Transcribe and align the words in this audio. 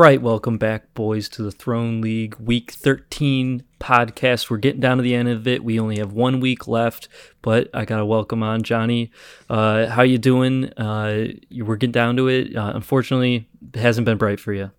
Right, 0.00 0.22
welcome 0.22 0.56
back, 0.56 0.94
boys, 0.94 1.28
to 1.28 1.42
the 1.42 1.50
Throne 1.50 2.00
League 2.00 2.34
Week 2.36 2.70
13 2.70 3.64
podcast. 3.78 4.48
We're 4.48 4.56
getting 4.56 4.80
down 4.80 4.96
to 4.96 5.02
the 5.02 5.14
end 5.14 5.28
of 5.28 5.46
it. 5.46 5.62
We 5.62 5.78
only 5.78 5.98
have 5.98 6.14
one 6.14 6.40
week 6.40 6.66
left, 6.66 7.06
but 7.42 7.68
I 7.74 7.84
gotta 7.84 8.06
welcome 8.06 8.42
on 8.42 8.62
Johnny. 8.62 9.10
Uh, 9.50 9.88
how 9.88 10.00
you 10.00 10.16
doing? 10.16 10.72
Uh, 10.72 11.32
we're 11.54 11.76
getting 11.76 11.92
down 11.92 12.16
to 12.16 12.28
it. 12.28 12.56
Uh, 12.56 12.72
unfortunately, 12.74 13.46
it 13.74 13.78
hasn't 13.78 14.06
been 14.06 14.16
bright 14.16 14.40
for 14.40 14.54
you. 14.54 14.70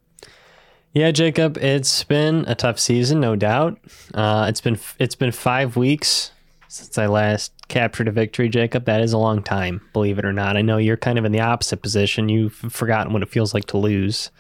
Yeah, 0.92 1.12
Jacob, 1.12 1.56
it's 1.60 2.04
been 2.04 2.44
a 2.48 2.56
tough 2.56 2.80
season, 2.80 3.20
no 3.20 3.36
doubt. 3.36 3.78
Uh, 4.16 4.48
it's 4.50 4.62
been 4.62 4.80
it's 4.98 5.14
been 5.14 5.32
five 5.32 5.78
weeks 5.78 6.32
since 6.68 6.98
I 6.98 7.06
last 7.06 7.54
captured 7.68 8.08
a 8.08 8.12
victory, 8.12 8.50
Jacob. 8.50 8.86
That 8.86 9.02
is 9.02 9.14
a 9.14 9.20
long 9.20 9.44
time, 9.44 9.88
believe 9.94 10.18
it 10.18 10.26
or 10.26 10.34
not. 10.34 10.58
I 10.58 10.64
know 10.64 10.78
you're 10.78 10.98
kind 10.98 11.20
of 11.20 11.26
in 11.26 11.32
the 11.32 11.42
opposite 11.42 11.84
position. 11.84 12.28
You've 12.28 12.56
forgotten 12.56 13.14
what 13.14 13.22
it 13.22 13.30
feels 13.30 13.54
like 13.54 13.66
to 13.66 13.78
lose. 13.78 14.32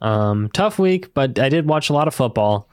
Um, 0.00 0.48
tough 0.52 0.78
week, 0.78 1.12
but 1.14 1.38
I 1.38 1.48
did 1.48 1.66
watch 1.66 1.90
a 1.90 1.92
lot 1.92 2.08
of 2.08 2.14
football, 2.14 2.68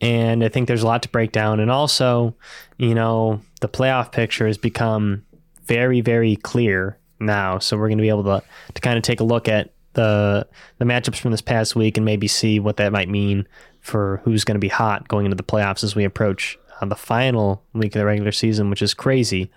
and 0.00 0.42
I 0.42 0.48
think 0.48 0.66
there's 0.66 0.82
a 0.82 0.86
lot 0.86 1.02
to 1.04 1.08
break 1.08 1.32
down. 1.32 1.60
And 1.60 1.70
also, 1.70 2.34
you 2.78 2.94
know, 2.94 3.40
the 3.60 3.68
playoff 3.68 4.12
picture 4.12 4.46
has 4.46 4.58
become 4.58 5.24
very, 5.64 6.00
very 6.00 6.36
clear 6.36 6.98
now. 7.20 7.58
So 7.58 7.76
we're 7.76 7.88
going 7.88 7.98
to 7.98 8.02
be 8.02 8.08
able 8.08 8.24
to 8.24 8.42
to 8.74 8.80
kind 8.80 8.96
of 8.96 9.02
take 9.02 9.20
a 9.20 9.24
look 9.24 9.48
at 9.48 9.70
the 9.94 10.46
the 10.78 10.84
matchups 10.84 11.16
from 11.16 11.30
this 11.30 11.40
past 11.40 11.76
week 11.76 11.96
and 11.96 12.04
maybe 12.04 12.28
see 12.28 12.60
what 12.60 12.76
that 12.76 12.92
might 12.92 13.08
mean 13.08 13.46
for 13.80 14.20
who's 14.24 14.44
going 14.44 14.56
to 14.56 14.60
be 14.60 14.68
hot 14.68 15.08
going 15.08 15.26
into 15.26 15.36
the 15.36 15.42
playoffs 15.42 15.84
as 15.84 15.94
we 15.94 16.04
approach 16.04 16.58
uh, 16.80 16.86
the 16.86 16.96
final 16.96 17.62
week 17.72 17.94
of 17.94 18.00
the 18.00 18.06
regular 18.06 18.32
season, 18.32 18.70
which 18.70 18.82
is 18.82 18.94
crazy, 18.94 19.50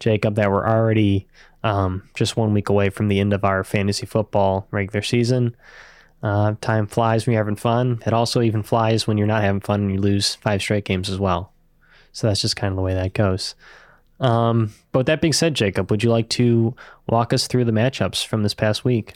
Jacob. 0.00 0.34
That 0.34 0.50
we're 0.50 0.66
already 0.66 1.26
um, 1.62 2.08
just 2.14 2.36
one 2.36 2.52
week 2.52 2.68
away 2.68 2.90
from 2.90 3.08
the 3.08 3.20
end 3.20 3.32
of 3.32 3.44
our 3.44 3.64
fantasy 3.64 4.06
football 4.06 4.66
regular 4.70 5.02
season. 5.02 5.56
Uh, 6.24 6.54
time 6.62 6.86
flies 6.86 7.26
when 7.26 7.34
you're 7.34 7.44
having 7.44 7.54
fun. 7.54 8.02
It 8.06 8.14
also 8.14 8.40
even 8.40 8.62
flies 8.62 9.06
when 9.06 9.18
you're 9.18 9.26
not 9.26 9.42
having 9.42 9.60
fun 9.60 9.82
and 9.82 9.92
you 9.92 10.00
lose 10.00 10.36
five 10.36 10.62
straight 10.62 10.86
games 10.86 11.10
as 11.10 11.18
well. 11.18 11.52
So 12.12 12.26
that's 12.26 12.40
just 12.40 12.56
kind 12.56 12.72
of 12.72 12.76
the 12.76 12.82
way 12.82 12.94
that 12.94 13.12
goes. 13.12 13.54
Um, 14.20 14.72
but 14.90 15.00
with 15.00 15.06
that 15.08 15.20
being 15.20 15.34
said, 15.34 15.52
Jacob, 15.52 15.90
would 15.90 16.02
you 16.02 16.10
like 16.10 16.30
to 16.30 16.74
walk 17.06 17.34
us 17.34 17.46
through 17.46 17.66
the 17.66 17.72
matchups 17.72 18.24
from 18.24 18.42
this 18.42 18.54
past 18.54 18.86
week? 18.86 19.14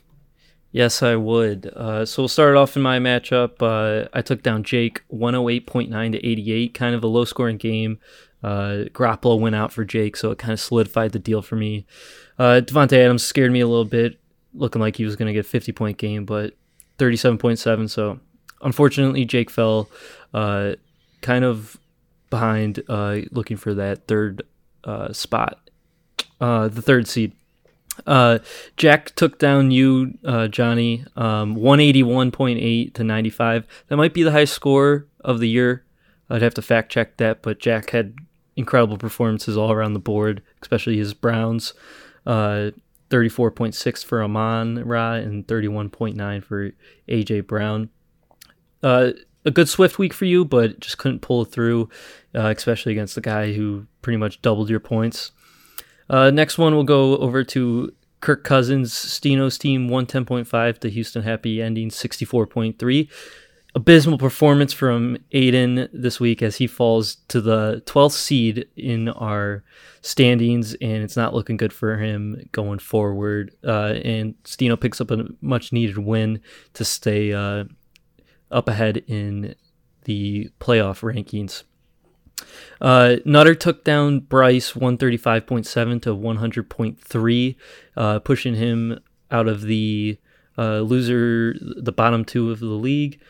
Yes, 0.70 1.02
I 1.02 1.16
would. 1.16 1.72
Uh, 1.74 2.04
so 2.04 2.20
we'll 2.20 2.28
start 2.28 2.56
off 2.56 2.76
in 2.76 2.82
my 2.82 2.98
matchup. 2.98 3.62
Uh, 3.62 4.06
I 4.12 4.20
took 4.20 4.42
down 4.42 4.62
Jake 4.62 5.02
108.9 5.10 6.12
to 6.12 6.26
88, 6.26 6.74
kind 6.74 6.94
of 6.94 7.02
a 7.02 7.06
low 7.06 7.24
scoring 7.24 7.56
game. 7.56 8.00
Uh, 8.42 8.84
went 8.94 9.54
out 9.54 9.72
for 9.72 9.86
Jake, 9.86 10.14
so 10.14 10.30
it 10.30 10.36
kind 10.36 10.52
of 10.52 10.60
solidified 10.60 11.12
the 11.12 11.18
deal 11.18 11.40
for 11.40 11.56
me. 11.56 11.86
Uh, 12.38 12.60
Davante 12.62 13.02
Adams 13.02 13.24
scared 13.24 13.50
me 13.50 13.60
a 13.60 13.66
little 13.66 13.86
bit, 13.86 14.20
looking 14.52 14.82
like 14.82 14.96
he 14.96 15.06
was 15.06 15.16
going 15.16 15.28
to 15.28 15.32
get 15.32 15.46
a 15.46 15.48
50 15.48 15.72
point 15.72 15.96
game, 15.96 16.26
but 16.26 16.52
37.7. 16.98 17.88
So 17.88 18.20
unfortunately, 18.62 19.24
Jake 19.24 19.50
fell 19.50 19.88
uh, 20.34 20.74
kind 21.20 21.44
of 21.44 21.78
behind, 22.30 22.82
uh, 22.88 23.20
looking 23.30 23.56
for 23.56 23.74
that 23.74 24.06
third 24.06 24.42
uh, 24.84 25.12
spot, 25.12 25.70
uh, 26.40 26.68
the 26.68 26.82
third 26.82 27.08
seed. 27.08 27.32
Uh, 28.06 28.38
Jack 28.76 29.14
took 29.16 29.38
down 29.38 29.70
you, 29.70 30.14
uh, 30.24 30.48
Johnny, 30.48 31.04
um, 31.16 31.56
181.8 31.56 32.94
to 32.94 33.04
95. 33.04 33.66
That 33.88 33.96
might 33.96 34.14
be 34.14 34.22
the 34.22 34.30
highest 34.30 34.54
score 34.54 35.06
of 35.20 35.40
the 35.40 35.48
year. 35.48 35.84
I'd 36.30 36.42
have 36.42 36.54
to 36.54 36.62
fact 36.62 36.92
check 36.92 37.16
that, 37.16 37.42
but 37.42 37.58
Jack 37.58 37.90
had 37.90 38.14
incredible 38.56 38.98
performances 38.98 39.56
all 39.56 39.72
around 39.72 39.94
the 39.94 39.98
board, 39.98 40.42
especially 40.62 40.96
his 40.96 41.14
Browns. 41.14 41.72
Uh, 43.10 43.14
34.6 43.14 44.04
for 44.04 44.22
Amon 44.22 44.84
Ra 44.84 45.14
and 45.14 45.46
31.9 45.46 46.44
for 46.44 46.72
AJ 47.08 47.46
Brown. 47.46 47.90
Uh, 48.82 49.10
a 49.44 49.50
good 49.50 49.68
Swift 49.68 49.98
week 49.98 50.12
for 50.12 50.24
you, 50.24 50.44
but 50.44 50.80
just 50.80 50.98
couldn't 50.98 51.20
pull 51.20 51.44
through, 51.44 51.88
uh, 52.34 52.52
especially 52.56 52.92
against 52.92 53.14
the 53.14 53.20
guy 53.20 53.52
who 53.52 53.86
pretty 54.02 54.16
much 54.16 54.42
doubled 54.42 54.68
your 54.68 54.80
points. 54.80 55.32
Uh, 56.10 56.30
next 56.30 56.58
one, 56.58 56.74
we'll 56.74 56.84
go 56.84 57.16
over 57.18 57.44
to 57.44 57.92
Kirk 58.20 58.44
Cousins, 58.44 58.92
Stino's 58.92 59.58
team, 59.58 59.88
110.5 59.88 60.78
to 60.78 60.90
Houston 60.90 61.22
Happy 61.22 61.62
ending 61.62 61.90
64.3 61.90 63.08
abysmal 63.78 64.18
performance 64.18 64.72
from 64.72 65.16
Aiden 65.32 65.88
this 65.92 66.18
week 66.18 66.42
as 66.42 66.56
he 66.56 66.66
falls 66.66 67.14
to 67.28 67.40
the 67.40 67.80
12th 67.86 68.10
seed 68.10 68.66
in 68.76 69.08
our 69.10 69.62
standings, 70.00 70.74
and 70.74 71.04
it's 71.04 71.16
not 71.16 71.32
looking 71.32 71.56
good 71.56 71.72
for 71.72 71.96
him 71.96 72.48
going 72.50 72.80
forward. 72.80 73.54
Uh, 73.62 73.94
and 74.04 74.34
Stino 74.42 74.78
picks 74.78 75.00
up 75.00 75.12
a 75.12 75.26
much 75.40 75.72
needed 75.72 75.96
win 75.96 76.40
to 76.72 76.84
stay 76.84 77.32
uh, 77.32 77.64
up 78.50 78.68
ahead 78.68 79.04
in 79.06 79.54
the 80.06 80.50
playoff 80.58 81.02
rankings. 81.02 81.62
Uh, 82.80 83.18
Nutter 83.24 83.54
took 83.54 83.84
down 83.84 84.18
Bryce 84.18 84.72
135.7 84.72 86.02
to 86.02 86.16
100.3, 86.16 87.56
uh, 87.96 88.18
pushing 88.18 88.54
him 88.56 88.98
out 89.30 89.46
of 89.46 89.62
the 89.62 90.18
uh, 90.58 90.80
loser, 90.80 91.54
the 91.60 91.92
bottom 91.92 92.24
two 92.24 92.50
of 92.50 92.58
the 92.58 92.66
league. 92.66 93.20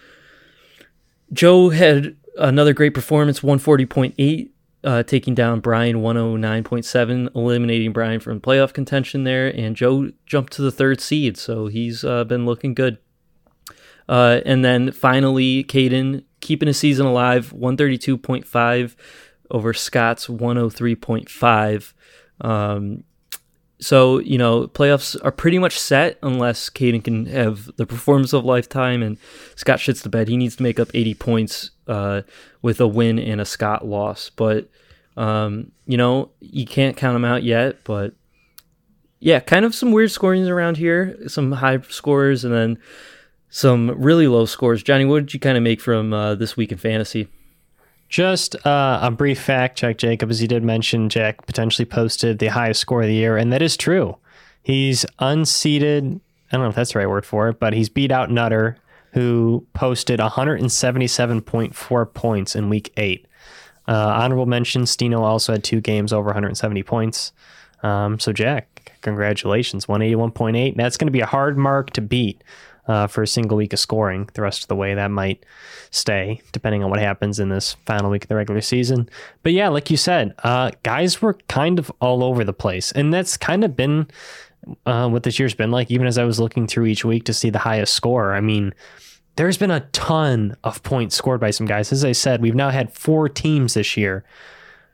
Joe 1.32 1.70
had 1.70 2.16
another 2.38 2.72
great 2.72 2.94
performance, 2.94 3.40
140.8, 3.40 4.50
uh, 4.84 5.02
taking 5.02 5.34
down 5.34 5.60
Brian 5.60 5.96
109.7, 5.96 7.34
eliminating 7.34 7.92
Brian 7.92 8.20
from 8.20 8.40
playoff 8.40 8.72
contention 8.72 9.24
there. 9.24 9.48
And 9.48 9.76
Joe 9.76 10.10
jumped 10.26 10.52
to 10.54 10.62
the 10.62 10.72
third 10.72 11.00
seed, 11.00 11.36
so 11.36 11.66
he's 11.66 12.04
uh, 12.04 12.24
been 12.24 12.46
looking 12.46 12.74
good. 12.74 12.98
Uh, 14.08 14.40
and 14.46 14.64
then 14.64 14.90
finally, 14.90 15.64
Caden 15.64 16.24
keeping 16.40 16.66
his 16.66 16.78
season 16.78 17.06
alive, 17.06 17.52
132.5 17.52 18.96
over 19.50 19.74
Scott's 19.74 20.26
103.5. 20.28 21.92
Um, 22.40 23.04
so, 23.80 24.18
you 24.18 24.38
know, 24.38 24.66
playoffs 24.66 25.16
are 25.22 25.30
pretty 25.30 25.58
much 25.58 25.78
set 25.78 26.18
unless 26.22 26.68
Caden 26.68 27.04
can 27.04 27.26
have 27.26 27.70
the 27.76 27.86
performance 27.86 28.32
of 28.32 28.44
lifetime 28.44 29.02
and 29.02 29.18
Scott 29.54 29.78
shits 29.78 30.02
the 30.02 30.08
bed. 30.08 30.28
He 30.28 30.36
needs 30.36 30.56
to 30.56 30.62
make 30.64 30.80
up 30.80 30.90
80 30.94 31.14
points 31.14 31.70
uh, 31.86 32.22
with 32.60 32.80
a 32.80 32.88
win 32.88 33.18
and 33.18 33.40
a 33.40 33.44
Scott 33.44 33.86
loss. 33.86 34.30
But, 34.30 34.68
um, 35.16 35.70
you 35.86 35.96
know, 35.96 36.30
you 36.40 36.66
can't 36.66 36.96
count 36.96 37.14
them 37.14 37.24
out 37.24 37.44
yet. 37.44 37.84
But 37.84 38.14
yeah, 39.20 39.38
kind 39.38 39.64
of 39.64 39.74
some 39.74 39.92
weird 39.92 40.10
scorings 40.10 40.48
around 40.48 40.76
here, 40.76 41.16
some 41.28 41.52
high 41.52 41.80
scores 41.88 42.44
and 42.44 42.52
then 42.52 42.78
some 43.48 43.90
really 43.90 44.26
low 44.26 44.44
scores. 44.44 44.82
Johnny, 44.82 45.04
what 45.04 45.20
did 45.20 45.34
you 45.34 45.40
kind 45.40 45.56
of 45.56 45.62
make 45.62 45.80
from 45.80 46.12
uh, 46.12 46.34
this 46.34 46.56
week 46.56 46.72
in 46.72 46.78
fantasy? 46.78 47.28
Just 48.08 48.54
uh, 48.66 49.00
a 49.02 49.10
brief 49.10 49.40
fact 49.40 49.76
check, 49.76 49.98
Jacob, 49.98 50.30
as 50.30 50.40
you 50.40 50.48
did 50.48 50.64
mention, 50.64 51.08
Jack 51.10 51.44
potentially 51.46 51.84
posted 51.84 52.38
the 52.38 52.46
highest 52.46 52.80
score 52.80 53.02
of 53.02 53.08
the 53.08 53.14
year, 53.14 53.36
and 53.36 53.52
that 53.52 53.60
is 53.60 53.76
true. 53.76 54.16
He's 54.62 55.04
unseated. 55.18 56.20
I 56.50 56.56
don't 56.56 56.64
know 56.64 56.70
if 56.70 56.74
that's 56.74 56.94
the 56.94 57.00
right 57.00 57.08
word 57.08 57.26
for 57.26 57.50
it, 57.50 57.60
but 57.60 57.74
he's 57.74 57.90
beat 57.90 58.10
out 58.10 58.30
Nutter, 58.30 58.78
who 59.12 59.66
posted 59.74 60.20
177.4 60.20 62.14
points 62.14 62.56
in 62.56 62.70
week 62.70 62.92
eight. 62.96 63.26
Uh, 63.86 63.92
honorable 63.92 64.46
mention: 64.46 64.82
Stino 64.82 65.20
also 65.20 65.52
had 65.52 65.64
two 65.64 65.82
games 65.82 66.12
over 66.12 66.26
170 66.26 66.82
points. 66.84 67.32
Um, 67.82 68.18
so, 68.18 68.32
Jack, 68.32 68.92
congratulations, 69.02 69.86
181.8. 69.86 70.76
That's 70.76 70.96
going 70.96 71.06
to 71.06 71.12
be 71.12 71.20
a 71.20 71.26
hard 71.26 71.58
mark 71.58 71.90
to 71.90 72.00
beat 72.00 72.42
uh, 72.88 73.06
for 73.06 73.22
a 73.22 73.26
single 73.26 73.56
week 73.56 73.72
of 73.72 73.78
scoring. 73.78 74.28
The 74.34 74.42
rest 74.42 74.62
of 74.62 74.68
the 74.68 74.76
way, 74.76 74.94
that 74.94 75.10
might 75.10 75.44
stay, 75.90 76.40
depending 76.52 76.82
on 76.82 76.90
what 76.90 76.98
happens 76.98 77.38
in 77.38 77.50
this 77.50 77.74
final 77.86 78.10
week 78.10 78.24
of 78.24 78.28
the 78.28 78.34
regular 78.34 78.60
season. 78.60 79.08
But 79.42 79.52
yeah, 79.52 79.68
like 79.68 79.90
you 79.90 79.96
said, 79.96 80.34
uh, 80.42 80.72
guys 80.82 81.22
were 81.22 81.34
kind 81.48 81.78
of 81.78 81.92
all 82.00 82.24
over 82.24 82.42
the 82.42 82.52
place. 82.52 82.90
And 82.92 83.12
that's 83.12 83.36
kind 83.36 83.62
of 83.62 83.76
been 83.76 84.08
uh, 84.86 85.08
what 85.08 85.22
this 85.22 85.38
year's 85.38 85.54
been 85.54 85.70
like, 85.70 85.90
even 85.90 86.06
as 86.06 86.18
I 86.18 86.24
was 86.24 86.40
looking 86.40 86.66
through 86.66 86.86
each 86.86 87.04
week 87.04 87.24
to 87.24 87.34
see 87.34 87.50
the 87.50 87.58
highest 87.58 87.94
score. 87.94 88.34
I 88.34 88.40
mean, 88.40 88.74
there's 89.36 89.58
been 89.58 89.70
a 89.70 89.86
ton 89.92 90.56
of 90.64 90.82
points 90.82 91.14
scored 91.14 91.40
by 91.40 91.50
some 91.50 91.66
guys. 91.66 91.92
As 91.92 92.04
I 92.04 92.12
said, 92.12 92.42
we've 92.42 92.54
now 92.54 92.70
had 92.70 92.92
four 92.92 93.28
teams 93.28 93.74
this 93.74 93.96
year 93.96 94.24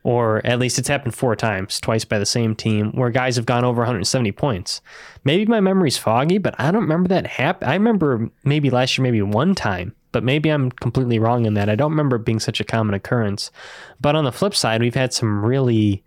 or 0.05 0.47
at 0.47 0.59
least 0.59 0.79
it's 0.79 0.89
happened 0.89 1.15
four 1.15 1.35
times, 1.35 1.81
twice 1.81 2.05
by 2.05 2.19
the 2.19 2.27
same 2.27 2.55
team, 2.55 2.93
where 2.93 3.09
guys 3.09 3.37
have 3.37 3.47
gone 3.47 3.65
over 3.65 3.81
170 3.81 4.31
points. 4.33 4.83
Maybe 5.25 5.47
my 5.47 5.61
memory's 5.61 5.97
foggy, 5.97 6.37
but 6.37 6.55
I 6.59 6.71
don't 6.71 6.83
remember 6.83 7.09
that 7.09 7.27
happen. 7.27 7.67
I 7.67 7.73
remember 7.73 8.31
maybe 8.45 8.69
last 8.69 8.97
year, 8.97 9.03
maybe 9.03 9.23
one 9.23 9.55
time, 9.55 9.95
but 10.13 10.23
maybe 10.23 10.51
I'm 10.51 10.71
completely 10.71 11.19
wrong 11.19 11.47
in 11.47 11.55
that. 11.55 11.71
I 11.71 11.75
don't 11.75 11.91
remember 11.91 12.17
it 12.17 12.25
being 12.27 12.39
such 12.39 12.61
a 12.61 12.65
common 12.65 12.95
occurrence. 12.95 13.51
But 13.99 14.15
on 14.15 14.25
the 14.25 14.33
flip 14.33 14.55
side, 14.55 14.83
we've 14.83 14.95
had 14.95 15.15
some 15.15 15.43
really 15.43 16.05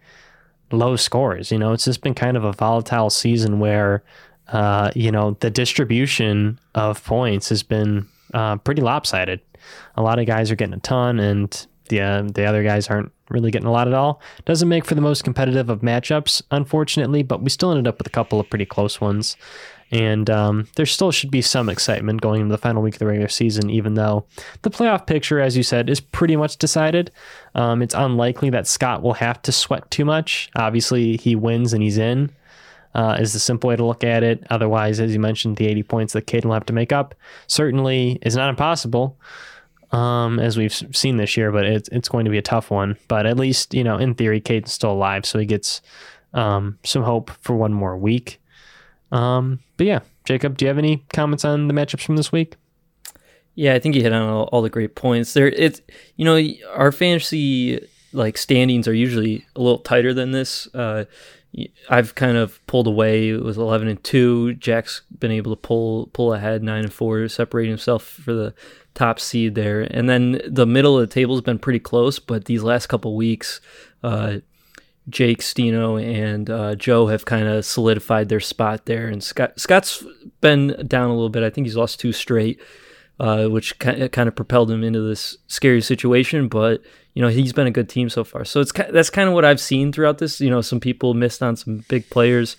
low 0.71 0.95
scores. 0.95 1.51
You 1.51 1.57
know, 1.57 1.73
it's 1.73 1.85
just 1.85 2.01
been 2.01 2.13
kind 2.13 2.37
of 2.37 2.43
a 2.43 2.53
volatile 2.53 3.09
season 3.09 3.59
where, 3.59 4.03
uh, 4.49 4.91
you 4.95 5.11
know, 5.11 5.37
the 5.39 5.49
distribution 5.49 6.59
of 6.75 7.03
points 7.03 7.49
has 7.49 7.63
been 7.63 8.07
uh, 8.35 8.57
pretty 8.57 8.83
lopsided. 8.83 9.41
A 9.95 10.03
lot 10.03 10.19
of 10.19 10.27
guys 10.27 10.51
are 10.51 10.55
getting 10.55 10.75
a 10.75 10.79
ton, 10.79 11.19
and 11.19 11.67
the 11.89 12.01
uh, 12.01 12.21
the 12.21 12.45
other 12.45 12.63
guys 12.63 12.89
aren't 12.89 13.11
really 13.29 13.51
getting 13.51 13.67
a 13.67 13.71
lot 13.71 13.87
at 13.87 13.93
all. 13.93 14.21
Doesn't 14.45 14.69
make 14.69 14.85
for 14.85 14.95
the 14.95 15.01
most 15.01 15.23
competitive 15.23 15.69
of 15.69 15.81
matchups, 15.81 16.41
unfortunately, 16.51 17.23
but 17.23 17.41
we 17.41 17.49
still 17.49 17.71
ended 17.71 17.87
up 17.87 17.97
with 17.97 18.07
a 18.07 18.11
couple 18.11 18.39
of 18.39 18.49
pretty 18.49 18.65
close 18.65 19.01
ones. 19.01 19.35
And 19.89 20.29
um, 20.29 20.67
there 20.75 20.85
still 20.85 21.11
should 21.11 21.31
be 21.31 21.41
some 21.41 21.69
excitement 21.69 22.21
going 22.21 22.41
into 22.41 22.51
the 22.51 22.57
final 22.57 22.81
week 22.81 22.95
of 22.95 22.99
the 22.99 23.05
regular 23.05 23.29
season, 23.29 23.69
even 23.69 23.93
though 23.93 24.25
the 24.63 24.69
playoff 24.69 25.07
picture, 25.07 25.39
as 25.39 25.55
you 25.55 25.63
said, 25.63 25.89
is 25.89 26.01
pretty 26.01 26.35
much 26.35 26.57
decided. 26.57 27.09
Um, 27.55 27.81
it's 27.81 27.95
unlikely 27.95 28.49
that 28.49 28.67
Scott 28.67 29.01
will 29.01 29.13
have 29.13 29.41
to 29.43 29.51
sweat 29.51 29.89
too 29.89 30.03
much. 30.03 30.49
Obviously, 30.55 31.15
he 31.17 31.35
wins 31.35 31.71
and 31.73 31.81
he's 31.81 31.97
in. 31.97 32.31
Uh, 32.95 33.15
is 33.19 33.31
the 33.31 33.39
simple 33.39 33.67
way 33.67 33.75
to 33.75 33.85
look 33.85 34.03
at 34.03 34.23
it. 34.23 34.43
Otherwise, 34.49 34.99
as 34.99 35.13
you 35.13 35.19
mentioned, 35.19 35.57
the 35.57 35.67
80 35.67 35.83
points 35.83 36.13
that 36.13 36.25
Caden 36.25 36.45
will 36.45 36.53
have 36.53 36.65
to 36.65 36.73
make 36.73 36.91
up 36.91 37.13
certainly 37.45 38.17
is 38.23 38.35
not 38.35 38.49
impossible 38.49 39.19
um, 39.91 40.39
as 40.39 40.57
we've 40.57 40.73
seen 40.73 41.17
this 41.17 41.37
year, 41.37 41.51
but 41.51 41.65
it's 41.65 41.89
it's 41.89 42.09
going 42.09 42.25
to 42.25 42.31
be 42.31 42.37
a 42.37 42.43
tough 42.43 42.69
one. 42.69 42.97
But 43.07 43.25
at 43.25 43.37
least 43.37 43.73
you 43.73 43.83
know, 43.83 43.97
in 43.97 44.15
theory, 44.15 44.41
Caden's 44.41 44.73
still 44.73 44.91
alive, 44.91 45.25
so 45.25 45.39
he 45.39 45.45
gets 45.45 45.81
um, 46.33 46.77
some 46.83 47.03
hope 47.03 47.31
for 47.41 47.55
one 47.55 47.73
more 47.73 47.97
week. 47.97 48.41
Um, 49.11 49.59
but 49.77 49.87
yeah, 49.87 49.99
Jacob, 50.25 50.57
do 50.57 50.65
you 50.65 50.67
have 50.67 50.77
any 50.77 51.05
comments 51.13 51.45
on 51.45 51.67
the 51.67 51.73
matchups 51.73 52.03
from 52.03 52.17
this 52.17 52.31
week? 52.31 52.55
Yeah, 53.55 53.73
I 53.73 53.79
think 53.79 53.95
you 53.95 54.03
hit 54.03 54.13
on 54.13 54.21
all, 54.21 54.43
all 54.51 54.61
the 54.61 54.69
great 54.69 54.95
points. 54.95 55.33
There, 55.33 55.47
it's 55.47 55.81
you 56.15 56.25
know 56.25 56.39
our 56.75 56.91
fantasy 56.91 57.87
like 58.13 58.37
standings 58.37 58.87
are 58.87 58.93
usually 58.93 59.45
a 59.55 59.61
little 59.61 59.79
tighter 59.79 60.13
than 60.13 60.31
this. 60.31 60.67
Uh, 60.73 61.05
I've 61.89 62.13
kind 62.15 62.37
of 62.37 62.65
pulled 62.67 62.87
away 62.87 63.33
with 63.33 63.57
11 63.57 63.87
and 63.87 64.03
2. 64.03 64.55
Jack's 64.55 65.01
been 65.17 65.31
able 65.31 65.55
to 65.55 65.61
pull 65.61 66.07
pull 66.13 66.33
ahead 66.33 66.61
9 66.61 66.83
and 66.83 66.93
4, 66.93 67.27
separating 67.29 67.71
himself 67.71 68.03
for 68.03 68.33
the 68.33 68.53
top 68.97 69.19
seed 69.19 69.53
there. 69.55 69.81
And 69.81 70.09
then 70.09 70.41
the 70.47 70.65
middle 70.65 70.97
of 70.99 71.07
the 71.07 71.13
table 71.13 71.35
has 71.35 71.41
been 71.41 71.59
pretty 71.59 71.79
close, 71.79 72.17
but 72.17 72.45
these 72.45 72.63
last 72.63 72.87
couple 72.87 73.15
weeks, 73.15 73.61
uh, 74.03 74.37
Jake, 75.07 75.39
Stino, 75.39 76.03
and 76.03 76.49
uh, 76.49 76.75
Joe 76.75 77.07
have 77.07 77.23
kind 77.23 77.47
of 77.47 77.63
solidified 77.63 78.27
their 78.27 78.39
spot 78.39 78.87
there. 78.87 79.07
And 79.07 79.23
Scott 79.23 79.59
Scott's 79.59 80.03
been 80.41 80.85
down 80.87 81.09
a 81.09 81.13
little 81.13 81.29
bit. 81.29 81.43
I 81.43 81.49
think 81.49 81.67
he's 81.67 81.77
lost 81.77 81.99
two 81.99 82.11
straight, 82.11 82.59
uh, 83.19 83.47
which 83.47 83.77
kind 83.79 84.01
of 84.01 84.35
propelled 84.35 84.71
him 84.71 84.83
into 84.83 85.01
this 85.01 85.37
scary 85.47 85.81
situation. 85.81 86.47
But 86.47 86.81
you 87.13 87.21
know 87.21 87.29
he's 87.29 87.53
been 87.53 87.67
a 87.67 87.71
good 87.71 87.87
team 87.87 88.09
so 88.09 88.23
far. 88.23 88.43
So 88.43 88.59
it's 88.59 88.73
that's 88.73 89.09
kind 89.09 89.29
of 89.29 89.35
what 89.35 89.45
I've 89.45 89.61
seen 89.61 89.93
throughout 89.93 90.17
this. 90.17 90.41
You 90.41 90.49
know, 90.49 90.61
some 90.61 90.79
people 90.79 91.13
missed 91.13 91.41
on 91.41 91.55
some 91.55 91.85
big 91.87 92.09
players. 92.09 92.57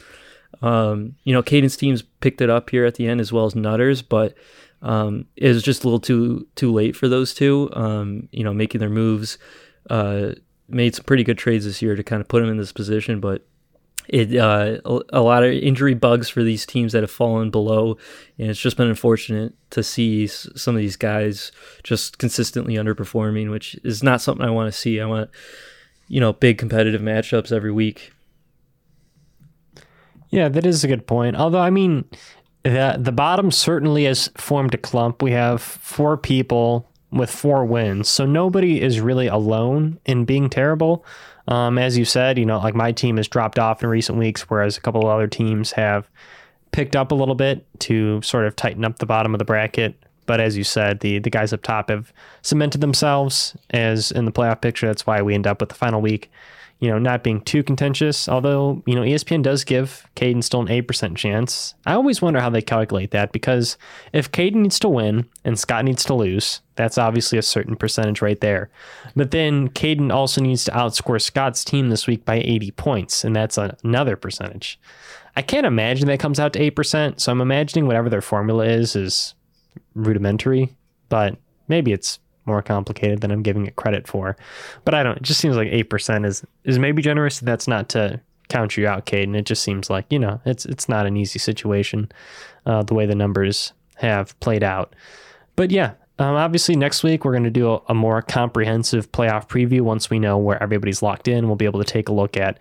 Um, 0.62 1.16
you 1.24 1.34
know, 1.34 1.42
Cadence 1.42 1.76
teams 1.76 2.00
picked 2.00 2.40
it 2.40 2.48
up 2.48 2.70
here 2.70 2.86
at 2.86 2.94
the 2.94 3.06
end 3.06 3.20
as 3.20 3.32
well 3.32 3.44
as 3.44 3.54
Nutters, 3.54 4.00
but 4.00 4.34
um, 4.82 5.26
it 5.36 5.48
was 5.48 5.62
just 5.62 5.84
a 5.84 5.86
little 5.86 6.00
too 6.00 6.46
too 6.54 6.72
late 6.72 6.96
for 6.96 7.08
those 7.08 7.34
two. 7.34 7.70
Um, 7.72 8.28
you 8.32 8.44
know, 8.44 8.52
making 8.52 8.80
their 8.80 8.90
moves. 8.90 9.38
Uh, 9.90 10.32
made 10.68 10.94
some 10.94 11.04
pretty 11.04 11.24
good 11.24 11.38
trades 11.38 11.64
this 11.64 11.80
year 11.80 11.96
to 11.96 12.02
kind 12.02 12.20
of 12.20 12.28
put 12.28 12.40
them 12.40 12.50
in 12.50 12.58
this 12.58 12.72
position, 12.72 13.20
but 13.20 13.46
it 14.08 14.36
uh, 14.36 14.78
a, 14.84 15.00
a, 15.14 15.20
lot 15.20 15.44
of 15.44 15.52
injury 15.52 15.94
bugs 15.94 16.28
for 16.28 16.42
these 16.42 16.64
teams 16.64 16.92
that 16.92 17.02
have 17.02 17.10
fallen 17.10 17.50
below, 17.50 17.96
and 18.38 18.50
it's 18.50 18.60
just 18.60 18.76
been 18.76 18.88
unfortunate 18.88 19.52
to 19.70 19.82
see 19.82 20.26
some 20.26 20.74
of 20.74 20.80
these 20.80 20.96
guys 20.96 21.52
just 21.82 22.18
consistently 22.18 22.74
underperforming, 22.74 23.50
which 23.50 23.74
is 23.84 24.02
not 24.02 24.22
something 24.22 24.46
I 24.46 24.50
want 24.50 24.72
to 24.72 24.78
see. 24.78 25.00
I 25.00 25.06
want 25.06 25.30
you 26.08 26.20
know 26.20 26.32
big 26.32 26.56
competitive 26.56 27.02
matchups 27.02 27.52
every 27.52 27.72
week. 27.72 28.12
Yeah, 30.30 30.48
that 30.48 30.66
is 30.66 30.84
a 30.84 30.88
good 30.88 31.06
point. 31.06 31.36
Although 31.36 31.60
I 31.60 31.70
mean, 31.70 32.06
the 32.68 32.96
the 32.98 33.12
bottom 33.12 33.50
certainly 33.50 34.04
has 34.04 34.28
formed 34.36 34.74
a 34.74 34.78
clump. 34.78 35.22
We 35.22 35.32
have 35.32 35.60
four 35.62 36.16
people 36.16 36.88
with 37.10 37.30
four 37.30 37.64
wins, 37.64 38.08
so 38.08 38.26
nobody 38.26 38.80
is 38.80 39.00
really 39.00 39.26
alone 39.26 39.98
in 40.04 40.24
being 40.24 40.50
terrible. 40.50 41.04
Um, 41.46 41.78
as 41.78 41.96
you 41.96 42.04
said, 42.04 42.38
you 42.38 42.44
know, 42.44 42.58
like 42.58 42.74
my 42.74 42.92
team 42.92 43.16
has 43.16 43.26
dropped 43.26 43.58
off 43.58 43.82
in 43.82 43.88
recent 43.88 44.18
weeks, 44.18 44.42
whereas 44.50 44.76
a 44.76 44.80
couple 44.80 45.00
of 45.02 45.08
other 45.08 45.26
teams 45.26 45.72
have 45.72 46.08
picked 46.72 46.94
up 46.94 47.10
a 47.10 47.14
little 47.14 47.34
bit 47.34 47.64
to 47.80 48.20
sort 48.20 48.44
of 48.46 48.54
tighten 48.54 48.84
up 48.84 48.98
the 48.98 49.06
bottom 49.06 49.34
of 49.34 49.38
the 49.38 49.44
bracket. 49.44 49.94
But 50.26 50.40
as 50.40 50.58
you 50.58 50.64
said, 50.64 51.00
the 51.00 51.18
the 51.20 51.30
guys 51.30 51.54
up 51.54 51.62
top 51.62 51.88
have 51.88 52.12
cemented 52.42 52.82
themselves 52.82 53.56
as 53.70 54.12
in 54.12 54.26
the 54.26 54.32
playoff 54.32 54.60
picture. 54.60 54.86
That's 54.86 55.06
why 55.06 55.22
we 55.22 55.34
end 55.34 55.46
up 55.46 55.60
with 55.60 55.70
the 55.70 55.74
final 55.74 56.02
week 56.02 56.30
you 56.80 56.88
know, 56.88 56.98
not 56.98 57.24
being 57.24 57.40
too 57.40 57.62
contentious. 57.62 58.28
Although, 58.28 58.82
you 58.86 58.94
know, 58.94 59.02
ESPN 59.02 59.42
does 59.42 59.64
give 59.64 60.06
Caden 60.14 60.44
still 60.44 60.60
an 60.60 60.68
8% 60.68 61.16
chance. 61.16 61.74
I 61.86 61.94
always 61.94 62.22
wonder 62.22 62.40
how 62.40 62.50
they 62.50 62.62
calculate 62.62 63.10
that 63.10 63.32
because 63.32 63.76
if 64.12 64.30
Caden 64.30 64.56
needs 64.56 64.78
to 64.80 64.88
win 64.88 65.26
and 65.44 65.58
Scott 65.58 65.84
needs 65.84 66.04
to 66.04 66.14
lose, 66.14 66.60
that's 66.76 66.96
obviously 66.96 67.38
a 67.38 67.42
certain 67.42 67.74
percentage 67.74 68.22
right 68.22 68.40
there. 68.40 68.70
But 69.16 69.32
then 69.32 69.70
Caden 69.70 70.12
also 70.12 70.40
needs 70.40 70.64
to 70.64 70.70
outscore 70.70 71.20
Scott's 71.20 71.64
team 71.64 71.88
this 71.88 72.06
week 72.06 72.24
by 72.24 72.36
80 72.36 72.70
points, 72.72 73.24
and 73.24 73.34
that's 73.34 73.58
another 73.58 74.14
percentage. 74.14 74.78
I 75.34 75.42
can't 75.42 75.66
imagine 75.66 76.06
that 76.06 76.20
comes 76.20 76.38
out 76.38 76.52
to 76.52 76.70
8%, 76.70 77.20
so 77.20 77.32
I'm 77.32 77.40
imagining 77.40 77.86
whatever 77.86 78.08
their 78.08 78.20
formula 78.20 78.66
is 78.66 78.94
is 78.94 79.34
rudimentary, 79.94 80.76
but 81.08 81.36
maybe 81.66 81.92
it's 81.92 82.20
more 82.48 82.62
complicated 82.62 83.20
than 83.20 83.30
I'm 83.30 83.42
giving 83.42 83.66
it 83.66 83.76
credit 83.76 84.08
for. 84.08 84.36
But 84.84 84.94
I 84.94 85.04
don't. 85.04 85.18
It 85.18 85.22
just 85.22 85.40
seems 85.40 85.56
like 85.56 85.68
eight 85.70 85.84
percent 85.90 86.26
is 86.26 86.44
is 86.64 86.78
maybe 86.78 87.02
generous. 87.02 87.38
That's 87.38 87.68
not 87.68 87.88
to 87.90 88.20
count 88.48 88.76
you 88.76 88.88
out, 88.88 89.06
Caden. 89.06 89.36
It 89.36 89.46
just 89.46 89.62
seems 89.62 89.88
like 89.88 90.06
you 90.10 90.18
know 90.18 90.40
it's 90.44 90.66
it's 90.66 90.88
not 90.88 91.06
an 91.06 91.16
easy 91.16 91.38
situation, 91.38 92.10
uh, 92.66 92.82
the 92.82 92.94
way 92.94 93.06
the 93.06 93.14
numbers 93.14 93.72
have 93.96 94.38
played 94.40 94.64
out. 94.64 94.94
But 95.54 95.70
yeah, 95.70 95.92
um, 96.18 96.34
obviously, 96.34 96.74
next 96.74 97.04
week 97.04 97.24
we're 97.24 97.32
going 97.32 97.44
to 97.44 97.50
do 97.50 97.74
a, 97.74 97.82
a, 97.88 97.94
more 97.94 98.22
comprehensive 98.22 99.10
playoff 99.12 99.48
preview. 99.48 99.82
Once 99.82 100.10
we 100.10 100.18
know 100.18 100.36
where 100.36 100.60
everybody's 100.62 101.02
locked 101.02 101.28
in, 101.28 101.46
we'll 101.46 101.56
be 101.56 101.64
able 101.64 101.82
to 101.82 101.90
take 101.90 102.08
a 102.08 102.12
look 102.12 102.36
at 102.36 102.58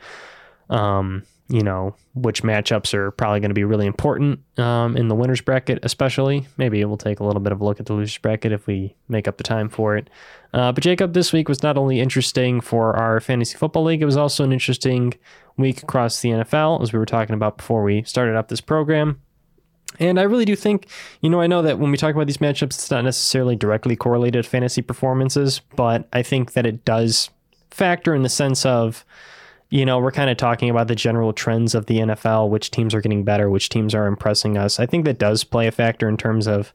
um, 0.70 1.24
you 1.50 1.62
know, 1.62 1.96
which 2.14 2.44
matchups 2.44 2.94
are 2.94 3.12
probably 3.12 3.40
going 3.40 3.50
to 3.50 3.56
be 3.56 3.64
really 3.64 3.86
important 3.86 4.40
um, 4.60 4.98
in 4.98 5.08
the 5.08 5.16
winners 5.16 5.40
bracket, 5.40 5.80
especially. 5.84 6.46
Maybe 6.58 6.84
we'll 6.84 6.98
take 6.98 7.20
a 7.20 7.24
little 7.24 7.40
bit 7.40 7.54
of 7.54 7.62
a 7.62 7.66
look 7.66 7.80
at 7.80 7.86
the 7.86 7.94
losers 7.94 8.18
bracket 8.18 8.52
if 8.52 8.68
we 8.68 8.96
make 9.08 9.28
up 9.28 9.38
the 9.38 9.44
time 9.44 9.70
for 9.70 9.96
it. 9.96 10.10
Uh, 10.54 10.72
but 10.74 10.84
Jacob, 10.84 11.14
this 11.14 11.32
week 11.32 11.48
was 11.48 11.64
not 11.64 11.78
only 11.78 12.02
interesting 12.02 12.60
for 12.60 12.96
our 12.98 13.20
fantasy 13.22 13.58
football 13.58 13.84
league, 13.84 14.02
it 14.02 14.06
was 14.06 14.18
also 14.18 14.44
an 14.44 14.52
interesting 14.52 15.14
week 15.56 15.84
across 15.84 16.22
the 16.22 16.30
NFL, 16.30 16.82
as 16.82 16.92
we 16.92 17.00
were 17.00 17.06
talking 17.06 17.34
about 17.34 17.58
before 17.58 17.84
we 17.84 18.04
started 18.04 18.36
up 18.36 18.50
this 18.50 18.62
program. 18.62 19.22
And 20.00 20.20
I 20.20 20.24
really 20.24 20.46
do 20.46 20.56
think, 20.56 20.88
you 21.22 21.30
know, 21.30 21.40
I 21.40 21.48
know 21.48 21.62
that 21.62 21.80
when 21.80 21.92
we 21.92 21.98
talk 21.98 22.14
about 22.14 22.28
these 22.28 22.38
matchups, 22.38 22.64
it's 22.64 22.92
not 22.92 23.06
necessarily 23.06 23.56
directly 23.56 23.96
correlated 23.96 24.44
to 24.44 24.50
fantasy 24.50 24.82
performances, 24.82 25.62
but 25.76 26.08
I 26.12 26.24
think 26.24 26.54
that 26.54 26.66
it 26.66 26.84
does 26.84 27.30
factor 27.72 28.14
in 28.14 28.24
the 28.24 28.30
sense 28.30 28.66
of, 28.66 29.06
you 29.70 29.86
know, 29.86 30.00
we're 30.00 30.12
kind 30.12 30.30
of 30.30 30.38
talking 30.38 30.70
about 30.70 30.88
the 30.88 30.96
general 30.96 31.34
trends 31.34 31.76
of 31.76 31.88
the 31.88 31.98
NFL, 31.98 32.50
which 32.50 32.72
teams 32.72 32.94
are 32.94 33.02
getting 33.02 33.24
better, 33.24 33.50
which 33.50 33.70
teams 33.70 33.94
are 33.94 34.08
impressing 34.08 34.58
us. 34.58 34.80
I 34.80 34.86
think 34.86 35.04
that 35.06 35.20
does 35.20 35.44
play 35.44 35.68
a 35.68 35.72
factor 35.72 36.08
in 36.08 36.16
terms 36.16 36.48
of, 36.48 36.74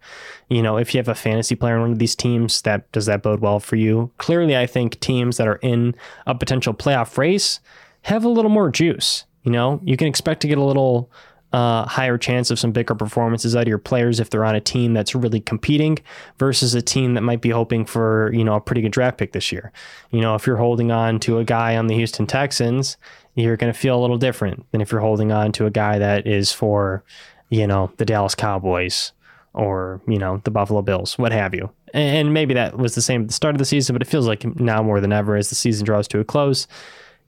you 0.51 0.63
know, 0.63 0.77
if 0.77 0.93
you 0.93 0.99
have 0.99 1.09
a 1.09 1.15
fantasy 1.15 1.55
player 1.55 1.77
on 1.77 1.81
one 1.83 1.93
of 1.93 1.99
these 1.99 2.15
teams, 2.15 2.61
that 2.63 2.91
does 2.93 3.07
that 3.07 3.23
bode 3.23 3.41
well 3.41 3.61
for 3.61 3.77
you? 3.77 4.11
Clearly, 4.19 4.57
I 4.57 4.67
think 4.67 5.01
teams 5.01 5.39
that 5.39 5.49
are 5.49 5.61
in 5.63 5.95
a 6.27 6.35
potential 6.35 6.75
playoff 6.75 7.17
race 7.17 7.61
have 8.03 8.25
a 8.25 8.29
little 8.29 8.51
more 8.51 8.71
juice. 8.71 9.25
You 9.43 9.53
know, 9.53 9.81
you 9.85 9.97
can 9.97 10.07
expect 10.07 10.43
to 10.43 10.49
get 10.49 10.59
a 10.59 10.65
little 10.65 11.11
uh, 11.53 11.87
higher 11.87 12.17
chance 12.17 12.51
of 12.51 12.59
some 12.59 12.73
bigger 12.73 12.95
performances 12.95 13.55
out 13.55 13.63
of 13.63 13.69
your 13.69 13.79
players 13.79 14.21
if 14.21 14.31
they're 14.31 14.45
on 14.45 14.55
a 14.55 14.61
team 14.61 14.95
that's 14.95 15.15
really 15.15 15.41
competing 15.41 15.99
versus 16.39 16.75
a 16.75 16.81
team 16.81 17.15
that 17.15 17.21
might 17.21 17.41
be 17.41 17.51
hoping 17.51 17.85
for 17.85 18.33
you 18.33 18.43
know 18.43 18.55
a 18.55 18.61
pretty 18.61 18.81
good 18.81 18.93
draft 18.93 19.19
pick 19.19 19.33
this 19.33 19.53
year. 19.53 19.73
You 20.11 20.21
know, 20.21 20.35
if 20.35 20.47
you're 20.47 20.57
holding 20.57 20.91
on 20.91 21.21
to 21.21 21.39
a 21.39 21.45
guy 21.45 21.77
on 21.77 21.87
the 21.87 21.95
Houston 21.95 22.27
Texans, 22.27 22.97
you're 23.35 23.57
going 23.57 23.73
to 23.73 23.79
feel 23.79 23.99
a 23.99 24.01
little 24.01 24.19
different 24.19 24.71
than 24.73 24.81
if 24.81 24.91
you're 24.91 25.01
holding 25.01 25.33
on 25.33 25.53
to 25.53 25.67
a 25.67 25.71
guy 25.71 25.99
that 25.99 26.27
is 26.27 26.53
for 26.53 27.05
you 27.51 27.67
know 27.67 27.93
the 27.99 28.05
Dallas 28.07 28.35
Cowboys 28.35 29.13
or 29.53 30.01
you 30.07 30.19
know 30.19 30.41
the 30.45 30.51
Buffalo 30.51 30.81
Bills, 30.83 31.19
what 31.19 31.33
have 31.33 31.55
you. 31.55 31.71
And 31.95 32.33
maybe 32.33 32.55
that 32.55 32.79
was 32.79 32.95
the 32.95 33.03
same 33.03 33.23
at 33.23 33.29
the 33.29 33.35
start 33.35 33.55
of 33.55 33.59
the 33.59 33.67
season, 33.67 33.95
but 33.95 34.01
it 34.01 34.09
feels 34.09 34.27
like 34.27 34.45
now 34.59 34.83
more 34.83 35.01
than 35.01 35.13
ever 35.13 35.37
as 35.37 35.51
the 35.51 35.55
season 35.55 35.85
draws 35.85 36.09
to 36.09 36.21
a 36.21 36.25
close 36.25 36.67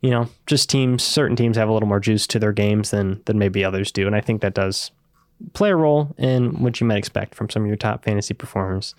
you 0.04 0.10
know, 0.10 0.28
just 0.44 0.68
teams, 0.68 1.02
certain 1.02 1.34
teams 1.34 1.56
have 1.56 1.70
a 1.70 1.72
little 1.72 1.88
more 1.88 1.98
juice 1.98 2.26
to 2.26 2.38
their 2.38 2.52
games 2.52 2.90
than 2.90 3.22
than 3.24 3.38
maybe 3.38 3.64
others 3.64 3.90
do, 3.90 4.06
and 4.06 4.14
I 4.14 4.20
think 4.20 4.42
that 4.42 4.52
does 4.52 4.90
play 5.54 5.70
a 5.70 5.76
role 5.76 6.14
in 6.18 6.62
what 6.62 6.78
you 6.78 6.86
might 6.86 6.98
expect 6.98 7.34
from 7.34 7.48
some 7.48 7.62
of 7.62 7.68
your 7.68 7.78
top 7.78 8.04
fantasy 8.04 8.34
performers. 8.34 8.94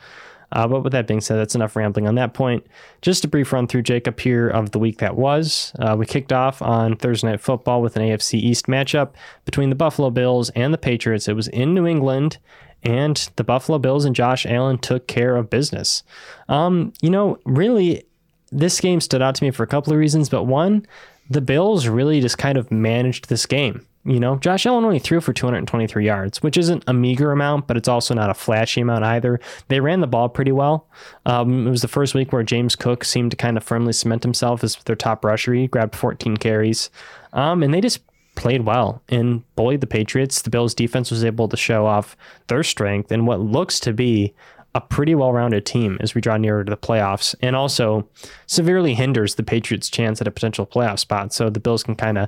Uh, 0.51 0.67
but 0.67 0.83
with 0.83 0.93
that 0.93 1.05
being 1.05 1.21
said, 1.21 1.35
that's 1.35 1.53
enough 1.53 1.75
rambling 1.75 2.07
on 2.07 2.15
that 2.15 2.33
point. 2.33 2.65
Just 3.03 3.23
a 3.23 3.27
brief 3.27 3.53
run 3.53 3.67
through, 3.67 3.83
Jacob, 3.83 4.19
here 4.19 4.47
of 4.47 4.71
the 4.71 4.79
week 4.79 4.97
that 4.97 5.15
was. 5.15 5.73
Uh, 5.77 5.95
we 5.97 6.07
kicked 6.07 6.33
off 6.33 6.59
on 6.63 6.95
Thursday 6.95 7.29
Night 7.29 7.41
Football 7.41 7.83
with 7.83 7.95
an 7.97 8.01
AFC 8.01 8.39
East 8.39 8.65
matchup 8.65 9.11
between 9.45 9.69
the 9.69 9.75
Buffalo 9.75 10.09
Bills 10.09 10.49
and 10.51 10.73
the 10.73 10.77
Patriots. 10.79 11.27
It 11.27 11.33
was 11.33 11.49
in 11.49 11.75
New 11.75 11.85
England, 11.85 12.39
and 12.81 13.29
the 13.35 13.43
Buffalo 13.43 13.77
Bills 13.77 14.05
and 14.05 14.15
Josh 14.15 14.43
Allen 14.47 14.79
took 14.79 15.07
care 15.07 15.35
of 15.35 15.51
business. 15.51 16.01
Um, 16.49 16.93
you 16.99 17.11
know, 17.11 17.37
really, 17.45 18.05
this 18.51 18.79
game 18.79 19.01
stood 19.01 19.21
out 19.21 19.35
to 19.35 19.43
me 19.43 19.51
for 19.51 19.63
a 19.63 19.67
couple 19.67 19.93
of 19.93 19.99
reasons, 19.99 20.29
but 20.29 20.43
one, 20.43 20.85
the 21.29 21.41
Bills 21.41 21.87
really 21.87 22.21
just 22.21 22.37
kind 22.37 22.57
of 22.57 22.71
managed 22.71 23.29
this 23.29 23.45
game. 23.45 23.85
You 24.07 24.19
know, 24.19 24.35
Josh 24.35 24.67
Allen 24.67 24.85
only 24.85 24.99
threw 24.99 25.19
for 25.19 25.33
223 25.33 26.05
yards, 26.05 26.43
which 26.43 26.57
isn't 26.57 26.83
a 26.85 26.93
meager 26.93 27.31
amount, 27.31 27.65
but 27.65 27.75
it's 27.75 27.87
also 27.87 28.13
not 28.13 28.29
a 28.29 28.35
flashy 28.35 28.81
amount 28.81 29.03
either. 29.03 29.39
They 29.67 29.79
ran 29.79 30.01
the 30.01 30.07
ball 30.07 30.29
pretty 30.29 30.51
well. 30.51 30.87
Um, 31.25 31.65
it 31.65 31.71
was 31.71 31.81
the 31.81 31.87
first 31.87 32.13
week 32.13 32.31
where 32.31 32.43
James 32.43 32.75
Cook 32.75 33.03
seemed 33.03 33.31
to 33.31 33.37
kind 33.37 33.57
of 33.57 33.63
firmly 33.63 33.93
cement 33.93 34.21
himself 34.21 34.63
as 34.63 34.75
their 34.85 34.95
top 34.95 35.25
rusher. 35.25 35.55
He 35.55 35.65
grabbed 35.65 35.95
14 35.95 36.37
carries. 36.37 36.91
Um, 37.33 37.63
and 37.63 37.73
they 37.73 37.81
just 37.81 38.01
played 38.35 38.65
well 38.65 39.01
and 39.09 39.41
bullied 39.55 39.81
the 39.81 39.87
Patriots. 39.87 40.43
The 40.43 40.51
Bills 40.51 40.75
defense 40.75 41.09
was 41.09 41.23
able 41.23 41.47
to 41.47 41.57
show 41.57 41.87
off 41.87 42.15
their 42.47 42.63
strength 42.63 43.11
and 43.11 43.25
what 43.25 43.39
looks 43.39 43.79
to 43.81 43.93
be 43.93 44.35
a 44.75 44.81
pretty 44.81 45.15
well-rounded 45.15 45.65
team 45.65 45.97
as 46.01 46.13
we 46.13 46.21
draw 46.21 46.35
nearer 46.35 46.63
to 46.63 46.69
the 46.69 46.77
playoffs 46.77 47.33
and 47.41 47.55
also 47.55 48.07
severely 48.45 48.93
hinders 48.93 49.35
the 49.35 49.43
Patriots' 49.43 49.89
chance 49.89 50.19
at 50.19 50.27
a 50.27 50.31
potential 50.31 50.67
playoff 50.67 50.99
spot. 50.99 51.33
So 51.33 51.49
the 51.49 51.61
Bills 51.61 51.81
can 51.81 51.95
kind 51.95 52.17
of 52.17 52.27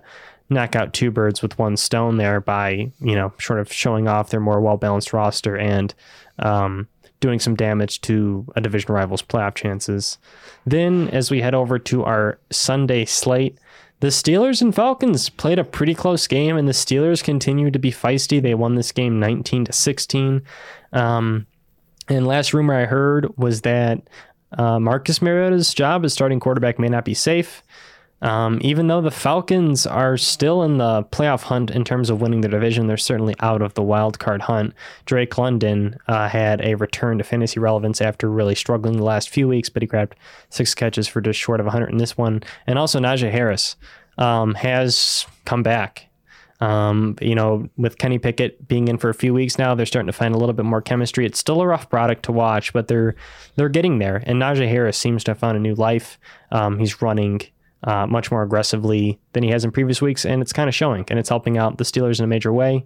knock 0.49 0.73
out 0.73 0.93
two 0.93 1.11
birds 1.11 1.41
with 1.41 1.59
one 1.59 1.75
stone 1.75 2.15
there 2.15 2.39
by, 2.39 2.89
you 3.01 3.15
know, 3.15 3.33
sort 3.37 3.59
of 3.59 3.71
showing 3.71 4.07
off 4.07 4.29
their 4.29 4.39
more 4.39 4.61
well-balanced 4.61 5.11
roster 5.11 5.57
and 5.57 5.93
um, 6.39 6.87
doing 7.19 7.37
some 7.37 7.53
damage 7.53 7.99
to 8.01 8.45
a 8.55 8.61
division 8.61 8.93
rival's 8.93 9.21
playoff 9.21 9.55
chances. 9.55 10.17
Then 10.65 11.09
as 11.09 11.29
we 11.29 11.41
head 11.41 11.53
over 11.53 11.77
to 11.79 12.05
our 12.05 12.39
Sunday 12.49 13.03
slate, 13.03 13.57
the 13.99 14.07
Steelers 14.07 14.61
and 14.61 14.73
Falcons 14.73 15.27
played 15.29 15.59
a 15.59 15.63
pretty 15.65 15.95
close 15.95 16.27
game, 16.27 16.55
and 16.55 16.67
the 16.67 16.71
Steelers 16.71 17.23
continue 17.23 17.71
to 17.71 17.79
be 17.79 17.91
feisty. 17.91 18.41
They 18.41 18.53
won 18.53 18.75
this 18.75 18.91
game 18.91 19.19
19 19.19 19.65
to 19.65 19.73
16. 19.73 20.43
Um, 20.93 21.47
and 22.09 22.27
last 22.27 22.53
rumor 22.53 22.73
I 22.73 22.85
heard 22.85 23.37
was 23.37 23.61
that 23.61 24.07
uh, 24.57 24.79
Marcus 24.79 25.21
Mariota's 25.21 25.73
job 25.73 26.05
as 26.05 26.13
starting 26.13 26.39
quarterback 26.39 26.79
may 26.79 26.89
not 26.89 27.05
be 27.05 27.13
safe. 27.13 27.63
Um, 28.19 28.57
even 28.63 28.87
though 28.87 29.01
the 29.01 29.11
Falcons 29.11 29.85
are 29.85 30.17
still 30.17 30.63
in 30.63 30.79
the 30.79 31.03
playoff 31.11 31.43
hunt 31.43 31.69
in 31.69 31.83
terms 31.83 32.09
of 32.09 32.19
winning 32.19 32.41
the 32.41 32.47
division, 32.47 32.87
they're 32.87 32.97
certainly 32.97 33.35
out 33.41 33.61
of 33.61 33.75
the 33.75 33.83
wild 33.83 34.17
card 34.17 34.41
hunt. 34.41 34.73
Drake 35.05 35.37
London 35.37 35.97
uh, 36.07 36.27
had 36.27 36.61
a 36.61 36.75
return 36.75 37.19
to 37.19 37.23
fantasy 37.23 37.59
relevance 37.59 38.01
after 38.01 38.29
really 38.29 38.55
struggling 38.55 38.97
the 38.97 39.03
last 39.03 39.29
few 39.29 39.47
weeks, 39.47 39.69
but 39.69 39.83
he 39.83 39.87
grabbed 39.87 40.15
six 40.49 40.73
catches 40.73 41.07
for 41.07 41.21
just 41.21 41.39
short 41.39 41.59
of 41.59 41.67
100 41.67 41.91
in 41.91 41.97
this 41.97 42.17
one. 42.17 42.41
And 42.65 42.79
also 42.79 42.99
Najee 42.99 43.31
Harris 43.31 43.75
um, 44.17 44.55
has 44.55 45.27
come 45.45 45.61
back. 45.61 46.06
Um, 46.59 47.15
you 47.21 47.35
know, 47.35 47.69
with 47.77 47.99
Kenny 47.99 48.17
Pickett 48.17 48.67
being 48.67 48.87
in 48.87 48.97
for 48.97 49.09
a 49.09 49.13
few 49.13 49.33
weeks 49.33 49.59
now, 49.59 49.75
they're 49.75 49.85
starting 49.85 50.07
to 50.07 50.13
find 50.13 50.33
a 50.33 50.37
little 50.37 50.53
bit 50.53 50.65
more 50.65 50.81
chemistry. 50.81 51.25
It's 51.25 51.37
still 51.37 51.61
a 51.61 51.67
rough 51.67 51.89
product 51.89 52.23
to 52.23 52.31
watch, 52.31 52.73
but 52.73 52.87
they're 52.87 53.15
they're 53.55 53.69
getting 53.69 53.99
there. 53.99 54.23
And 54.25 54.41
Najee 54.41 54.67
Harris 54.67 54.97
seems 54.97 55.23
to 55.25 55.31
have 55.31 55.39
found 55.39 55.55
a 55.55 55.59
new 55.59 55.75
life. 55.75 56.19
Um, 56.51 56.79
he's 56.79 57.01
running 57.01 57.41
uh, 57.83 58.07
much 58.07 58.31
more 58.31 58.41
aggressively 58.41 59.19
than 59.33 59.43
he 59.43 59.51
has 59.51 59.63
in 59.63 59.71
previous 59.71 60.01
weeks, 60.01 60.25
and 60.25 60.41
it's 60.41 60.53
kind 60.53 60.67
of 60.67 60.73
showing, 60.73 61.05
and 61.09 61.19
it's 61.19 61.29
helping 61.29 61.57
out 61.57 61.77
the 61.77 61.83
Steelers 61.83 62.19
in 62.19 62.25
a 62.25 62.27
major 62.27 62.51
way. 62.51 62.85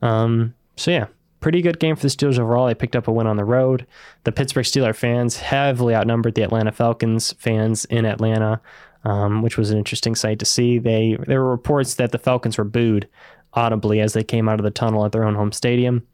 Um, 0.00 0.54
so 0.76 0.90
yeah, 0.90 1.06
pretty 1.40 1.60
good 1.60 1.78
game 1.78 1.96
for 1.96 2.02
the 2.02 2.08
Steelers 2.08 2.38
overall. 2.38 2.66
They 2.66 2.74
picked 2.74 2.96
up 2.96 3.08
a 3.08 3.12
win 3.12 3.26
on 3.26 3.36
the 3.36 3.44
road. 3.44 3.86
The 4.24 4.32
Pittsburgh 4.32 4.64
Steelers 4.64 4.96
fans 4.96 5.36
heavily 5.36 5.94
outnumbered 5.94 6.34
the 6.34 6.42
Atlanta 6.42 6.72
Falcons 6.72 7.32
fans 7.34 7.84
in 7.86 8.06
Atlanta, 8.06 8.60
um, 9.04 9.42
which 9.42 9.56
was 9.56 9.70
an 9.70 9.78
interesting 9.78 10.14
sight 10.14 10.38
to 10.38 10.44
see. 10.44 10.78
They 10.78 11.16
there 11.26 11.42
were 11.42 11.50
reports 11.50 11.94
that 11.94 12.12
the 12.12 12.18
Falcons 12.18 12.58
were 12.58 12.64
booed 12.64 13.08
audibly 13.54 14.00
as 14.00 14.12
they 14.12 14.24
came 14.24 14.48
out 14.48 14.58
of 14.58 14.64
the 14.64 14.70
tunnel 14.70 15.04
at 15.04 15.12
their 15.12 15.24
own 15.24 15.34
home 15.34 15.52
stadium. 15.52 16.06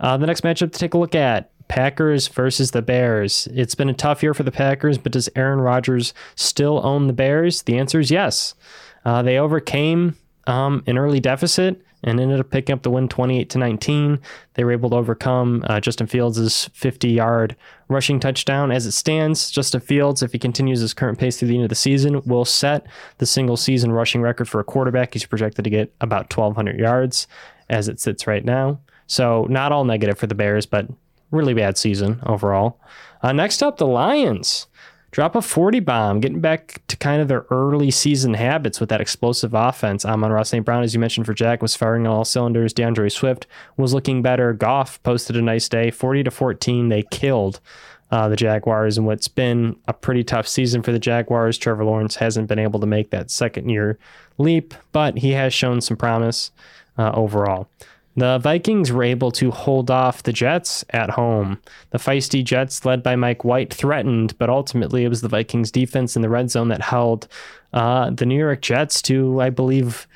Uh, 0.00 0.16
the 0.16 0.26
next 0.26 0.42
matchup 0.42 0.72
to 0.72 0.78
take 0.78 0.94
a 0.94 0.98
look 0.98 1.14
at 1.14 1.50
Packers 1.68 2.28
versus 2.28 2.70
the 2.70 2.82
Bears. 2.82 3.46
It's 3.52 3.74
been 3.74 3.90
a 3.90 3.94
tough 3.94 4.22
year 4.22 4.32
for 4.32 4.42
the 4.42 4.50
Packers, 4.50 4.96
but 4.96 5.12
does 5.12 5.28
Aaron 5.36 5.60
Rodgers 5.60 6.14
still 6.34 6.84
own 6.84 7.06
the 7.06 7.12
Bears? 7.12 7.62
The 7.62 7.78
answer 7.78 8.00
is 8.00 8.10
yes. 8.10 8.54
Uh, 9.04 9.22
they 9.22 9.38
overcame 9.38 10.16
um, 10.46 10.82
an 10.86 10.98
early 10.98 11.20
deficit 11.20 11.82
and 12.04 12.20
ended 12.20 12.40
up 12.40 12.50
picking 12.50 12.72
up 12.72 12.82
the 12.82 12.90
win 12.90 13.08
28 13.08 13.50
to 13.50 13.58
19. 13.58 14.20
They 14.54 14.64
were 14.64 14.72
able 14.72 14.90
to 14.90 14.96
overcome 14.96 15.64
uh, 15.68 15.80
Justin 15.80 16.06
Fields' 16.06 16.70
50 16.74 17.08
yard 17.08 17.56
rushing 17.88 18.20
touchdown. 18.20 18.70
As 18.70 18.86
it 18.86 18.92
stands, 18.92 19.50
Justin 19.50 19.80
Fields, 19.80 20.22
if 20.22 20.32
he 20.32 20.38
continues 20.38 20.80
his 20.80 20.94
current 20.94 21.18
pace 21.18 21.38
through 21.38 21.48
the 21.48 21.54
end 21.54 21.64
of 21.64 21.70
the 21.70 21.74
season, 21.74 22.22
will 22.24 22.44
set 22.44 22.86
the 23.18 23.26
single 23.26 23.56
season 23.56 23.92
rushing 23.92 24.20
record 24.20 24.48
for 24.48 24.60
a 24.60 24.64
quarterback. 24.64 25.12
He's 25.12 25.26
projected 25.26 25.64
to 25.64 25.70
get 25.70 25.92
about 26.00 26.34
1,200 26.34 26.78
yards 26.78 27.26
as 27.68 27.88
it 27.88 28.00
sits 28.00 28.26
right 28.26 28.44
now. 28.44 28.80
So, 29.06 29.46
not 29.48 29.72
all 29.72 29.84
negative 29.84 30.18
for 30.18 30.26
the 30.26 30.34
Bears, 30.34 30.66
but 30.66 30.86
really 31.30 31.54
bad 31.54 31.78
season 31.78 32.20
overall. 32.26 32.80
Uh, 33.22 33.32
next 33.32 33.62
up, 33.62 33.78
the 33.78 33.86
Lions 33.86 34.66
drop 35.10 35.34
a 35.34 35.42
40 35.42 35.80
bomb, 35.80 36.20
getting 36.20 36.40
back 36.40 36.82
to 36.88 36.96
kind 36.96 37.22
of 37.22 37.28
their 37.28 37.46
early 37.50 37.90
season 37.90 38.34
habits 38.34 38.80
with 38.80 38.88
that 38.90 39.00
explosive 39.00 39.54
offense. 39.54 40.04
Amon-Ra 40.04 40.42
St. 40.42 40.64
Brown, 40.64 40.82
as 40.82 40.94
you 40.94 41.00
mentioned 41.00 41.26
for 41.26 41.34
Jack, 41.34 41.62
was 41.62 41.74
firing 41.74 42.06
on 42.06 42.12
all 42.12 42.24
cylinders. 42.24 42.72
D'Andre 42.72 43.08
Swift 43.08 43.46
was 43.76 43.94
looking 43.94 44.22
better. 44.22 44.52
Goff 44.52 45.02
posted 45.02 45.36
a 45.36 45.42
nice 45.42 45.68
day, 45.68 45.90
40 45.90 46.24
to 46.24 46.30
14. 46.30 46.88
They 46.88 47.02
killed 47.10 47.60
uh, 48.10 48.28
the 48.28 48.36
Jaguars 48.36 48.96
in 48.98 49.04
what's 49.04 49.28
been 49.28 49.76
a 49.86 49.92
pretty 49.92 50.24
tough 50.24 50.48
season 50.48 50.82
for 50.82 50.92
the 50.92 50.98
Jaguars. 50.98 51.58
Trevor 51.58 51.84
Lawrence 51.84 52.16
hasn't 52.16 52.48
been 52.48 52.58
able 52.58 52.80
to 52.80 52.86
make 52.86 53.10
that 53.10 53.30
second 53.30 53.68
year 53.68 53.98
leap, 54.38 54.74
but 54.92 55.18
he 55.18 55.32
has 55.32 55.52
shown 55.52 55.80
some 55.80 55.96
promise 55.96 56.50
uh, 56.96 57.12
overall. 57.14 57.68
The 58.18 58.38
Vikings 58.38 58.90
were 58.90 59.04
able 59.04 59.30
to 59.32 59.52
hold 59.52 59.92
off 59.92 60.24
the 60.24 60.32
Jets 60.32 60.84
at 60.90 61.10
home. 61.10 61.60
The 61.90 61.98
feisty 61.98 62.42
Jets, 62.42 62.84
led 62.84 63.00
by 63.00 63.14
Mike 63.14 63.44
White, 63.44 63.72
threatened, 63.72 64.36
but 64.38 64.50
ultimately 64.50 65.04
it 65.04 65.08
was 65.08 65.20
the 65.20 65.28
Vikings 65.28 65.70
defense 65.70 66.16
in 66.16 66.22
the 66.22 66.28
red 66.28 66.50
zone 66.50 66.66
that 66.68 66.80
held 66.80 67.28
uh, 67.72 68.10
the 68.10 68.26
New 68.26 68.36
York 68.36 68.60
Jets 68.60 69.00
to, 69.02 69.40
I 69.40 69.50
believe, 69.50 70.08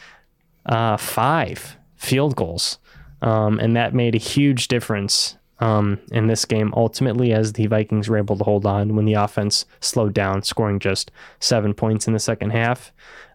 uh, 0.67 0.97
five 0.97 1.77
field 1.95 2.35
goals. 2.35 2.81
Um, 3.21 3.61
and 3.61 3.77
that 3.77 3.95
made 3.95 4.17
a 4.17 4.19
huge 4.19 4.67
difference 4.67 5.37
um, 5.61 6.01
in 6.11 6.27
this 6.27 6.45
game, 6.45 6.75
ultimately, 6.77 7.33
as 7.33 7.53
the 7.53 7.67
Vikings 7.67 8.09
were 8.09 8.19
able 8.19 8.37
to 8.37 8.43
hold 8.43 8.67
on 8.67 8.97
when 8.97 9.05
the 9.05 9.15
offense 9.15 9.65
slowed 9.79 10.13
down, 10.13 10.43
scoring 10.43 10.81
just 10.81 11.13
seven 11.39 11.73
points 11.73 12.09
in 12.09 12.15
the 12.15 12.19
second 12.19 12.51
half. 12.51 12.93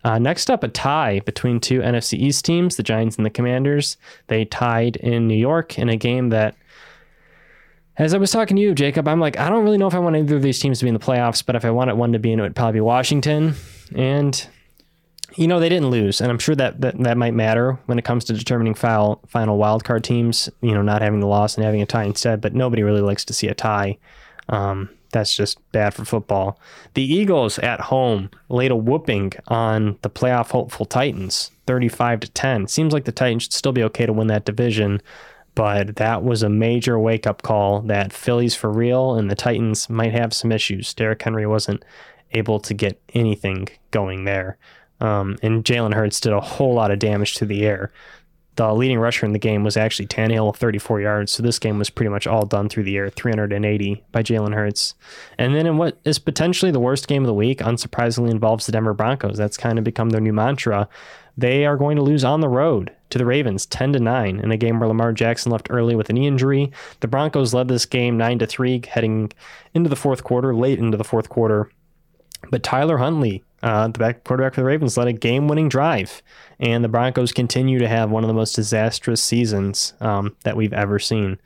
Uh, 0.08 0.18
next 0.18 0.50
up, 0.50 0.64
a 0.64 0.70
tie 0.70 1.20
between 1.26 1.60
two 1.60 1.82
NFC 1.82 2.18
East 2.18 2.46
teams, 2.46 2.78
the 2.78 2.84
Giants 2.84 3.18
and 3.18 3.26
the 3.26 3.30
Commanders. 3.30 3.98
They 4.28 4.46
tied 4.46 4.96
in 4.96 5.28
New 5.28 5.36
York 5.36 5.78
in 5.78 5.90
a 5.90 5.98
game 5.98 6.30
that, 6.30 6.56
as 7.98 8.14
I 8.14 8.18
was 8.18 8.32
talking 8.32 8.56
to 8.56 8.64
you, 8.64 8.74
Jacob, 8.74 9.06
I'm 9.10 9.20
like, 9.20 9.38
I 9.38 9.50
don't 9.50 9.66
really 9.66 9.78
know 9.78 9.88
if 9.88 9.94
I 9.94 10.00
want 10.00 10.16
either 10.16 10.38
of 10.38 10.42
these 10.42 10.60
teams 10.60 10.80
to 10.80 10.86
be 10.86 10.88
in 10.88 10.94
the 10.94 11.00
playoffs, 11.02 11.46
but 11.46 11.58
if 11.58 11.66
I 11.66 11.72
wanted 11.72 11.96
one 11.96 12.14
to 12.14 12.20
be 12.20 12.32
in, 12.32 12.40
it 12.40 12.44
would 12.44 12.56
probably 12.56 12.78
be 12.78 12.80
Washington. 12.80 13.56
And 13.96 14.48
you 15.36 15.46
know 15.46 15.60
they 15.60 15.68
didn't 15.68 15.90
lose, 15.90 16.22
and 16.22 16.32
I'm 16.32 16.40
sure 16.40 16.56
that, 16.56 16.80
that 16.80 16.98
that 17.00 17.18
might 17.18 17.34
matter 17.34 17.78
when 17.88 18.00
it 18.00 18.06
comes 18.06 18.24
to 18.26 18.34
determining 18.34 18.76
final 18.76 19.22
final 19.28 19.60
wildcard 19.60 20.04
teams. 20.04 20.50
You 20.62 20.72
know, 20.72 20.82
not 20.82 21.02
having 21.02 21.20
the 21.20 21.28
loss 21.28 21.56
and 21.56 21.66
having 21.66 21.82
a 21.82 21.86
tie 21.86 22.06
instead. 22.06 22.40
But 22.40 22.56
nobody 22.56 22.82
really 22.82 23.02
likes 23.02 23.26
to 23.26 23.34
see 23.34 23.48
a 23.50 23.54
tie. 23.54 23.98
Um, 24.48 24.90
that's 25.12 25.36
just 25.36 25.60
bad 25.72 25.94
for 25.94 26.06
football. 26.06 26.60
The 26.94 27.04
Eagles 27.04 27.60
at 27.60 27.82
home 27.82 28.30
laid 28.50 28.72
a 28.72 28.76
whooping 28.76 29.34
on 29.48 29.98
the 30.02 30.10
playoff 30.10 30.52
hopeful 30.52 30.86
Titans, 30.86 31.52
35 31.66 32.22
to 32.22 32.32
10. 32.32 32.68
Seems 32.68 32.94
like 32.94 33.06
the 33.06 33.12
Titans 33.12 33.44
should 33.44 33.54
still 33.54 33.72
be 33.72 33.84
okay 33.84 34.06
to 34.06 34.14
win 34.14 34.28
that 34.28 34.46
division, 34.46 35.02
but 35.56 35.96
that 35.96 36.24
was 36.24 36.44
a 36.44 36.50
major 36.50 37.00
wake 37.00 37.26
up 37.26 37.42
call 37.42 37.82
that 37.82 38.14
Philly's 38.14 38.56
for 38.56 38.72
real 38.72 39.16
and 39.16 39.30
the 39.30 39.36
Titans 39.36 39.90
might 39.90 40.14
have 40.14 40.34
some 40.34 40.52
issues. 40.52 40.94
Derrick 40.94 41.22
Henry 41.22 41.48
wasn't 41.48 41.84
able 42.32 42.60
to 42.60 42.74
get 42.74 43.02
anything 43.14 43.68
going 43.92 44.26
there. 44.26 44.58
Um, 45.00 45.38
and 45.44 45.64
Jalen 45.64 45.94
Hurts 45.94 46.20
did 46.20 46.34
a 46.34 46.42
whole 46.42 46.74
lot 46.74 46.92
of 46.92 47.00
damage 47.00 47.36
to 47.36 47.46
the 47.46 47.66
air. 47.66 47.92
The 48.58 48.74
leading 48.74 48.98
rusher 48.98 49.26
in 49.26 49.34
the 49.34 49.40
game 49.40 49.64
was 49.64 49.78
actually 49.78 50.08
Tannehill, 50.08 50.56
34 50.56 51.00
yards. 51.00 51.32
So 51.32 51.44
this 51.44 51.60
game 51.60 51.78
was 51.78 51.92
pretty 51.92 52.10
much 52.10 52.26
all 52.26 52.46
done 52.46 52.70
through 52.70 52.84
the 52.84 52.98
air, 52.98 53.10
380 53.10 54.04
by 54.12 54.24
Jalen 54.24 54.56
Hurts. 54.56 54.96
And 55.38 55.54
then 55.54 55.68
in 55.68 55.78
what 55.78 56.00
is 56.04 56.18
potentially 56.18 56.72
the 56.72 56.80
worst 56.80 57.08
game 57.08 57.22
of 57.22 57.28
the 57.28 57.36
week, 57.36 57.60
unsurprisingly 57.60 58.32
involves 58.32 58.66
the 58.66 58.72
Denver 58.72 58.96
Broncos. 58.96 59.38
That's 59.38 59.58
kind 59.58 59.78
of 59.78 59.84
become 59.84 60.10
their 60.10 60.22
new 60.22 60.34
mantra. 60.34 60.90
They 61.38 61.68
are 61.68 61.78
going 61.78 61.98
to 61.98 62.02
lose 62.02 62.24
on 62.24 62.42
the 62.42 62.50
road 62.50 62.92
to 63.12 63.20
the 63.20 63.26
Ravens 63.28 63.68
10 63.68 63.94
to 63.94 64.00
9 64.00 64.40
in 64.40 64.52
a 64.52 64.58
game 64.58 64.80
where 64.80 64.88
Lamar 64.88 65.14
Jackson 65.14 65.52
left 65.52 65.68
early 65.70 65.96
with 65.96 66.10
a 66.10 66.14
knee 66.14 66.26
injury. 66.26 66.72
The 67.02 67.08
Broncos 67.08 67.54
led 67.54 67.68
this 67.68 67.86
game 67.86 68.18
9 68.18 68.40
to 68.40 68.48
3 68.48 68.82
heading 68.88 69.32
into 69.76 69.88
the 69.88 69.96
fourth 69.96 70.24
quarter, 70.24 70.56
late 70.56 70.80
into 70.80 70.98
the 70.98 71.04
fourth 71.04 71.30
quarter. 71.30 71.70
But 72.50 72.64
Tyler 72.64 72.98
Huntley 72.98 73.44
uh, 73.64 73.88
the 73.88 74.00
back 74.00 74.24
quarterback 74.24 74.54
for 74.54 74.62
the 74.62 74.66
Ravens 74.66 74.98
led 74.98 75.08
a 75.08 75.14
game-winning 75.14 75.70
drive, 75.70 76.22
and 76.60 76.84
the 76.84 76.90
Broncos 76.90 77.32
continue 77.32 77.80
to 77.80 77.88
have 77.88 78.12
one 78.12 78.24
of 78.24 78.28
the 78.28 78.34
most 78.34 78.54
disastrous 78.54 79.22
seasons 79.22 79.94
um, 80.00 80.36
that 80.44 80.56
we've 80.56 80.74
ever 80.74 81.00
seen. 81.00 81.40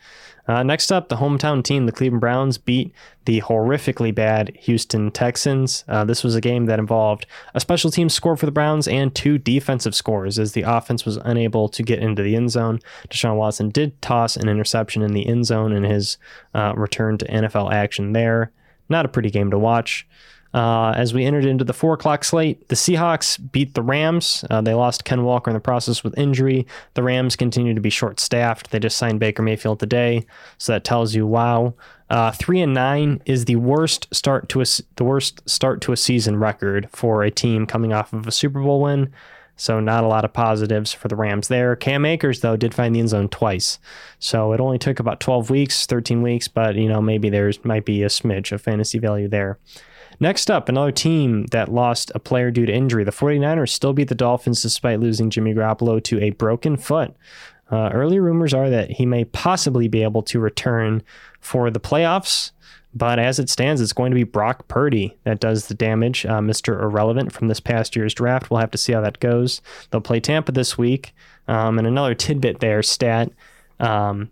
Uh, 0.47 0.63
next 0.63 0.91
up, 0.91 1.07
the 1.07 1.17
hometown 1.17 1.63
team, 1.63 1.85
the 1.85 1.91
Cleveland 1.91 2.19
Browns, 2.19 2.57
beat 2.57 2.93
the 3.25 3.39
horrifically 3.41 4.13
bad 4.13 4.51
Houston 4.61 5.09
Texans. 5.11 5.85
Uh, 5.87 6.03
this 6.03 6.23
was 6.23 6.35
a 6.35 6.41
game 6.41 6.65
that 6.65 6.79
involved 6.79 7.27
a 7.53 7.59
special 7.59 7.91
team 7.91 8.09
score 8.09 8.35
for 8.35 8.47
the 8.47 8.51
Browns 8.51 8.87
and 8.87 9.15
two 9.15 9.37
defensive 9.37 9.95
scores, 9.95 10.37
as 10.37 10.51
the 10.51 10.63
offense 10.63 11.05
was 11.05 11.17
unable 11.17 11.69
to 11.69 11.83
get 11.83 11.99
into 11.99 12.23
the 12.23 12.35
end 12.35 12.51
zone. 12.51 12.79
Deshaun 13.09 13.37
Watson 13.37 13.69
did 13.69 14.01
toss 14.01 14.35
an 14.35 14.49
interception 14.49 15.01
in 15.01 15.13
the 15.13 15.27
end 15.27 15.45
zone 15.45 15.71
in 15.71 15.83
his 15.83 16.17
uh, 16.53 16.73
return 16.75 17.17
to 17.19 17.27
NFL 17.27 17.71
action 17.71 18.11
there. 18.11 18.51
Not 18.89 19.05
a 19.05 19.09
pretty 19.09 19.29
game 19.29 19.51
to 19.51 19.59
watch. 19.59 20.05
Uh, 20.53 20.93
as 20.97 21.13
we 21.13 21.25
entered 21.25 21.45
into 21.45 21.63
the 21.63 21.73
four 21.73 21.93
o'clock 21.93 22.23
slate, 22.23 22.67
the 22.67 22.75
Seahawks 22.75 23.39
beat 23.51 23.73
the 23.73 23.81
Rams. 23.81 24.43
Uh, 24.49 24.61
they 24.61 24.73
lost 24.73 25.05
Ken 25.05 25.23
Walker 25.23 25.49
in 25.49 25.53
the 25.53 25.61
process 25.61 26.03
with 26.03 26.17
injury. 26.17 26.67
The 26.93 27.03
Rams 27.03 27.35
continue 27.35 27.73
to 27.73 27.81
be 27.81 27.89
short 27.89 28.19
staffed. 28.19 28.71
They 28.71 28.79
just 28.79 28.97
signed 28.97 29.19
Baker 29.19 29.41
Mayfield 29.41 29.79
today, 29.79 30.25
so 30.57 30.73
that 30.73 30.83
tells 30.83 31.15
you 31.15 31.25
wow. 31.25 31.73
Uh, 32.09 32.31
three 32.31 32.59
and 32.59 32.73
nine 32.73 33.21
is 33.25 33.45
the 33.45 33.55
worst 33.55 34.13
start 34.13 34.49
to 34.49 34.61
a 34.61 34.65
the 34.97 35.05
worst 35.05 35.47
start 35.49 35.79
to 35.81 35.93
a 35.93 35.97
season 35.97 36.37
record 36.37 36.89
for 36.91 37.23
a 37.23 37.31
team 37.31 37.65
coming 37.65 37.93
off 37.93 38.11
of 38.11 38.27
a 38.27 38.31
Super 38.31 38.61
Bowl 38.61 38.81
win. 38.81 39.13
So 39.55 39.79
not 39.79 40.03
a 40.03 40.07
lot 40.07 40.25
of 40.25 40.33
positives 40.33 40.91
for 40.91 41.07
the 41.07 41.15
Rams 41.15 41.47
there. 41.47 41.75
Cam 41.75 42.03
Akers 42.03 42.41
though 42.41 42.57
did 42.57 42.73
find 42.73 42.93
the 42.93 42.99
end 42.99 43.09
zone 43.09 43.29
twice. 43.29 43.79
So 44.19 44.51
it 44.51 44.59
only 44.59 44.77
took 44.77 44.99
about 44.99 45.21
12 45.21 45.49
weeks, 45.49 45.85
13 45.85 46.21
weeks, 46.21 46.49
but 46.49 46.75
you 46.75 46.89
know 46.89 47.01
maybe 47.01 47.29
there's 47.29 47.63
might 47.63 47.85
be 47.85 48.03
a 48.03 48.07
smidge 48.07 48.51
of 48.51 48.61
fantasy 48.61 48.99
value 48.99 49.29
there. 49.29 49.57
Next 50.21 50.51
up, 50.51 50.69
another 50.69 50.91
team 50.91 51.47
that 51.47 51.73
lost 51.73 52.11
a 52.13 52.19
player 52.19 52.51
due 52.51 52.67
to 52.67 52.71
injury. 52.71 53.03
The 53.03 53.11
49ers 53.11 53.69
still 53.69 53.91
beat 53.91 54.07
the 54.07 54.13
Dolphins 54.13 54.61
despite 54.61 54.99
losing 54.99 55.31
Jimmy 55.31 55.55
Garoppolo 55.55 56.01
to 56.03 56.21
a 56.21 56.29
broken 56.29 56.77
foot. 56.77 57.15
Uh, 57.71 57.89
early 57.91 58.19
rumors 58.19 58.53
are 58.53 58.69
that 58.69 58.91
he 58.91 59.05
may 59.07 59.25
possibly 59.25 59.87
be 59.87 60.03
able 60.03 60.21
to 60.21 60.39
return 60.39 61.01
for 61.39 61.71
the 61.71 61.79
playoffs. 61.79 62.51
But 62.93 63.17
as 63.17 63.39
it 63.39 63.49
stands, 63.49 63.81
it's 63.81 63.93
going 63.93 64.11
to 64.11 64.15
be 64.15 64.23
Brock 64.23 64.67
Purdy 64.67 65.17
that 65.23 65.39
does 65.39 65.67
the 65.67 65.73
damage. 65.73 66.23
Uh, 66.23 66.39
Mr. 66.39 66.79
Irrelevant 66.79 67.31
from 67.31 67.47
this 67.47 67.59
past 67.59 67.95
year's 67.95 68.13
draft. 68.13 68.51
We'll 68.51 68.59
have 68.59 68.71
to 68.71 68.77
see 68.77 68.93
how 68.93 69.01
that 69.01 69.19
goes. 69.19 69.59
They'll 69.89 70.01
play 70.01 70.19
Tampa 70.19 70.51
this 70.51 70.77
week. 70.77 71.15
Um, 71.47 71.79
and 71.79 71.87
another 71.87 72.13
tidbit 72.13 72.59
there 72.59 72.83
stat 72.83 73.31
um, 73.79 74.29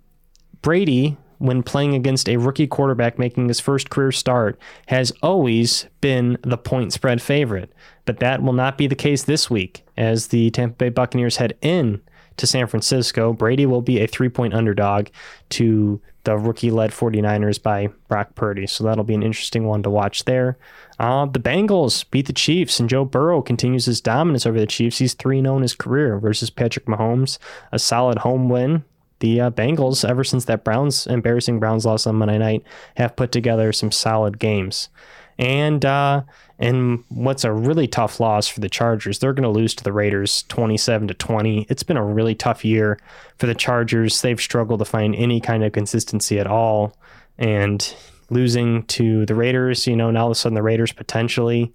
Brady, 0.62 1.18
when 1.40 1.64
playing 1.64 1.96
against 1.96 2.30
a 2.30 2.38
rookie 2.38 2.68
quarterback 2.68 3.18
making 3.18 3.48
his 3.48 3.60
first 3.60 3.90
career 3.90 4.12
start, 4.12 4.60
has 4.88 5.12
always 5.24 5.88
been 6.02 6.38
the 6.44 6.58
point 6.58 6.94
spread 6.94 7.22
favorite. 7.22 7.74
But 8.06 8.20
that 8.20 8.44
will 8.44 8.54
not 8.54 8.78
be 8.78 8.88
the 8.88 8.96
case 8.96 9.24
this 9.24 9.50
week 9.50 9.84
as 9.98 10.28
the 10.28 10.52
Tampa 10.52 10.76
Bay 10.76 10.90
Buccaneers 10.90 11.38
head 11.38 11.58
in 11.62 12.02
to 12.38 12.48
San 12.48 12.68
Francisco. 12.68 13.34
Brady 13.34 13.66
will 13.66 13.82
be 13.82 14.02
a 14.02 14.08
three 14.08 14.30
point 14.30 14.54
underdog 14.54 15.08
to 15.50 16.02
the 16.24 16.38
rookie 16.38 16.72
led 16.72 16.92
49ers 16.92 17.62
by 17.62 17.88
Brock 18.08 18.36
Purdy. 18.36 18.68
So 18.68 18.84
that'll 18.84 19.04
be 19.04 19.14
an 19.14 19.24
interesting 19.24 19.66
one 19.66 19.84
to 19.84 19.90
watch 19.90 20.26
there. 20.26 20.58
Uh, 21.00 21.26
the 21.26 21.40
Bengals 21.40 22.10
beat 22.12 22.28
the 22.28 22.34
Chiefs, 22.34 22.80
and 22.80 22.90
Joe 22.90 23.06
Burrow 23.06 23.42
continues 23.42 23.86
his 23.86 24.02
dominance 24.02 24.46
over 24.46 24.60
the 24.60 24.68
Chiefs. 24.68 24.98
He's 24.98 25.14
3 25.14 25.42
0 25.42 25.56
in 25.56 25.62
his 25.62 25.76
career 25.76 26.20
versus 26.20 26.50
Patrick 26.50 26.86
Mahomes. 26.86 27.38
A 27.72 27.80
solid 27.80 28.20
home 28.20 28.50
win. 28.50 28.84
The 29.20 29.42
uh, 29.42 29.52
Bengals, 29.52 30.08
ever 30.08 30.24
since 30.24 30.46
that 30.46 30.64
Browns 30.64 31.08
embarrassing 31.08 31.60
Browns 31.60 31.86
loss 31.86 32.08
on 32.08 32.16
Monday 32.16 32.38
night, 32.38 32.64
have 32.96 33.16
put 33.16 33.32
together 33.32 33.72
some 33.72 33.92
solid 33.92 34.40
games. 34.40 34.90
And 35.38 35.86
uh, 35.86 36.24
and 36.60 37.06
what's 37.08 37.46
a 37.46 37.54
really 37.54 37.88
tough 37.88 38.20
loss 38.20 38.48
for 38.50 38.60
the 38.60 38.68
Chargers, 38.68 39.20
they're 39.20 39.34
going 39.34 39.44
to 39.44 39.50
lose 39.50 39.74
to 39.76 39.84
the 39.84 39.94
Raiders 39.94 40.44
27 40.44 41.08
to 41.08 41.14
20. 41.14 41.66
It's 41.70 41.84
been 41.84 41.96
a 41.96 42.04
really 42.04 42.36
tough 42.36 42.66
year 42.66 43.00
for 43.38 43.48
the 43.48 43.56
Chargers. 43.56 44.22
They've 44.22 44.40
struggled 44.40 44.80
to 44.80 44.86
find 44.86 45.16
any 45.16 45.40
kind 45.40 45.64
of 45.64 45.72
consistency 45.72 46.40
at 46.40 46.48
all. 46.48 46.94
And 47.38 47.96
losing 48.30 48.84
to 48.84 49.26
the 49.26 49.36
Raiders, 49.36 49.88
you 49.88 49.96
know, 49.96 50.12
now 50.12 50.24
all 50.24 50.28
of 50.28 50.32
a 50.34 50.36
sudden 50.36 50.56
the 50.56 50.62
Raiders 50.62 50.92
potentially 50.92 51.74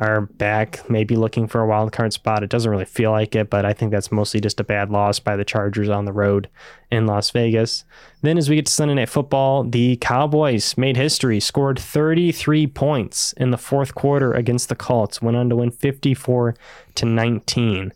are 0.00 0.22
back, 0.22 0.88
maybe 0.88 1.14
looking 1.14 1.46
for 1.46 1.60
a 1.60 1.66
wild 1.66 1.92
card 1.92 2.12
spot. 2.12 2.42
It 2.42 2.48
doesn't 2.48 2.70
really 2.70 2.86
feel 2.86 3.10
like 3.10 3.36
it, 3.36 3.50
but 3.50 3.66
I 3.66 3.74
think 3.74 3.92
that's 3.92 4.10
mostly 4.10 4.40
just 4.40 4.58
a 4.58 4.64
bad 4.64 4.90
loss 4.90 5.20
by 5.20 5.36
the 5.36 5.44
Chargers 5.44 5.90
on 5.90 6.06
the 6.06 6.12
road 6.12 6.48
in 6.90 7.06
Las 7.06 7.30
Vegas. 7.30 7.84
Then, 8.22 8.38
as 8.38 8.48
we 8.48 8.56
get 8.56 8.66
to 8.66 8.72
Sunday 8.72 8.94
Night 8.94 9.10
Football, 9.10 9.64
the 9.64 9.96
Cowboys 9.96 10.76
made 10.78 10.96
history, 10.96 11.38
scored 11.38 11.78
33 11.78 12.66
points 12.68 13.34
in 13.34 13.50
the 13.50 13.58
fourth 13.58 13.94
quarter 13.94 14.32
against 14.32 14.70
the 14.70 14.76
Colts, 14.76 15.20
went 15.20 15.36
on 15.36 15.50
to 15.50 15.56
win 15.56 15.70
54 15.70 16.54
to 16.94 17.04
19. 17.04 17.92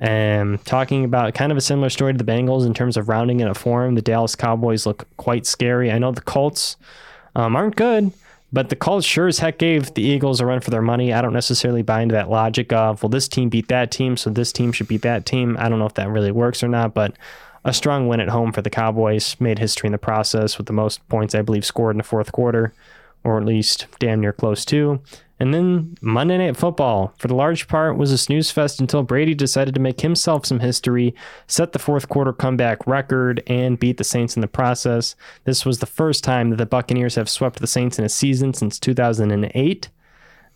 Um, 0.00 0.58
talking 0.64 1.04
about 1.04 1.34
kind 1.34 1.50
of 1.50 1.56
a 1.56 1.62
similar 1.62 1.88
story 1.88 2.12
to 2.12 2.22
the 2.22 2.30
Bengals 2.30 2.66
in 2.66 2.74
terms 2.74 2.98
of 2.98 3.08
rounding 3.08 3.40
in 3.40 3.48
a 3.48 3.54
form, 3.54 3.94
the 3.94 4.02
Dallas 4.02 4.36
Cowboys 4.36 4.84
look 4.84 5.06
quite 5.16 5.46
scary. 5.46 5.90
I 5.90 5.98
know 5.98 6.12
the 6.12 6.20
Colts 6.20 6.76
um, 7.34 7.56
aren't 7.56 7.76
good, 7.76 8.12
but 8.54 8.68
the 8.68 8.76
Colts 8.76 9.04
sure 9.04 9.26
as 9.26 9.40
heck 9.40 9.58
gave 9.58 9.92
the 9.94 10.02
Eagles 10.02 10.40
a 10.40 10.46
run 10.46 10.60
for 10.60 10.70
their 10.70 10.80
money. 10.80 11.12
I 11.12 11.20
don't 11.20 11.32
necessarily 11.32 11.82
buy 11.82 12.02
into 12.02 12.12
that 12.12 12.30
logic 12.30 12.72
of, 12.72 13.02
well, 13.02 13.10
this 13.10 13.26
team 13.26 13.48
beat 13.48 13.66
that 13.66 13.90
team, 13.90 14.16
so 14.16 14.30
this 14.30 14.52
team 14.52 14.70
should 14.70 14.86
beat 14.86 15.02
that 15.02 15.26
team. 15.26 15.56
I 15.58 15.68
don't 15.68 15.80
know 15.80 15.86
if 15.86 15.94
that 15.94 16.08
really 16.08 16.30
works 16.30 16.62
or 16.62 16.68
not, 16.68 16.94
but 16.94 17.16
a 17.64 17.72
strong 17.74 18.06
win 18.06 18.20
at 18.20 18.28
home 18.28 18.52
for 18.52 18.62
the 18.62 18.70
Cowboys 18.70 19.34
made 19.40 19.58
history 19.58 19.88
in 19.88 19.92
the 19.92 19.98
process 19.98 20.56
with 20.56 20.68
the 20.68 20.72
most 20.72 21.06
points, 21.08 21.34
I 21.34 21.42
believe, 21.42 21.64
scored 21.64 21.94
in 21.94 21.98
the 21.98 22.04
fourth 22.04 22.30
quarter, 22.30 22.72
or 23.24 23.38
at 23.38 23.44
least 23.44 23.88
damn 23.98 24.20
near 24.20 24.32
close 24.32 24.64
to. 24.66 25.00
And 25.40 25.52
then 25.52 25.96
Monday 26.00 26.38
Night 26.38 26.56
Football, 26.56 27.12
for 27.18 27.26
the 27.26 27.34
large 27.34 27.66
part, 27.66 27.98
was 27.98 28.12
a 28.12 28.18
snooze 28.18 28.50
fest 28.50 28.80
until 28.80 29.02
Brady 29.02 29.34
decided 29.34 29.74
to 29.74 29.80
make 29.80 30.00
himself 30.00 30.46
some 30.46 30.60
history, 30.60 31.14
set 31.48 31.72
the 31.72 31.78
fourth 31.78 32.08
quarter 32.08 32.32
comeback 32.32 32.86
record, 32.86 33.42
and 33.48 33.78
beat 33.78 33.96
the 33.96 34.04
Saints 34.04 34.36
in 34.36 34.42
the 34.42 34.48
process. 34.48 35.16
This 35.44 35.66
was 35.66 35.80
the 35.80 35.86
first 35.86 36.22
time 36.22 36.50
that 36.50 36.56
the 36.56 36.66
Buccaneers 36.66 37.16
have 37.16 37.28
swept 37.28 37.58
the 37.58 37.66
Saints 37.66 37.98
in 37.98 38.04
a 38.04 38.08
season 38.08 38.54
since 38.54 38.78
2008. 38.78 39.88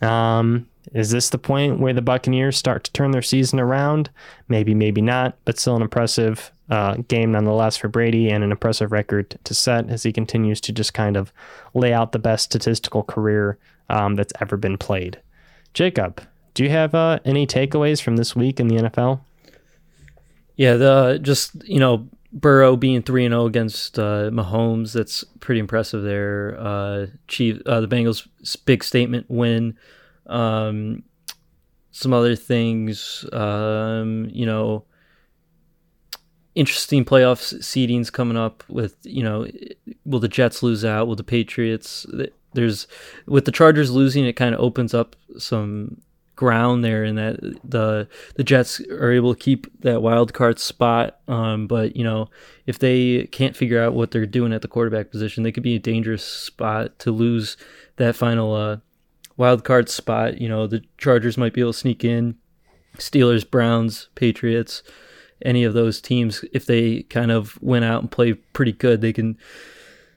Um, 0.00 0.68
is 0.94 1.10
this 1.10 1.28
the 1.30 1.38
point 1.38 1.80
where 1.80 1.92
the 1.92 2.00
Buccaneers 2.00 2.56
start 2.56 2.84
to 2.84 2.92
turn 2.92 3.10
their 3.10 3.20
season 3.20 3.58
around? 3.58 4.10
Maybe, 4.48 4.74
maybe 4.74 5.02
not, 5.02 5.36
but 5.44 5.58
still 5.58 5.76
an 5.76 5.82
impressive 5.82 6.52
uh, 6.70 6.96
game 7.08 7.32
nonetheless 7.32 7.76
for 7.76 7.88
Brady 7.88 8.30
and 8.30 8.44
an 8.44 8.52
impressive 8.52 8.92
record 8.92 9.38
to 9.44 9.54
set 9.54 9.88
as 9.90 10.04
he 10.04 10.12
continues 10.12 10.60
to 10.62 10.72
just 10.72 10.94
kind 10.94 11.16
of 11.16 11.32
lay 11.74 11.92
out 11.92 12.12
the 12.12 12.18
best 12.18 12.44
statistical 12.44 13.02
career 13.02 13.58
um, 13.88 14.14
that's 14.14 14.33
ever 14.40 14.57
been 14.57 14.79
played. 14.79 15.20
Jacob, 15.74 16.22
do 16.55 16.64
you 16.64 16.70
have 16.70 16.94
uh, 16.94 17.20
any 17.24 17.46
takeaways 17.46 18.03
from 18.03 18.16
this 18.16 18.35
week 18.35 18.59
in 18.59 18.68
the 18.68 18.77
NFL? 18.77 19.20
Yeah, 20.57 20.74
the 20.74 21.20
just 21.22 21.62
you 21.68 21.79
know 21.79 22.09
Burrow 22.33 22.77
being 22.77 23.03
three 23.03 23.24
and 23.24 23.33
zero 23.33 23.44
oh 23.44 23.46
against 23.46 23.98
uh, 23.98 24.31
Mahomes. 24.31 24.92
That's 24.92 25.24
pretty 25.40 25.61
impressive 25.61 26.03
there. 26.03 26.57
Uh, 26.59 27.07
Chief, 27.29 27.61
uh, 27.64 27.81
the 27.81 27.88
Bengals 27.88 28.27
big 28.64 28.85
statement 28.85 29.27
win. 29.29 29.79
Um, 30.27 31.05
some 31.90 32.12
other 32.12 32.37
things, 32.37 33.24
um, 33.33 34.29
you 34.31 34.46
know, 34.46 34.85
interesting 36.55 37.05
playoff 37.05 37.55
seedings 37.61 38.12
coming 38.12 38.37
up. 38.37 38.62
With 38.68 38.96
you 39.05 39.22
know, 39.22 39.46
will 40.05 40.20
the 40.20 40.29
Jets 40.29 40.62
lose 40.62 40.85
out? 40.85 41.07
Will 41.07 41.16
the 41.16 41.24
Patriots? 41.24 42.05
There's 42.54 42.87
with 43.26 43.44
the 43.44 43.52
Chargers 43.52 43.90
losing, 43.90 44.24
it 44.24 44.34
kind 44.34 44.54
of 44.54 44.61
opens 44.61 44.94
up 44.94 45.16
some 45.38 46.00
ground 46.37 46.84
there, 46.84 47.04
and 47.04 47.18
that 47.18 47.40
the 47.64 48.08
the 48.37 48.44
Jets 48.44 48.80
are 48.80 49.12
able 49.12 49.34
to 49.34 49.40
keep 49.40 49.66
that 49.80 50.02
wild 50.02 50.32
card 50.32 50.58
spot. 50.58 51.18
Um, 51.28 51.66
but 51.66 51.96
you 51.96 52.04
know, 52.04 52.30
if 52.66 52.78
they 52.78 53.26
can't 53.26 53.56
figure 53.56 53.82
out 53.82 53.94
what 53.94 54.11
they're 54.11 54.26
doing 54.26 54.52
at 54.52 54.62
the 54.62 54.68
quarterback 54.68 55.11
position, 55.11 55.42
they 55.42 55.52
could 55.52 55.62
be 55.62 55.76
a 55.76 55.80
dangerous 55.80 56.24
spot 56.24 56.98
to 57.00 57.11
lose 57.11 57.56
that 57.96 58.16
final 58.16 58.54
uh, 58.54 58.76
wild 59.37 59.64
card 59.64 59.88
spot. 59.88 60.40
You 60.40 60.48
know, 60.48 60.66
the 60.66 60.82
Chargers 60.96 61.37
might 61.37 61.52
be 61.52 61.61
able 61.61 61.72
to 61.72 61.78
sneak 61.78 62.04
in. 62.04 62.37
Steelers, 62.96 63.48
Browns, 63.48 64.08
Patriots, 64.14 64.82
any 65.44 65.64
of 65.64 65.74
those 65.74 66.00
teams, 66.00 66.44
if 66.52 66.66
they 66.66 67.02
kind 67.02 67.30
of 67.30 67.61
went 67.62 67.84
out 67.84 68.02
and 68.02 68.11
play 68.11 68.34
pretty 68.34 68.72
good, 68.72 69.00
they 69.00 69.12
can 69.12 69.38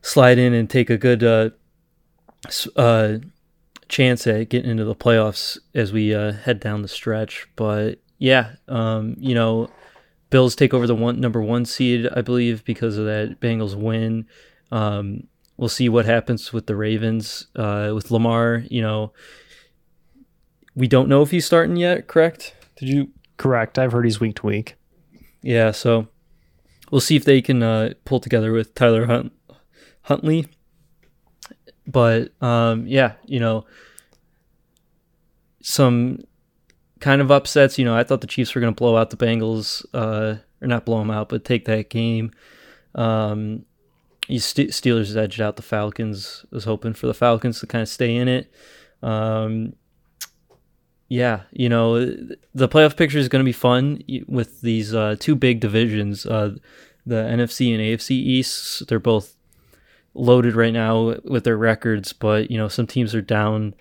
slide 0.01 0.39
in 0.39 0.53
and 0.53 0.69
take 0.69 0.89
a 0.89 0.97
good 0.97 1.23
uh, 1.23 1.51
uh, 2.75 3.17
chance 3.89 4.25
at 4.25 4.49
getting 4.49 4.71
into 4.71 4.85
the 4.85 4.95
playoffs 4.95 5.57
as 5.75 5.93
we 5.93 6.15
uh, 6.15 6.31
head 6.31 6.59
down 6.59 6.81
the 6.81 6.87
stretch. 6.87 7.47
But 7.55 7.99
yeah, 8.17 8.53
um, 8.67 9.15
you 9.19 9.35
know, 9.35 9.69
Bills 10.29 10.55
take 10.55 10.73
over 10.73 10.87
the 10.87 10.95
one 10.95 11.19
number 11.19 11.41
one 11.41 11.65
seed, 11.65 12.07
I 12.15 12.21
believe, 12.21 12.63
because 12.63 12.97
of 12.97 13.05
that 13.05 13.39
Bengals 13.39 13.75
win. 13.75 14.25
Um, 14.71 15.27
we'll 15.57 15.69
see 15.69 15.89
what 15.89 16.05
happens 16.05 16.53
with 16.53 16.67
the 16.67 16.75
Ravens 16.75 17.47
uh, 17.55 17.91
with 17.93 18.11
Lamar. 18.11 18.63
You 18.69 18.81
know, 18.81 19.13
we 20.73 20.87
don't 20.87 21.09
know 21.09 21.21
if 21.21 21.31
he's 21.31 21.45
starting 21.45 21.75
yet. 21.75 22.07
Correct? 22.07 22.55
Did 22.77 22.89
you? 22.89 23.09
Correct. 23.37 23.77
I've 23.77 23.91
heard 23.91 24.05
he's 24.05 24.19
week 24.19 24.37
to 24.37 24.47
week. 24.47 24.75
Yeah. 25.41 25.71
So 25.71 26.07
we'll 26.91 27.01
see 27.01 27.15
if 27.15 27.25
they 27.25 27.41
can 27.41 27.61
uh, 27.61 27.93
pull 28.05 28.19
together 28.19 28.53
with 28.53 28.73
Tyler 28.73 29.07
Hunt- 29.07 29.33
Huntley 30.03 30.47
but 31.91 32.31
um, 32.41 32.85
yeah, 32.87 33.13
you 33.25 33.39
know, 33.39 33.65
some 35.61 36.19
kind 36.99 37.21
of 37.21 37.31
upsets. 37.31 37.77
You 37.77 37.85
know, 37.85 37.95
I 37.95 38.03
thought 38.03 38.21
the 38.21 38.27
Chiefs 38.27 38.55
were 38.55 38.61
going 38.61 38.73
to 38.73 38.79
blow 38.79 38.97
out 38.97 39.09
the 39.09 39.17
Bengals, 39.17 39.85
uh, 39.93 40.37
or 40.61 40.67
not 40.67 40.85
blow 40.85 40.99
them 40.99 41.11
out, 41.11 41.29
but 41.29 41.43
take 41.45 41.65
that 41.65 41.89
game. 41.89 42.31
Um, 42.95 43.65
Steelers 44.29 45.15
edged 45.15 45.41
out 45.41 45.55
the 45.55 45.61
Falcons. 45.61 46.45
I 46.51 46.55
was 46.55 46.63
hoping 46.65 46.93
for 46.93 47.07
the 47.07 47.13
Falcons 47.13 47.59
to 47.59 47.67
kind 47.67 47.81
of 47.81 47.89
stay 47.89 48.15
in 48.15 48.27
it. 48.27 48.51
Um, 49.01 49.73
yeah, 51.09 51.41
you 51.51 51.67
know, 51.67 51.99
the 51.99 52.69
playoff 52.69 52.95
picture 52.95 53.17
is 53.17 53.27
going 53.27 53.41
to 53.41 53.45
be 53.45 53.51
fun 53.51 54.01
with 54.27 54.61
these 54.61 54.93
uh, 54.95 55.17
two 55.19 55.35
big 55.35 55.59
divisions. 55.59 56.25
Uh, 56.25 56.55
the 57.05 57.15
NFC 57.15 57.73
and 57.73 57.81
AFC 57.81 58.11
East, 58.11 58.87
they're 58.87 58.99
both 58.99 59.35
loaded 60.13 60.55
right 60.55 60.73
now 60.73 61.15
with 61.23 61.43
their 61.43 61.57
records, 61.57 62.13
but 62.13 62.51
you 62.51 62.57
know 62.57 62.67
some 62.67 62.87
teams 62.87 63.15
are 63.15 63.21
down 63.21 63.73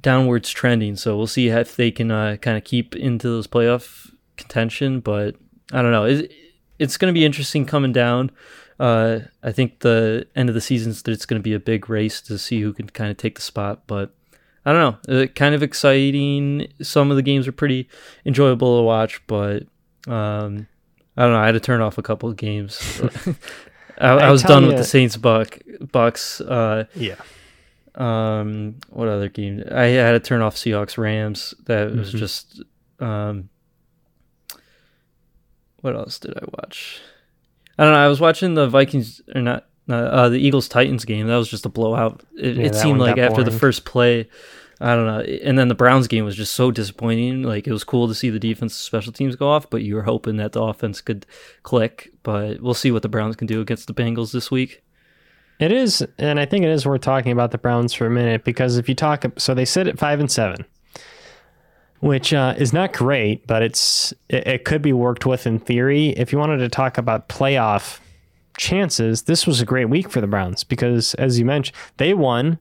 downwards 0.00 0.50
trending. 0.50 0.96
So 0.96 1.16
we'll 1.16 1.26
see 1.26 1.48
if 1.48 1.76
they 1.76 1.90
can 1.90 2.10
uh, 2.10 2.36
kind 2.36 2.56
of 2.56 2.64
keep 2.64 2.94
into 2.96 3.28
those 3.28 3.46
playoff 3.46 4.10
contention. 4.36 5.00
But 5.00 5.36
I 5.72 5.82
don't 5.82 5.92
know. 5.92 6.04
It, 6.04 6.32
it's 6.78 6.96
going 6.96 7.12
to 7.12 7.18
be 7.18 7.24
interesting 7.24 7.64
coming 7.64 7.92
down. 7.92 8.30
Uh, 8.78 9.20
I 9.42 9.52
think 9.52 9.80
the 9.80 10.26
end 10.36 10.50
of 10.50 10.54
the 10.54 10.60
season 10.60 10.92
it's 11.12 11.24
going 11.24 11.40
to 11.40 11.44
be 11.44 11.54
a 11.54 11.60
big 11.60 11.88
race 11.88 12.20
to 12.22 12.38
see 12.38 12.60
who 12.60 12.74
can 12.74 12.88
kind 12.88 13.10
of 13.10 13.16
take 13.16 13.36
the 13.36 13.42
spot. 13.42 13.86
But 13.86 14.14
I 14.64 14.72
don't 14.72 15.08
know, 15.08 15.22
uh, 15.22 15.26
kind 15.28 15.54
of 15.54 15.62
exciting. 15.62 16.72
Some 16.82 17.10
of 17.10 17.16
the 17.16 17.22
games 17.22 17.48
are 17.48 17.52
pretty 17.52 17.88
enjoyable 18.26 18.78
to 18.78 18.82
watch, 18.82 19.26
but 19.26 19.62
um, 20.06 20.66
I 21.16 21.22
don't 21.22 21.32
know. 21.32 21.38
I 21.38 21.46
had 21.46 21.52
to 21.52 21.60
turn 21.60 21.80
off 21.80 21.98
a 21.98 22.02
couple 22.02 22.28
of 22.28 22.36
games. 22.36 23.00
I, 23.98 24.08
I, 24.08 24.30
was 24.30 24.42
done 24.42 24.62
you, 24.62 24.68
with 24.68 24.78
the 24.78 24.84
Saints 24.84 25.16
Buck 25.16 25.58
Bucks. 25.92 26.40
Uh, 26.40 26.84
yeah. 26.94 27.16
Um, 27.94 28.76
what 28.90 29.08
other 29.08 29.28
game? 29.28 29.62
I 29.70 29.84
had 29.84 30.12
to 30.12 30.20
turn 30.20 30.42
off 30.42 30.56
Seahawks 30.56 30.98
Rams. 30.98 31.54
That 31.64 31.94
was 31.94 32.08
mm-hmm. 32.08 32.18
just. 32.18 32.62
Um, 33.00 33.48
what 35.80 35.94
else 35.94 36.18
did 36.18 36.36
I 36.36 36.44
watch? 36.58 37.00
I 37.78 37.84
don't 37.84 37.92
know. 37.92 37.98
I 37.98 38.08
was 38.08 38.20
watching 38.20 38.54
the 38.54 38.68
Vikings 38.68 39.20
or 39.34 39.40
not 39.40 39.66
uh, 39.88 40.28
the 40.28 40.38
Eagles 40.38 40.68
Titans 40.68 41.04
game. 41.04 41.26
That 41.26 41.36
was 41.36 41.48
just 41.48 41.66
a 41.66 41.68
blowout. 41.68 42.22
It, 42.36 42.56
yeah, 42.56 42.64
it 42.64 42.74
seemed 42.74 42.98
like 42.98 43.18
after 43.18 43.36
boring. 43.36 43.50
the 43.50 43.58
first 43.58 43.84
play, 43.84 44.28
I 44.80 44.94
don't 44.94 45.06
know. 45.06 45.20
And 45.20 45.58
then 45.58 45.68
the 45.68 45.74
Browns 45.74 46.08
game 46.08 46.24
was 46.24 46.36
just 46.36 46.54
so 46.54 46.70
disappointing. 46.70 47.42
Like 47.42 47.66
it 47.66 47.72
was 47.72 47.84
cool 47.84 48.08
to 48.08 48.14
see 48.14 48.30
the 48.30 48.38
defense 48.38 48.74
special 48.74 49.12
teams 49.12 49.36
go 49.36 49.48
off, 49.48 49.70
but 49.70 49.82
you 49.82 49.94
were 49.94 50.02
hoping 50.02 50.36
that 50.36 50.52
the 50.52 50.62
offense 50.62 51.00
could 51.00 51.26
click. 51.62 52.12
But 52.26 52.60
we'll 52.60 52.74
see 52.74 52.90
what 52.90 53.02
the 53.02 53.08
Browns 53.08 53.36
can 53.36 53.46
do 53.46 53.60
against 53.60 53.86
the 53.86 53.94
Bengals 53.94 54.32
this 54.32 54.50
week. 54.50 54.82
It 55.60 55.70
is, 55.70 56.04
and 56.18 56.40
I 56.40 56.44
think 56.44 56.64
it 56.64 56.70
is 56.72 56.84
worth 56.84 57.02
talking 57.02 57.30
about 57.30 57.52
the 57.52 57.58
Browns 57.58 57.94
for 57.94 58.04
a 58.04 58.10
minute 58.10 58.42
because 58.42 58.78
if 58.78 58.88
you 58.88 58.96
talk, 58.96 59.24
so 59.38 59.54
they 59.54 59.64
sit 59.64 59.86
at 59.86 59.96
five 59.96 60.18
and 60.18 60.28
seven, 60.28 60.64
which 62.00 62.34
uh, 62.34 62.56
is 62.58 62.72
not 62.72 62.92
great, 62.92 63.46
but 63.46 63.62
it's 63.62 64.12
it, 64.28 64.44
it 64.44 64.64
could 64.64 64.82
be 64.82 64.92
worked 64.92 65.24
with 65.24 65.46
in 65.46 65.60
theory. 65.60 66.08
If 66.08 66.32
you 66.32 66.38
wanted 66.38 66.56
to 66.58 66.68
talk 66.68 66.98
about 66.98 67.28
playoff 67.28 68.00
chances, 68.58 69.22
this 69.22 69.46
was 69.46 69.60
a 69.60 69.64
great 69.64 69.88
week 69.88 70.10
for 70.10 70.20
the 70.20 70.26
Browns 70.26 70.64
because, 70.64 71.14
as 71.14 71.38
you 71.38 71.44
mentioned, 71.44 71.76
they 71.98 72.12
won. 72.12 72.58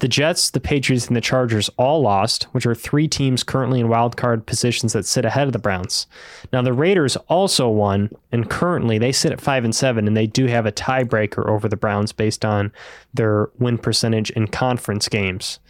The 0.00 0.08
Jets, 0.08 0.50
the 0.50 0.60
Patriots, 0.60 1.06
and 1.06 1.16
the 1.16 1.22
Chargers 1.22 1.70
all 1.78 2.02
lost, 2.02 2.44
which 2.52 2.66
are 2.66 2.74
three 2.74 3.08
teams 3.08 3.42
currently 3.42 3.80
in 3.80 3.88
wildcard 3.88 4.44
positions 4.44 4.92
that 4.92 5.06
sit 5.06 5.24
ahead 5.24 5.46
of 5.46 5.54
the 5.54 5.58
Browns. 5.58 6.06
Now 6.52 6.60
the 6.60 6.74
Raiders 6.74 7.16
also 7.28 7.68
won, 7.70 8.10
and 8.30 8.50
currently 8.50 8.98
they 8.98 9.10
sit 9.10 9.32
at 9.32 9.40
five 9.40 9.64
and 9.64 9.74
seven, 9.74 10.06
and 10.06 10.14
they 10.14 10.26
do 10.26 10.46
have 10.46 10.66
a 10.66 10.72
tiebreaker 10.72 11.48
over 11.48 11.66
the 11.66 11.78
Browns 11.78 12.12
based 12.12 12.44
on 12.44 12.72
their 13.14 13.48
win 13.58 13.78
percentage 13.78 14.30
in 14.30 14.48
conference 14.48 15.08
games. 15.08 15.60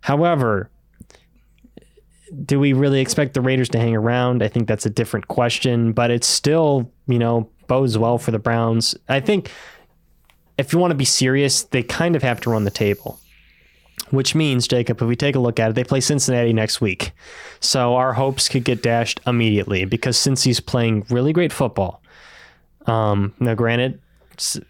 However, 0.00 0.70
do 2.44 2.58
we 2.58 2.72
really 2.72 3.00
expect 3.00 3.34
the 3.34 3.42
Raiders 3.42 3.68
to 3.70 3.78
hang 3.78 3.94
around? 3.94 4.42
I 4.42 4.48
think 4.48 4.66
that's 4.66 4.86
a 4.86 4.90
different 4.90 5.28
question, 5.28 5.92
but 5.92 6.10
it's 6.10 6.26
still, 6.26 6.90
you 7.06 7.18
know, 7.18 7.50
bodes 7.66 7.98
well 7.98 8.16
for 8.16 8.30
the 8.30 8.38
Browns. 8.38 8.94
I 9.10 9.20
think 9.20 9.50
if 10.56 10.72
you 10.72 10.78
want 10.78 10.90
to 10.90 10.96
be 10.96 11.04
serious, 11.04 11.64
they 11.64 11.82
kind 11.82 12.16
of 12.16 12.22
have 12.22 12.40
to 12.40 12.50
run 12.50 12.64
the 12.64 12.70
table. 12.70 13.20
Which 14.10 14.34
means, 14.34 14.66
Jacob, 14.66 15.00
if 15.02 15.08
we 15.08 15.16
take 15.16 15.36
a 15.36 15.40
look 15.40 15.60
at 15.60 15.70
it, 15.70 15.74
they 15.74 15.84
play 15.84 16.00
Cincinnati 16.00 16.52
next 16.52 16.80
week. 16.80 17.12
So 17.60 17.94
our 17.96 18.14
hopes 18.14 18.48
could 18.48 18.64
get 18.64 18.82
dashed 18.82 19.20
immediately 19.26 19.84
because 19.84 20.16
Cincy's 20.16 20.60
playing 20.60 21.04
really 21.10 21.32
great 21.32 21.52
football. 21.52 22.02
Um, 22.86 23.34
now, 23.38 23.54
granted, 23.54 24.00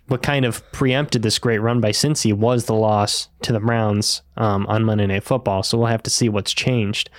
what 0.09 0.23
kind 0.23 0.45
of 0.45 0.71
preempted 0.73 1.23
this 1.23 1.39
great 1.39 1.59
run 1.59 1.81
by 1.81 1.91
Cincy 1.91 2.33
was 2.33 2.65
the 2.65 2.75
loss 2.75 3.29
to 3.43 3.53
the 3.53 3.61
Browns 3.61 4.23
um, 4.37 4.67
on 4.67 4.85
Monday 4.85 5.07
Night 5.07 5.25
Football. 5.25 5.63
So 5.63 5.79
we'll 5.79 5.89
have 5.89 6.03
to 6.05 6.11
see 6.11 6.29
what's 6.29 6.53
changed. 6.53 7.11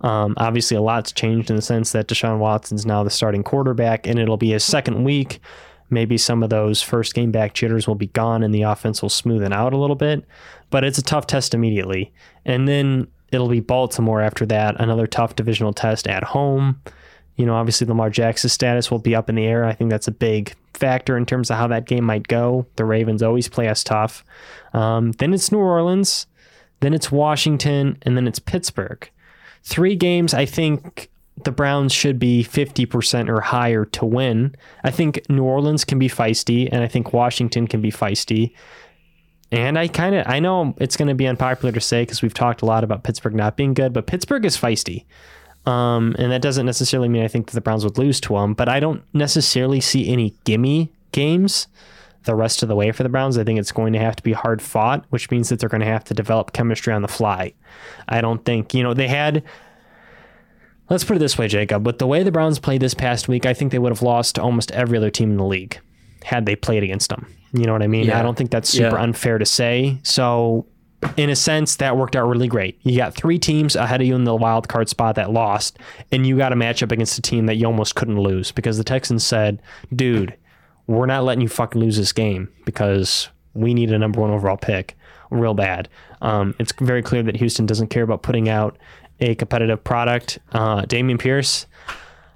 Um, 0.00 0.34
obviously, 0.36 0.76
a 0.76 0.82
lot's 0.82 1.12
changed 1.12 1.48
in 1.48 1.56
the 1.56 1.62
sense 1.62 1.92
that 1.92 2.08
Deshaun 2.08 2.38
Watson's 2.38 2.84
now 2.84 3.04
the 3.04 3.10
starting 3.10 3.44
quarterback, 3.44 4.06
and 4.06 4.18
it'll 4.18 4.36
be 4.36 4.50
his 4.50 4.64
second 4.64 5.04
week. 5.04 5.40
Maybe 5.92 6.16
some 6.16 6.42
of 6.42 6.50
those 6.50 6.80
first 6.80 7.14
game 7.14 7.30
back 7.30 7.52
jitters 7.52 7.86
will 7.86 7.94
be 7.94 8.06
gone, 8.08 8.42
and 8.42 8.54
the 8.54 8.62
offense 8.62 9.02
will 9.02 9.10
smoothen 9.10 9.52
out 9.52 9.74
a 9.74 9.76
little 9.76 9.94
bit. 9.94 10.24
But 10.70 10.84
it's 10.84 10.98
a 10.98 11.02
tough 11.02 11.26
test 11.26 11.52
immediately, 11.52 12.12
and 12.46 12.66
then 12.66 13.08
it'll 13.30 13.48
be 13.48 13.60
Baltimore 13.60 14.22
after 14.22 14.46
that, 14.46 14.80
another 14.80 15.06
tough 15.06 15.36
divisional 15.36 15.74
test 15.74 16.08
at 16.08 16.24
home. 16.24 16.80
You 17.36 17.46
know, 17.46 17.54
obviously 17.54 17.86
Lamar 17.86 18.10
Jackson's 18.10 18.52
status 18.52 18.90
will 18.90 18.98
be 18.98 19.14
up 19.14 19.28
in 19.28 19.34
the 19.34 19.44
air. 19.44 19.64
I 19.64 19.74
think 19.74 19.90
that's 19.90 20.08
a 20.08 20.12
big 20.12 20.54
factor 20.74 21.16
in 21.16 21.26
terms 21.26 21.50
of 21.50 21.56
how 21.56 21.66
that 21.68 21.86
game 21.86 22.04
might 22.04 22.26
go. 22.26 22.66
The 22.76 22.84
Ravens 22.84 23.22
always 23.22 23.48
play 23.48 23.68
us 23.68 23.84
tough. 23.84 24.24
Um, 24.72 25.12
then 25.12 25.34
it's 25.34 25.52
New 25.52 25.58
Orleans, 25.58 26.26
then 26.80 26.94
it's 26.94 27.12
Washington, 27.12 27.98
and 28.02 28.16
then 28.16 28.26
it's 28.26 28.38
Pittsburgh. 28.38 29.08
Three 29.62 29.94
games, 29.94 30.34
I 30.34 30.46
think 30.46 31.10
the 31.44 31.52
Browns 31.52 31.92
should 31.92 32.18
be 32.18 32.44
50% 32.44 33.28
or 33.28 33.40
higher 33.40 33.84
to 33.86 34.04
win. 34.04 34.54
I 34.84 34.90
think 34.90 35.22
New 35.28 35.44
Orleans 35.44 35.84
can 35.84 35.98
be 35.98 36.08
feisty, 36.08 36.68
and 36.70 36.82
I 36.82 36.88
think 36.88 37.12
Washington 37.12 37.66
can 37.66 37.80
be 37.80 37.90
feisty. 37.90 38.52
And 39.50 39.78
I 39.78 39.88
kind 39.88 40.14
of 40.14 40.26
I 40.26 40.40
know 40.40 40.74
it's 40.78 40.96
going 40.96 41.08
to 41.08 41.14
be 41.14 41.26
unpopular 41.26 41.72
to 41.72 41.80
say 41.80 42.02
because 42.02 42.22
we've 42.22 42.32
talked 42.32 42.62
a 42.62 42.66
lot 42.66 42.84
about 42.84 43.04
Pittsburgh 43.04 43.34
not 43.34 43.56
being 43.56 43.74
good, 43.74 43.92
but 43.92 44.06
Pittsburgh 44.06 44.44
is 44.44 44.56
feisty. 44.56 45.04
Um, 45.66 46.16
and 46.18 46.32
that 46.32 46.42
doesn't 46.42 46.66
necessarily 46.66 47.08
mean 47.08 47.22
I 47.22 47.28
think 47.28 47.46
that 47.46 47.54
the 47.54 47.60
Browns 47.60 47.84
would 47.84 47.98
lose 47.98 48.20
to 48.22 48.34
them, 48.34 48.54
but 48.54 48.68
I 48.68 48.80
don't 48.80 49.02
necessarily 49.12 49.80
see 49.80 50.08
any 50.08 50.34
gimme 50.44 50.90
games 51.12 51.68
the 52.24 52.34
rest 52.34 52.62
of 52.62 52.68
the 52.68 52.76
way 52.76 52.92
for 52.92 53.02
the 53.02 53.08
Browns. 53.08 53.36
I 53.36 53.44
think 53.44 53.58
it's 53.58 53.72
going 53.72 53.92
to 53.92 53.98
have 53.98 54.16
to 54.16 54.22
be 54.22 54.32
hard 54.32 54.62
fought, 54.62 55.04
which 55.10 55.30
means 55.30 55.48
that 55.50 55.60
they're 55.60 55.68
going 55.68 55.80
to 55.80 55.86
have 55.86 56.04
to 56.04 56.14
develop 56.14 56.52
chemistry 56.52 56.92
on 56.92 57.02
the 57.02 57.08
fly. 57.08 57.52
I 58.08 58.20
don't 58.20 58.44
think, 58.44 58.74
you 58.74 58.82
know, 58.82 58.94
they 58.94 59.08
had. 59.08 59.42
Let's 60.90 61.04
put 61.04 61.16
it 61.16 61.20
this 61.20 61.38
way, 61.38 61.48
Jacob. 61.48 61.86
With 61.86 61.98
the 61.98 62.06
way 62.06 62.22
the 62.22 62.32
Browns 62.32 62.58
played 62.58 62.82
this 62.82 62.94
past 62.94 63.28
week, 63.28 63.46
I 63.46 63.54
think 63.54 63.72
they 63.72 63.78
would 63.78 63.92
have 63.92 64.02
lost 64.02 64.34
to 64.34 64.42
almost 64.42 64.70
every 64.72 64.98
other 64.98 65.10
team 65.10 65.30
in 65.30 65.36
the 65.36 65.44
league 65.44 65.80
had 66.24 66.46
they 66.46 66.56
played 66.56 66.82
against 66.82 67.10
them. 67.10 67.26
You 67.52 67.64
know 67.64 67.72
what 67.72 67.82
I 67.82 67.86
mean? 67.86 68.06
Yeah. 68.06 68.18
I 68.18 68.22
don't 68.22 68.36
think 68.36 68.50
that's 68.50 68.68
super 68.68 68.96
yeah. 68.96 69.02
unfair 69.02 69.38
to 69.38 69.46
say. 69.46 69.98
So, 70.02 70.66
in 71.16 71.30
a 71.30 71.36
sense, 71.36 71.76
that 71.76 71.96
worked 71.96 72.16
out 72.16 72.28
really 72.28 72.48
great. 72.48 72.78
You 72.82 72.96
got 72.96 73.14
three 73.14 73.38
teams 73.38 73.76
ahead 73.76 74.00
of 74.00 74.06
you 74.06 74.14
in 74.14 74.24
the 74.24 74.34
wild 74.34 74.68
card 74.68 74.88
spot 74.88 75.16
that 75.16 75.32
lost, 75.32 75.78
and 76.10 76.26
you 76.26 76.36
got 76.36 76.52
a 76.52 76.56
matchup 76.56 76.92
against 76.92 77.18
a 77.18 77.22
team 77.22 77.46
that 77.46 77.56
you 77.56 77.66
almost 77.66 77.94
couldn't 77.94 78.20
lose 78.20 78.52
because 78.52 78.78
the 78.78 78.84
Texans 78.84 79.24
said, 79.24 79.60
dude, 79.94 80.36
we're 80.86 81.06
not 81.06 81.24
letting 81.24 81.42
you 81.42 81.48
fucking 81.48 81.80
lose 81.80 81.96
this 81.96 82.12
game 82.12 82.48
because 82.64 83.28
we 83.54 83.74
need 83.74 83.92
a 83.92 83.98
number 83.98 84.20
one 84.20 84.30
overall 84.30 84.56
pick 84.56 84.96
real 85.32 85.54
bad. 85.54 85.88
Um, 86.20 86.54
it's 86.58 86.72
very 86.80 87.02
clear 87.02 87.22
that 87.22 87.36
Houston 87.36 87.66
doesn't 87.66 87.88
care 87.88 88.02
about 88.02 88.22
putting 88.22 88.48
out 88.48 88.78
a 89.22 89.34
competitive 89.34 89.82
product. 89.82 90.38
Uh, 90.52 90.82
Dameon 90.82 91.18
Pierce, 91.18 91.66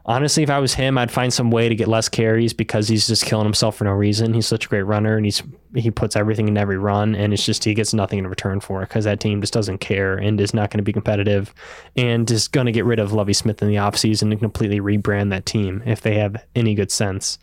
honestly, 0.07 0.43
if 0.45 0.51
I 0.51 0.61
was 0.61 0.75
him, 0.75 0.97
I'd 0.97 1.11
find 1.11 1.33
some 1.33 1.51
way 1.51 1.69
to 1.69 1.75
get 1.75 1.89
less 1.89 2.09
carries 2.09 2.53
because 2.53 2.89
he's 2.89 3.07
just 3.09 3.25
killing 3.25 3.45
himself 3.45 3.77
for 3.77 3.85
no 3.85 3.91
reason. 3.91 4.33
He's 4.33 4.47
such 4.47 4.67
a 4.67 4.69
great 4.69 4.83
runner 4.83 5.17
and 5.17 5.27
he's 5.27 5.43
he 5.75 5.91
puts 5.91 6.17
everything 6.17 6.49
in 6.49 6.57
every 6.57 6.79
run, 6.79 7.15
and 7.15 7.35
it's 7.35 7.45
just 7.45 7.65
he 7.65 7.75
gets 7.75 7.93
nothing 7.93 8.19
in 8.19 8.27
return 8.29 8.61
for 8.61 8.83
it 8.83 8.89
because 8.89 9.05
that 9.05 9.21
team 9.21 9.43
just 9.43 9.53
doesn't 9.53 9.79
care 9.79 10.17
and 10.17 10.41
is 10.41 10.55
not 10.55 10.71
going 10.71 10.79
to 10.79 10.85
be 10.85 10.93
competitive 10.93 11.53
and 11.97 12.31
is 12.31 12.49
going 12.49 12.65
to 12.65 12.73
get 12.73 12.87
rid 12.87 12.99
of 12.99 13.13
Lovie 13.13 13.35
Smith 13.35 13.61
in 13.61 13.69
the 13.69 13.75
offseason 13.75 14.31
and 14.31 14.41
completely 14.41 14.81
rebrand 14.81 15.31
that 15.31 15.45
team 15.45 15.83
if 15.85 16.01
they 16.01 16.15
have 16.15 16.43
any 16.55 16.75
good 16.75 16.91
sense. 16.91 17.39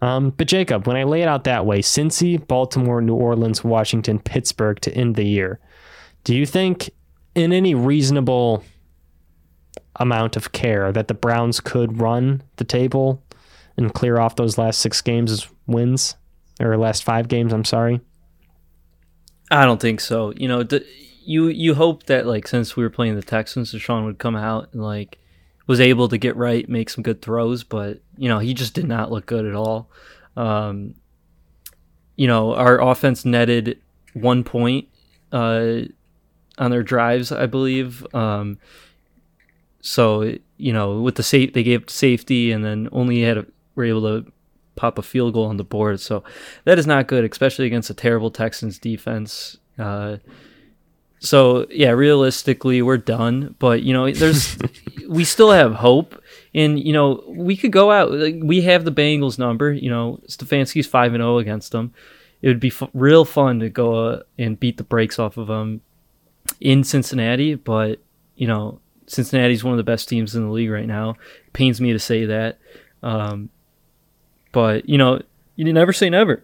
Um, 0.00 0.30
but 0.30 0.46
Jacob, 0.46 0.86
when 0.86 0.96
I 0.96 1.04
lay 1.04 1.22
it 1.22 1.28
out 1.28 1.44
that 1.44 1.66
way, 1.66 1.80
Cincy, 1.80 2.46
Baltimore, 2.46 3.00
New 3.00 3.14
Orleans, 3.14 3.64
Washington, 3.64 4.18
Pittsburgh 4.20 4.78
to 4.80 4.94
end 4.94 5.16
the 5.16 5.24
year, 5.24 5.58
do 6.24 6.36
you 6.36 6.46
think 6.46 6.90
in 7.34 7.52
any 7.52 7.74
reasonable 7.74 8.62
amount 9.96 10.36
of 10.36 10.52
care 10.52 10.92
that 10.92 11.08
the 11.08 11.14
Browns 11.14 11.60
could 11.60 12.00
run 12.00 12.42
the 12.56 12.64
table 12.64 13.22
and 13.76 13.92
clear 13.94 14.18
off 14.18 14.36
those 14.36 14.58
last 14.58 14.80
six 14.80 15.00
games 15.00 15.30
as 15.30 15.46
wins 15.66 16.16
or 16.60 16.76
last 16.76 17.04
five 17.04 17.28
games? 17.28 17.52
I'm 17.52 17.64
sorry. 17.64 18.00
I 19.50 19.64
don't 19.64 19.80
think 19.80 20.00
so. 20.00 20.32
You 20.36 20.48
know, 20.48 20.66
you 21.24 21.48
you 21.48 21.74
hope 21.74 22.04
that 22.04 22.26
like 22.26 22.48
since 22.48 22.76
we 22.76 22.82
were 22.82 22.90
playing 22.90 23.16
the 23.16 23.22
Texans, 23.22 23.72
Deshaun 23.72 24.04
would 24.04 24.18
come 24.18 24.36
out 24.36 24.68
and 24.72 24.82
like 24.82 25.18
was 25.66 25.80
able 25.80 26.08
to 26.08 26.18
get 26.18 26.36
right, 26.36 26.68
make 26.68 26.90
some 26.90 27.02
good 27.02 27.22
throws, 27.22 27.62
but 27.62 28.00
you 28.16 28.28
know 28.28 28.38
he 28.38 28.54
just 28.54 28.74
did 28.74 28.86
not 28.86 29.12
look 29.12 29.26
good 29.26 29.46
at 29.46 29.54
all. 29.54 29.90
Um, 30.36 30.94
you 32.16 32.26
know, 32.26 32.54
our 32.54 32.80
offense 32.80 33.24
netted 33.24 33.78
one 34.14 34.44
point 34.44 34.88
uh, 35.32 35.82
on 36.58 36.70
their 36.70 36.82
drives, 36.82 37.32
I 37.32 37.46
believe. 37.46 38.06
Um, 38.14 38.58
so 39.82 40.36
you 40.56 40.72
know, 40.72 41.00
with 41.00 41.16
the 41.16 41.22
safe, 41.22 41.52
they 41.52 41.64
gave 41.64 41.90
safety, 41.90 42.52
and 42.52 42.64
then 42.64 42.88
only 42.92 43.22
had 43.22 43.36
a, 43.36 43.46
were 43.74 43.84
able 43.84 44.02
to 44.02 44.32
pop 44.76 44.96
a 44.96 45.02
field 45.02 45.34
goal 45.34 45.46
on 45.46 45.56
the 45.56 45.64
board. 45.64 46.00
So 46.00 46.22
that 46.64 46.78
is 46.78 46.86
not 46.86 47.08
good, 47.08 47.30
especially 47.30 47.66
against 47.66 47.90
a 47.90 47.94
terrible 47.94 48.30
Texans 48.30 48.78
defense. 48.78 49.58
Uh, 49.78 50.18
so 51.18 51.66
yeah, 51.70 51.90
realistically, 51.90 52.80
we're 52.80 52.96
done. 52.96 53.56
But 53.58 53.82
you 53.82 53.92
know, 53.92 54.10
there's 54.10 54.56
we 55.08 55.24
still 55.24 55.50
have 55.50 55.74
hope, 55.74 56.20
and 56.54 56.78
you 56.78 56.92
know, 56.92 57.24
we 57.26 57.56
could 57.56 57.72
go 57.72 57.90
out. 57.90 58.12
Like, 58.12 58.36
we 58.40 58.62
have 58.62 58.84
the 58.84 58.92
Bengals 58.92 59.38
number. 59.38 59.72
You 59.72 59.90
know, 59.90 60.20
Stefanski's 60.28 60.86
five 60.86 61.12
and 61.12 61.20
zero 61.20 61.34
oh 61.34 61.38
against 61.38 61.72
them. 61.72 61.92
It 62.40 62.48
would 62.48 62.60
be 62.60 62.68
f- 62.68 62.90
real 62.92 63.24
fun 63.24 63.60
to 63.60 63.68
go 63.68 63.94
uh, 63.94 64.22
and 64.38 64.58
beat 64.58 64.76
the 64.76 64.84
brakes 64.84 65.18
off 65.18 65.36
of 65.36 65.46
them 65.46 65.80
in 66.60 66.82
Cincinnati. 66.82 67.54
But 67.54 68.00
you 68.36 68.46
know, 68.46 68.80
Cincinnati's 69.06 69.64
one 69.64 69.72
of 69.72 69.78
the 69.78 69.82
best 69.84 70.08
teams 70.08 70.34
in 70.34 70.44
the 70.44 70.52
league 70.52 70.70
right 70.70 70.86
now. 70.86 71.10
It 71.46 71.52
pains 71.52 71.80
me 71.80 71.92
to 71.92 71.98
say 71.98 72.24
that, 72.26 72.58
um, 73.02 73.50
but 74.52 74.88
you 74.88 74.98
know, 74.98 75.20
you 75.56 75.72
never 75.72 75.92
say 75.92 76.10
never. 76.10 76.42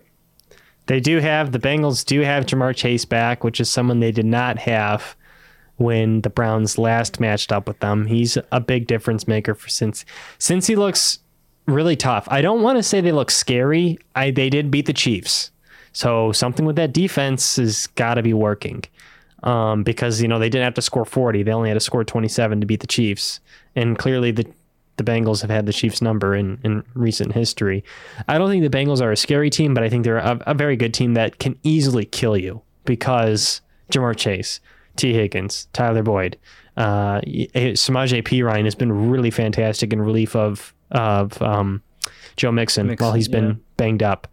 They 0.86 1.00
do 1.00 1.18
have 1.18 1.52
the 1.52 1.58
Bengals 1.58 2.04
do 2.04 2.20
have 2.20 2.46
Ja'Marr 2.46 2.74
Chase 2.74 3.04
back, 3.04 3.44
which 3.44 3.60
is 3.60 3.70
someone 3.70 4.00
they 4.00 4.12
did 4.12 4.24
not 4.24 4.58
have 4.58 5.16
when 5.76 6.22
the 6.22 6.30
Browns 6.30 6.78
last 6.78 7.20
matched 7.20 7.52
up 7.52 7.68
with 7.68 7.78
them. 7.80 8.06
He's 8.06 8.38
a 8.52 8.60
big 8.60 8.86
difference 8.86 9.28
maker 9.28 9.54
for 9.54 9.68
since 9.68 10.04
since 10.38 10.66
he 10.66 10.76
looks 10.76 11.18
really 11.66 11.96
tough. 11.96 12.26
I 12.30 12.40
don't 12.40 12.62
want 12.62 12.78
to 12.78 12.82
say 12.82 13.00
they 13.00 13.12
look 13.12 13.30
scary. 13.30 13.98
I 14.14 14.30
they 14.30 14.50
did 14.50 14.70
beat 14.70 14.86
the 14.86 14.92
Chiefs. 14.92 15.50
So 15.92 16.32
something 16.32 16.66
with 16.66 16.76
that 16.76 16.92
defense 16.92 17.56
has 17.56 17.86
got 17.88 18.14
to 18.14 18.22
be 18.22 18.34
working. 18.34 18.84
Um, 19.44 19.84
because 19.84 20.20
you 20.20 20.26
know 20.26 20.40
they 20.40 20.48
didn't 20.48 20.64
have 20.64 20.74
to 20.74 20.82
score 20.82 21.04
40; 21.04 21.44
they 21.44 21.52
only 21.52 21.68
had 21.68 21.74
to 21.74 21.80
score 21.80 22.02
27 22.04 22.60
to 22.60 22.66
beat 22.66 22.80
the 22.80 22.86
Chiefs, 22.86 23.40
and 23.76 23.96
clearly 23.96 24.32
the 24.32 24.46
the 24.98 25.04
Bengals 25.04 25.40
have 25.40 25.50
had 25.50 25.64
the 25.64 25.72
Chiefs' 25.72 26.02
number 26.02 26.34
in, 26.34 26.58
in 26.64 26.84
recent 26.94 27.32
history. 27.32 27.84
I 28.26 28.36
don't 28.36 28.50
think 28.50 28.68
the 28.68 28.76
Bengals 28.76 29.00
are 29.00 29.12
a 29.12 29.16
scary 29.16 29.48
team, 29.48 29.72
but 29.72 29.82
I 29.82 29.88
think 29.88 30.04
they're 30.04 30.18
a, 30.18 30.38
a 30.46 30.54
very 30.54 30.76
good 30.76 30.92
team 30.92 31.14
that 31.14 31.38
can 31.38 31.56
easily 31.62 32.04
kill 32.04 32.36
you 32.36 32.62
because 32.84 33.60
Ja'Marr 33.92 34.16
Chase, 34.16 34.60
Tee 34.96 35.14
Higgins, 35.14 35.68
Tyler 35.72 36.02
Boyd, 36.02 36.36
uh, 36.76 37.20
Samaje 37.20 38.22
Perine 38.22 38.64
has 38.64 38.74
been 38.74 39.10
really 39.10 39.30
fantastic 39.30 39.92
in 39.92 40.00
relief 40.02 40.36
of 40.36 40.74
of 40.90 41.40
um, 41.42 41.82
Joe 42.36 42.52
Mixon, 42.52 42.86
Mixon 42.86 43.04
while 43.04 43.14
he's 43.14 43.28
been 43.28 43.60
banged 43.76 44.02
up, 44.02 44.28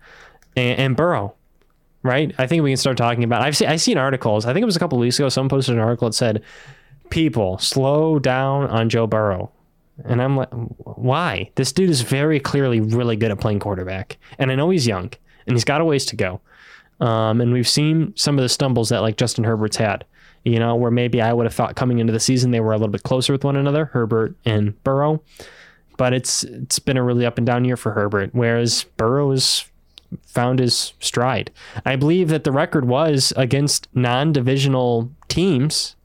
and, 0.55 0.79
and 0.79 0.95
Burrow 0.95 1.35
right? 2.05 2.33
I 2.37 2.45
think 2.45 2.61
we 2.63 2.69
can 2.69 2.77
start 2.77 2.97
talking 2.97 3.23
about. 3.23 3.41
I've 3.41 3.57
seen 3.57 3.67
I've 3.67 3.81
seen 3.81 3.97
articles. 3.97 4.45
I 4.45 4.53
think 4.53 4.61
it 4.61 4.67
was 4.67 4.75
a 4.75 4.79
couple 4.79 4.99
weeks 4.99 5.17
ago. 5.17 5.27
Someone 5.27 5.49
posted 5.49 5.75
an 5.75 5.81
article 5.81 6.07
that 6.07 6.13
said, 6.13 6.43
"People 7.09 7.57
slow 7.57 8.19
down 8.19 8.67
on 8.67 8.89
Joe 8.89 9.07
Burrow," 9.07 9.51
and 10.05 10.21
I'm 10.21 10.37
like, 10.37 10.49
"Why? 10.51 11.49
This 11.55 11.71
dude 11.73 11.89
is 11.89 12.01
very 12.01 12.39
clearly 12.39 12.79
really 12.79 13.15
good 13.15 13.31
at 13.31 13.39
playing 13.39 13.59
quarterback, 13.59 14.17
and 14.37 14.51
I 14.51 14.55
know 14.55 14.69
he's 14.69 14.85
young 14.85 15.11
and 15.47 15.55
he's 15.55 15.63
got 15.63 15.81
a 15.81 15.85
ways 15.85 16.05
to 16.07 16.15
go. 16.15 16.41
Um, 16.99 17.41
and 17.41 17.51
we've 17.51 17.67
seen 17.67 18.13
some 18.15 18.37
of 18.37 18.43
the 18.43 18.49
stumbles 18.49 18.89
that 18.89 19.01
like 19.01 19.17
Justin 19.17 19.43
Herbert's 19.43 19.77
had." 19.77 20.05
You 20.43 20.59
know, 20.59 20.75
where 20.75 20.91
maybe 20.91 21.23
I 21.23 21.33
would 21.33 21.47
have 21.47 21.55
thought 21.55 21.75
coming 21.75 21.97
into 21.97 22.13
the 22.13 22.19
season 22.19 22.51
they 22.51 22.59
were 22.59 22.73
a 22.73 22.77
little 22.77 22.91
bit 22.91 23.01
closer 23.01 23.33
with 23.33 23.43
one 23.43 23.55
another, 23.55 23.85
Herbert 23.85 24.35
and 24.45 24.81
Burrow. 24.83 25.23
But 25.97 26.13
it's 26.13 26.43
it's 26.43 26.77
been 26.77 26.97
a 26.97 27.03
really 27.03 27.25
up 27.25 27.39
and 27.39 27.47
down 27.47 27.65
year 27.65 27.77
for 27.77 27.93
Herbert, 27.93 28.29
whereas 28.33 28.83
Burrow 28.95 29.31
is 29.31 29.65
found 30.25 30.59
his 30.59 30.93
stride. 30.99 31.51
I 31.85 31.95
believe 31.95 32.29
that 32.29 32.43
the 32.43 32.51
record 32.51 32.85
was 32.85 33.33
against 33.35 33.87
non-divisional 33.93 35.11
teams 35.27 35.95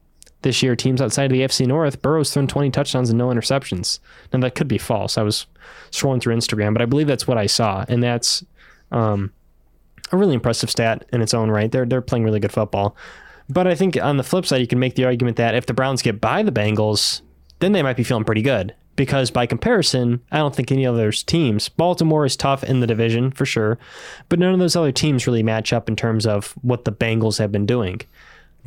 this 0.42 0.62
year, 0.62 0.74
teams 0.74 1.02
outside 1.02 1.26
of 1.26 1.32
the 1.32 1.42
AFC 1.42 1.66
North. 1.66 2.00
Burrow's 2.00 2.32
thrown 2.32 2.46
20 2.46 2.70
touchdowns 2.70 3.10
and 3.10 3.18
no 3.18 3.28
interceptions. 3.28 3.98
Now 4.32 4.40
that 4.40 4.54
could 4.54 4.68
be 4.68 4.78
false. 4.78 5.18
I 5.18 5.22
was 5.22 5.46
scrolling 5.90 6.20
through 6.20 6.36
Instagram, 6.36 6.72
but 6.72 6.82
I 6.82 6.86
believe 6.86 7.06
that's 7.06 7.26
what 7.26 7.38
I 7.38 7.46
saw, 7.46 7.84
and 7.88 8.02
that's 8.02 8.44
um, 8.90 9.32
a 10.12 10.16
really 10.16 10.34
impressive 10.34 10.70
stat 10.70 11.04
in 11.12 11.20
its 11.20 11.34
own 11.34 11.50
right. 11.50 11.70
They're 11.70 11.86
they're 11.86 12.00
playing 12.00 12.24
really 12.24 12.40
good 12.40 12.52
football. 12.52 12.96
But 13.48 13.66
I 13.66 13.74
think 13.74 14.00
on 14.00 14.16
the 14.16 14.22
flip 14.22 14.46
side, 14.46 14.60
you 14.60 14.66
can 14.66 14.78
make 14.78 14.94
the 14.94 15.04
argument 15.04 15.36
that 15.36 15.54
if 15.54 15.66
the 15.66 15.74
Browns 15.74 16.02
get 16.02 16.20
by 16.20 16.42
the 16.42 16.52
Bengals, 16.52 17.20
then 17.58 17.72
they 17.72 17.82
might 17.82 17.96
be 17.96 18.04
feeling 18.04 18.24
pretty 18.24 18.42
good 18.42 18.74
because 19.00 19.30
by 19.30 19.46
comparison, 19.46 20.20
I 20.30 20.36
don't 20.36 20.54
think 20.54 20.70
any 20.70 20.84
of 20.84 20.94
those 20.94 21.22
teams, 21.22 21.70
Baltimore 21.70 22.26
is 22.26 22.36
tough 22.36 22.62
in 22.62 22.80
the 22.80 22.86
division 22.86 23.30
for 23.30 23.46
sure, 23.46 23.78
but 24.28 24.38
none 24.38 24.52
of 24.52 24.58
those 24.58 24.76
other 24.76 24.92
teams 24.92 25.26
really 25.26 25.42
match 25.42 25.72
up 25.72 25.88
in 25.88 25.96
terms 25.96 26.26
of 26.26 26.52
what 26.60 26.84
the 26.84 26.92
Bengals 26.92 27.38
have 27.38 27.50
been 27.50 27.64
doing. 27.64 28.02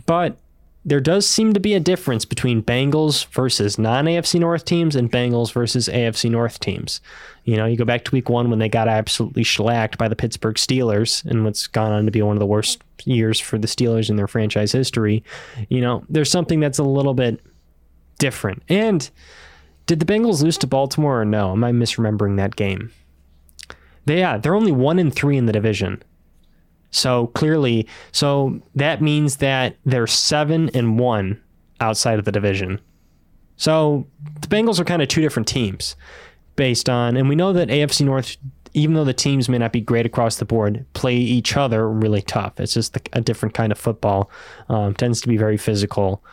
But 0.08 0.36
there 0.84 1.00
does 1.00 1.30
seem 1.30 1.54
to 1.54 1.60
be 1.60 1.76
a 1.76 1.80
difference 1.80 2.26
between 2.26 2.64
Bengals 2.64 3.28
versus 3.28 3.78
non 3.78 4.06
AFC 4.06 4.40
North 4.40 4.66
teams 4.66 4.96
and 4.96 5.12
Bengals 5.12 5.54
versus 5.54 5.88
AFC 5.88 6.32
North 6.32 6.60
teams. 6.60 7.00
You 7.44 7.56
know, 7.56 7.68
you 7.68 7.78
go 7.78 7.86
back 7.86 8.04
to 8.06 8.12
week 8.12 8.28
one 8.28 8.50
when 8.50 8.58
they 8.58 8.70
got 8.70 8.88
absolutely 8.88 9.44
shellacked 9.44 10.00
by 10.00 10.08
the 10.08 10.16
Pittsburgh 10.16 10.56
Steelers 10.56 11.24
and 11.26 11.46
what's 11.46 11.68
gone 11.68 11.92
on 11.92 12.06
to 12.06 12.12
be 12.12 12.24
one 12.24 12.36
of 12.36 12.40
the 12.40 12.48
worst 12.48 12.82
years 13.04 13.40
for 13.40 13.60
the 13.60 13.68
Steelers 13.68 14.10
in 14.10 14.16
their 14.16 14.28
franchise 14.28 14.72
history. 14.72 15.24
You 15.70 15.82
know, 15.82 16.04
there's 16.10 16.32
something 16.32 16.60
that's 16.60 16.80
a 16.80 16.84
little 16.84 17.14
bit 17.14 17.40
different. 18.18 18.64
And 18.68 19.08
did 19.86 20.00
the 20.00 20.06
Bengals 20.06 20.44
lose 20.44 20.58
to 20.60 20.68
Baltimore 20.68 21.22
or 21.22 21.26
no? 21.26 21.52
Am 21.52 21.64
I 21.64 21.72
misremembering 21.72 22.38
that 22.38 22.56
game? 22.56 22.92
They, 24.06 24.20
yeah, 24.20 24.38
they're 24.38 24.56
only 24.56 24.72
one 24.72 25.00
in 25.00 25.12
three 25.12 25.38
in 25.38 25.46
the 25.46 25.54
division. 25.54 26.02
So 26.92 27.28
clearly, 27.28 27.88
so 28.12 28.62
that 28.76 29.02
means 29.02 29.38
that 29.38 29.78
they're 29.86 30.08
seven 30.08 30.70
and 30.74 31.00
one 31.00 31.42
outside 31.80 32.20
of 32.20 32.26
the 32.26 32.32
division. 32.32 32.80
So 33.58 34.08
the 34.42 34.48
Bengals 34.48 34.80
are 34.80 34.86
kind 34.86 35.02
of 35.02 35.08
two 35.08 35.22
different 35.22 35.48
teams 35.48 35.96
based 36.56 36.90
on, 36.90 37.18
and 37.18 37.28
we 37.28 37.36
know 37.36 37.52
that 37.54 37.70
AFC 37.70 38.06
North, 38.06 38.38
even 38.74 38.94
though 38.96 39.04
the 39.04 39.14
teams 39.14 39.50
may 39.50 39.58
not 39.58 39.72
be 39.72 39.82
great 39.82 40.06
across 40.06 40.38
the 40.38 40.46
board, 40.46 40.86
play 40.94 41.16
each 41.16 41.58
other 41.58 41.90
really 41.90 42.22
tough. 42.22 42.60
It's 42.60 42.74
just 42.74 42.98
a 43.14 43.22
different 43.22 43.56
kind 43.56 43.72
of 43.72 43.78
football. 43.78 44.30
Um, 44.70 44.94
tends 44.94 45.22
to 45.22 45.28
be 45.28 45.38
very 45.38 45.58
physical. 45.58 46.24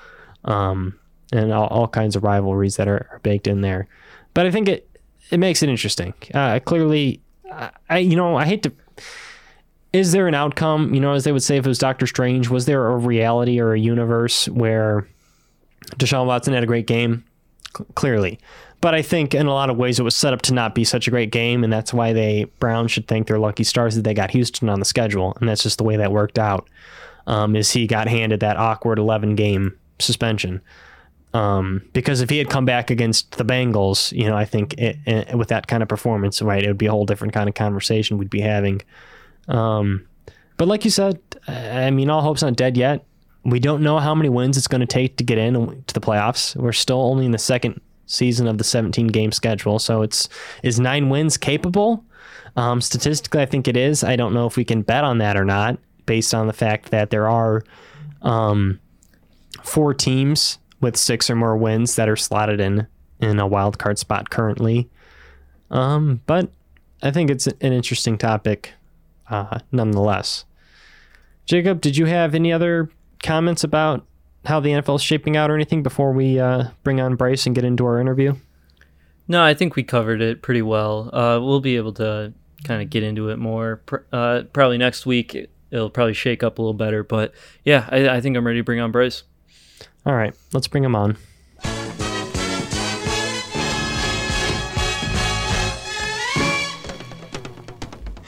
Um, 0.44 0.98
and 1.32 1.52
all, 1.52 1.66
all 1.68 1.88
kinds 1.88 2.16
of 2.16 2.24
rivalries 2.24 2.76
that 2.76 2.88
are, 2.88 3.08
are, 3.10 3.20
baked 3.22 3.46
in 3.46 3.60
there. 3.60 3.86
But 4.34 4.46
I 4.46 4.50
think 4.50 4.68
it 4.68 4.88
it 5.30 5.38
makes 5.38 5.62
it 5.62 5.68
interesting. 5.68 6.14
Uh, 6.34 6.58
clearly, 6.60 7.20
I 7.88 7.98
you 7.98 8.16
know 8.16 8.36
I 8.36 8.44
hate 8.46 8.62
to. 8.64 8.72
Is 9.92 10.12
there 10.12 10.28
an 10.28 10.34
outcome? 10.34 10.94
You 10.94 11.00
know, 11.00 11.12
as 11.12 11.24
they 11.24 11.32
would 11.32 11.42
say 11.42 11.56
if 11.56 11.64
it 11.64 11.68
was 11.68 11.78
Doctor 11.78 12.06
Strange, 12.06 12.48
was 12.48 12.66
there 12.66 12.88
a 12.88 12.96
reality 12.96 13.60
or 13.60 13.72
a 13.72 13.78
universe 13.78 14.48
where 14.48 15.08
Deshaun 15.96 16.26
Watson 16.26 16.54
had 16.54 16.62
a 16.62 16.66
great 16.66 16.86
game? 16.86 17.24
C- 17.76 17.84
clearly. 17.94 18.38
But 18.80 18.94
I 18.94 19.02
think 19.02 19.34
in 19.34 19.46
a 19.46 19.52
lot 19.52 19.68
of 19.68 19.76
ways 19.76 19.98
it 19.98 20.04
was 20.04 20.16
set 20.16 20.32
up 20.32 20.42
to 20.42 20.54
not 20.54 20.74
be 20.74 20.84
such 20.84 21.06
a 21.06 21.10
great 21.10 21.30
game, 21.30 21.64
and 21.64 21.72
that's 21.72 21.92
why 21.92 22.12
they 22.12 22.44
Brown 22.60 22.88
should 22.88 23.06
thank 23.08 23.26
their 23.26 23.38
lucky 23.38 23.64
stars 23.64 23.94
that 23.96 24.02
they 24.02 24.14
got 24.14 24.30
Houston 24.30 24.68
on 24.68 24.78
the 24.78 24.86
schedule, 24.86 25.36
and 25.40 25.48
that's 25.48 25.62
just 25.62 25.78
the 25.78 25.84
way 25.84 25.96
that 25.96 26.12
worked 26.12 26.38
out. 26.38 26.68
Um, 27.26 27.54
is 27.56 27.70
he 27.72 27.86
got 27.86 28.08
handed 28.08 28.40
that 28.40 28.56
awkward 28.56 28.98
11 28.98 29.34
game 29.34 29.78
suspension? 29.98 30.62
Um, 31.32 31.82
because 31.92 32.20
if 32.20 32.30
he 32.30 32.38
had 32.38 32.50
come 32.50 32.64
back 32.64 32.90
against 32.90 33.38
the 33.38 33.44
Bengals, 33.44 34.12
you 34.12 34.26
know, 34.26 34.36
I 34.36 34.44
think 34.44 34.74
it, 34.74 34.98
it, 35.06 35.38
with 35.38 35.48
that 35.48 35.68
kind 35.68 35.82
of 35.82 35.88
performance, 35.88 36.42
right, 36.42 36.62
it 36.62 36.66
would 36.66 36.78
be 36.78 36.86
a 36.86 36.90
whole 36.90 37.06
different 37.06 37.32
kind 37.32 37.48
of 37.48 37.54
conversation 37.54 38.18
we'd 38.18 38.30
be 38.30 38.40
having. 38.40 38.82
Um, 39.46 40.06
but 40.56 40.66
like 40.68 40.84
you 40.84 40.90
said, 40.90 41.20
I 41.46 41.90
mean, 41.90 42.10
all 42.10 42.20
hope's 42.20 42.42
not 42.42 42.56
dead 42.56 42.76
yet. 42.76 43.04
We 43.44 43.60
don't 43.60 43.82
know 43.82 43.98
how 43.98 44.14
many 44.14 44.28
wins 44.28 44.58
it's 44.58 44.68
going 44.68 44.82
to 44.82 44.86
take 44.86 45.16
to 45.16 45.24
get 45.24 45.38
in 45.38 45.54
to 45.86 45.94
the 45.94 46.00
playoffs. 46.00 46.54
We're 46.56 46.72
still 46.72 47.00
only 47.00 47.24
in 47.24 47.32
the 47.32 47.38
second 47.38 47.80
season 48.06 48.46
of 48.48 48.58
the 48.58 48.64
17 48.64 49.06
game 49.06 49.32
schedule, 49.32 49.78
so 49.78 50.02
it's 50.02 50.28
is 50.62 50.78
nine 50.78 51.08
wins 51.08 51.38
capable? 51.38 52.04
Um, 52.56 52.80
statistically, 52.80 53.40
I 53.40 53.46
think 53.46 53.68
it 53.68 53.76
is. 53.76 54.02
I 54.02 54.16
don't 54.16 54.34
know 54.34 54.46
if 54.46 54.56
we 54.56 54.64
can 54.64 54.82
bet 54.82 55.04
on 55.04 55.18
that 55.18 55.36
or 55.36 55.44
not, 55.44 55.78
based 56.04 56.34
on 56.34 56.48
the 56.48 56.52
fact 56.52 56.90
that 56.90 57.10
there 57.10 57.28
are 57.28 57.62
um, 58.20 58.80
four 59.62 59.94
teams 59.94 60.58
with 60.80 60.96
six 60.96 61.28
or 61.30 61.36
more 61.36 61.56
wins 61.56 61.96
that 61.96 62.08
are 62.08 62.16
slotted 62.16 62.60
in 62.60 62.86
in 63.20 63.38
a 63.38 63.46
wild 63.46 63.78
card 63.78 63.98
spot 63.98 64.30
currently. 64.30 64.88
Um, 65.70 66.20
but 66.26 66.50
I 67.02 67.10
think 67.10 67.30
it's 67.30 67.46
an 67.46 67.72
interesting 67.72 68.18
topic, 68.18 68.72
uh, 69.28 69.58
nonetheless. 69.72 70.44
Jacob, 71.46 71.80
did 71.80 71.96
you 71.96 72.06
have 72.06 72.34
any 72.34 72.52
other 72.52 72.90
comments 73.22 73.64
about 73.64 74.06
how 74.46 74.60
the 74.60 74.70
NFL 74.70 74.96
is 74.96 75.02
shaping 75.02 75.36
out 75.36 75.50
or 75.50 75.54
anything 75.54 75.82
before 75.82 76.12
we 76.12 76.38
uh, 76.38 76.64
bring 76.82 77.00
on 77.00 77.16
Bryce 77.16 77.46
and 77.46 77.54
get 77.54 77.64
into 77.64 77.84
our 77.84 78.00
interview? 78.00 78.34
No, 79.28 79.42
I 79.42 79.54
think 79.54 79.76
we 79.76 79.82
covered 79.82 80.22
it 80.22 80.42
pretty 80.42 80.62
well. 80.62 81.10
Uh, 81.14 81.38
we'll 81.40 81.60
be 81.60 81.76
able 81.76 81.92
to 81.94 82.32
kind 82.64 82.82
of 82.82 82.90
get 82.90 83.02
into 83.02 83.28
it 83.28 83.38
more. 83.38 83.82
Uh, 84.12 84.42
probably 84.52 84.78
next 84.78 85.06
week, 85.06 85.36
it'll 85.70 85.90
probably 85.90 86.14
shake 86.14 86.42
up 86.42 86.58
a 86.58 86.62
little 86.62 86.74
better. 86.74 87.04
But 87.04 87.32
yeah, 87.64 87.88
I, 87.90 88.08
I 88.08 88.20
think 88.20 88.36
I'm 88.36 88.46
ready 88.46 88.58
to 88.58 88.64
bring 88.64 88.80
on 88.80 88.90
Bryce. 88.90 89.22
All 90.06 90.14
right, 90.14 90.34
let's 90.52 90.68
bring 90.68 90.84
him 90.84 90.96
on. 90.96 91.16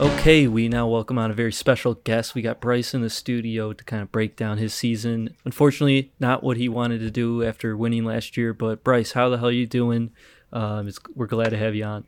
Okay, 0.02 0.48
we 0.48 0.68
now 0.68 0.88
welcome 0.88 1.16
on 1.16 1.30
a 1.30 1.34
very 1.34 1.52
special 1.52 1.94
guest. 1.94 2.34
We 2.34 2.42
got 2.42 2.60
Bryce 2.60 2.92
in 2.92 3.02
the 3.02 3.08
studio 3.08 3.72
to 3.72 3.84
kind 3.84 4.02
of 4.02 4.10
break 4.10 4.34
down 4.34 4.58
his 4.58 4.74
season. 4.74 5.36
Unfortunately, 5.44 6.12
not 6.18 6.42
what 6.42 6.56
he 6.56 6.68
wanted 6.68 6.98
to 7.00 7.10
do 7.12 7.44
after 7.44 7.76
winning 7.76 8.04
last 8.04 8.36
year. 8.36 8.52
But 8.52 8.82
Bryce, 8.82 9.12
how 9.12 9.28
the 9.28 9.38
hell 9.38 9.48
are 9.48 9.52
you 9.52 9.66
doing? 9.66 10.10
Um, 10.52 10.90
we're 11.14 11.28
glad 11.28 11.50
to 11.50 11.56
have 11.56 11.76
you 11.76 11.84
on. 11.84 12.04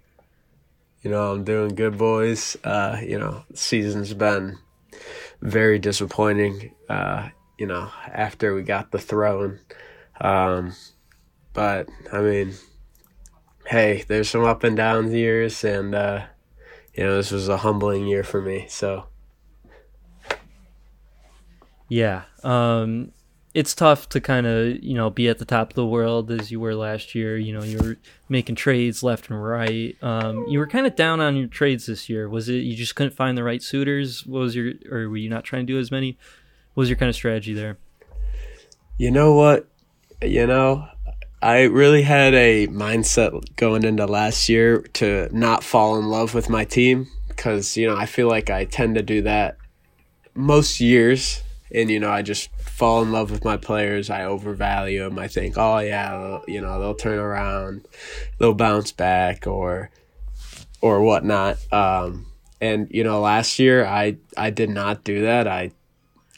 You 1.02 1.10
know, 1.12 1.32
I'm 1.32 1.44
doing 1.44 1.76
good, 1.76 1.96
boys. 1.96 2.56
Uh, 2.64 2.98
you 3.00 3.16
know, 3.18 3.44
season's 3.54 4.12
been 4.12 4.58
very 5.40 5.78
disappointing. 5.78 6.74
Uh, 6.88 7.28
you 7.58 7.66
know, 7.66 7.90
after 8.06 8.54
we 8.54 8.62
got 8.62 8.90
the 8.90 8.98
throne. 8.98 9.60
Um, 10.20 10.74
but 11.52 11.88
I 12.12 12.20
mean, 12.20 12.54
hey, 13.66 14.04
there's 14.08 14.28
some 14.28 14.44
up 14.44 14.64
and 14.64 14.76
down 14.76 15.10
years, 15.10 15.64
and 15.64 15.94
uh, 15.94 16.26
you 16.94 17.04
know, 17.04 17.16
this 17.16 17.30
was 17.30 17.48
a 17.48 17.58
humbling 17.58 18.06
year 18.06 18.24
for 18.24 18.40
me. 18.40 18.66
So, 18.68 19.06
yeah, 21.88 22.22
um, 22.42 23.12
it's 23.54 23.74
tough 23.74 24.08
to 24.10 24.20
kind 24.20 24.46
of 24.46 24.82
you 24.82 24.94
know 24.94 25.10
be 25.10 25.28
at 25.28 25.38
the 25.38 25.44
top 25.44 25.70
of 25.70 25.74
the 25.76 25.86
world 25.86 26.30
as 26.30 26.50
you 26.50 26.58
were 26.58 26.74
last 26.74 27.14
year. 27.14 27.36
You 27.36 27.52
know, 27.52 27.62
you 27.62 27.78
were 27.78 27.96
making 28.28 28.56
trades 28.56 29.02
left 29.02 29.30
and 29.30 29.42
right. 29.42 29.96
Um, 30.02 30.44
you 30.48 30.58
were 30.58 30.66
kind 30.66 30.86
of 30.86 30.96
down 30.96 31.20
on 31.20 31.36
your 31.36 31.46
trades 31.46 31.86
this 31.86 32.08
year. 32.08 32.28
Was 32.28 32.48
it 32.48 32.56
you 32.56 32.74
just 32.74 32.96
couldn't 32.96 33.14
find 33.14 33.38
the 33.38 33.44
right 33.44 33.62
suitors? 33.62 34.26
What 34.26 34.40
was 34.40 34.56
your 34.56 34.72
or 34.90 35.08
were 35.08 35.16
you 35.16 35.30
not 35.30 35.44
trying 35.44 35.66
to 35.66 35.72
do 35.72 35.78
as 35.78 35.90
many? 35.90 36.18
What 36.74 36.82
was 36.82 36.88
your 36.88 36.96
kind 36.96 37.08
of 37.08 37.14
strategy 37.14 37.54
there? 37.54 37.78
You 38.98 39.10
know 39.10 39.34
what? 39.34 39.68
you 40.24 40.46
know, 40.46 40.86
I 41.42 41.62
really 41.62 42.02
had 42.02 42.34
a 42.34 42.66
mindset 42.68 43.56
going 43.56 43.84
into 43.84 44.06
last 44.06 44.48
year 44.48 44.80
to 44.94 45.28
not 45.32 45.62
fall 45.62 45.98
in 45.98 46.06
love 46.06 46.34
with 46.34 46.48
my 46.48 46.64
team 46.64 47.08
because, 47.28 47.76
you 47.76 47.86
know, 47.86 47.96
I 47.96 48.06
feel 48.06 48.28
like 48.28 48.50
I 48.50 48.64
tend 48.64 48.94
to 48.94 49.02
do 49.02 49.22
that 49.22 49.56
most 50.34 50.80
years. 50.80 51.42
And, 51.74 51.90
you 51.90 51.98
know, 51.98 52.10
I 52.10 52.22
just 52.22 52.50
fall 52.60 53.02
in 53.02 53.10
love 53.10 53.30
with 53.30 53.44
my 53.44 53.56
players. 53.56 54.08
I 54.08 54.24
overvalue 54.24 55.02
them. 55.02 55.18
I 55.18 55.28
think, 55.28 55.58
oh, 55.58 55.78
yeah, 55.78 56.38
you 56.46 56.60
know, 56.60 56.78
they'll 56.80 56.94
turn 56.94 57.18
around, 57.18 57.86
they'll 58.38 58.54
bounce 58.54 58.92
back 58.92 59.46
or, 59.46 59.90
or 60.80 61.02
whatnot. 61.02 61.58
Um, 61.72 62.26
and, 62.60 62.88
you 62.90 63.02
know, 63.02 63.20
last 63.20 63.58
year 63.58 63.84
I, 63.84 64.16
I 64.36 64.50
did 64.50 64.70
not 64.70 65.04
do 65.04 65.22
that. 65.22 65.48
I 65.48 65.72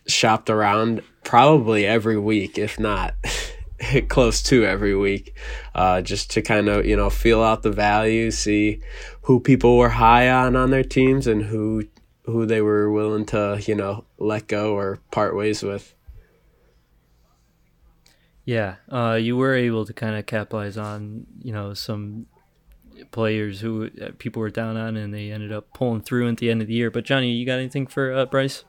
shopped 0.06 0.50
around 0.50 1.02
probably 1.24 1.86
every 1.86 2.18
week, 2.18 2.58
if 2.58 2.78
not 2.78 3.14
close 4.08 4.42
to 4.44 4.64
every 4.64 4.96
week, 4.96 5.34
uh, 5.74 6.00
just 6.02 6.30
to 6.32 6.42
kind 6.42 6.68
of 6.68 6.86
you 6.86 6.96
know 6.96 7.10
feel 7.10 7.42
out 7.42 7.62
the 7.62 7.70
value, 7.70 8.30
see 8.30 8.80
who 9.22 9.40
people 9.40 9.76
were 9.76 9.90
high 9.90 10.30
on 10.30 10.56
on 10.56 10.70
their 10.70 10.84
teams 10.84 11.26
and 11.26 11.42
who 11.42 11.84
who 12.24 12.46
they 12.46 12.60
were 12.60 12.90
willing 12.90 13.26
to 13.26 13.60
you 13.66 13.74
know 13.74 14.04
let 14.18 14.46
go 14.46 14.74
or 14.74 14.98
part 15.10 15.36
ways 15.36 15.62
with. 15.62 15.94
Yeah, 18.44 18.76
uh, 18.88 19.18
you 19.20 19.36
were 19.36 19.54
able 19.54 19.84
to 19.86 19.92
kind 19.92 20.14
of 20.14 20.24
capitalize 20.26 20.78
on 20.78 21.26
you 21.42 21.52
know 21.52 21.74
some 21.74 22.26
players 23.10 23.60
who 23.60 23.90
uh, 24.00 24.10
people 24.18 24.40
were 24.40 24.50
down 24.50 24.76
on, 24.76 24.96
and 24.96 25.12
they 25.12 25.30
ended 25.30 25.52
up 25.52 25.72
pulling 25.74 26.00
through 26.00 26.28
at 26.28 26.38
the 26.38 26.50
end 26.50 26.62
of 26.62 26.68
the 26.68 26.74
year. 26.74 26.90
But 26.90 27.04
Johnny, 27.04 27.32
you 27.32 27.44
got 27.44 27.58
anything 27.58 27.86
for 27.86 28.12
uh, 28.12 28.26
Bryce? 28.26 28.64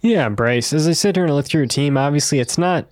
Yeah, 0.00 0.28
Bryce. 0.28 0.72
As 0.72 0.86
I 0.86 0.92
sit 0.92 1.16
here 1.16 1.24
and 1.24 1.34
look 1.34 1.46
through 1.46 1.62
your 1.62 1.68
team, 1.68 1.96
obviously 1.96 2.38
it's 2.38 2.58
not. 2.58 2.86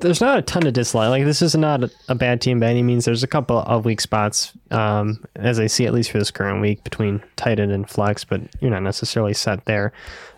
There's 0.00 0.20
not 0.20 0.38
a 0.38 0.42
ton 0.42 0.66
of 0.66 0.72
dislike. 0.72 1.10
Like 1.10 1.24
this 1.24 1.42
is 1.42 1.54
not 1.54 1.84
a, 1.84 1.90
a 2.08 2.14
bad 2.14 2.40
team 2.40 2.58
by 2.58 2.66
any 2.66 2.82
means. 2.82 3.04
There's 3.04 3.22
a 3.22 3.28
couple 3.28 3.58
of 3.58 3.84
weak 3.84 4.00
spots, 4.00 4.52
um, 4.72 5.24
as 5.36 5.60
I 5.60 5.68
see 5.68 5.86
at 5.86 5.94
least 5.94 6.10
for 6.10 6.18
this 6.18 6.30
current 6.32 6.60
week 6.60 6.82
between 6.82 7.22
tight 7.36 7.60
end 7.60 7.70
and 7.70 7.88
flex, 7.88 8.24
but 8.24 8.40
you're 8.60 8.70
not 8.72 8.82
necessarily 8.82 9.32
set 9.32 9.64
there. 9.64 9.92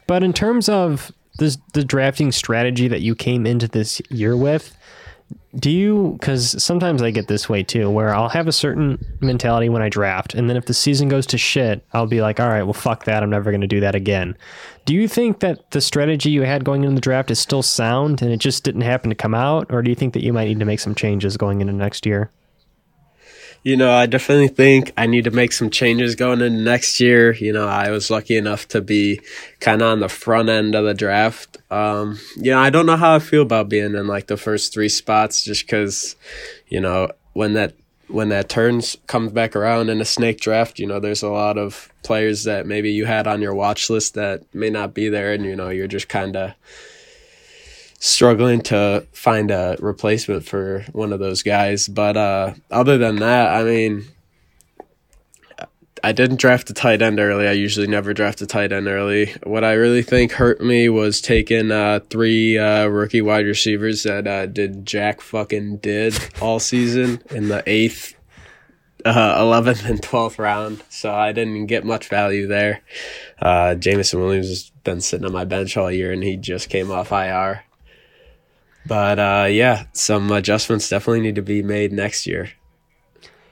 But 0.07 0.23
in 0.23 0.33
terms 0.35 0.69
of 0.69 1.13
the 1.39 1.57
the 1.73 1.85
drafting 1.85 2.31
strategy 2.31 2.89
that 2.89 3.01
you 3.01 3.15
came 3.15 3.47
into 3.47 3.67
this 3.67 4.01
year 4.11 4.37
with, 4.37 4.77
do 5.57 5.70
you 5.70 6.16
because 6.18 6.61
sometimes 6.62 7.01
i 7.01 7.11
get 7.11 7.29
this 7.29 7.49
way 7.49 7.62
too 7.62 7.88
where 7.88 8.12
i'll 8.12 8.29
have 8.29 8.49
a 8.49 8.53
certain 8.53 8.99
mentality 9.20 9.68
when 9.68 9.83
i 9.83 9.88
draft 9.88 10.35
and 10.35 10.51
then 10.51 10.57
if 10.57 10.66
the 10.66 10.75
season 10.75 11.09
goes 11.09 11.27
to 11.27 11.38
shit 11.38 11.85
i'll 11.92 12.07
be 12.07 12.20
like 12.20 12.40
all 12.40 12.49
right 12.49 12.64
well 12.64 12.73
fuck 12.73 13.05
that 13.05 13.23
i'm 13.23 13.31
never 13.31 13.51
going 13.51 13.61
to 13.61 13.66
do 13.66 13.81
that 13.81 13.94
again. 13.94 14.37
Do 14.85 14.94
you 14.94 15.09
think 15.09 15.40
that 15.40 15.70
the 15.70 15.81
strategy 15.81 16.31
you 16.31 16.42
had 16.42 16.64
going 16.64 16.85
into 16.85 16.94
the 16.94 17.01
draft 17.01 17.31
is 17.31 17.38
still 17.38 17.62
sound 17.62 18.20
and 18.20 18.31
it 18.31 18.37
just 18.37 18.64
didn't 18.64 18.83
happen 18.83 19.09
to 19.09 19.16
come 19.16 19.35
out? 19.35 19.73
Or 19.73 19.81
do 19.83 19.88
you 19.88 19.94
think 19.94 20.12
that 20.12 20.23
you 20.23 20.33
might 20.33 20.47
need 20.47 20.59
to 20.59 20.66
make 20.66 20.81
some 20.81 20.94
changes 20.94 21.38
going 21.38 21.62
into 21.62 21.73
next 21.73 22.05
year 22.05 22.31
you 23.64 23.79
know, 23.79 23.90
I 23.90 24.05
definitely 24.05 24.48
think 24.48 24.92
I 24.94 25.07
need 25.07 25.24
to 25.24 25.31
make 25.31 25.50
some 25.50 25.70
changes 25.70 26.14
going 26.14 26.42
into 26.42 26.62
next 26.62 27.00
year. 27.00 27.33
You 27.33 27.50
know, 27.50 27.66
I 27.66 27.90
was 27.90 28.11
lucky 28.11 28.37
enough 28.37 28.68
to 28.68 28.83
be 28.83 29.20
kind 29.59 29.81
of 29.81 29.88
on 29.88 30.00
the 30.00 30.09
front 30.11 30.50
end 30.50 30.74
of 30.74 30.85
the 30.85 30.92
draft. 30.92 31.57
Um, 31.70 32.18
you 32.37 32.50
know, 32.50 32.59
I 32.59 32.68
don't 32.68 32.85
know 32.85 32.96
how 32.96 33.14
I 33.14 33.20
feel 33.20 33.40
about 33.40 33.70
being 33.70 33.94
in 33.94 34.07
like 34.07 34.27
the 34.27 34.37
first 34.37 34.74
three 34.74 34.90
spots 34.90 35.42
just 35.42 35.64
because, 35.64 36.14
you 36.68 36.79
know, 36.79 37.09
when 37.33 37.55
that 37.55 37.74
when 38.09 38.29
that 38.29 38.50
turns 38.50 38.98
comes 39.07 39.33
back 39.33 39.57
around 39.57 39.88
in 39.88 39.98
a 40.03 40.05
snake 40.05 40.40
draft, 40.40 40.79
you 40.79 40.87
know, 40.87 41.00
there's 41.00 41.22
a 41.22 41.31
lot 41.31 41.57
of 41.57 41.90
players 42.03 42.44
that 42.44 42.66
maybe 42.66 42.92
you 42.92 43.07
had 43.07 43.27
on 43.27 43.40
your 43.40 43.55
watch 43.55 43.88
list 43.88 44.12
that 44.12 44.42
may 44.55 44.68
not 44.68 44.92
be 44.92 45.09
there, 45.09 45.33
and 45.33 45.46
you 45.46 45.57
know, 45.57 45.70
you're 45.70 45.88
just 45.88 46.11
kind 46.11 46.37
of 46.37 46.53
struggling 48.05 48.61
to 48.61 49.07
find 49.12 49.51
a 49.51 49.79
replacement 49.81 50.45
for 50.45 50.85
one 50.93 51.11
of 51.11 51.21
those 51.21 51.43
guys. 51.43 51.88
But 51.88 52.19
uh, 52.19 52.53
other 52.71 52.99
than 52.99 53.17
that, 53.17 53.55
I 53.55 53.64
mean, 53.64 54.05
I 56.03 56.12
didn't 56.12 56.38
draft 56.38 56.69
a 56.69 56.75
tight 56.75 57.01
end 57.01 57.19
early. 57.19 57.49
I 57.49 57.53
usually 57.53 57.87
never 57.87 58.12
draft 58.12 58.43
a 58.43 58.47
tight 58.47 58.73
end 58.73 58.88
early. 58.88 59.35
What 59.43 59.64
I 59.64 59.73
really 59.73 60.03
think 60.03 60.33
hurt 60.33 60.61
me 60.61 60.90
was 60.90 61.23
taking 61.23 61.71
uh, 61.71 62.01
three 62.11 62.59
uh, 62.59 62.88
rookie 62.88 63.23
wide 63.23 63.47
receivers 63.47 64.03
that 64.03 64.27
uh, 64.27 64.45
did 64.47 64.85
Jack 64.85 65.23
fucking 65.23 65.79
did 65.79 66.14
all 66.43 66.61
season 66.61 67.23
in 67.31 67.49
the 67.49 67.62
eighth, 67.67 68.14
uh, 69.07 69.38
eleventh, 69.40 69.87
and 69.87 70.03
twelfth 70.03 70.38
round. 70.38 70.83
So 70.90 71.11
I 71.11 71.33
didn't 71.33 71.69
get 71.69 71.87
much 71.87 72.09
value 72.09 72.49
there. 72.49 72.83
Uh, 73.40 73.75
Jameson 73.75 74.21
Williams 74.21 74.49
has 74.49 74.71
been 74.85 75.01
sitting 75.01 75.25
on 75.25 75.33
my 75.33 75.47
bench 75.47 75.79
all 75.79 75.90
year, 75.90 76.12
and 76.12 76.23
he 76.23 76.37
just 76.37 76.69
came 76.69 76.90
off 76.90 77.12
IR. 77.12 77.64
But 78.87 79.18
uh, 79.18 79.47
yeah, 79.51 79.87
some 79.92 80.31
adjustments 80.31 80.88
definitely 80.88 81.20
need 81.20 81.37
to 81.37 81.42
be 81.42 81.62
made 81.62 81.92
next 81.92 82.27
year. 82.27 82.51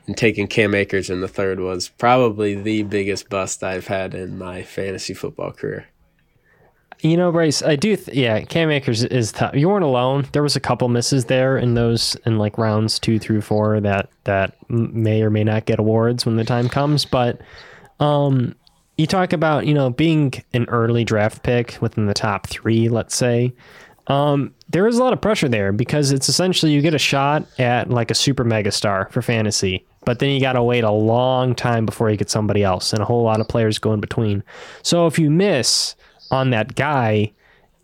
And 0.06 0.16
taking 0.16 0.48
Cam 0.48 0.74
Akers 0.74 1.10
in 1.10 1.20
the 1.20 1.28
third 1.28 1.60
was 1.60 1.88
probably 1.88 2.54
the 2.54 2.82
biggest 2.82 3.28
bust 3.28 3.62
I've 3.62 3.86
had 3.86 4.14
in 4.14 4.36
my 4.36 4.62
fantasy 4.62 5.14
football 5.14 5.52
career. 5.52 5.86
You 7.02 7.16
know, 7.16 7.32
Bryce, 7.32 7.62
I 7.62 7.74
do. 7.74 7.96
Th- 7.96 8.16
yeah, 8.16 8.42
Cam 8.42 8.70
Akers 8.70 9.02
is 9.02 9.32
tough. 9.32 9.54
You 9.56 9.68
weren't 9.68 9.84
alone. 9.84 10.26
There 10.32 10.42
was 10.42 10.54
a 10.54 10.60
couple 10.60 10.88
misses 10.88 11.24
there 11.24 11.56
in 11.56 11.74
those 11.74 12.16
in 12.26 12.38
like 12.38 12.58
rounds 12.58 12.98
two 13.00 13.18
through 13.18 13.40
four 13.40 13.80
that 13.80 14.08
that 14.24 14.54
may 14.70 15.22
or 15.22 15.30
may 15.30 15.42
not 15.42 15.64
get 15.64 15.80
awards 15.80 16.24
when 16.24 16.36
the 16.36 16.44
time 16.44 16.68
comes. 16.68 17.04
But 17.04 17.40
um, 17.98 18.54
you 18.98 19.06
talk 19.08 19.32
about 19.32 19.66
you 19.66 19.74
know 19.74 19.90
being 19.90 20.32
an 20.52 20.66
early 20.68 21.04
draft 21.04 21.42
pick 21.42 21.76
within 21.80 22.06
the 22.06 22.14
top 22.14 22.46
three, 22.46 22.88
let's 22.88 23.16
say. 23.16 23.52
Um, 24.12 24.54
there 24.68 24.86
is 24.86 24.98
a 24.98 25.02
lot 25.02 25.14
of 25.14 25.22
pressure 25.22 25.48
there 25.48 25.72
because 25.72 26.12
it's 26.12 26.28
essentially 26.28 26.70
you 26.70 26.82
get 26.82 26.92
a 26.92 26.98
shot 26.98 27.46
at 27.58 27.88
like 27.88 28.10
a 28.10 28.14
super 28.14 28.44
mega 28.44 28.70
star 28.70 29.08
for 29.10 29.22
fantasy, 29.22 29.86
but 30.04 30.18
then 30.18 30.30
you 30.30 30.40
got 30.40 30.52
to 30.52 30.62
wait 30.62 30.84
a 30.84 30.90
long 30.90 31.54
time 31.54 31.86
before 31.86 32.10
you 32.10 32.18
get 32.18 32.28
somebody 32.28 32.62
else, 32.62 32.92
and 32.92 33.00
a 33.00 33.06
whole 33.06 33.22
lot 33.22 33.40
of 33.40 33.48
players 33.48 33.78
go 33.78 33.94
in 33.94 34.00
between. 34.00 34.42
So 34.82 35.06
if 35.06 35.18
you 35.18 35.30
miss 35.30 35.96
on 36.30 36.50
that 36.50 36.74
guy, 36.74 37.32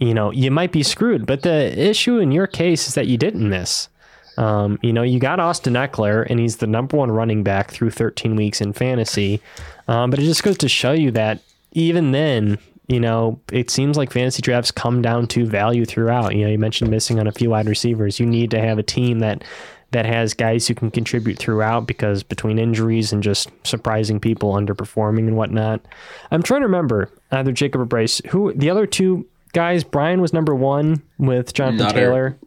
you 0.00 0.12
know 0.12 0.30
you 0.30 0.50
might 0.50 0.70
be 0.70 0.82
screwed. 0.82 1.24
But 1.24 1.42
the 1.44 1.78
issue 1.78 2.18
in 2.18 2.30
your 2.30 2.46
case 2.46 2.88
is 2.88 2.94
that 2.94 3.06
you 3.06 3.16
didn't 3.16 3.48
miss. 3.48 3.88
Um, 4.36 4.78
you 4.82 4.92
know, 4.92 5.02
you 5.02 5.18
got 5.18 5.40
Austin 5.40 5.74
Ekeler, 5.74 6.26
and 6.28 6.38
he's 6.38 6.58
the 6.58 6.66
number 6.66 6.98
one 6.98 7.10
running 7.10 7.42
back 7.42 7.70
through 7.70 7.90
13 7.90 8.36
weeks 8.36 8.60
in 8.60 8.74
fantasy. 8.74 9.40
Um, 9.88 10.10
but 10.10 10.18
it 10.18 10.24
just 10.24 10.44
goes 10.44 10.58
to 10.58 10.68
show 10.68 10.92
you 10.92 11.10
that 11.12 11.40
even 11.72 12.12
then, 12.12 12.58
you 12.88 12.98
know, 12.98 13.38
it 13.53 13.70
seems 13.70 13.96
like 13.96 14.11
fantasy 14.11 14.42
drafts 14.42 14.70
come 14.70 15.03
down 15.03 15.27
to 15.29 15.46
value 15.46 15.85
throughout. 15.85 16.35
You 16.35 16.44
know, 16.44 16.51
you 16.51 16.59
mentioned 16.59 16.90
missing 16.90 17.20
on 17.20 17.27
a 17.27 17.33
few 17.33 17.51
wide 17.51 17.68
receivers. 17.68 18.18
You 18.18 18.27
need 18.27 18.51
to 18.51 18.61
have 18.61 18.79
a 18.79 18.83
team 18.83 19.18
that 19.20 19.44
that 19.90 20.05
has 20.05 20.35
guys 20.35 20.66
who 20.68 20.74
can 20.74 20.90
contribute 20.90 21.38
throughout 21.38 21.87
because 21.87 22.22
between 22.22 22.59
injuries 22.59 23.12
and 23.12 23.22
just 23.22 23.51
surprising 23.64 24.20
people 24.20 24.53
underperforming 24.53 25.20
and 25.20 25.37
whatnot. 25.37 25.81
I'm 26.30 26.43
trying 26.43 26.61
to 26.61 26.66
remember 26.66 27.11
either 27.30 27.53
Jacob 27.53 27.80
or 27.80 27.86
Bryce. 27.86 28.20
Who 28.30 28.53
the 28.53 28.70
other 28.70 28.86
two 28.86 29.26
guys? 29.53 29.84
Brian 29.84 30.20
was 30.20 30.32
number 30.32 30.55
one 30.55 31.03
with 31.18 31.55
Jonathan 31.55 31.86
Nutter. 31.86 31.99
Taylor. 31.99 32.39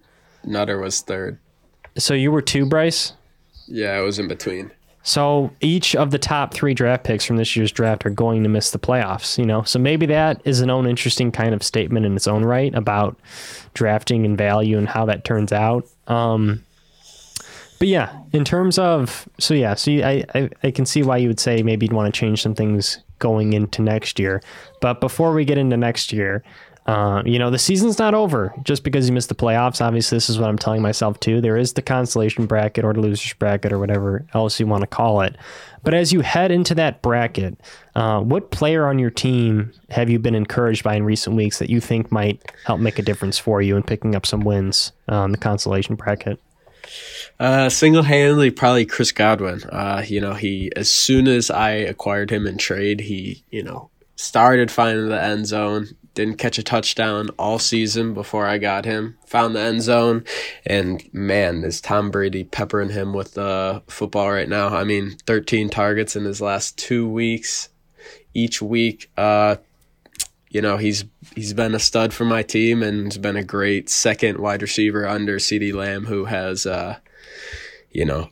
Nutter 0.43 0.79
was 0.79 1.01
third. 1.01 1.39
So 1.97 2.13
you 2.13 2.31
were 2.31 2.41
two, 2.41 2.65
Bryce. 2.65 3.13
Yeah, 3.67 3.99
it 3.99 4.03
was 4.03 4.19
in 4.19 4.27
between. 4.27 4.71
So 5.03 5.51
each 5.61 5.95
of 5.95 6.11
the 6.11 6.19
top 6.19 6.53
three 6.53 6.73
draft 6.73 7.03
picks 7.03 7.25
from 7.25 7.37
this 7.37 7.55
year's 7.55 7.71
draft 7.71 8.05
are 8.05 8.11
going 8.11 8.43
to 8.43 8.49
miss 8.49 8.71
the 8.71 8.79
playoffs, 8.79 9.37
you 9.37 9.45
know. 9.45 9.63
So 9.63 9.79
maybe 9.79 10.05
that 10.07 10.41
is 10.45 10.61
an 10.61 10.69
own 10.69 10.87
interesting 10.87 11.31
kind 11.31 11.53
of 11.53 11.63
statement 11.63 12.05
in 12.05 12.15
its 12.15 12.27
own 12.27 12.45
right 12.45 12.73
about 12.75 13.17
drafting 13.73 14.25
and 14.25 14.37
value 14.37 14.77
and 14.77 14.87
how 14.87 15.05
that 15.05 15.25
turns 15.25 15.51
out. 15.51 15.87
Um, 16.07 16.63
but 17.79 17.87
yeah, 17.87 18.15
in 18.31 18.45
terms 18.45 18.77
of 18.77 19.27
so 19.39 19.55
yeah, 19.55 19.73
so 19.73 19.91
I, 19.91 20.23
I 20.35 20.49
I 20.63 20.69
can 20.71 20.85
see 20.85 21.01
why 21.01 21.17
you 21.17 21.27
would 21.27 21.39
say 21.39 21.63
maybe 21.63 21.87
you'd 21.87 21.93
want 21.93 22.13
to 22.13 22.19
change 22.19 22.43
some 22.43 22.53
things 22.53 22.99
going 23.17 23.53
into 23.53 23.81
next 23.81 24.19
year. 24.19 24.41
But 24.81 25.01
before 25.01 25.33
we 25.33 25.45
get 25.45 25.57
into 25.57 25.77
next 25.77 26.13
year, 26.13 26.43
uh, 26.87 27.21
you 27.25 27.37
know, 27.37 27.51
the 27.51 27.59
season's 27.59 27.99
not 27.99 28.13
over 28.13 28.53
just 28.63 28.83
because 28.83 29.07
you 29.07 29.13
missed 29.13 29.29
the 29.29 29.35
playoffs. 29.35 29.85
Obviously, 29.85 30.15
this 30.15 30.29
is 30.29 30.39
what 30.39 30.49
I'm 30.49 30.57
telling 30.57 30.81
myself 30.81 31.19
too. 31.19 31.39
There 31.39 31.57
is 31.57 31.73
the 31.73 31.81
consolation 31.81 32.47
bracket 32.47 32.83
or 32.83 32.93
the 32.93 33.01
losers 33.01 33.33
bracket 33.33 33.71
or 33.71 33.77
whatever 33.77 34.25
else 34.33 34.59
you 34.59 34.65
want 34.65 34.81
to 34.81 34.87
call 34.87 35.21
it. 35.21 35.35
But 35.83 35.93
as 35.93 36.11
you 36.11 36.21
head 36.21 36.51
into 36.51 36.73
that 36.75 37.01
bracket, 37.01 37.59
uh, 37.95 38.21
what 38.21 38.51
player 38.51 38.87
on 38.87 38.97
your 38.97 39.11
team 39.11 39.71
have 39.89 40.09
you 40.09 40.17
been 40.17 40.35
encouraged 40.35 40.83
by 40.83 40.95
in 40.95 41.03
recent 41.03 41.35
weeks 41.35 41.59
that 41.59 41.69
you 41.69 41.79
think 41.79 42.11
might 42.11 42.41
help 42.65 42.79
make 42.79 42.97
a 42.97 43.03
difference 43.03 43.37
for 43.37 43.61
you 43.61 43.75
in 43.77 43.83
picking 43.83 44.15
up 44.15 44.25
some 44.25 44.41
wins 44.41 44.91
on 45.07 45.31
the 45.31 45.37
consolation 45.37 45.95
bracket? 45.95 46.39
Uh, 47.39 47.69
single 47.69 48.03
handedly, 48.03 48.51
probably 48.51 48.85
Chris 48.85 49.11
Godwin. 49.11 49.63
Uh, 49.65 50.03
you 50.05 50.19
know, 50.19 50.33
he 50.33 50.71
as 50.75 50.89
soon 50.89 51.27
as 51.27 51.49
I 51.49 51.71
acquired 51.71 52.31
him 52.31 52.45
in 52.47 52.57
trade, 52.57 53.01
he 53.01 53.43
you 53.49 53.63
know 53.63 53.89
started 54.15 54.71
finding 54.71 55.09
the 55.09 55.21
end 55.21 55.47
zone. 55.47 55.87
Didn't 56.13 56.37
catch 56.37 56.57
a 56.57 56.63
touchdown 56.63 57.29
all 57.39 57.57
season 57.57 58.13
before 58.13 58.45
I 58.45 58.57
got 58.57 58.83
him. 58.83 59.17
Found 59.27 59.55
the 59.55 59.61
end 59.61 59.81
zone, 59.81 60.25
and 60.65 61.01
man, 61.13 61.63
is 61.63 61.79
Tom 61.79 62.11
Brady 62.11 62.43
peppering 62.43 62.89
him 62.89 63.13
with 63.13 63.35
the 63.35 63.81
football 63.87 64.29
right 64.31 64.49
now. 64.49 64.69
I 64.69 64.83
mean, 64.83 65.15
13 65.25 65.69
targets 65.69 66.15
in 66.15 66.25
his 66.25 66.41
last 66.41 66.77
two 66.77 67.07
weeks. 67.07 67.69
Each 68.33 68.61
week, 68.61 69.09
uh, 69.17 69.57
you 70.49 70.61
know, 70.61 70.75
he's 70.75 71.05
he's 71.33 71.53
been 71.53 71.73
a 71.73 71.79
stud 71.79 72.13
for 72.13 72.25
my 72.25 72.43
team 72.43 72.83
and 72.83 73.05
has 73.05 73.17
been 73.17 73.37
a 73.37 73.43
great 73.43 73.89
second 73.89 74.37
wide 74.37 74.61
receiver 74.61 75.07
under 75.07 75.37
CeeDee 75.37 75.73
Lamb, 75.73 76.05
who 76.05 76.25
has, 76.25 76.65
uh, 76.65 76.97
you 77.89 78.03
know, 78.03 78.29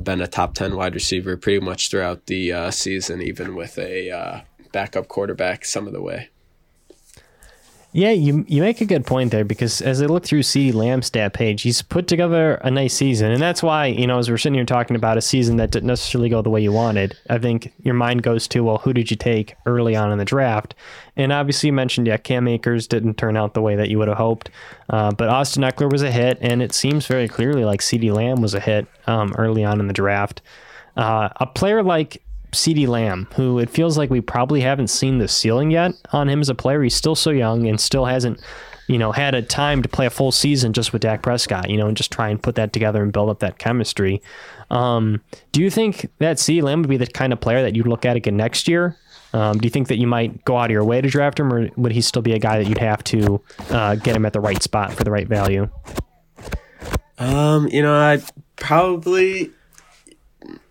been 0.00 0.20
a 0.20 0.28
top 0.28 0.54
10 0.54 0.76
wide 0.76 0.94
receiver 0.94 1.36
pretty 1.36 1.64
much 1.64 1.90
throughout 1.90 2.26
the 2.26 2.52
uh, 2.52 2.70
season, 2.70 3.20
even 3.20 3.56
with 3.56 3.78
a 3.78 4.10
uh, 4.10 4.40
backup 4.72 5.08
quarterback 5.08 5.64
some 5.64 5.86
of 5.86 5.92
the 5.92 6.02
way. 6.02 6.28
Yeah, 7.92 8.10
you 8.10 8.44
you 8.46 8.60
make 8.60 8.82
a 8.82 8.84
good 8.84 9.06
point 9.06 9.30
there 9.30 9.46
because 9.46 9.80
as 9.80 10.02
I 10.02 10.06
look 10.06 10.22
through 10.22 10.42
CeeDee 10.42 10.74
Lamb's 10.74 11.06
stat 11.06 11.32
page, 11.32 11.62
he's 11.62 11.80
put 11.80 12.06
together 12.06 12.56
a 12.56 12.70
nice 12.70 12.92
season, 12.92 13.32
and 13.32 13.40
that's 13.40 13.62
why 13.62 13.86
you 13.86 14.06
know 14.06 14.18
as 14.18 14.28
we're 14.28 14.36
sitting 14.36 14.56
here 14.56 14.66
talking 14.66 14.94
about 14.94 15.16
a 15.16 15.22
season 15.22 15.56
that 15.56 15.70
didn't 15.70 15.86
necessarily 15.86 16.28
go 16.28 16.42
the 16.42 16.50
way 16.50 16.60
you 16.60 16.70
wanted, 16.70 17.16
I 17.30 17.38
think 17.38 17.72
your 17.82 17.94
mind 17.94 18.22
goes 18.22 18.46
to 18.48 18.60
well, 18.60 18.76
who 18.76 18.92
did 18.92 19.10
you 19.10 19.16
take 19.16 19.54
early 19.64 19.96
on 19.96 20.12
in 20.12 20.18
the 20.18 20.26
draft? 20.26 20.74
And 21.16 21.32
obviously, 21.32 21.68
you 21.68 21.72
mentioned 21.72 22.06
yeah, 22.06 22.18
Cam 22.18 22.46
Akers 22.46 22.86
didn't 22.86 23.16
turn 23.16 23.38
out 23.38 23.54
the 23.54 23.62
way 23.62 23.74
that 23.74 23.88
you 23.88 23.96
would 23.98 24.08
have 24.08 24.18
hoped, 24.18 24.50
uh, 24.90 25.10
but 25.12 25.30
Austin 25.30 25.62
Ekeler 25.62 25.90
was 25.90 26.02
a 26.02 26.10
hit, 26.10 26.36
and 26.42 26.62
it 26.62 26.74
seems 26.74 27.06
very 27.06 27.26
clearly 27.26 27.64
like 27.64 27.80
CeeDee 27.80 28.12
Lamb 28.12 28.42
was 28.42 28.52
a 28.52 28.60
hit 28.60 28.86
um, 29.06 29.34
early 29.38 29.64
on 29.64 29.80
in 29.80 29.86
the 29.86 29.94
draft. 29.94 30.42
Uh, 30.94 31.30
a 31.36 31.46
player 31.46 31.82
like 31.82 32.22
CeeDee 32.52 32.88
Lamb, 32.88 33.28
who 33.34 33.58
it 33.58 33.70
feels 33.70 33.98
like 33.98 34.10
we 34.10 34.20
probably 34.20 34.60
haven't 34.60 34.88
seen 34.88 35.18
the 35.18 35.28
ceiling 35.28 35.70
yet 35.70 35.92
on 36.12 36.28
him 36.28 36.40
as 36.40 36.48
a 36.48 36.54
player. 36.54 36.82
He's 36.82 36.94
still 36.94 37.14
so 37.14 37.30
young 37.30 37.66
and 37.66 37.80
still 37.80 38.04
hasn't, 38.04 38.40
you 38.86 38.98
know, 38.98 39.12
had 39.12 39.34
a 39.34 39.42
time 39.42 39.82
to 39.82 39.88
play 39.88 40.06
a 40.06 40.10
full 40.10 40.32
season 40.32 40.72
just 40.72 40.92
with 40.92 41.02
Dak 41.02 41.22
Prescott, 41.22 41.70
you 41.70 41.76
know, 41.76 41.88
and 41.88 41.96
just 41.96 42.10
try 42.10 42.28
and 42.28 42.42
put 42.42 42.54
that 42.54 42.72
together 42.72 43.02
and 43.02 43.12
build 43.12 43.30
up 43.30 43.40
that 43.40 43.58
chemistry. 43.58 44.22
Um, 44.70 45.22
do 45.52 45.62
you 45.62 45.70
think 45.70 46.10
that 46.18 46.36
CeeDee 46.36 46.62
Lamb 46.62 46.80
would 46.80 46.90
be 46.90 46.96
the 46.96 47.06
kind 47.06 47.32
of 47.32 47.40
player 47.40 47.62
that 47.62 47.76
you'd 47.76 47.86
look 47.86 48.04
at 48.04 48.16
again 48.16 48.36
next 48.36 48.68
year? 48.68 48.96
Um, 49.34 49.58
do 49.58 49.66
you 49.66 49.70
think 49.70 49.88
that 49.88 49.98
you 49.98 50.06
might 50.06 50.44
go 50.44 50.56
out 50.56 50.66
of 50.66 50.70
your 50.70 50.84
way 50.84 51.00
to 51.00 51.08
draft 51.08 51.38
him, 51.38 51.52
or 51.52 51.68
would 51.76 51.92
he 51.92 52.00
still 52.00 52.22
be 52.22 52.32
a 52.32 52.38
guy 52.38 52.58
that 52.58 52.66
you'd 52.66 52.78
have 52.78 53.04
to 53.04 53.42
uh, 53.70 53.94
get 53.96 54.16
him 54.16 54.24
at 54.24 54.32
the 54.32 54.40
right 54.40 54.62
spot 54.62 54.92
for 54.94 55.04
the 55.04 55.10
right 55.10 55.28
value? 55.28 55.68
Um, 57.18 57.68
you 57.68 57.82
know, 57.82 57.94
I 57.94 58.22
probably 58.56 59.50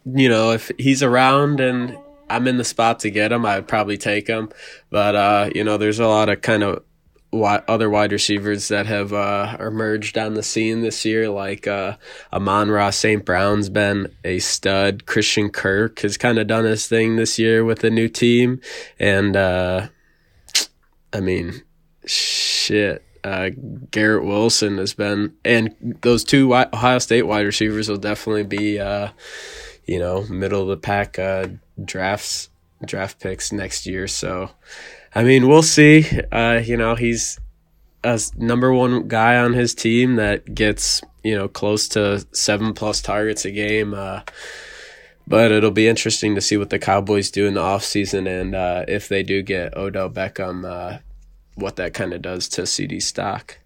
you 0.06 0.30
know, 0.30 0.52
if 0.52 0.72
he's 0.78 1.04
around 1.04 1.60
and 1.60 1.98
I'm 2.30 2.48
in 2.48 2.58
the 2.58 2.64
spot 2.64 3.00
to 3.02 3.10
get 3.10 3.32
him, 3.32 3.46
I'd 3.46 3.68
probably 3.68 3.98
take 3.98 4.28
him. 4.28 4.50
But 4.90 5.16
uh, 5.16 5.50
you 5.54 5.64
know, 5.64 5.78
there's 5.78 6.00
a 6.00 6.08
lot 6.08 6.30
of 6.30 6.42
kind 6.42 6.64
of 6.64 6.84
wi- 7.32 7.64
other 7.68 7.90
wide 7.90 8.12
receivers 8.12 8.68
that 8.68 8.86
have 8.86 9.14
uh, 9.14 9.58
emerged 9.60 10.18
on 10.18 10.34
the 10.34 10.44
scene 10.44 10.82
this 10.82 11.06
year, 11.06 11.30
like 11.30 11.68
uh, 11.68 11.98
Amon-Ra 12.34 12.90
St. 12.90 13.24
Brown's 13.24 13.70
been 13.70 14.14
a 14.24 14.40
stud. 14.40 15.06
Christian 15.06 15.50
Kirk 15.50 16.00
has 16.00 16.18
kind 16.18 16.38
of 16.38 16.48
done 16.48 16.66
his 16.66 16.88
thing 16.88 17.16
this 17.16 17.40
year 17.40 17.64
with 17.64 17.84
a 17.84 17.90
new 17.90 18.10
team, 18.10 18.62
and 19.00 19.36
uh, 19.36 19.88
I 21.14 21.20
mean, 21.20 21.64
shit. 22.06 23.04
Uh, 23.28 23.50
Garrett 23.92 24.26
Wilson 24.26 24.78
has 24.78 24.94
been, 24.94 25.36
and 25.44 25.98
those 26.02 26.24
two 26.24 26.54
Ohio 26.54 27.00
State 27.00 27.24
wide 27.24 27.46
receivers 27.46 27.90
will 27.90 27.98
definitely 27.98 28.44
be 28.44 28.80
uh, 28.80 29.10
you 29.88 30.00
know, 30.00 30.24
middle 30.24 30.62
of 30.62 30.68
the 30.68 30.78
pack 30.78 31.18
uh, 31.18 31.48
drafts 31.84 32.50
draft 32.86 33.20
picks 33.20 33.52
next 33.52 33.88
year. 33.88 34.08
So, 34.08 34.52
I 35.16 35.24
mean, 35.24 35.48
we'll 35.48 35.64
see. 35.64 36.06
Uh, 36.32 36.62
you 36.64 36.78
know, 36.78 36.94
he's 36.96 37.40
a 38.04 38.20
number 38.36 38.72
one 38.72 39.08
guy 39.08 39.38
on 39.38 39.54
his 39.54 39.74
team 39.74 40.18
that 40.18 40.54
gets 40.54 41.02
you 41.24 41.36
know 41.36 41.48
close 41.48 41.88
to 41.90 42.26
seven 42.34 42.74
plus 42.74 43.02
targets 43.02 43.46
a 43.46 43.52
game. 43.52 43.94
Uh, 43.94 44.22
but 45.26 45.52
it'll 45.52 45.72
be 45.72 45.88
interesting 45.88 46.36
to 46.36 46.42
see 46.42 46.56
what 46.56 46.70
the 46.70 46.80
Cowboys 46.80 47.32
do 47.32 47.48
in 47.48 47.56
the 47.56 47.62
offseason 47.62 48.30
and 48.30 48.56
uh, 48.56 48.86
if 48.88 49.10
they 49.10 49.24
do 49.24 49.42
get 49.42 49.76
Odell 49.76 50.10
Beckham, 50.10 51.02
what 51.58 51.76
that 51.76 51.94
kind 51.94 52.14
of 52.14 52.22
does 52.22 52.48
to 52.50 52.62
CeeDee 52.62 53.02
stock. 53.02 53.60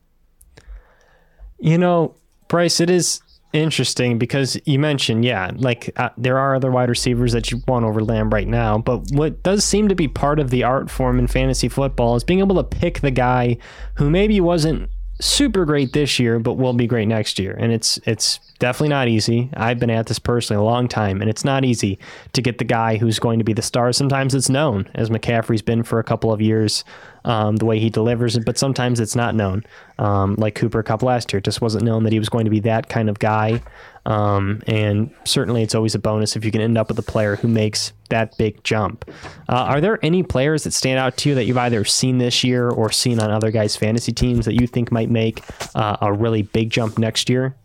You 1.59 1.77
know, 1.77 2.15
Bryce, 2.47 2.79
it 2.79 2.89
is 2.89 3.21
interesting 3.53 4.17
because 4.17 4.57
you 4.65 4.79
mentioned, 4.79 5.25
yeah, 5.25 5.51
like 5.55 5.91
uh, 5.97 6.09
there 6.17 6.39
are 6.39 6.55
other 6.55 6.71
wide 6.71 6.89
receivers 6.89 7.33
that 7.33 7.51
you 7.51 7.61
want 7.67 7.85
over 7.85 8.01
Lamb 8.01 8.29
right 8.29 8.47
now, 8.47 8.77
but 8.77 9.11
what 9.11 9.43
does 9.43 9.63
seem 9.63 9.89
to 9.89 9.95
be 9.95 10.07
part 10.07 10.39
of 10.39 10.49
the 10.49 10.63
art 10.63 10.89
form 10.89 11.19
in 11.19 11.27
fantasy 11.27 11.67
football 11.67 12.15
is 12.15 12.23
being 12.23 12.39
able 12.39 12.55
to 12.55 12.63
pick 12.63 13.01
the 13.01 13.11
guy 13.11 13.57
who 13.95 14.09
maybe 14.09 14.39
wasn't 14.39 14.89
super 15.19 15.65
great 15.65 15.93
this 15.93 16.17
year, 16.17 16.39
but 16.39 16.53
will 16.53 16.73
be 16.73 16.87
great 16.87 17.07
next 17.07 17.37
year. 17.37 17.55
And 17.59 17.71
it's 17.71 17.99
it's 18.05 18.39
definitely 18.59 18.89
not 18.89 19.07
easy. 19.07 19.49
I've 19.53 19.79
been 19.79 19.89
at 19.89 20.07
this 20.07 20.19
personally 20.19 20.59
a 20.59 20.63
long 20.63 20.87
time, 20.87 21.21
and 21.21 21.29
it's 21.29 21.45
not 21.45 21.63
easy 21.63 21.99
to 22.33 22.41
get 22.41 22.57
the 22.57 22.63
guy 22.63 22.97
who's 22.97 23.19
going 23.19 23.37
to 23.39 23.45
be 23.45 23.53
the 23.53 23.61
star. 23.61 23.93
Sometimes 23.93 24.33
it's 24.33 24.49
known, 24.49 24.89
as 24.95 25.09
McCaffrey's 25.09 25.61
been 25.61 25.83
for 25.83 25.99
a 25.99 26.03
couple 26.03 26.31
of 26.31 26.41
years, 26.41 26.83
um, 27.25 27.57
the 27.57 27.65
way 27.65 27.79
he 27.79 27.89
delivers 27.89 28.35
it, 28.35 28.45
but 28.45 28.57
sometimes 28.57 28.99
it's 28.99 29.15
not 29.15 29.35
known. 29.35 29.63
Um, 29.99 30.35
like 30.37 30.55
Cooper 30.55 30.83
Kupp 30.83 31.03
last 31.03 31.31
year, 31.31 31.39
it 31.39 31.45
just 31.45 31.61
wasn't 31.61 31.83
known 31.83 32.03
that 32.03 32.13
he 32.13 32.19
was 32.19 32.29
going 32.29 32.45
to 32.45 32.51
be 32.51 32.59
that 32.61 32.89
kind 32.89 33.09
of 33.09 33.19
guy. 33.19 33.61
Um, 34.05 34.63
and 34.65 35.13
certainly 35.25 35.61
it's 35.61 35.75
always 35.75 35.93
a 35.93 35.99
bonus 35.99 36.35
if 36.35 36.43
you 36.43 36.51
can 36.51 36.61
end 36.61 36.77
up 36.77 36.87
with 36.87 36.97
a 36.97 37.03
player 37.03 37.35
who 37.35 37.47
makes 37.47 37.93
that 38.09 38.35
big 38.37 38.63
jump. 38.63 39.09
Uh, 39.47 39.55
are 39.55 39.81
there 39.81 39.99
any 40.03 40.23
players 40.23 40.63
that 40.63 40.73
stand 40.73 40.97
out 40.97 41.17
to 41.17 41.29
you 41.29 41.35
that 41.35 41.45
you've 41.45 41.57
either 41.57 41.85
seen 41.85 42.17
this 42.17 42.43
year 42.43 42.69
or 42.69 42.91
seen 42.91 43.19
on 43.19 43.29
other 43.29 43.51
guys' 43.51 43.75
fantasy 43.75 44.11
teams 44.11 44.45
that 44.45 44.59
you 44.59 44.65
think 44.65 44.91
might 44.91 45.09
make 45.09 45.43
uh, 45.75 45.97
a 46.01 46.11
really 46.11 46.41
big 46.41 46.71
jump 46.71 46.97
next 46.97 47.29
year? 47.29 47.55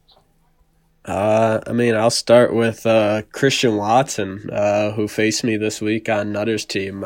Uh, 1.06 1.60
I 1.66 1.72
mean, 1.72 1.94
I'll 1.94 2.10
start 2.10 2.52
with 2.52 2.84
uh, 2.84 3.22
Christian 3.32 3.76
Watson, 3.76 4.50
uh, 4.50 4.90
who 4.90 5.06
faced 5.06 5.44
me 5.44 5.56
this 5.56 5.80
week 5.80 6.08
on 6.08 6.32
Nutter's 6.32 6.64
team. 6.64 7.04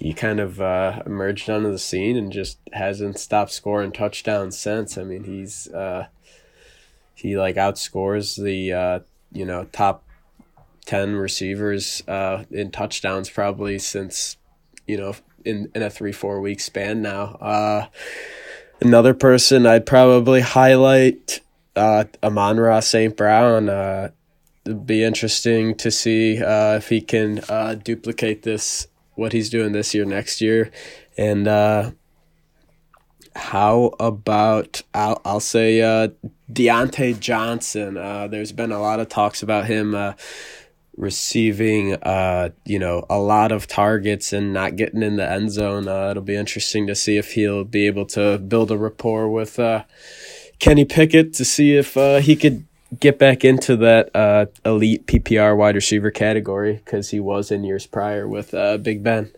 He 0.00 0.12
kind 0.12 0.38
of 0.38 0.60
uh, 0.60 1.02
emerged 1.06 1.50
onto 1.50 1.72
the 1.72 1.78
scene 1.78 2.16
and 2.16 2.30
just 2.30 2.60
hasn't 2.72 3.18
stopped 3.18 3.50
scoring 3.50 3.90
touchdowns 3.90 4.56
since. 4.56 4.96
I 4.96 5.02
mean, 5.02 5.24
he's 5.24 5.66
uh, 5.72 6.06
he 7.16 7.36
like 7.36 7.56
outscores 7.56 8.40
the 8.40 8.72
uh, 8.72 9.00
you 9.32 9.44
know 9.44 9.64
top 9.72 10.04
ten 10.86 11.16
receivers 11.16 12.04
uh, 12.06 12.44
in 12.48 12.70
touchdowns 12.70 13.28
probably 13.28 13.80
since 13.80 14.36
you 14.86 14.96
know 14.96 15.16
in 15.44 15.68
in 15.74 15.82
a 15.82 15.90
three 15.90 16.12
four 16.12 16.40
week 16.40 16.60
span 16.60 17.02
now. 17.02 17.36
Uh, 17.40 17.86
another 18.80 19.14
person 19.14 19.66
I'd 19.66 19.84
probably 19.84 20.42
highlight 20.42 21.40
uh, 21.74 22.04
Amon-Ra 22.22 22.78
St. 22.78 23.16
Brown. 23.16 23.68
Uh, 23.68 24.10
it'd 24.64 24.86
be 24.86 25.02
interesting 25.02 25.74
to 25.74 25.90
see 25.90 26.36
if 26.40 26.88
he 26.88 27.00
can 27.00 27.40
duplicate 27.82 28.44
this 28.44 28.86
what 29.18 29.32
he's 29.32 29.50
doing 29.50 29.72
this 29.72 29.94
year 29.94 30.04
next 30.04 30.40
year, 30.40 30.70
and 31.16 31.48
uh, 31.48 31.90
how 33.34 33.94
about 33.98 34.82
I'll 34.94 35.20
I'll 35.24 35.40
say 35.40 35.82
uh, 35.82 36.08
Diontae 36.52 37.18
Johnson. 37.18 37.96
Uh, 37.96 38.28
there's 38.28 38.52
been 38.52 38.70
a 38.70 38.80
lot 38.80 39.00
of 39.00 39.08
talks 39.08 39.42
about 39.42 39.66
him 39.66 39.94
uh, 39.94 40.12
receiving 40.96 41.94
uh, 41.94 42.50
you 42.64 42.78
know 42.78 43.04
a 43.10 43.18
lot 43.18 43.50
of 43.50 43.66
targets 43.66 44.32
and 44.32 44.52
not 44.52 44.76
getting 44.76 45.02
in 45.02 45.16
the 45.16 45.28
end 45.28 45.50
zone. 45.50 45.88
Uh, 45.88 46.10
it'll 46.10 46.22
be 46.22 46.36
interesting 46.36 46.86
to 46.86 46.94
see 46.94 47.16
if 47.16 47.32
he'll 47.32 47.64
be 47.64 47.86
able 47.86 48.06
to 48.06 48.38
build 48.38 48.70
a 48.70 48.78
rapport 48.78 49.28
with 49.28 49.58
uh, 49.58 49.82
Kenny 50.60 50.84
Pickett 50.84 51.32
to 51.34 51.44
see 51.44 51.76
if 51.76 51.96
uh, 51.96 52.18
he 52.18 52.36
could 52.36 52.67
get 52.98 53.18
back 53.18 53.44
into 53.44 53.76
that 53.76 54.14
uh, 54.14 54.46
elite 54.64 55.06
PPR 55.06 55.56
wide 55.56 55.74
receiver 55.74 56.10
category 56.10 56.74
because 56.84 57.10
he 57.10 57.20
was 57.20 57.50
in 57.50 57.64
years 57.64 57.86
prior 57.86 58.26
with 58.26 58.54
uh, 58.54 58.78
Big 58.78 59.02
Ben. 59.02 59.32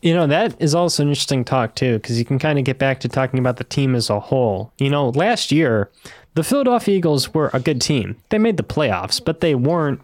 You 0.00 0.14
know, 0.14 0.28
that 0.28 0.60
is 0.60 0.74
also 0.74 1.02
an 1.02 1.08
interesting 1.08 1.44
talk, 1.44 1.74
too, 1.74 1.94
because 1.94 2.18
you 2.18 2.24
can 2.24 2.38
kind 2.38 2.58
of 2.58 2.64
get 2.64 2.78
back 2.78 3.00
to 3.00 3.08
talking 3.08 3.40
about 3.40 3.56
the 3.56 3.64
team 3.64 3.96
as 3.96 4.08
a 4.08 4.20
whole. 4.20 4.72
You 4.78 4.90
know, 4.90 5.08
last 5.08 5.50
year, 5.50 5.90
the 6.34 6.44
Philadelphia 6.44 6.96
Eagles 6.96 7.34
were 7.34 7.50
a 7.52 7.58
good 7.58 7.80
team. 7.80 8.16
They 8.28 8.38
made 8.38 8.58
the 8.58 8.62
playoffs, 8.62 9.22
but 9.24 9.40
they 9.40 9.56
weren't 9.56 10.00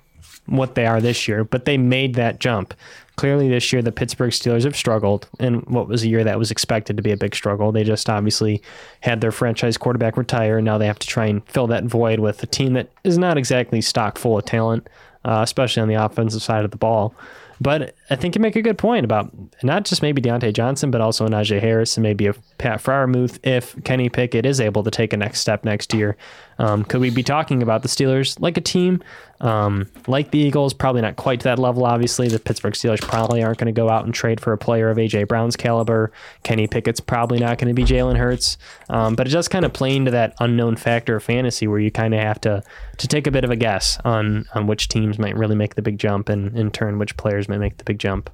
what 0.47 0.75
they 0.75 0.85
are 0.85 1.01
this 1.01 1.29
year, 1.29 1.45
but 1.45 1.65
they 1.65 1.79
made 1.79 2.15
that 2.15 2.41
jump. 2.41 2.75
Clearly, 3.17 3.49
this 3.49 3.73
year, 3.73 3.81
the 3.81 3.93
Pittsburgh 3.93 4.33
Steelers 4.33 4.65
have 4.65 4.77
struggled 4.77 5.29
and 5.39 5.65
what 5.67 5.87
was 5.87 6.03
a 6.03 6.09
year 6.09 6.25
that 6.25 6.39
was 6.39 6.51
expected 6.51 6.97
to 6.97 7.03
be 7.03 7.13
a 7.13 7.17
big 7.17 7.35
struggle. 7.35 7.71
They 7.71 7.85
just 7.85 8.11
obviously 8.11 8.61
had 9.01 9.21
their 9.21 9.31
franchise 9.31 9.77
quarterback 9.77 10.17
retire, 10.17 10.59
and 10.59 10.65
now 10.65 10.79
they 10.79 10.87
have 10.87 10.99
to 10.99 11.07
try 11.07 11.27
and 11.27 11.47
fill 11.49 11.69
that 11.69 11.85
void 11.85 12.19
with 12.19 12.43
a 12.43 12.47
team 12.47 12.73
that 12.73 12.91
is 13.05 13.17
not 13.17 13.39
exactly 13.39 13.81
stock 13.81 14.19
full 14.19 14.39
of 14.39 14.45
talent, 14.45 14.89
uh, 15.25 15.41
especially 15.43 15.83
on 15.83 15.89
the 15.89 15.95
offensive 15.95 16.43
side 16.43 16.65
of 16.65 16.73
the 16.73 16.77
ball. 16.77 17.15
But 17.61 17.95
I 18.11 18.17
think 18.17 18.35
you 18.35 18.41
make 18.41 18.57
a 18.57 18.63
good 18.63 18.79
point 18.79 19.05
about 19.05 19.31
not 19.63 19.85
just 19.85 20.03
maybe 20.03 20.21
Diontae 20.21 20.53
Johnson, 20.53 20.91
but 20.91 21.01
also 21.01 21.29
Najee 21.29 21.61
Harris 21.61 21.97
and 21.97 22.03
maybe 22.03 22.27
a 22.27 22.35
Pat 22.59 22.81
Freiermuth 22.81 23.39
if 23.45 23.83
Kenny 23.85 24.09
Pickett 24.09 24.45
is 24.45 24.61
able 24.61 24.83
to 24.83 24.91
take 24.91 25.13
a 25.13 25.17
next 25.17 25.41
step 25.41 25.65
next 25.65 25.95
year. 25.95 26.17
Um, 26.59 26.85
could 26.85 27.01
we 27.01 27.11
be 27.11 27.23
talking 27.23 27.63
about 27.63 27.83
the 27.83 27.89
Steelers 27.89 28.41
like 28.41 28.57
a 28.57 28.61
team 28.61 29.03
um, 29.45 29.91
like 30.07 30.31
the 30.31 30.39
Eagles, 30.39 30.73
probably 30.73 31.03
not 31.03 31.17
quite 31.17 31.41
to 31.41 31.45
that 31.45 31.59
level, 31.59 31.85
obviously. 31.85 32.29
The 32.29 32.39
Pittsburgh 32.39 32.73
Steelers 32.73 33.01
probably 33.01 33.43
aren't 33.43 33.59
going 33.59 33.73
to 33.73 33.79
go 33.79 33.91
out 33.91 34.07
and 34.07 34.15
trade 34.15 34.41
for 34.41 34.55
a 34.55 34.59
player 34.59 34.89
of 34.89 34.99
A.J. 34.99 35.25
Brown's 35.25 35.55
caliber. 35.55 36.13
Kenny 36.45 36.67
Pickett's 36.67 37.01
probably 37.01 37.39
not 37.39 37.59
going 37.59 37.69
to 37.69 37.75
be 37.75 37.85
Jalen 37.85 38.17
Hurts. 38.17 38.57
Um, 38.89 39.15
but 39.15 39.27
it 39.27 39.31
does 39.31 39.47
kind 39.47 39.67
of 39.67 39.73
play 39.75 39.95
into 39.95 40.11
that 40.13 40.35
unknown 40.41 40.77
factor 40.77 41.17
of 41.17 41.23
fantasy 41.23 41.67
where 41.67 41.79
you 41.79 41.91
kind 41.91 42.15
of 42.15 42.21
have 42.21 42.41
to 42.43 42.63
to 42.97 43.09
take 43.09 43.27
a 43.27 43.31
bit 43.31 43.45
of 43.45 43.51
a 43.51 43.57
guess 43.57 43.99
on, 44.05 44.47
on 44.55 44.67
which 44.67 44.89
teams 44.89 45.19
might 45.19 45.37
really 45.37 45.57
make 45.57 45.75
the 45.75 45.83
big 45.83 45.99
jump 45.99 46.29
and 46.29 46.57
in 46.57 46.71
turn 46.71 46.99
which 46.99 47.17
players 47.17 47.49
might 47.49 47.59
make 47.59 47.77
the 47.77 47.85
big 47.85 47.99
jump. 47.99 48.31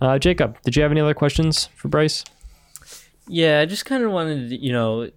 Uh, 0.00 0.18
Jacob, 0.18 0.56
did 0.62 0.76
you 0.76 0.82
have 0.82 0.92
any 0.92 1.00
other 1.00 1.14
questions 1.14 1.68
for 1.74 1.88
Bryce? 1.88 2.24
Yeah, 3.28 3.60
I 3.60 3.66
just 3.66 3.84
kind 3.84 4.04
of 4.04 4.12
wanted, 4.12 4.52
you 4.52 4.72
know, 4.72 5.10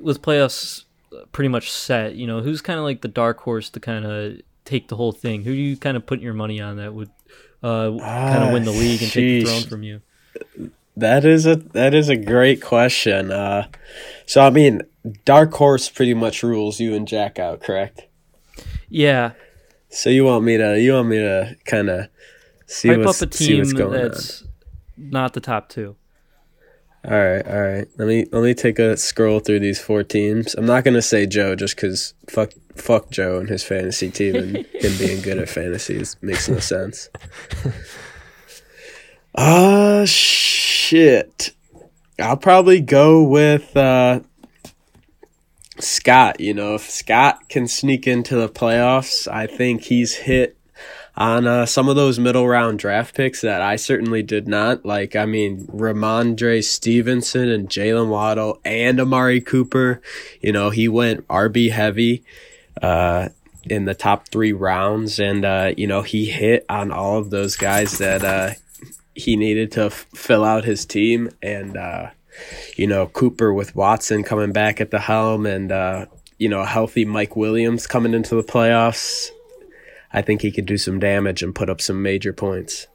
with 0.00 0.22
playoffs 0.22 0.84
pretty 1.32 1.48
much 1.48 1.70
set, 1.70 2.14
you 2.14 2.26
know, 2.26 2.40
who's 2.40 2.60
kind 2.60 2.78
of 2.78 2.84
like 2.84 3.02
the 3.02 3.08
dark 3.08 3.40
horse 3.40 3.70
to 3.70 3.80
kind 3.80 4.04
of 4.04 4.40
take 4.64 4.88
the 4.88 4.96
whole 4.96 5.12
thing? 5.12 5.44
Who 5.44 5.52
do 5.52 5.60
you 5.60 5.76
kind 5.76 5.96
of 5.96 6.06
put 6.06 6.20
your 6.20 6.34
money 6.34 6.60
on 6.60 6.76
that 6.76 6.94
would 6.94 7.10
uh, 7.62 7.90
kind 7.98 8.44
of 8.44 8.52
win 8.52 8.64
the 8.64 8.70
league 8.70 9.02
and 9.02 9.10
take 9.10 9.24
the 9.24 9.44
throne 9.44 9.62
from 9.62 9.82
you? 9.82 10.02
That 10.96 11.24
is 11.24 11.46
a 11.46 11.56
that 11.56 11.94
is 11.94 12.08
a 12.08 12.16
great 12.16 12.60
question. 12.60 13.30
Uh, 13.30 13.68
so 14.26 14.42
I 14.42 14.50
mean, 14.50 14.82
dark 15.24 15.52
horse 15.54 15.88
pretty 15.88 16.14
much 16.14 16.42
rules 16.42 16.80
you 16.80 16.94
and 16.94 17.06
Jack 17.06 17.38
out, 17.38 17.60
correct? 17.60 18.06
Yeah. 18.88 19.32
So 19.88 20.10
you 20.10 20.24
want 20.24 20.44
me 20.44 20.56
to 20.56 20.80
you 20.80 20.92
want 20.92 21.08
me 21.08 21.18
to 21.18 21.56
kind 21.64 21.88
of 21.90 22.08
see 22.66 22.88
Hype 22.88 22.98
what's 22.98 23.22
up 23.22 23.30
a 23.30 23.36
see 23.36 23.46
team 23.46 23.58
what's 23.58 23.72
going 23.72 23.92
that's 23.92 24.44
not 24.96 25.32
the 25.32 25.40
top 25.40 25.68
two. 25.68 25.96
All 27.02 27.12
right, 27.12 27.46
all 27.46 27.62
right. 27.62 27.88
Let 27.96 28.08
me 28.08 28.26
let 28.30 28.42
me 28.42 28.52
take 28.52 28.78
a 28.78 28.96
scroll 28.96 29.40
through 29.40 29.60
these 29.60 29.80
four 29.80 30.02
teams. 30.02 30.54
I'm 30.54 30.66
not 30.66 30.84
gonna 30.84 31.00
say 31.00 31.26
Joe 31.26 31.56
just 31.56 31.76
because 31.76 32.12
fuck 32.28 32.52
fuck 32.76 33.10
Joe 33.10 33.38
and 33.38 33.48
his 33.48 33.62
fantasy 33.64 34.10
team 34.10 34.36
and 34.36 34.56
him 34.74 34.98
being 34.98 35.22
good 35.22 35.38
at 35.38 35.48
fantasies 35.48 36.16
makes 36.20 36.48
no 36.48 36.58
sense. 36.58 37.08
Ah 39.34 40.02
shit. 40.06 41.52
I'll 42.18 42.36
probably 42.36 42.80
go 42.80 43.22
with 43.22 43.76
uh, 43.76 44.20
Scott. 45.78 46.40
You 46.40 46.52
know, 46.52 46.74
if 46.74 46.90
Scott 46.90 47.48
can 47.48 47.68
sneak 47.68 48.06
into 48.06 48.34
the 48.36 48.48
playoffs, 48.48 49.28
I 49.28 49.46
think 49.46 49.84
he's 49.84 50.16
hit 50.16 50.58
on 51.16 51.46
uh, 51.46 51.66
some 51.66 51.88
of 51.88 51.96
those 51.96 52.18
middle 52.18 52.46
round 52.46 52.78
draft 52.78 53.14
picks 53.14 53.40
that 53.40 53.60
I 53.60 53.76
certainly 53.76 54.22
did 54.22 54.48
not. 54.48 54.84
Like, 54.84 55.16
I 55.16 55.26
mean, 55.26 55.66
Rhamondre 55.66 56.64
Stevenson 56.64 57.48
and 57.48 57.68
Jaylen 57.68 58.08
Waddle 58.08 58.60
and 58.64 59.00
Amari 59.00 59.40
Cooper. 59.40 60.00
You 60.40 60.52
know, 60.52 60.70
he 60.70 60.88
went 60.88 61.26
RB 61.28 61.70
heavy 61.70 62.24
uh, 62.80 63.28
in 63.64 63.84
the 63.84 63.94
top 63.94 64.28
three 64.28 64.52
rounds, 64.52 65.18
and 65.18 65.44
uh, 65.44 65.72
you 65.76 65.86
know 65.86 66.02
he 66.02 66.26
hit 66.26 66.64
on 66.68 66.90
all 66.90 67.18
of 67.18 67.30
those 67.30 67.56
guys 67.56 67.98
that 67.98 68.24
uh, 68.24 68.50
he 69.14 69.36
needed 69.36 69.72
to 69.72 69.84
f- 69.84 70.06
fill 70.14 70.44
out 70.44 70.64
his 70.64 70.86
team, 70.86 71.30
and 71.42 71.76
uh, 71.76 72.10
you 72.76 72.86
know 72.86 73.06
Cooper 73.06 73.52
with 73.52 73.76
Watson 73.76 74.22
coming 74.22 74.52
back 74.52 74.80
at 74.80 74.90
the 74.90 75.00
helm, 75.00 75.46
and 75.46 75.70
uh, 75.72 76.06
you 76.38 76.48
know 76.48 76.64
healthy 76.64 77.04
Mike 77.04 77.36
Williams 77.36 77.86
coming 77.86 78.14
into 78.14 78.34
the 78.34 78.42
playoffs. 78.42 79.30
I 80.12 80.22
think 80.22 80.42
he 80.42 80.50
could 80.50 80.66
do 80.66 80.76
some 80.76 80.98
damage 80.98 81.42
and 81.42 81.54
put 81.54 81.70
up 81.70 81.80
some 81.80 82.02
major 82.02 82.32
points. 82.32 82.86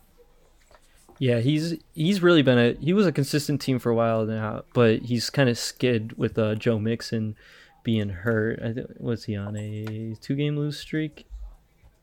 Yeah, 1.17 1.39
he's 1.39 1.75
he's 1.93 2.21
really 2.21 2.41
been 2.41 2.57
a 2.57 2.73
he 2.73 2.91
was 2.91 3.07
a 3.07 3.11
consistent 3.11 3.61
team 3.61 3.79
for 3.79 3.89
a 3.89 3.95
while 3.95 4.25
now, 4.25 4.63
but 4.73 5.03
he's 5.03 5.29
kind 5.29 5.47
of 5.49 5.57
skid 5.57 6.17
with 6.17 6.37
uh, 6.37 6.55
Joe 6.55 6.77
Mixon 6.77 7.35
being 7.83 8.09
hurt. 8.09 8.59
I 8.61 8.73
th- 8.73 8.87
was 8.99 9.23
he 9.23 9.35
on 9.37 9.55
a 9.55 10.15
two 10.19 10.35
game 10.35 10.57
lose 10.57 10.77
streak? 10.77 11.25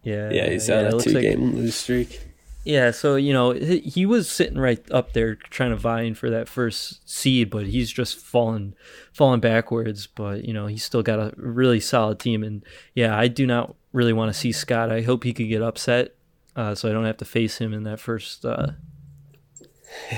Yeah, 0.03 0.31
Yeah, 0.31 0.49
he's 0.51 0.69
yeah, 0.69 0.79
on 0.79 0.85
a 0.87 0.99
two 0.99 1.11
like- 1.11 1.23
game 1.23 1.55
lose 1.57 1.75
streak. 1.75 2.29
Yeah, 2.65 2.93
so 2.93 3.17
you 3.17 3.33
know 3.33 3.51
he, 3.51 3.81
he 3.81 4.07
was 4.07 4.31
sitting 4.31 4.57
right 4.57 4.81
up 4.93 5.13
there 5.15 5.35
trying 5.35 5.71
to 5.71 5.77
vying 5.77 6.15
for 6.15 6.31
that 6.31 6.49
first 6.49 7.07
seed, 7.11 7.51
but 7.51 7.67
he's 7.67 7.91
just 7.93 8.17
fallen 8.17 8.75
fallen 9.13 9.41
backwards. 9.41 10.07
But 10.07 10.45
you 10.47 10.55
know 10.55 10.69
he's 10.69 10.85
still 10.85 11.03
got 11.03 11.19
a 11.19 11.33
really 11.37 11.81
solid 11.81 12.19
team, 12.21 12.43
and 12.45 12.65
yeah, 12.95 13.19
I 13.19 13.27
do 13.27 13.47
not 13.49 13.75
really 13.93 14.12
want 14.12 14.32
to 14.32 14.38
see 14.38 14.53
Scott. 14.53 14.90
I 14.90 15.03
hope 15.03 15.24
he 15.24 15.32
could 15.32 15.49
get 15.49 15.62
upset, 15.62 16.14
uh, 16.57 16.74
so 16.74 16.88
I 16.88 16.93
don't 16.93 17.05
have 17.05 17.18
to 17.18 17.24
face 17.24 17.59
him 17.59 17.72
in 17.72 17.84
that 17.84 18.01
first. 18.01 18.45
Uh... 18.45 18.72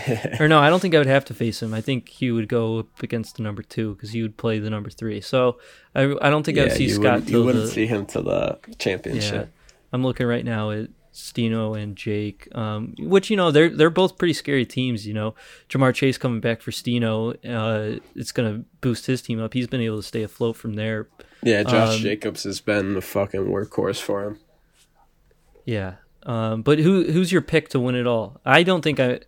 or 0.41 0.49
no, 0.49 0.61
I 0.61 0.71
don't 0.71 0.81
think 0.81 0.95
I 0.95 0.99
would 0.99 1.07
have 1.07 1.25
to 1.27 1.35
face 1.35 1.63
him. 1.63 1.75
I 1.75 1.81
think 1.81 2.09
he 2.09 2.31
would 2.31 2.49
go 2.49 2.81
up 2.81 3.03
against 3.03 3.37
the 3.37 3.43
number 3.43 3.63
two 3.63 3.95
because 3.95 4.11
he 4.11 4.23
would 4.23 4.37
play 4.37 4.59
the 4.59 4.71
number 4.71 4.91
three. 4.91 5.21
So 5.21 5.59
I, 5.95 6.03
I 6.21 6.31
don't 6.31 6.45
think 6.45 6.59
I 6.59 6.65
would 6.65 6.73
see 6.73 6.89
Scott 6.89 7.05
wouldn't, 7.05 7.29
you 7.31 7.45
wouldn't 7.45 7.65
the, 7.65 7.71
see 7.71 7.87
him 7.87 8.07
to 8.07 8.23
the 8.23 8.59
yeah, 8.69 8.75
championship. 8.79 9.53
I'm 9.93 10.03
looking 10.03 10.27
right 10.27 10.45
now 10.45 10.71
at 10.71 10.91
Stino 11.15 11.81
and 11.81 11.95
Jake, 11.97 12.49
um, 12.57 12.95
which 12.99 13.31
you 13.31 13.37
know 13.37 13.53
they're 13.53 13.71
they're 13.71 13.89
both 13.89 14.19
pretty 14.19 14.35
scary 14.35 14.67
teams. 14.67 15.07
You 15.07 15.15
know, 15.15 15.35
Ja'Marr 15.69 15.95
Chase 15.95 16.19
coming 16.19 16.41
back 16.41 16.61
for 16.61 16.73
Stino, 16.73 17.35
uh, 17.49 18.01
it's 18.17 18.33
gonna 18.33 18.65
boost 18.81 19.07
his 19.07 19.23
team 19.23 19.41
up. 19.41 19.55
He's 19.55 19.69
been 19.69 19.81
able 19.81 19.99
to 19.99 20.03
stay 20.03 20.25
afloat 20.25 20.57
from 20.57 20.75
there. 20.75 21.09
Yeah, 21.43 21.63
Josh 21.63 21.97
Um, 21.97 22.01
Jacobs 22.03 22.43
has 22.43 22.61
been 22.61 22.95
the 22.95 23.01
fucking 23.01 23.47
workhorse 23.47 24.01
for 24.01 24.25
him. 24.25 24.39
Yeah, 25.65 25.95
um, 26.25 26.63
but 26.63 26.81
who 26.81 27.05
who's 27.05 27.31
your 27.31 27.43
pick 27.43 27.69
to 27.71 27.81
win 27.81 27.95
it 27.95 28.07
all? 28.07 28.41
I 28.45 28.65
don't 28.65 28.83
think 28.83 28.99
I 28.99 29.21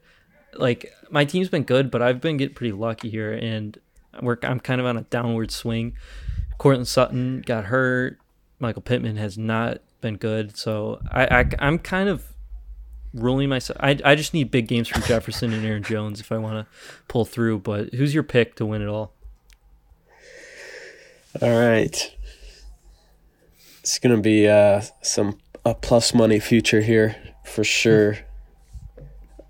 like 0.54 0.92
my 1.08 1.24
team's 1.24 1.48
been 1.48 1.62
good, 1.62 1.90
but 1.90 2.02
I've 2.02 2.20
been 2.20 2.36
getting 2.36 2.54
pretty 2.56 2.72
lucky 2.72 3.10
here, 3.10 3.32
and 3.32 3.78
we're 4.20 4.38
I'm 4.42 4.58
kind 4.58 4.80
of 4.80 4.86
on 4.86 4.96
a 4.96 5.02
downward 5.02 5.52
swing. 5.52 5.94
Courtland 6.58 6.88
Sutton 6.88 7.42
got 7.46 7.66
hurt. 7.66 8.18
Michael 8.58 8.82
Pittman 8.82 9.16
has 9.18 9.36
not 9.38 9.78
been 10.00 10.16
good, 10.16 10.56
so 10.56 11.00
I, 11.10 11.40
I 11.40 11.50
I'm 11.58 11.78
kind 11.78 12.08
of 12.08 12.24
ruling 13.14 13.48
myself. 13.48 13.78
I 13.80 13.98
I 14.04 14.14
just 14.14 14.34
need 14.34 14.50
big 14.50 14.68
games 14.68 14.88
from 14.88 15.02
Jefferson 15.02 15.52
and 15.52 15.64
Aaron 15.64 15.82
Jones 15.82 16.20
if 16.20 16.30
I 16.30 16.38
want 16.38 16.66
to 16.66 16.72
pull 17.08 17.24
through. 17.24 17.60
But 17.60 17.94
who's 17.94 18.14
your 18.14 18.22
pick 18.22 18.54
to 18.56 18.66
win 18.66 18.82
it 18.82 18.88
all? 18.88 19.12
All 21.42 21.58
right. 21.58 22.14
It's 23.80 23.98
gonna 23.98 24.20
be 24.20 24.48
uh, 24.48 24.82
some 25.02 25.38
a 25.64 25.74
plus 25.74 26.14
money 26.14 26.40
future 26.40 26.80
here 26.80 27.16
for 27.44 27.64
sure. 27.64 28.18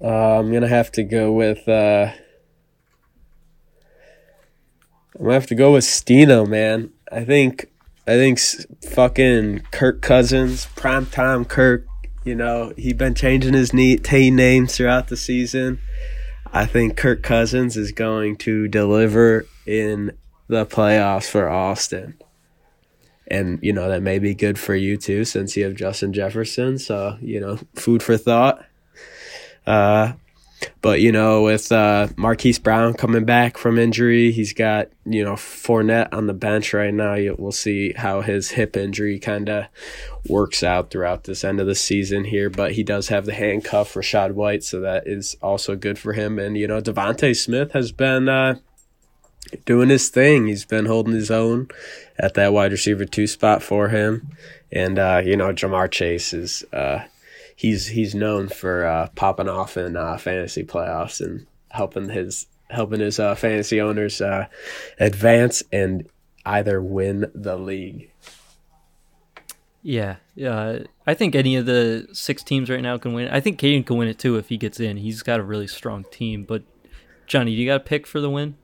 Uh, 0.00 0.06
I'm 0.38 0.52
gonna 0.52 0.68
have 0.68 0.90
to 0.92 1.02
go 1.02 1.32
with. 1.32 1.68
Uh, 1.68 2.12
I'm 5.18 5.24
gonna 5.24 5.34
have 5.34 5.46
to 5.46 5.54
go 5.54 5.72
with 5.72 5.84
Stino, 5.84 6.46
man. 6.46 6.90
I 7.10 7.24
think 7.24 7.70
I 8.06 8.12
think 8.12 8.38
fucking 8.38 9.62
Kirk 9.72 10.00
Cousins, 10.00 10.66
primetime 10.76 11.48
Kirk. 11.48 11.86
You 12.24 12.34
know 12.34 12.72
he 12.76 12.92
been 12.92 13.14
changing 13.14 13.54
his 13.54 13.70
team 13.70 14.36
names 14.36 14.76
throughout 14.76 15.08
the 15.08 15.16
season. 15.16 15.78
I 16.52 16.66
think 16.66 16.96
Kirk 16.96 17.22
Cousins 17.22 17.76
is 17.76 17.92
going 17.92 18.36
to 18.38 18.66
deliver 18.68 19.46
in 19.66 20.16
the 20.48 20.64
playoffs 20.64 21.28
for 21.28 21.48
Austin. 21.48 22.16
And, 23.28 23.58
you 23.62 23.72
know, 23.72 23.88
that 23.88 24.02
may 24.02 24.18
be 24.18 24.34
good 24.34 24.58
for 24.58 24.74
you 24.74 24.96
too, 24.96 25.24
since 25.24 25.56
you 25.56 25.64
have 25.64 25.74
Justin 25.74 26.12
Jefferson. 26.12 26.78
So, 26.78 27.18
you 27.20 27.40
know, 27.40 27.58
food 27.74 28.02
for 28.02 28.16
thought. 28.16 28.64
Uh, 29.66 30.12
but, 30.82 31.00
you 31.00 31.12
know, 31.12 31.42
with 31.42 31.70
uh, 31.72 32.08
Marquise 32.16 32.58
Brown 32.58 32.94
coming 32.94 33.24
back 33.24 33.58
from 33.58 33.78
injury, 33.78 34.32
he's 34.32 34.52
got, 34.52 34.88
you 35.04 35.24
know, 35.24 35.34
Fournette 35.34 36.08
on 36.12 36.26
the 36.26 36.34
bench 36.34 36.72
right 36.72 36.92
now. 36.92 37.16
We'll 37.38 37.52
see 37.52 37.92
how 37.92 38.20
his 38.20 38.50
hip 38.50 38.76
injury 38.76 39.18
kind 39.18 39.48
of 39.48 39.66
works 40.28 40.62
out 40.62 40.90
throughout 40.90 41.24
this 41.24 41.44
end 41.44 41.60
of 41.60 41.66
the 41.66 41.74
season 41.74 42.24
here. 42.24 42.50
But 42.50 42.72
he 42.72 42.82
does 42.82 43.08
have 43.08 43.26
the 43.26 43.34
handcuff, 43.34 43.94
Rachaad 43.94 44.32
White, 44.32 44.64
so 44.64 44.80
that 44.80 45.06
is 45.06 45.36
also 45.42 45.76
good 45.76 45.98
for 45.98 46.12
him. 46.12 46.38
And, 46.38 46.56
you 46.56 46.66
know, 46.66 46.80
DeVonta 46.80 47.36
Smith 47.36 47.72
has 47.72 47.92
been. 47.92 48.28
Uh, 48.28 48.56
doing 49.64 49.88
his 49.88 50.08
thing. 50.08 50.46
He's 50.46 50.64
been 50.64 50.86
holding 50.86 51.14
his 51.14 51.30
own 51.30 51.68
at 52.18 52.34
that 52.34 52.52
wide 52.52 52.72
receiver 52.72 53.04
two 53.04 53.26
spot 53.26 53.62
for 53.62 53.88
him. 53.88 54.28
And 54.72 54.98
uh, 54.98 55.22
you 55.24 55.36
know, 55.36 55.52
Ja'Marr 55.52 55.90
Chase 55.90 56.32
is 56.32 56.64
uh, 56.72 57.04
he's 57.56 57.88
he's 57.88 58.14
known 58.14 58.48
for 58.48 58.86
uh, 58.86 59.08
popping 59.16 59.48
off 59.48 59.76
in 59.76 59.96
uh, 59.96 60.16
fantasy 60.18 60.62
playoffs 60.62 61.20
and 61.20 61.46
helping 61.70 62.10
his 62.10 62.46
helping 62.70 63.00
his 63.00 63.18
uh, 63.18 63.34
fantasy 63.34 63.80
owners 63.80 64.20
uh, 64.20 64.46
advance 65.00 65.62
and 65.72 66.08
either 66.44 66.80
win 66.80 67.30
the 67.34 67.56
league. 67.56 68.10
Yeah, 69.82 70.16
uh, 70.44 70.80
I 71.06 71.14
think 71.14 71.36
any 71.36 71.54
of 71.56 71.66
the 71.66 72.08
six 72.12 72.42
teams 72.42 72.68
right 72.68 72.82
now 72.82 72.98
can 72.98 73.14
win. 73.14 73.28
I 73.28 73.40
think 73.40 73.60
Caden 73.60 73.86
can 73.86 73.96
win 73.96 74.08
it 74.08 74.18
too 74.18 74.36
if 74.36 74.48
he 74.48 74.56
gets 74.56 74.80
in. 74.80 74.96
He's 74.96 75.22
got 75.22 75.38
a 75.38 75.44
really 75.44 75.68
strong 75.68 76.04
team. 76.10 76.42
But 76.42 76.64
Johnny, 77.28 77.54
do 77.54 77.60
you 77.62 77.68
got 77.68 77.76
a 77.76 77.84
pick 77.84 78.06
for 78.06 78.20
the 78.20 78.28
win? 78.28 78.56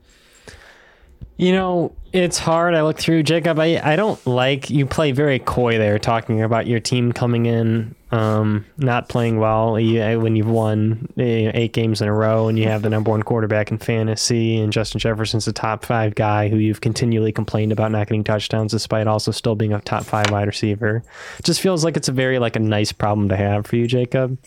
You 1.36 1.52
know, 1.52 1.92
it's 2.12 2.38
hard. 2.38 2.74
I 2.74 2.82
look 2.82 2.98
through 2.98 3.22
Jacob. 3.22 3.58
I, 3.58 3.80
I 3.82 3.96
don't 3.96 4.24
like 4.26 4.68
you 4.68 4.84
play 4.84 5.12
very 5.12 5.38
coy 5.38 5.78
there, 5.78 5.98
talking 5.98 6.42
about 6.42 6.66
your 6.66 6.80
team 6.80 7.12
coming 7.12 7.46
in, 7.46 7.94
um, 8.12 8.66
not 8.76 9.08
playing 9.08 9.38
well. 9.38 9.80
You, 9.80 10.20
when 10.20 10.36
you've 10.36 10.48
won 10.48 11.08
eh, 11.16 11.50
eight 11.54 11.72
games 11.72 12.02
in 12.02 12.08
a 12.08 12.12
row 12.12 12.46
and 12.46 12.58
you 12.58 12.68
have 12.68 12.82
the 12.82 12.90
number 12.90 13.10
one 13.10 13.22
quarterback 13.22 13.70
in 13.70 13.78
fantasy, 13.78 14.60
and 14.60 14.70
Justin 14.70 15.00
Jefferson's 15.00 15.46
the 15.46 15.52
top 15.52 15.84
five 15.84 16.14
guy 16.14 16.48
who 16.48 16.58
you've 16.58 16.82
continually 16.82 17.32
complained 17.32 17.72
about 17.72 17.90
not 17.90 18.06
getting 18.06 18.22
touchdowns, 18.22 18.72
despite 18.72 19.06
also 19.06 19.30
still 19.30 19.54
being 19.54 19.72
a 19.72 19.80
top 19.80 20.04
five 20.04 20.30
wide 20.30 20.46
receiver. 20.46 21.02
Just 21.42 21.62
feels 21.62 21.84
like 21.84 21.96
it's 21.96 22.08
a 22.08 22.12
very 22.12 22.38
like 22.38 22.54
a 22.54 22.60
nice 22.60 22.92
problem 22.92 23.30
to 23.30 23.36
have 23.36 23.66
for 23.66 23.76
you, 23.76 23.86
Jacob. 23.86 24.38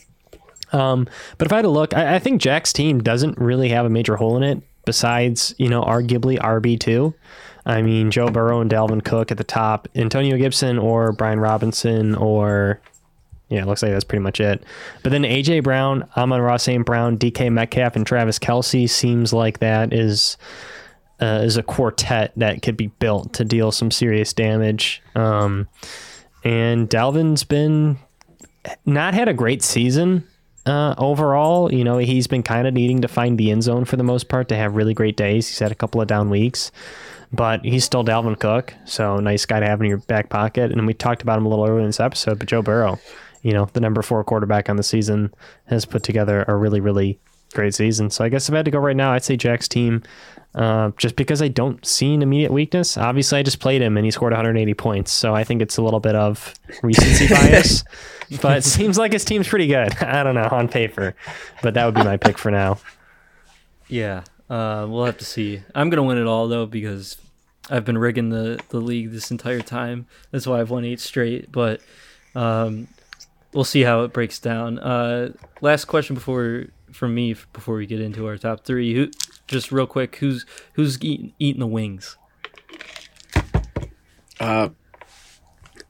Um, 0.72 1.08
but 1.36 1.46
if 1.46 1.52
I 1.52 1.56
had 1.56 1.62
to 1.62 1.68
look, 1.68 1.92
I, 1.92 2.16
I 2.16 2.18
think 2.20 2.40
Jack's 2.40 2.72
team 2.72 3.02
doesn't 3.02 3.36
really 3.36 3.68
have 3.70 3.84
a 3.84 3.90
major 3.90 4.14
hole 4.14 4.36
in 4.36 4.44
it 4.44 4.62
besides, 4.84 5.56
you 5.58 5.68
know, 5.68 5.82
arguably 5.82 6.38
RB2. 6.38 7.12
I 7.64 7.82
mean, 7.82 8.12
Joe 8.12 8.28
Burrow 8.28 8.60
and 8.60 8.70
Dalvin 8.70 9.04
Cook 9.04 9.32
at 9.32 9.38
the 9.38 9.44
top, 9.44 9.88
Antonio 9.96 10.36
Gibson 10.36 10.78
or 10.78 11.10
Brian 11.10 11.40
Robinson 11.40 12.14
or 12.14 12.80
yeah, 13.48 13.62
it 13.62 13.66
looks 13.66 13.82
like 13.82 13.92
that's 13.92 14.04
pretty 14.04 14.22
much 14.22 14.40
it. 14.40 14.62
But 15.02 15.12
then 15.12 15.22
AJ 15.22 15.62
Brown, 15.62 16.08
Amon-Ra 16.16 16.56
St. 16.56 16.84
Brown, 16.84 17.16
DK 17.16 17.52
Metcalf, 17.52 17.94
and 17.94 18.06
Travis 18.06 18.38
Kelce 18.38 18.88
seems 18.88 19.32
like 19.32 19.60
that 19.60 19.92
is 19.92 20.36
uh, 21.20 21.40
is 21.44 21.56
a 21.56 21.62
quartet 21.62 22.32
that 22.36 22.62
could 22.62 22.76
be 22.76 22.88
built 22.88 23.32
to 23.34 23.44
deal 23.44 23.72
some 23.72 23.90
serious 23.90 24.32
damage. 24.32 25.02
Um, 25.14 25.68
and 26.44 26.90
Dalvin's 26.90 27.44
been 27.44 27.98
not 28.84 29.14
had 29.14 29.28
a 29.28 29.34
great 29.34 29.62
season 29.62 30.26
uh, 30.66 30.94
overall. 30.98 31.72
You 31.72 31.84
know, 31.84 31.98
he's 31.98 32.26
been 32.26 32.42
kind 32.42 32.66
of 32.66 32.74
needing 32.74 33.00
to 33.02 33.08
find 33.08 33.38
the 33.38 33.50
end 33.50 33.62
zone 33.62 33.84
for 33.84 33.96
the 33.96 34.04
most 34.04 34.28
part 34.28 34.48
to 34.48 34.56
have 34.56 34.74
really 34.74 34.94
great 34.94 35.16
days. 35.16 35.48
He's 35.48 35.58
had 35.58 35.72
a 35.72 35.76
couple 35.76 36.00
of 36.00 36.08
down 36.08 36.30
weeks, 36.30 36.70
but 37.32 37.64
he's 37.64 37.84
still 37.84 38.04
Dalvin 38.04 38.38
Cook, 38.38 38.74
so 38.84 39.16
nice 39.16 39.46
guy 39.46 39.60
to 39.60 39.66
have 39.66 39.80
in 39.80 39.86
your 39.88 39.98
back 39.98 40.28
pocket. 40.28 40.72
And 40.72 40.86
we 40.86 40.94
talked 40.94 41.22
about 41.22 41.38
him 41.38 41.46
a 41.46 41.48
little 41.48 41.64
earlier 41.64 41.80
in 41.80 41.86
this 41.86 42.00
episode, 42.00 42.38
but 42.38 42.48
Joe 42.48 42.62
Burrow, 42.62 42.98
you 43.46 43.52
know, 43.52 43.68
the 43.74 43.80
number 43.80 44.02
four 44.02 44.24
quarterback 44.24 44.68
on 44.68 44.74
the 44.74 44.82
season, 44.82 45.32
has 45.66 45.84
put 45.84 46.02
together 46.02 46.44
a 46.48 46.56
really, 46.56 46.80
really 46.80 47.16
great 47.54 47.76
season. 47.76 48.10
So 48.10 48.24
I 48.24 48.28
guess 48.28 48.48
if 48.48 48.52
I 48.52 48.56
had 48.56 48.64
to 48.64 48.72
go 48.72 48.80
right 48.80 48.96
now, 48.96 49.12
I'd 49.12 49.22
say 49.22 49.36
Jack's 49.36 49.68
team. 49.68 50.02
Uh, 50.56 50.90
just 50.96 51.14
because 51.16 51.42
I 51.42 51.48
don't 51.48 51.84
see 51.84 52.14
an 52.14 52.22
immediate 52.22 52.50
weakness. 52.50 52.96
Obviously, 52.96 53.38
I 53.38 53.42
just 53.42 53.60
played 53.60 53.82
him 53.82 53.96
and 53.98 54.06
he 54.06 54.10
scored 54.10 54.32
180 54.32 54.72
points, 54.74 55.12
so 55.12 55.34
I 55.34 55.44
think 55.44 55.60
it's 55.60 55.76
a 55.76 55.82
little 55.82 56.00
bit 56.00 56.16
of 56.16 56.54
recency 56.82 57.28
bias. 57.34 57.84
but 58.40 58.56
it 58.56 58.64
seems 58.64 58.96
like 58.96 59.12
his 59.12 59.24
team's 59.24 59.46
pretty 59.46 59.66
good. 59.66 59.94
I 60.02 60.24
don't 60.24 60.34
know 60.34 60.48
on 60.50 60.66
paper, 60.66 61.14
but 61.62 61.74
that 61.74 61.84
would 61.84 61.94
be 61.94 62.02
my 62.02 62.16
pick 62.16 62.38
for 62.38 62.50
now. 62.50 62.78
Yeah, 63.86 64.24
uh, 64.48 64.86
we'll 64.88 65.04
have 65.04 65.18
to 65.18 65.26
see. 65.26 65.62
I'm 65.74 65.90
gonna 65.90 66.02
win 66.02 66.16
it 66.16 66.26
all 66.26 66.48
though 66.48 66.64
because 66.64 67.18
I've 67.70 67.84
been 67.84 67.98
rigging 67.98 68.30
the 68.30 68.58
the 68.70 68.80
league 68.80 69.12
this 69.12 69.30
entire 69.30 69.60
time. 69.60 70.06
That's 70.30 70.46
why 70.46 70.58
I've 70.60 70.70
won 70.70 70.86
eight 70.86 71.00
straight. 71.00 71.52
But 71.52 71.82
um, 72.34 72.88
we'll 73.56 73.64
see 73.64 73.82
how 73.82 74.04
it 74.04 74.12
breaks 74.12 74.38
down. 74.38 74.78
Uh, 74.78 75.32
last 75.62 75.86
question 75.86 76.14
before 76.14 76.66
from 76.92 77.14
me 77.14 77.34
before 77.52 77.76
we 77.76 77.86
get 77.86 78.00
into 78.00 78.26
our 78.26 78.36
top 78.36 78.64
three. 78.64 78.94
Who, 78.94 79.10
just 79.48 79.72
real 79.72 79.86
quick, 79.86 80.16
who's 80.16 80.44
who's 80.74 81.02
eating, 81.02 81.32
eating 81.38 81.60
the 81.60 81.66
wings? 81.66 82.16
Uh, 84.38 84.68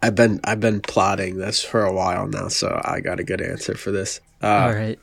I've 0.01 0.14
been 0.14 0.41
I've 0.45 0.61
been 0.61 0.81
plotting 0.81 1.39
this 1.39 1.62
for 1.62 1.85
a 1.85 1.93
while 1.93 2.29
now, 2.29 2.49
so 2.49 2.81
I 2.85 3.01
got 3.01 3.19
a 3.21 3.25
good 3.25 3.43
answer 3.43 3.75
for 3.75 3.91
this. 3.91 4.21
Uh, 4.43 4.47
All 4.47 4.73
right. 4.73 4.99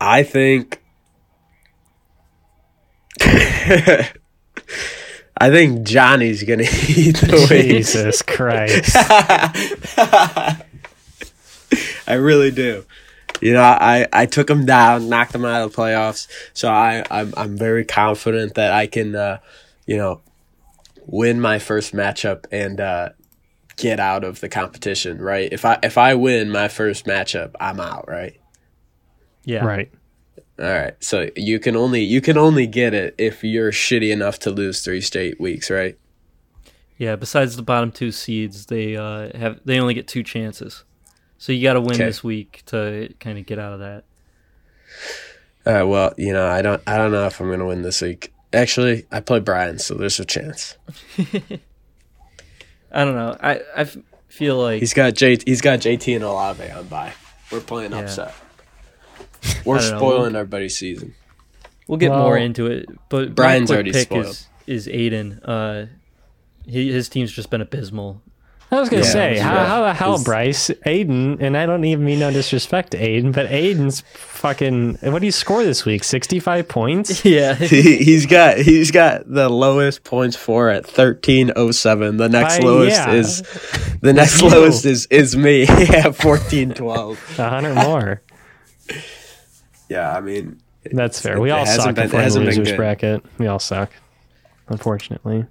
I 0.00 0.24
think. 0.24 0.82
I 5.36 5.50
think 5.50 5.86
Johnny's 5.86 6.42
gonna 6.42 6.62
eat 6.88 7.16
the 7.16 7.46
wings. 7.50 7.92
Jesus 7.92 8.22
Christ! 8.22 8.94
I 12.06 12.14
really 12.14 12.50
do. 12.50 12.84
You 13.40 13.52
know, 13.52 13.62
I, 13.62 14.06
I 14.12 14.26
took 14.26 14.48
him 14.48 14.64
down, 14.64 15.08
knocked 15.08 15.34
him 15.34 15.44
out 15.44 15.62
of 15.62 15.72
the 15.72 15.76
playoffs. 15.76 16.28
So 16.52 16.68
I 16.68 17.04
I'm 17.10 17.34
I'm 17.36 17.58
very 17.58 17.84
confident 17.84 18.54
that 18.54 18.72
I 18.72 18.86
can, 18.86 19.16
uh, 19.16 19.38
you 19.86 19.96
know, 19.96 20.20
win 21.06 21.40
my 21.40 21.58
first 21.58 21.92
matchup 21.92 22.46
and 22.52 22.80
uh, 22.80 23.10
get 23.76 23.98
out 23.98 24.24
of 24.24 24.40
the 24.40 24.48
competition. 24.48 25.20
Right? 25.20 25.52
If 25.52 25.64
I 25.64 25.78
if 25.82 25.98
I 25.98 26.14
win 26.14 26.50
my 26.50 26.68
first 26.68 27.06
matchup, 27.06 27.54
I'm 27.58 27.80
out. 27.80 28.08
Right? 28.08 28.40
Yeah. 29.44 29.64
Right. 29.64 29.90
All 30.58 30.66
right. 30.66 30.94
So 31.02 31.28
you 31.36 31.58
can 31.58 31.74
only 31.76 32.02
you 32.02 32.20
can 32.20 32.38
only 32.38 32.66
get 32.66 32.94
it 32.94 33.14
if 33.18 33.42
you're 33.42 33.72
shitty 33.72 34.10
enough 34.12 34.38
to 34.40 34.50
lose 34.50 34.82
three 34.84 35.00
straight 35.00 35.40
weeks. 35.40 35.70
Right? 35.70 35.98
Yeah. 36.96 37.16
Besides 37.16 37.56
the 37.56 37.62
bottom 37.62 37.90
two 37.90 38.12
seeds, 38.12 38.66
they 38.66 38.96
uh, 38.96 39.36
have 39.36 39.60
they 39.64 39.80
only 39.80 39.94
get 39.94 40.06
two 40.06 40.22
chances. 40.22 40.84
So 41.38 41.52
you 41.52 41.62
got 41.62 41.74
to 41.74 41.80
win 41.80 41.96
Okay. 41.96 42.04
this 42.06 42.22
week 42.22 42.62
to 42.66 43.12
kind 43.20 43.38
of 43.38 43.46
get 43.46 43.58
out 43.58 43.72
of 43.72 43.80
that. 43.80 44.04
All 45.66 45.72
right. 45.72 45.82
Well, 45.82 46.14
you 46.16 46.32
know, 46.32 46.46
I 46.46 46.62
don't 46.62 46.80
I 46.86 46.96
don't 46.98 47.10
know 47.10 47.26
if 47.26 47.40
I'm 47.40 47.50
gonna 47.50 47.66
win 47.66 47.82
this 47.82 48.00
week. 48.00 48.32
Actually, 48.52 49.06
I 49.10 49.18
play 49.20 49.40
Brian, 49.40 49.80
so 49.80 49.94
there's 49.94 50.20
a 50.20 50.24
chance. 50.24 50.76
I 52.92 53.04
don't 53.04 53.14
know. 53.16 53.36
I 53.40 53.60
I 53.76 53.86
feel 54.28 54.56
like 54.58 54.80
He's 54.80 54.94
got 54.94 55.14
J. 55.14 55.36
He's 55.44 55.60
got 55.60 55.80
JT 55.80 56.14
and 56.14 56.24
Olave 56.24 56.70
on 56.70 56.86
by. 56.86 57.12
We're 57.50 57.60
playing 57.60 57.90
Yeah. 57.92 57.98
upset. 58.00 58.34
We're 59.64 59.76
I 59.78 59.80
don't 59.80 59.90
know. 59.92 59.98
spoiling 59.98 60.36
everybody's 60.36 60.76
season. 60.76 61.14
we'll 61.86 61.98
get 61.98 62.10
Well, 62.10 62.22
more 62.22 62.36
into 62.38 62.66
it. 62.66 62.88
But 63.08 63.34
Brian's 63.34 63.70
already 63.70 63.92
pick 63.92 64.04
spoiled. 64.08 64.26
is 64.26 64.46
is 64.66 64.86
Aiden. 64.88 65.40
Uh, 65.44 65.86
he, 66.66 66.90
his 66.92 67.08
team's 67.08 67.30
just 67.32 67.50
been 67.50 67.60
abysmal. 67.60 68.22
I 68.70 68.80
was 68.80 68.88
gonna 68.88 69.02
Yeah, 69.04 69.08
say, 69.12 69.38
how, 69.38 69.52
yeah. 69.54 69.66
how 69.66 69.82
the 69.82 69.94
hell, 69.94 70.08
It's- 70.14 70.24
Bryce, 70.24 70.68
Aiden, 70.86 71.40
and 71.40 71.56
I 71.56 71.64
don't 71.66 71.84
even 71.84 72.04
mean 72.04 72.18
no 72.18 72.32
disrespect 72.32 72.90
to 72.92 72.98
Aiden, 72.98 73.32
but 73.32 73.48
Aiden's 73.50 74.00
fucking. 74.14 74.94
What 75.02 75.20
do 75.20 75.26
you 75.26 75.32
score 75.32 75.62
this 75.62 75.84
week? 75.84 76.02
Sixty-five 76.02 76.66
points. 76.66 77.24
Yeah. 77.24 77.54
He, 77.74 77.98
he's 77.98 78.26
got 78.26 78.56
he's 78.58 78.90
got 78.90 79.30
the 79.32 79.48
lowest 79.48 80.02
points 80.02 80.34
for 80.36 80.70
at 80.70 80.86
thirteen 80.86 81.52
oh 81.54 81.70
seven. 81.70 82.16
The 82.16 82.28
next 82.28 82.58
By- 82.58 82.64
lowest 82.64 82.96
yeah. 82.96 83.12
is 83.12 83.42
the 84.00 84.12
next 84.14 84.42
lowest 84.42 84.86
is 84.86 85.06
is 85.06 85.36
me 85.36 85.62
at 85.68 86.16
fourteen 86.16 86.72
twelve. 86.72 87.20
A 87.38 87.48
hundred 87.50 87.74
more. 87.74 88.22
Yeah, 89.94 90.16
I 90.16 90.20
mean 90.20 90.60
That's 90.90 91.20
fair. 91.20 91.40
We 91.40 91.50
all 91.50 91.64
suck 91.66 91.94
been- 91.94 92.06
if 92.06 92.12
we're 92.12 92.22
in 92.22 92.32
the 92.32 92.40
losers 92.40 92.72
bracket. 92.72 93.24
We 93.38 93.46
all 93.46 93.60
suck, 93.60 93.92
unfortunately. 94.68 95.46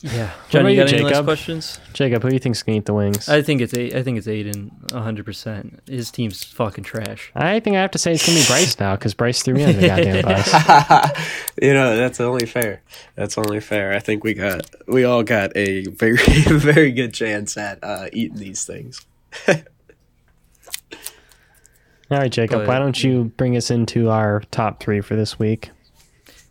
yeah. 0.00 0.24
about 0.24 0.48
Johnny, 0.48 0.74
you 0.74 0.78
you, 0.80 0.84
got 0.86 0.92
any 0.92 1.02
last 1.02 1.24
questions? 1.24 1.80
Jacob, 1.92 2.22
who 2.22 2.28
do 2.28 2.36
you 2.36 2.38
think's 2.38 2.62
gonna 2.62 2.78
eat 2.78 2.84
the 2.86 2.94
wings? 2.94 3.28
I, 3.28 3.38
I 3.38 3.42
think 3.42 3.60
it's 3.62 3.74
a, 3.74 3.98
I 3.98 4.04
think 4.04 4.16
it's 4.16 4.28
Aiden, 4.28 4.70
hundred 4.92 5.24
percent. 5.24 5.80
His 5.88 6.12
team's 6.12 6.44
fucking 6.44 6.84
trash. 6.84 7.32
I 7.34 7.58
think 7.58 7.74
I 7.74 7.80
have 7.80 7.90
to 7.92 7.98
say 7.98 8.12
it's 8.12 8.24
gonna 8.24 8.38
be 8.38 8.46
Bryce 8.46 8.78
now 8.78 8.94
because 8.94 9.14
Bryce 9.14 9.42
threw 9.42 9.54
me 9.54 9.64
on 9.64 9.74
the 9.74 9.86
goddamn 9.88 10.22
bus. 10.24 10.46
you 11.62 11.74
know 11.74 11.96
that's 11.96 12.20
only 12.20 12.46
fair. 12.46 12.80
That's 13.16 13.36
only 13.36 13.58
fair. 13.58 13.92
I 13.92 13.98
think 13.98 14.22
we 14.22 14.34
got 14.34 14.70
we 14.86 15.02
all 15.02 15.24
got 15.24 15.50
a 15.56 15.86
very 15.86 16.16
very 16.46 16.92
good 16.92 17.12
chance 17.12 17.56
at 17.56 17.80
uh, 17.82 18.06
eating 18.12 18.38
these 18.38 18.64
things. 18.64 19.04
All 22.12 22.18
right, 22.18 22.30
Jacob, 22.30 22.60
But- 22.60 22.68
why 22.68 22.78
don't 22.78 23.02
you 23.02 23.32
bring 23.36 23.56
us 23.56 23.70
into 23.70 24.10
our 24.10 24.42
top 24.50 24.80
three 24.82 25.00
for 25.00 25.16
this 25.16 25.38
week? 25.38 25.70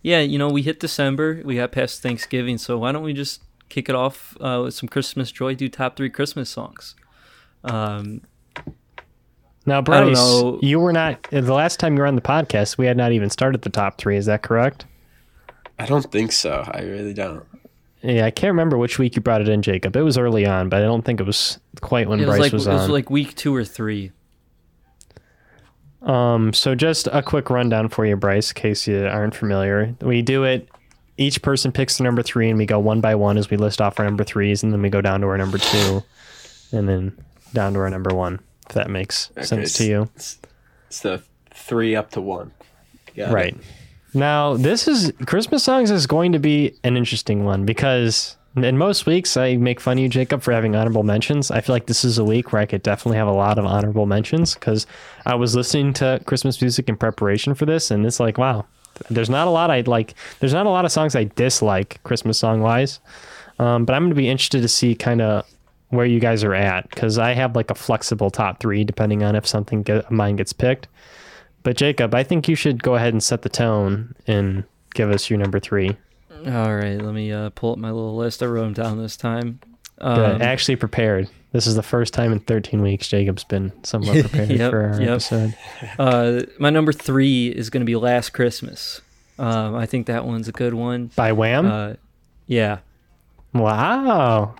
Yeah, 0.01 0.21
you 0.21 0.39
know 0.39 0.49
we 0.49 0.63
hit 0.63 0.79
December. 0.79 1.41
We 1.45 1.55
got 1.57 1.71
past 1.71 2.01
Thanksgiving, 2.01 2.57
so 2.57 2.79
why 2.79 2.91
don't 2.91 3.03
we 3.03 3.13
just 3.13 3.43
kick 3.69 3.87
it 3.87 3.93
off 3.95 4.35
uh, 4.41 4.61
with 4.63 4.73
some 4.73 4.89
Christmas 4.89 5.31
joy? 5.31 5.53
Do 5.53 5.69
top 5.69 5.95
three 5.95 6.09
Christmas 6.09 6.49
songs. 6.49 6.95
Um, 7.63 8.21
Now, 9.67 9.81
don't 9.81 9.83
Bryce, 10.07 10.15
know. 10.17 10.57
you 10.63 10.79
were 10.79 10.91
not 10.91 11.27
the 11.29 11.41
last 11.53 11.79
time 11.79 11.93
you 11.93 11.99
were 12.01 12.07
on 12.07 12.15
the 12.15 12.21
podcast. 12.21 12.79
We 12.79 12.87
had 12.87 12.97
not 12.97 13.11
even 13.11 13.29
started 13.29 13.61
the 13.61 13.69
top 13.69 13.99
three. 13.99 14.17
Is 14.17 14.25
that 14.25 14.41
correct? 14.41 14.85
I 15.77 15.85
don't 15.85 16.11
think 16.11 16.31
so. 16.31 16.67
I 16.73 16.81
really 16.81 17.13
don't. 17.13 17.45
Yeah, 18.01 18.25
I 18.25 18.31
can't 18.31 18.49
remember 18.51 18.79
which 18.79 18.97
week 18.97 19.15
you 19.15 19.21
brought 19.21 19.41
it 19.41 19.49
in, 19.49 19.61
Jacob. 19.61 19.95
It 19.95 20.01
was 20.01 20.17
early 20.17 20.47
on, 20.47 20.69
but 20.69 20.81
I 20.81 20.85
don't 20.85 21.05
think 21.05 21.19
it 21.19 21.27
was 21.27 21.59
quite 21.81 22.09
when 22.09 22.19
it 22.19 22.25
was 22.25 22.37
Bryce 22.37 22.39
like 22.41 22.53
was 22.53 22.67
on. 22.67 22.73
it 22.73 22.77
was 22.79 22.89
like 22.89 23.11
week 23.11 23.35
two 23.35 23.55
or 23.55 23.63
three. 23.63 24.11
Um, 26.01 26.53
so 26.53 26.73
just 26.75 27.07
a 27.11 27.21
quick 27.21 27.49
rundown 27.49 27.89
for 27.89 28.05
you, 28.05 28.15
Bryce, 28.15 28.51
in 28.51 28.55
case 28.55 28.87
you 28.87 29.05
aren't 29.05 29.35
familiar. 29.35 29.95
We 30.01 30.21
do 30.21 30.43
it. 30.43 30.67
Each 31.17 31.41
person 31.41 31.71
picks 31.71 31.97
the 31.97 32.03
number 32.03 32.23
three, 32.23 32.49
and 32.49 32.57
we 32.57 32.65
go 32.65 32.79
one 32.79 33.01
by 33.01 33.13
one 33.15 33.37
as 33.37 33.49
we 33.49 33.57
list 33.57 33.81
off 33.81 33.99
our 33.99 34.05
number 34.05 34.23
threes, 34.23 34.63
and 34.63 34.73
then 34.73 34.81
we 34.81 34.89
go 34.89 35.01
down 35.01 35.21
to 35.21 35.27
our 35.27 35.37
number 35.37 35.59
two, 35.59 36.01
and 36.71 36.89
then 36.89 37.15
down 37.53 37.73
to 37.73 37.79
our 37.79 37.89
number 37.89 38.15
one. 38.15 38.39
If 38.67 38.75
that 38.75 38.89
makes 38.89 39.29
sense 39.41 39.73
to 39.73 39.83
you, 39.85 40.09
It's, 40.15 40.39
it's 40.87 41.01
the 41.01 41.21
three 41.53 41.95
up 41.95 42.11
to 42.11 42.21
one. 42.21 42.51
Got 43.15 43.29
it. 43.29 43.33
right? 43.33 43.57
Now, 44.13 44.55
this 44.55 44.87
is 44.87 45.11
Christmas 45.25 45.63
songs 45.63 45.91
is 45.91 46.07
going 46.07 46.31
to 46.31 46.39
be 46.39 46.73
an 46.83 46.97
interesting 46.97 47.45
one 47.45 47.65
because 47.65 48.35
in 48.55 48.77
most 48.77 49.05
weeks 49.05 49.37
I 49.37 49.55
make 49.55 49.79
fun 49.79 49.97
of 49.97 50.03
you, 50.03 50.09
Jacob, 50.09 50.41
for 50.41 50.51
having 50.51 50.75
honorable 50.75 51.03
mentions. 51.03 51.51
I 51.51 51.61
feel 51.61 51.73
like 51.73 51.85
this 51.85 52.03
is 52.03 52.17
a 52.17 52.25
week 52.25 52.51
where 52.51 52.61
I 52.61 52.65
could 52.65 52.83
definitely 52.83 53.17
have 53.17 53.27
a 53.27 53.33
lot 53.33 53.57
of 53.57 53.65
honorable 53.65 54.05
mentions 54.05 54.53
because 54.55 54.85
I 55.25 55.35
was 55.35 55.55
listening 55.55 55.93
to 55.93 56.21
Christmas 56.25 56.61
music 56.61 56.89
in 56.89 56.97
preparation 56.97 57.53
for 57.53 57.65
this, 57.65 57.91
and 57.91 58.05
it's 58.05 58.19
like, 58.19 58.37
wow, 58.37 58.65
there's 59.09 59.29
not 59.29 59.47
a 59.47 59.51
lot 59.51 59.71
I 59.71 59.81
like. 59.81 60.15
There's 60.39 60.53
not 60.53 60.65
a 60.65 60.69
lot 60.69 60.85
of 60.85 60.91
songs 60.91 61.15
I 61.15 61.25
dislike 61.25 62.01
Christmas 62.03 62.37
song 62.37 62.61
wise, 62.61 62.99
um, 63.59 63.85
but 63.85 63.93
I'm 63.93 64.03
going 64.03 64.11
to 64.11 64.15
be 64.15 64.29
interested 64.29 64.61
to 64.61 64.67
see 64.67 64.95
kind 64.95 65.21
of 65.21 65.45
where 65.89 66.05
you 66.05 66.19
guys 66.19 66.43
are 66.43 66.53
at 66.55 66.89
because 66.89 67.17
I 67.17 67.33
have 67.33 67.55
like 67.55 67.69
a 67.69 67.75
flexible 67.75 68.29
top 68.29 68.59
three 68.59 68.83
depending 68.83 69.23
on 69.23 69.35
if 69.35 69.45
something 69.45 69.83
get, 69.83 70.09
mine 70.09 70.37
gets 70.37 70.53
picked. 70.53 70.87
But 71.63 71.77
Jacob, 71.77 72.15
I 72.15 72.23
think 72.23 72.47
you 72.47 72.55
should 72.55 72.81
go 72.81 72.95
ahead 72.95 73.13
and 73.13 73.21
set 73.21 73.43
the 73.43 73.49
tone 73.49 74.15
and 74.25 74.63
give 74.93 75.11
us 75.11 75.29
your 75.29 75.37
number 75.37 75.59
three. 75.59 75.95
All 76.45 76.75
right, 76.75 76.99
let 76.99 77.13
me 77.13 77.31
uh, 77.31 77.49
pull 77.51 77.73
up 77.73 77.77
my 77.77 77.91
little 77.91 78.15
list. 78.15 78.41
I 78.41 78.47
wrote 78.47 78.63
them 78.63 78.73
down 78.73 78.97
this 78.97 79.15
time. 79.17 79.59
Um, 79.99 80.41
Actually 80.41 80.77
prepared. 80.77 81.29
This 81.51 81.67
is 81.67 81.75
the 81.75 81.83
first 81.83 82.13
time 82.13 82.31
in 82.31 82.39
13 82.39 82.81
weeks 82.81 83.07
Jacob's 83.07 83.43
been 83.43 83.71
somewhat 83.83 84.19
prepared 84.21 84.49
Yep, 84.57 84.71
for 84.71 84.81
our 84.87 84.99
yep. 85.01 85.09
episode. 85.09 85.55
uh, 85.99 86.41
my 86.59 86.69
number 86.69 86.93
three 86.93 87.49
is 87.49 87.69
going 87.69 87.81
to 87.81 87.85
be 87.85 87.95
Last 87.95 88.29
Christmas. 88.31 89.01
Um, 89.37 89.75
I 89.75 89.85
think 89.85 90.07
that 90.07 90.25
one's 90.25 90.47
a 90.47 90.51
good 90.51 90.73
one. 90.73 91.11
By 91.15 91.33
Wham? 91.33 91.65
Uh, 91.65 91.93
yeah, 92.47 92.79
wow. 93.53 94.55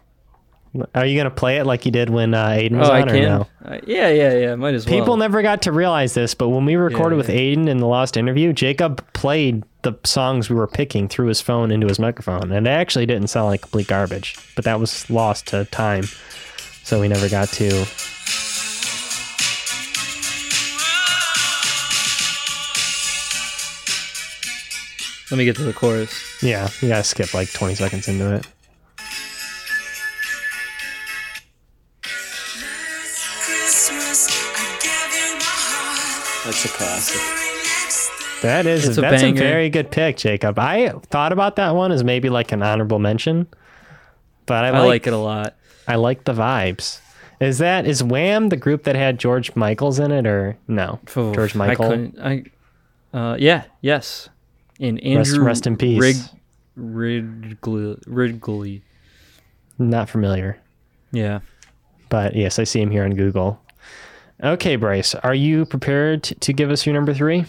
Are 0.96 1.06
you 1.06 1.18
gonna 1.20 1.30
play 1.30 1.58
it 1.58 1.66
like 1.66 1.86
you 1.86 1.92
did 1.92 2.10
when 2.10 2.34
uh, 2.34 2.48
Aiden 2.48 2.78
was 2.78 2.88
Oh, 2.90 2.94
I 2.94 3.02
on, 3.02 3.10
or 3.10 3.14
can. 3.14 3.24
no? 3.24 3.48
Uh, 3.66 3.78
yeah, 3.86 4.08
yeah, 4.10 4.34
yeah. 4.38 4.56
Might 4.56 4.74
as 4.74 4.86
well. 4.86 4.98
People 4.98 5.18
never 5.18 5.42
got 5.42 5.64
to 5.64 5.72
realize 5.74 6.14
this, 6.14 6.34
but 6.34 6.48
when 6.50 6.64
we 6.64 6.76
recorded 6.78 7.16
Yeah, 7.16 7.18
with 7.18 7.30
yeah. 7.30 7.36
Aiden 7.36 7.68
in 7.68 7.78
the 7.80 7.88
lost 7.88 8.16
interview, 8.16 8.54
Jacob 8.54 9.06
played 9.14 9.64
the 9.84 9.94
songs 10.04 10.50
we 10.50 10.56
were 10.56 10.68
picking 10.68 11.08
through 11.08 11.28
his 11.28 11.42
phone 11.42 11.72
into 11.72 11.88
his 11.88 12.00
microphone, 12.00 12.52
and 12.52 12.68
it 12.68 12.70
actually 12.70 13.06
didn't 13.06 13.28
sound 13.30 13.48
like 13.48 13.62
complete 13.62 13.88
garbage. 13.88 14.36
But 14.56 14.66
that 14.66 14.80
was 14.80 15.10
lost 15.10 15.48
to 15.48 15.66
time, 15.66 16.04
so 16.84 17.00
we 17.02 17.08
never 17.08 17.30
got 17.30 17.50
to. 17.50 17.86
Let 25.32 25.38
me 25.38 25.46
get 25.46 25.56
to 25.56 25.64
the 25.64 25.74
chorus. 25.74 26.44
Yeah, 26.44 26.70
you 26.82 26.90
gotta 26.90 27.04
skip 27.04 27.34
like 27.34 27.52
20 27.52 27.76
seconds 27.76 28.08
into 28.10 28.36
it. 28.36 28.46
Christmas, 33.46 34.28
I 34.30 34.78
gave 34.82 35.14
you 35.16 35.36
my 35.38 35.46
heart. 35.46 36.46
That's 36.46 36.66
a 36.66 36.68
classic. 36.68 37.41
That 38.42 38.66
is 38.66 38.88
It's 38.88 38.98
a 38.98 39.02
that's 39.02 39.22
a 39.22 39.28
banger. 39.28 39.40
very 39.40 39.70
good 39.70 39.92
pick, 39.92 40.18
Jacob. 40.18 40.58
I 40.58 40.90
thought 41.10 41.32
about 41.32 41.56
that 41.58 41.76
one 41.76 41.92
as 41.92 42.04
maybe 42.04 42.30
like 42.30 42.52
an 42.52 42.64
honorable 42.64 43.00
mention, 43.00 43.48
but 44.46 44.66
I 44.66 44.70
I 44.70 44.80
like, 44.80 44.88
like 44.88 45.08
it 45.08 45.14
a 45.14 45.18
lot. 45.18 45.56
I 45.88 45.96
like 45.96 46.24
the 46.24 46.34
vibes. 46.34 47.00
Is 47.40 47.58
that 47.60 47.86
is 47.88 48.04
Wham 48.04 48.50
the 48.50 48.58
group 48.58 48.84
that 48.84 48.96
had 48.96 49.20
George 49.20 49.56
Michaels 49.56 50.00
in 50.00 50.12
it 50.12 50.26
or 50.28 50.58
no? 50.68 51.00
Oof, 51.18 51.36
George 51.36 51.56
Michael. 51.56 52.10
I. 52.22 52.44
I. 53.14 53.18
Uh, 53.18 53.36
yeah. 53.40 53.64
Yes. 53.82 54.30
And 54.80 54.96
Rest- 55.04 55.32
Andrew. 55.32 55.44
rest 55.46 55.68
in 55.68 55.78
peace. 55.78 56.00
Rig, 56.00 56.16
Ridgeley. 56.78 58.00
Ridgeley. 58.08 58.82
Not 59.78 60.10
familiar, 60.10 60.58
Yeah. 61.12 61.40
but 62.10 62.36
yes, 62.36 62.60
I 62.60 62.64
see 62.64 62.82
him 62.82 62.92
here 62.92 63.04
on 63.04 63.12
Google. 63.16 63.60
Okay, 64.44 64.76
Bryce, 64.76 65.14
are 65.16 65.34
you 65.36 65.66
prepared 65.66 66.24
to 66.24 66.54
give 66.54 66.70
us 66.72 66.86
your 66.86 66.94
number 66.96 67.14
three? 67.14 67.46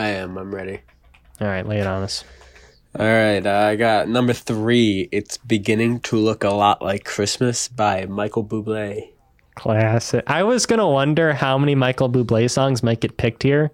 I 0.00 0.08
am. 0.12 0.38
I'm 0.38 0.54
ready. 0.54 0.80
All 1.40 1.46
right, 1.46 1.66
lay 1.66 1.78
it 1.78 1.86
on 1.86 2.02
us. 2.02 2.24
All 2.98 3.06
right, 3.06 3.44
uh, 3.44 3.50
I 3.50 3.76
got 3.76 4.08
number 4.08 4.32
three. 4.32 5.08
It's 5.12 5.36
beginning 5.36 6.00
to 6.00 6.16
look 6.16 6.42
a 6.42 6.50
lot 6.50 6.80
like 6.82 7.04
Christmas 7.04 7.68
by 7.68 8.06
Michael 8.06 8.44
Bublé. 8.44 9.10
Classic. 9.56 10.24
I 10.26 10.42
was 10.42 10.64
gonna 10.64 10.88
wonder 10.88 11.34
how 11.34 11.58
many 11.58 11.74
Michael 11.74 12.08
Bublé 12.08 12.50
songs 12.50 12.82
might 12.82 13.00
get 13.00 13.18
picked 13.18 13.42
here, 13.42 13.72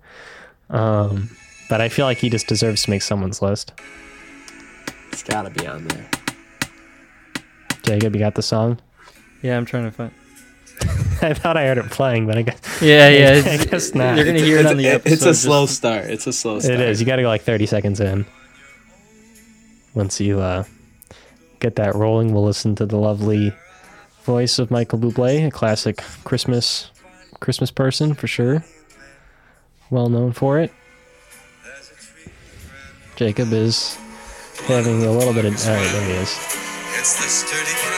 um, 0.68 1.30
but 1.68 1.80
I 1.80 1.88
feel 1.88 2.06
like 2.06 2.18
he 2.18 2.28
just 2.28 2.48
deserves 2.48 2.82
to 2.82 2.90
make 2.90 3.02
someone's 3.02 3.40
list. 3.40 3.72
It's 5.12 5.22
got 5.22 5.42
to 5.42 5.50
be 5.50 5.66
on 5.66 5.86
there. 5.88 6.10
Jacob, 7.84 8.14
you 8.14 8.18
got 8.18 8.34
the 8.34 8.42
song? 8.42 8.80
Yeah. 9.42 9.56
I'm 9.56 9.64
trying 9.64 9.84
to 9.84 9.92
find. 9.92 10.12
I 11.22 11.32
thought 11.34 11.56
I 11.56 11.64
heard 11.66 11.78
it 11.78 11.90
playing, 11.90 12.26
but 12.26 12.36
I 12.38 12.42
guess 12.42 12.82
Yeah. 12.82 13.08
Yeah. 13.08 13.42
I 13.52 13.56
guess 13.64 13.94
not. 13.94 14.16
You're 14.16 14.26
gonna 14.26 14.38
hear 14.40 14.58
it 14.58 14.66
on 14.66 14.76
the 14.76 14.86
episode. 14.88 15.12
It's 15.12 15.22
a 15.22 15.26
just- 15.26 15.42
slow 15.42 15.66
start. 15.66 16.04
It's 16.06 16.26
a 16.26 16.32
slow 16.32 16.60
start. 16.60 16.78
it 16.78 16.88
is. 16.88 17.00
You 17.00 17.06
got 17.06 17.16
to 17.16 17.22
go 17.22 17.28
like 17.28 17.42
30 17.42 17.66
seconds 17.66 18.00
in. 18.00 18.26
Once 19.94 20.20
you 20.20 20.40
uh, 20.40 20.64
get 21.60 21.76
that 21.76 21.94
rolling, 21.94 22.34
we'll 22.34 22.44
listen 22.44 22.74
to 22.76 22.84
the 22.86 22.98
lovely 22.98 23.52
voice 24.24 24.58
of 24.58 24.70
Michael 24.70 24.98
Bublé, 24.98 25.46
a 25.46 25.50
classic 25.50 26.02
Christmas 26.24 26.90
Christmas 27.40 27.70
person 27.70 28.12
for 28.14 28.26
sure. 28.26 28.62
Well 29.90 30.08
known 30.10 30.32
for 30.32 30.58
it. 30.60 30.72
Jacob 33.16 33.52
is 33.52 33.96
having 34.66 35.02
a 35.04 35.10
little 35.12 35.32
bit 35.32 35.46
of. 35.46 35.54
All 35.66 35.74
right, 35.74 35.90
there 35.92 36.04
he 36.04 36.12
is. 36.12 37.95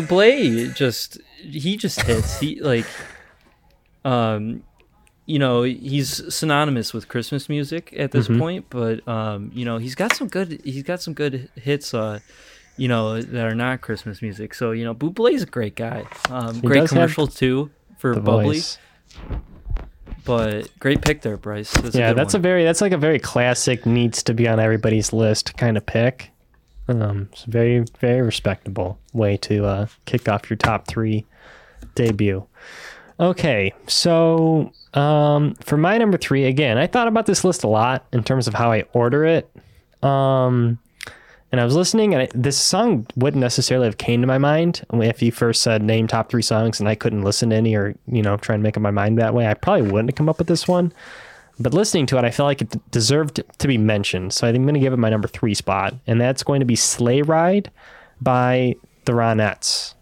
Bublé 0.00 0.74
just 0.74 1.18
he 1.36 1.76
just 1.76 2.00
hits. 2.02 2.38
He 2.40 2.60
like 2.60 2.86
um 4.04 4.62
you 5.26 5.38
know, 5.38 5.62
he's 5.62 6.34
synonymous 6.34 6.92
with 6.92 7.08
Christmas 7.08 7.48
music 7.48 7.94
at 7.96 8.10
this 8.10 8.28
Mhm. 8.28 8.38
point, 8.38 8.66
but 8.68 9.06
um, 9.08 9.50
you 9.54 9.64
know, 9.64 9.78
he's 9.78 9.94
got 9.94 10.14
some 10.14 10.28
good 10.28 10.60
he's 10.64 10.82
got 10.82 11.00
some 11.00 11.14
good 11.14 11.48
hits 11.56 11.94
uh 11.94 12.18
you 12.76 12.88
know, 12.88 13.22
that 13.22 13.46
are 13.46 13.54
not 13.54 13.80
Christmas 13.82 14.20
music. 14.20 14.52
So, 14.52 14.72
you 14.72 14.84
know, 14.84 14.94
Bublé's 14.94 15.42
a 15.42 15.46
great 15.46 15.76
guy. 15.76 16.04
Um 16.28 16.60
great 16.60 16.88
commercial 16.88 17.26
too 17.26 17.70
for 17.98 18.14
Bubbly, 18.14 18.44
voice. 18.56 18.78
but 20.24 20.68
great 20.80 21.00
pick 21.02 21.22
there, 21.22 21.36
Bryce. 21.36 21.70
That's 21.72 21.94
yeah, 21.94 22.10
a 22.10 22.14
that's 22.14 22.34
one. 22.34 22.40
a 22.40 22.42
very 22.42 22.64
that's 22.64 22.80
like 22.80 22.92
a 22.92 22.98
very 22.98 23.18
classic 23.18 23.86
needs 23.86 24.22
to 24.24 24.34
be 24.34 24.48
on 24.48 24.58
everybody's 24.60 25.12
list 25.12 25.56
kind 25.56 25.76
of 25.76 25.86
pick. 25.86 26.30
Um, 26.88 27.28
it's 27.32 27.44
a 27.44 27.50
very 27.50 27.84
very 27.98 28.22
respectable 28.22 28.98
way 29.12 29.36
to 29.38 29.64
uh, 29.64 29.86
kick 30.04 30.28
off 30.28 30.50
your 30.50 30.56
top 30.56 30.86
three 30.86 31.26
debut. 31.94 32.46
Okay, 33.18 33.72
so 33.86 34.72
um, 34.94 35.54
for 35.56 35.76
my 35.76 35.98
number 35.98 36.18
three, 36.18 36.46
again, 36.46 36.78
I 36.78 36.86
thought 36.86 37.06
about 37.06 37.26
this 37.26 37.44
list 37.44 37.62
a 37.62 37.68
lot 37.68 38.04
in 38.12 38.24
terms 38.24 38.48
of 38.48 38.54
how 38.54 38.72
I 38.72 38.82
order 38.92 39.24
it. 39.24 39.48
Um, 40.02 40.78
and 41.52 41.60
I 41.60 41.64
was 41.64 41.76
listening, 41.76 42.14
and 42.14 42.24
I, 42.24 42.28
this 42.34 42.58
song 42.58 43.06
wouldn't 43.14 43.40
necessarily 43.40 43.86
have 43.86 43.98
came 43.98 44.20
to 44.20 44.26
my 44.26 44.38
mind 44.38 44.84
if 44.92 45.22
you 45.22 45.30
first 45.30 45.62
said 45.62 45.82
name 45.82 46.08
top 46.08 46.28
three 46.28 46.42
songs, 46.42 46.80
and 46.80 46.88
I 46.88 46.96
couldn't 46.96 47.22
listen 47.22 47.50
to 47.50 47.56
any 47.56 47.76
or 47.76 47.94
you 48.08 48.22
know 48.22 48.36
try 48.36 48.54
and 48.54 48.62
make 48.62 48.76
up 48.76 48.82
my 48.82 48.90
mind 48.90 49.18
that 49.18 49.34
way. 49.34 49.46
I 49.46 49.54
probably 49.54 49.82
wouldn't 49.82 50.10
have 50.10 50.16
come 50.16 50.28
up 50.28 50.38
with 50.38 50.48
this 50.48 50.66
one. 50.66 50.92
But 51.58 51.72
listening 51.72 52.06
to 52.06 52.18
it, 52.18 52.24
I 52.24 52.30
feel 52.30 52.46
like 52.46 52.62
it 52.62 52.90
deserved 52.90 53.40
to 53.58 53.68
be 53.68 53.78
mentioned. 53.78 54.32
So 54.32 54.46
I 54.46 54.50
think 54.50 54.62
I'm 54.62 54.66
going 54.66 54.74
to 54.74 54.80
give 54.80 54.92
it 54.92 54.98
my 54.98 55.10
number 55.10 55.28
three 55.28 55.54
spot, 55.54 55.94
and 56.06 56.20
that's 56.20 56.42
going 56.42 56.60
to 56.60 56.66
be 56.66 56.76
"Sleigh 56.76 57.22
Ride" 57.22 57.70
by 58.20 58.76
the 59.04 59.12
Ronettes. 59.12 59.94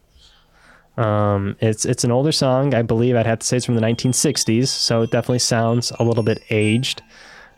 Um, 0.96 1.56
it's 1.60 1.84
it's 1.84 2.04
an 2.04 2.10
older 2.10 2.32
song, 2.32 2.74
I 2.74 2.82
believe. 2.82 3.16
I'd 3.16 3.26
have 3.26 3.40
to 3.40 3.46
say 3.46 3.56
it's 3.58 3.66
from 3.66 3.74
the 3.74 3.80
1960s, 3.82 4.68
so 4.68 5.02
it 5.02 5.10
definitely 5.10 5.40
sounds 5.40 5.92
a 5.98 6.04
little 6.04 6.22
bit 6.22 6.42
aged. 6.50 7.02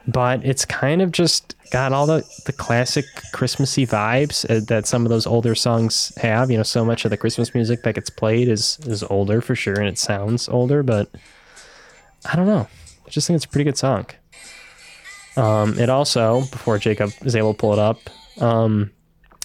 But 0.06 0.44
it's 0.44 0.64
kind 0.64 1.00
of 1.00 1.12
just 1.12 1.54
got 1.70 1.92
all 1.92 2.06
the, 2.06 2.22
the 2.44 2.52
classic 2.52 3.06
Christmassy 3.32 3.86
vibes 3.86 4.48
uh, 4.50 4.62
that 4.66 4.86
some 4.86 5.06
of 5.06 5.08
those 5.08 5.26
older 5.26 5.54
songs 5.54 6.12
have. 6.16 6.50
You 6.50 6.58
know, 6.58 6.62
so 6.62 6.84
much 6.84 7.04
of 7.04 7.10
the 7.10 7.16
Christmas 7.16 7.54
music 7.54 7.82
that 7.84 7.94
gets 7.94 8.10
played 8.10 8.48
is 8.48 8.78
is 8.86 9.02
older 9.04 9.40
for 9.40 9.54
sure, 9.54 9.74
and 9.74 9.88
it 9.88 9.98
sounds 9.98 10.48
older. 10.48 10.82
But 10.82 11.10
I 12.30 12.36
don't 12.36 12.46
know. 12.46 12.68
I 13.06 13.10
just 13.10 13.26
think 13.26 13.36
it's 13.36 13.44
a 13.44 13.48
pretty 13.48 13.64
good 13.64 13.78
song. 13.78 14.06
Um, 15.36 15.78
it 15.78 15.90
also, 15.90 16.42
before 16.42 16.78
Jacob 16.78 17.12
is 17.22 17.34
able 17.34 17.54
to 17.54 17.58
pull 17.58 17.72
it 17.72 17.78
up, 17.78 17.98
um, 18.40 18.90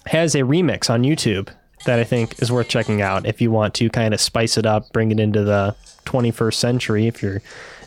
has 0.06 0.36
a 0.36 0.40
remix 0.40 0.90
on 0.90 1.04
YouTube 1.04 1.50
that 1.86 2.00
I 2.00 2.04
think 2.04 2.42
is 2.42 2.52
worth 2.52 2.68
checking 2.68 3.02
out 3.02 3.26
if 3.26 3.42
you 3.42 3.52
want 3.52 3.74
to 3.76 3.90
kind 3.90 4.14
of 4.14 4.22
spice 4.22 4.58
it 4.58 4.66
up, 4.66 4.92
bring 4.92 5.12
it 5.12 5.20
into 5.20 5.44
the 5.44 5.76
21st 6.06 6.54
century. 6.54 7.08
If 7.08 7.22
you're 7.24 7.42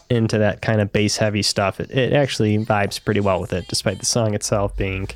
into 0.09 0.39
that 0.39 0.63
kind 0.63 0.81
of 0.81 0.93
bass 0.93 1.17
heavy 1.17 1.43
stuff, 1.43 1.81
it, 1.81 1.91
it 1.91 2.13
actually 2.13 2.59
vibes 2.59 3.03
pretty 3.03 3.21
well 3.21 3.41
with 3.41 3.53
it, 3.53 3.67
despite 3.69 3.99
the 3.99 4.07
song 4.07 4.35
itself 4.35 4.77
being, 4.77 5.09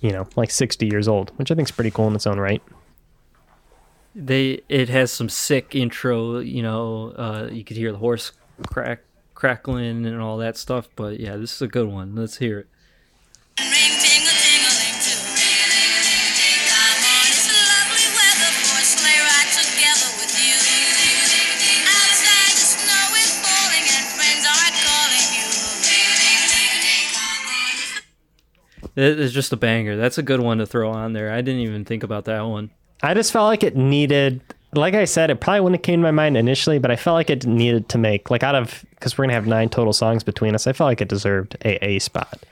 you 0.00 0.12
know, 0.12 0.28
like 0.36 0.50
60 0.50 0.86
years 0.86 1.08
old, 1.08 1.30
which 1.36 1.50
I 1.50 1.54
think 1.54 1.68
is 1.68 1.72
pretty 1.72 1.90
cool 1.90 2.08
in 2.08 2.14
its 2.14 2.26
own 2.26 2.38
right. 2.38 2.62
they 4.14 4.60
it 4.68 4.88
has 4.88 5.12
some 5.12 5.28
sick 5.28 5.74
intro, 5.74 6.38
you 6.38 6.62
know, 6.62 7.12
uh 7.16 7.48
you 7.50 7.64
could 7.64 7.76
hear 7.76 7.92
the 7.92 7.98
horse 7.98 8.32
crack 8.68 9.00
crackling 9.42 10.06
and 10.06 10.20
all 10.20 10.36
that 10.38 10.56
stuff, 10.56 10.88
but 10.94 11.18
yeah, 11.18 11.34
this 11.36 11.52
is 11.56 11.62
a 11.62 11.66
good 11.66 11.88
one. 11.88 12.14
Let's 12.14 12.36
hear 12.36 12.60
it. 12.60 12.68
Ring 13.58 13.90
tingle 13.98 14.38
tingling 14.38 15.02
too. 15.02 15.18
Come 15.18 17.02
on, 17.02 17.26
it's 17.26 17.50
lovely 17.50 18.06
weather 18.14 18.52
for 18.62 18.78
a 18.78 18.86
sleigh 18.86 19.18
ride 19.18 19.50
together 19.50 20.10
with 20.22 20.30
you. 20.38 20.54
Outside 21.90 22.54
the 22.54 22.66
snow 22.70 23.18
is 23.18 23.34
falling 23.42 23.82
and 23.82 24.06
friends 24.14 24.46
are 24.46 24.70
calling 24.78 25.28
you. 25.34 25.50
Come 27.18 27.50
on. 28.94 28.94
It- 28.94 29.18
It's 29.18 29.34
just 29.34 29.52
a 29.52 29.56
banger. 29.56 29.96
That's 29.96 30.18
a 30.18 30.22
good 30.22 30.38
one 30.38 30.58
to 30.58 30.66
throw 30.66 30.88
on 30.92 31.14
there. 31.14 31.32
I 31.32 31.40
didn't 31.40 31.62
even 31.62 31.84
think 31.84 32.04
about 32.04 32.26
that 32.26 32.42
one. 32.42 32.70
I 33.02 33.12
just 33.14 33.32
felt 33.32 33.46
like 33.46 33.64
it 33.64 33.74
needed, 33.74 34.40
like 34.74 34.94
I 34.94 35.04
said, 35.04 35.30
it 35.30 35.40
probably 35.40 35.60
wouldn't 35.60 35.80
have 35.80 35.82
came 35.84 36.00
to 36.00 36.02
my 36.02 36.10
mind 36.10 36.36
initially, 36.36 36.78
but 36.78 36.90
I 36.90 36.96
felt 36.96 37.14
like 37.14 37.30
it 37.30 37.46
needed 37.46 37.88
to 37.90 37.98
make, 37.98 38.30
like 38.30 38.42
out 38.42 38.54
of, 38.54 38.84
because 38.90 39.18
we're 39.18 39.26
to 39.26 39.32
have 39.32 39.46
nine 39.46 39.68
total 39.68 39.92
songs 39.92 40.22
between 40.22 40.54
us, 40.54 40.66
I 40.66 40.72
felt 40.72 40.88
like 40.88 41.00
it 41.00 41.08
deserved 41.08 41.56
a 41.64 41.84
A 41.84 41.98
spot. 41.98 42.42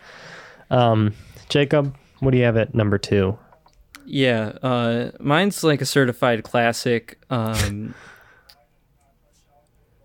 Um, 0.71 1.15
Jacob, 1.49 1.97
what 2.21 2.33
do 2.33 2.39
you 2.39 2.45
have 2.45 2.57
at 2.57 2.75
number 2.75 2.99
two? 2.99 3.39
Yeah, 4.05 4.53
uh, 4.63 5.13
mine's 5.21 5.63
like 5.65 5.81
a 5.81 5.87
certified 5.87 6.43
classic. 6.43 7.19
Um, 7.31 7.95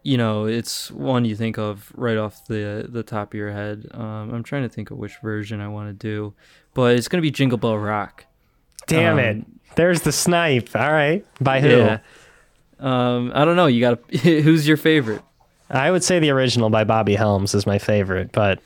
you 0.04 0.18
know, 0.18 0.46
it's 0.46 0.92
one 0.92 1.26
you 1.26 1.36
think 1.36 1.58
of 1.58 1.92
right 1.96 2.18
off 2.18 2.46
the 2.46 2.86
the 2.88 3.02
top 3.02 3.34
of 3.34 3.38
your 3.38 3.52
head. 3.52 3.88
Um, 3.92 4.32
I'm 4.34 4.44
trying 4.44 4.64
to 4.64 4.70
think 4.70 4.92
of 4.92 4.98
which 4.98 5.18
version 5.24 5.60
I 5.60 5.68
want 5.68 5.90
to 5.90 5.94
do, 5.94 6.36
but 6.76 6.96
it's 6.96 7.08
gonna 7.08 7.22
be 7.22 7.32
Jingle 7.32 7.58
Bell 7.58 7.78
Rock. 7.78 8.26
Damn 8.88 9.14
Um, 9.14 9.20
it. 9.20 9.46
There's 9.76 10.02
the 10.02 10.12
snipe. 10.12 10.76
All 10.76 10.92
right. 10.92 11.26
By 11.42 11.60
who? 11.62 11.70
Yeah. 11.70 11.98
Um, 12.80 13.32
I 13.36 13.46
don't 13.46 13.56
know. 13.56 13.66
You 13.68 13.82
got. 13.82 14.00
Who's 14.22 14.68
your 14.68 14.78
favorite? 14.78 15.22
I 15.70 15.90
would 15.92 16.04
say 16.04 16.20
the 16.20 16.30
original 16.30 16.70
by 16.70 16.84
Bobby 16.84 17.16
Helms 17.16 17.56
is 17.56 17.66
my 17.66 17.80
favorite, 17.80 18.32
but 18.32 18.60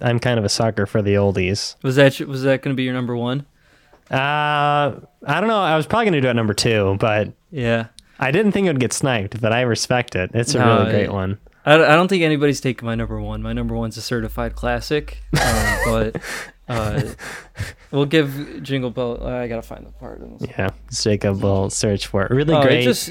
I'm 0.00 0.18
kind 0.18 0.38
of 0.38 0.44
a 0.44 0.48
sucker 0.48 0.84
for 0.86 1.00
the 1.02 1.14
oldies. 1.14 1.76
Was 1.82 1.96
that 1.96 2.20
was 2.20 2.42
that 2.42 2.62
going 2.62 2.74
to 2.74 2.76
be 2.76 2.82
your 2.84 2.92
number 2.94 3.16
one? 3.16 3.46
Uh, 4.10 4.14
I 5.26 5.40
don't 5.40 5.48
know. 5.48 5.58
I 5.60 5.76
was 5.76 5.86
probably 5.86 6.04
going 6.06 6.14
to 6.14 6.20
do 6.20 6.28
it 6.28 6.34
number 6.34 6.54
two, 6.54 6.96
but 7.00 7.32
Yeah. 7.50 7.86
I 8.18 8.30
didn't 8.30 8.52
think 8.52 8.66
it 8.66 8.70
would 8.70 8.80
get 8.80 8.92
sniped, 8.92 9.40
but 9.40 9.52
I 9.52 9.62
respect 9.62 10.14
it. 10.14 10.30
It's 10.34 10.54
a 10.54 10.58
No, 10.58 10.78
really 10.80 10.90
great 10.90 11.04
it- 11.04 11.12
one. 11.12 11.38
I, 11.64 11.74
I 11.74 11.94
don't 11.96 12.08
think 12.08 12.22
anybody's 12.22 12.60
taking 12.60 12.86
my 12.86 12.94
number 12.94 13.20
one. 13.20 13.42
My 13.42 13.52
number 13.52 13.74
one's 13.74 13.96
a 13.96 14.02
certified 14.02 14.54
classic, 14.56 15.22
um, 15.40 15.78
but 15.84 16.20
uh, 16.68 17.02
we'll 17.90 18.06
give 18.06 18.62
Jingle 18.62 18.90
Bell. 18.90 19.24
I 19.26 19.46
gotta 19.48 19.62
find 19.62 19.86
the 19.86 19.92
part. 19.92 20.20
In 20.20 20.38
this. 20.38 20.48
Yeah, 20.50 20.70
Jacob 20.92 21.42
will 21.42 21.70
search 21.70 22.06
for 22.08 22.24
it. 22.24 22.30
Really 22.30 22.54
Oh, 22.54 22.62
great. 22.62 22.80
it 22.80 22.84
just 22.84 23.10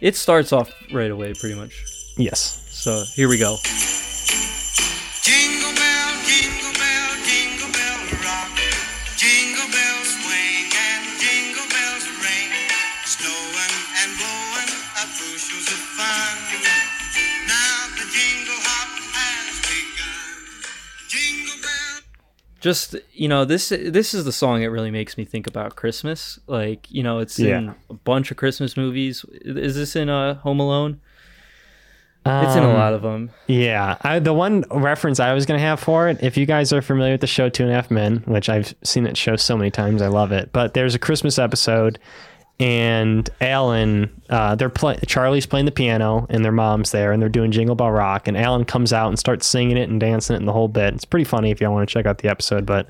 it 0.00 0.16
starts 0.16 0.52
off 0.52 0.70
right 0.92 1.10
away, 1.10 1.32
pretty 1.38 1.54
much. 1.54 1.82
yes. 2.18 2.58
So 2.70 3.04
here 3.14 3.28
we 3.28 3.38
go. 3.38 3.56
Jingle 5.22 5.72
bell, 5.74 6.14
jingle 6.26 6.71
Just 22.62 22.94
you 23.12 23.28
know, 23.28 23.44
this 23.44 23.68
this 23.70 24.14
is 24.14 24.24
the 24.24 24.32
song 24.32 24.60
that 24.62 24.70
really 24.70 24.90
makes 24.92 25.18
me 25.18 25.24
think 25.24 25.46
about 25.48 25.74
Christmas. 25.76 26.38
Like 26.46 26.90
you 26.90 27.02
know, 27.02 27.18
it's 27.18 27.38
in 27.38 27.74
a 27.90 27.94
bunch 27.94 28.30
of 28.30 28.36
Christmas 28.36 28.76
movies. 28.76 29.24
Is 29.44 29.74
this 29.74 29.96
in 29.96 30.08
uh, 30.08 30.34
Home 30.36 30.60
Alone? 30.60 31.00
It's 32.24 32.54
in 32.54 32.62
a 32.62 32.68
Um, 32.70 32.74
lot 32.74 32.94
of 32.94 33.02
them. 33.02 33.30
Yeah, 33.48 33.96
I, 34.02 34.20
the 34.20 34.32
one 34.32 34.64
reference 34.70 35.18
I 35.18 35.32
was 35.34 35.44
gonna 35.44 35.58
have 35.58 35.80
for 35.80 36.08
it, 36.08 36.22
if 36.22 36.36
you 36.36 36.46
guys 36.46 36.72
are 36.72 36.80
familiar 36.80 37.14
with 37.14 37.20
the 37.20 37.26
show 37.26 37.48
Two 37.48 37.64
and 37.64 37.72
a 37.72 37.74
Half 37.74 37.90
Men, 37.90 38.22
which 38.26 38.48
I've 38.48 38.72
seen 38.84 39.06
it 39.08 39.16
show 39.16 39.34
so 39.34 39.56
many 39.56 39.72
times, 39.72 40.00
I 40.00 40.06
love 40.06 40.30
it. 40.30 40.50
But 40.52 40.74
there's 40.74 40.94
a 40.94 41.00
Christmas 41.00 41.36
episode, 41.40 41.98
and 42.62 43.28
Alan, 43.40 44.22
uh, 44.30 44.54
they're 44.54 44.70
play- 44.70 44.98
Charlie's 45.06 45.46
playing 45.46 45.66
the 45.66 45.72
piano, 45.72 46.26
and 46.30 46.44
their 46.44 46.52
mom's 46.52 46.92
there, 46.92 47.12
and 47.12 47.20
they're 47.20 47.28
doing 47.28 47.50
Jingle 47.50 47.74
Bell 47.74 47.90
Rock, 47.90 48.28
and 48.28 48.36
Alan 48.36 48.64
comes 48.64 48.92
out 48.92 49.08
and 49.08 49.18
starts 49.18 49.46
singing 49.46 49.76
it 49.76 49.88
and 49.90 49.98
dancing 50.00 50.34
it 50.34 50.38
and 50.38 50.48
the 50.48 50.52
whole 50.52 50.68
bit. 50.68 50.94
It's 50.94 51.04
pretty 51.04 51.24
funny 51.24 51.50
if 51.50 51.60
y'all 51.60 51.72
want 51.72 51.88
to 51.88 51.92
check 51.92 52.06
out 52.06 52.18
the 52.18 52.28
episode, 52.28 52.64
but. 52.66 52.88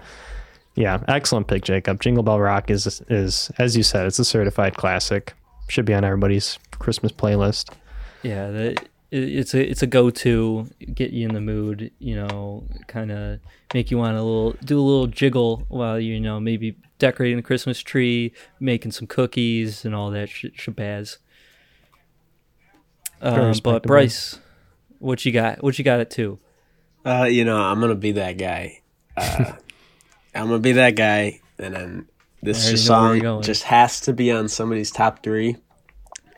Yeah, 0.74 1.02
excellent 1.06 1.48
pick, 1.48 1.64
Jacob. 1.64 2.00
Jingle 2.00 2.22
Bell 2.22 2.40
Rock 2.40 2.70
is 2.70 3.02
is 3.10 3.50
as 3.58 3.76
you 3.76 3.82
said, 3.82 4.06
it's 4.06 4.18
a 4.18 4.24
certified 4.24 4.74
classic. 4.74 5.34
Should 5.68 5.84
be 5.84 5.92
on 5.92 6.02
everybody's 6.02 6.58
Christmas 6.78 7.12
playlist. 7.12 7.74
Yeah, 8.22 8.72
it's 9.12 9.52
a 9.52 9.70
it's 9.70 9.82
a 9.82 9.86
go 9.86 10.08
to 10.08 10.68
get 10.94 11.10
you 11.10 11.28
in 11.28 11.34
the 11.34 11.40
mood. 11.40 11.92
You 11.98 12.16
know, 12.16 12.64
kind 12.86 13.12
of 13.12 13.40
make 13.74 13.90
you 13.90 13.98
want 13.98 14.16
to 14.16 14.22
little 14.22 14.56
do 14.64 14.80
a 14.80 14.82
little 14.82 15.06
jiggle 15.06 15.66
while 15.68 16.00
you 16.00 16.18
know 16.18 16.40
maybe 16.40 16.76
decorating 16.98 17.36
the 17.36 17.42
Christmas 17.42 17.80
tree, 17.80 18.32
making 18.58 18.92
some 18.92 19.06
cookies 19.06 19.84
and 19.84 19.94
all 19.94 20.10
that 20.10 20.30
sh- 20.30 20.46
shabazz. 20.56 21.18
Um, 23.20 23.54
but. 23.62 23.82
Bryce, 23.84 24.38
what 24.98 25.24
you 25.24 25.32
got? 25.32 25.62
What 25.62 25.78
you 25.78 25.84
got 25.84 26.00
at 26.00 26.10
two? 26.10 26.38
Uh, 27.04 27.24
you 27.24 27.44
know, 27.44 27.58
I'm 27.58 27.80
gonna 27.80 27.94
be 27.94 28.12
that 28.12 28.38
guy. 28.38 28.80
Uh, 29.16 29.52
I'm 30.34 30.46
gonna 30.46 30.58
be 30.58 30.72
that 30.72 30.96
guy, 30.96 31.40
and 31.58 31.74
then 31.74 32.08
this 32.42 32.58
I 32.58 32.60
already 32.62 32.76
just 32.76 32.88
know 32.88 33.02
where 33.02 33.14
you're 33.14 33.24
song 33.24 33.42
just 33.42 33.62
has 33.64 34.00
to 34.02 34.14
be 34.14 34.32
on 34.32 34.48
somebody's 34.48 34.90
top 34.90 35.22
three. 35.22 35.56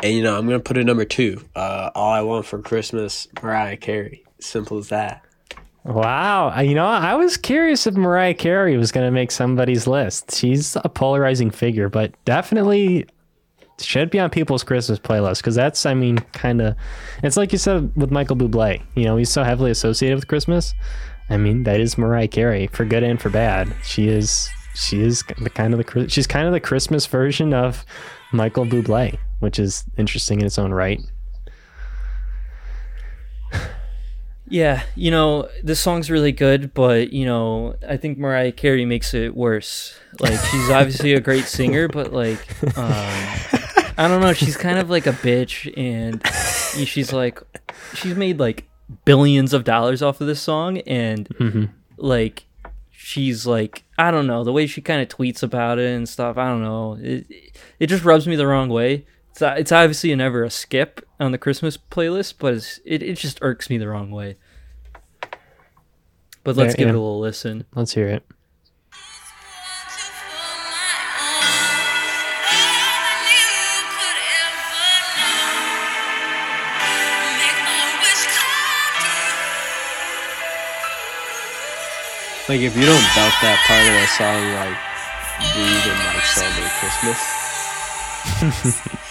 And 0.02 0.12
you 0.14 0.22
know, 0.22 0.36
I'm 0.36 0.46
gonna 0.46 0.60
put 0.60 0.76
it 0.76 0.84
number 0.84 1.04
two. 1.04 1.42
Uh, 1.54 1.90
All 1.94 2.12
I 2.12 2.20
Want 2.20 2.46
for 2.46 2.58
Christmas, 2.60 3.28
Mariah 3.42 3.76
Carey. 3.76 4.24
Simple 4.40 4.78
as 4.78 4.88
that. 4.88 5.22
Wow. 5.84 6.58
You 6.60 6.74
know, 6.74 6.86
I 6.86 7.14
was 7.14 7.36
curious 7.36 7.86
if 7.86 7.94
Mariah 7.94 8.34
Carey 8.34 8.76
was 8.78 8.90
to 8.90 9.10
make 9.10 9.30
somebody's 9.30 9.86
list. 9.86 10.34
She's 10.34 10.76
a 10.76 10.88
polarizing 10.88 11.50
figure, 11.50 11.90
but 11.90 12.12
definitely 12.24 13.06
should 13.78 14.08
be 14.08 14.18
on 14.18 14.30
people's 14.30 14.64
Christmas 14.64 14.98
playlist 14.98 15.38
because 15.38 15.54
that's, 15.54 15.84
I 15.84 15.92
mean, 15.92 16.18
kind 16.32 16.62
of, 16.62 16.76
it's 17.22 17.36
like 17.36 17.52
you 17.52 17.58
said 17.58 17.94
with 17.96 18.10
Michael 18.10 18.36
Bublé. 18.36 18.82
You 18.94 19.04
know, 19.04 19.16
he's 19.16 19.30
so 19.30 19.42
heavily 19.42 19.70
associated 19.70 20.16
with 20.16 20.28
Christmas. 20.28 20.72
I 21.28 21.36
mean, 21.36 21.64
that 21.64 21.80
is 21.80 21.98
Mariah 21.98 22.28
Carey 22.28 22.66
for 22.68 22.84
good 22.84 23.02
and 23.02 23.20
for 23.20 23.28
bad. 23.28 23.74
She 23.82 24.08
is, 24.08 24.48
she 24.74 25.02
is 25.02 25.22
the 25.38 25.50
kind 25.50 25.74
of 25.74 25.84
the, 25.84 26.08
she's 26.08 26.26
kind 26.26 26.46
of 26.46 26.52
the 26.52 26.60
Christmas 26.60 27.04
version 27.06 27.52
of 27.52 27.84
Michael 28.32 28.64
Bublé, 28.64 29.18
which 29.44 29.60
is 29.60 29.84
interesting 29.96 30.40
in 30.40 30.46
its 30.46 30.58
own 30.58 30.72
right. 30.72 31.00
Yeah, 34.46 34.82
you 34.94 35.10
know, 35.10 35.48
this 35.62 35.80
song's 35.80 36.10
really 36.10 36.32
good, 36.32 36.74
but 36.74 37.12
you 37.12 37.24
know, 37.24 37.76
I 37.88 37.96
think 37.96 38.18
Mariah 38.18 38.52
Carey 38.52 38.84
makes 38.84 39.14
it 39.14 39.34
worse. 39.34 39.98
Like 40.20 40.38
she's 40.38 40.70
obviously 40.70 41.14
a 41.14 41.20
great 41.20 41.44
singer, 41.44 41.88
but 41.88 42.12
like 42.12 42.38
um 42.76 42.92
I 43.96 44.08
don't 44.08 44.20
know, 44.20 44.32
she's 44.32 44.56
kind 44.56 44.78
of 44.78 44.90
like 44.90 45.06
a 45.06 45.12
bitch 45.12 45.72
and 45.76 46.20
she's 46.86 47.12
like 47.12 47.40
she's 47.94 48.16
made 48.16 48.38
like 48.38 48.68
billions 49.04 49.54
of 49.54 49.64
dollars 49.64 50.02
off 50.02 50.20
of 50.20 50.26
this 50.26 50.42
song 50.42 50.78
and 50.78 51.70
like 51.96 52.44
she's 52.90 53.46
like 53.46 53.82
I 53.96 54.10
don't 54.10 54.26
know, 54.26 54.44
the 54.44 54.52
way 54.52 54.66
she 54.66 54.82
kind 54.82 55.00
of 55.00 55.08
tweets 55.08 55.42
about 55.42 55.78
it 55.78 55.90
and 55.94 56.06
stuff, 56.08 56.36
I 56.36 56.48
don't 56.48 56.62
know. 56.62 56.98
It 57.00 57.26
it 57.80 57.86
just 57.86 58.04
rubs 58.04 58.26
me 58.28 58.36
the 58.36 58.46
wrong 58.46 58.68
way. 58.68 59.06
It's, 59.34 59.42
uh, 59.42 59.56
it's 59.58 59.72
obviously 59.72 60.14
never 60.14 60.44
a 60.44 60.50
skip 60.50 61.04
on 61.18 61.32
the 61.32 61.38
Christmas 61.38 61.76
playlist, 61.76 62.34
but 62.38 62.54
it's, 62.54 62.78
it, 62.84 63.02
it 63.02 63.18
just 63.18 63.40
irks 63.42 63.68
me 63.68 63.78
the 63.78 63.88
wrong 63.88 64.12
way. 64.12 64.36
But 66.44 66.54
let's 66.54 66.76
Fair, 66.76 66.84
give 66.84 66.90
it 66.90 66.94
a 66.94 67.00
little 67.00 67.18
listen. 67.18 67.64
Let's 67.74 67.94
hear 67.94 68.06
it. 68.06 68.24
Like 82.48 82.60
if 82.60 82.76
you 82.76 82.86
don't 82.86 83.02
belt 83.16 83.34
that 83.42 83.58
part 83.66 83.82
of 83.82 83.94
the 83.98 84.06
song, 84.14 84.54
like 84.54 84.78
do 85.52 85.58
you 85.58 85.66
even 85.66 85.98
like 86.14 86.22
celebrate 86.22 86.70
Christmas? 86.78 87.18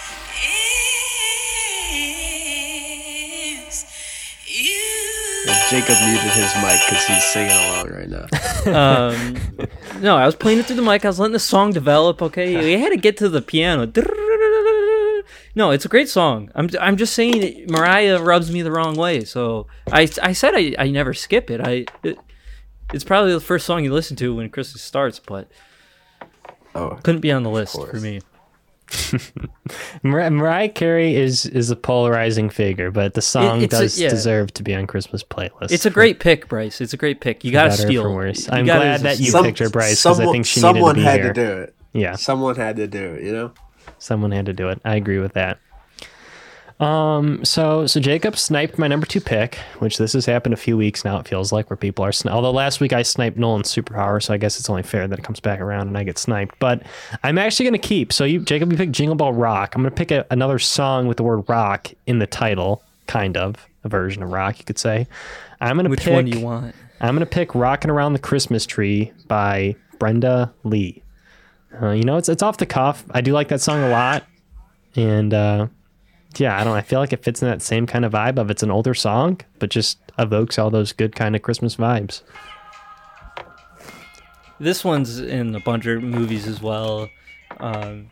Jacob 5.70 5.96
muted 6.04 6.30
his 6.32 6.54
mic 6.56 6.78
because 6.86 7.04
he's 7.06 7.24
singing 7.24 7.52
along 7.52 7.88
right 7.90 8.08
now. 8.08 8.26
Um, 8.64 9.36
no, 10.00 10.16
I 10.16 10.24
was 10.24 10.34
playing 10.34 10.58
it 10.58 10.64
through 10.64 10.76
the 10.76 10.82
mic. 10.82 11.04
I 11.04 11.08
was 11.08 11.18
letting 11.18 11.34
the 11.34 11.38
song 11.38 11.70
develop. 11.72 12.22
Okay, 12.22 12.56
we 12.76 12.80
had 12.80 12.90
to 12.90 12.96
get 12.96 13.16
to 13.18 13.28
the 13.28 13.42
piano. 13.42 13.86
No, 15.56 15.70
it's 15.70 15.84
a 15.84 15.88
great 15.88 16.08
song. 16.08 16.50
I'm 16.56 16.68
I'm 16.80 16.96
just 16.96 17.14
saying 17.14 17.66
Mariah 17.68 18.20
rubs 18.20 18.50
me 18.50 18.62
the 18.62 18.72
wrong 18.72 18.96
way. 18.96 19.24
So 19.24 19.68
I 19.92 20.08
I 20.22 20.32
said 20.32 20.54
I, 20.54 20.74
I 20.78 20.88
never 20.90 21.14
skip 21.14 21.48
it. 21.48 21.60
I 21.60 21.86
it, 22.02 22.18
it's 22.92 23.04
probably 23.04 23.32
the 23.32 23.40
first 23.40 23.64
song 23.64 23.84
you 23.84 23.92
listen 23.92 24.16
to 24.16 24.34
when 24.34 24.50
Christmas 24.50 24.82
starts, 24.82 25.20
but 25.20 25.48
Oh, 26.74 26.98
couldn't 27.04 27.20
be 27.20 27.30
on 27.30 27.44
the 27.44 27.50
list 27.50 27.74
for 27.74 28.00
me. 28.00 28.20
Mar- 30.02 30.30
Mariah 30.30 30.68
Carey 30.68 31.14
is 31.16 31.46
is 31.46 31.70
a 31.70 31.76
polarizing 31.76 32.50
figure, 32.50 32.90
but 32.90 33.14
the 33.14 33.22
song 33.22 33.62
it's 33.62 33.74
a- 33.74 33.78
does 33.80 34.00
yeah. 34.00 34.08
deserve 34.10 34.52
to 34.54 34.62
be 34.62 34.74
on 34.74 34.86
Christmas 34.86 35.22
playlists. 35.22 35.72
It's 35.72 35.86
a 35.86 35.90
great 35.90 36.20
pick, 36.20 36.48
Bryce. 36.48 36.80
It's 36.80 36.92
a 36.92 36.96
great 36.96 37.20
pick. 37.20 37.44
You 37.44 37.52
got 37.52 37.64
to 37.66 37.72
steal. 37.72 38.02
for 38.04 38.12
worse. 38.14 38.48
I'm 38.50 38.66
gotta- 38.66 38.80
glad 38.80 39.00
that 39.02 39.20
you 39.20 39.30
Some- 39.30 39.44
picked 39.44 39.58
her, 39.60 39.70
Bryce, 39.70 40.02
because 40.02 40.20
I 40.20 40.30
think 40.30 40.46
she 40.46 40.60
needed 40.60 40.72
to 40.72 40.78
someone 40.78 40.94
be 40.96 41.02
had 41.02 41.20
here. 41.20 41.32
to 41.32 41.46
do 41.46 41.58
it. 41.62 41.74
Yeah, 41.92 42.16
Someone 42.16 42.56
had 42.56 42.76
to 42.76 42.86
do 42.88 43.14
it. 43.14 43.22
You 43.22 43.32
know. 43.32 43.52
someone 43.98 44.32
had 44.32 44.46
to 44.46 44.52
do 44.52 44.68
it. 44.68 44.80
I 44.84 44.96
agree 44.96 45.18
with 45.20 45.34
that. 45.34 45.58
Um, 46.80 47.44
so 47.44 47.86
so 47.86 48.00
Jacob 48.00 48.36
sniped 48.36 48.78
my 48.78 48.88
number 48.88 49.06
two 49.06 49.20
pick, 49.20 49.56
which 49.78 49.96
this 49.96 50.12
has 50.14 50.26
happened 50.26 50.54
a 50.54 50.56
few 50.56 50.76
weeks 50.76 51.04
now. 51.04 51.18
It 51.20 51.28
feels 51.28 51.52
like 51.52 51.70
where 51.70 51.76
people 51.76 52.04
are. 52.04 52.10
Sni- 52.10 52.30
Although 52.30 52.50
last 52.50 52.80
week 52.80 52.92
I 52.92 53.02
sniped 53.02 53.36
Nolan's 53.36 53.72
superpower, 53.72 54.20
so 54.22 54.34
I 54.34 54.38
guess 54.38 54.58
it's 54.58 54.68
only 54.68 54.82
fair 54.82 55.06
that 55.06 55.18
it 55.18 55.24
comes 55.24 55.38
back 55.40 55.60
around 55.60 55.86
and 55.86 55.96
I 55.96 56.02
get 56.02 56.18
sniped. 56.18 56.58
But 56.58 56.82
I'm 57.22 57.38
actually 57.38 57.64
going 57.66 57.80
to 57.80 57.86
keep. 57.88 58.12
So 58.12 58.24
you, 58.24 58.40
Jacob, 58.40 58.72
you 58.72 58.76
picked 58.76 58.92
Jingle 58.92 59.14
Bell 59.14 59.32
Rock. 59.32 59.74
I'm 59.76 59.82
going 59.82 59.92
to 59.92 59.96
pick 59.96 60.10
a, 60.10 60.26
another 60.30 60.58
song 60.58 61.06
with 61.06 61.16
the 61.16 61.22
word 61.22 61.48
rock 61.48 61.90
in 62.06 62.18
the 62.18 62.26
title, 62.26 62.82
kind 63.06 63.36
of 63.36 63.54
a 63.84 63.88
version 63.88 64.22
of 64.22 64.32
rock, 64.32 64.58
you 64.58 64.64
could 64.64 64.78
say. 64.78 65.06
I'm 65.60 65.76
going 65.76 65.84
to 65.84 65.90
Which 65.90 66.00
pick. 66.00 66.12
one 66.12 66.26
you 66.26 66.40
want? 66.40 66.74
I'm 67.00 67.14
gonna 67.14 67.26
pick 67.26 67.54
"Rockin' 67.54 67.90
Around 67.90 68.14
the 68.14 68.18
Christmas 68.18 68.64
Tree" 68.64 69.12
by 69.26 69.74
Brenda 69.98 70.54
Lee. 70.62 71.02
Uh, 71.82 71.90
you 71.90 72.04
know, 72.04 72.16
it's 72.16 72.28
it's 72.28 72.42
off 72.42 72.56
the 72.56 72.66
cuff. 72.66 73.04
I 73.10 73.20
do 73.20 73.32
like 73.32 73.48
that 73.48 73.60
song 73.60 73.82
a 73.82 73.88
lot, 73.88 74.24
and 74.96 75.34
uh, 75.34 75.66
yeah, 76.40 76.60
I 76.60 76.64
don't. 76.64 76.76
I 76.76 76.82
feel 76.82 77.00
like 77.00 77.12
it 77.12 77.22
fits 77.24 77.42
in 77.42 77.48
that 77.48 77.62
same 77.62 77.86
kind 77.86 78.04
of 78.04 78.12
vibe 78.12 78.38
of 78.38 78.50
it's 78.50 78.62
an 78.62 78.70
older 78.70 78.94
song, 78.94 79.40
but 79.58 79.70
just 79.70 79.98
evokes 80.18 80.58
all 80.58 80.70
those 80.70 80.92
good 80.92 81.14
kind 81.14 81.34
of 81.34 81.42
Christmas 81.42 81.76
vibes. 81.76 82.22
This 84.60 84.84
one's 84.84 85.18
in 85.18 85.54
a 85.54 85.60
bunch 85.60 85.86
of 85.86 86.02
movies 86.02 86.46
as 86.46 86.62
well. 86.62 87.08
Um, 87.58 88.10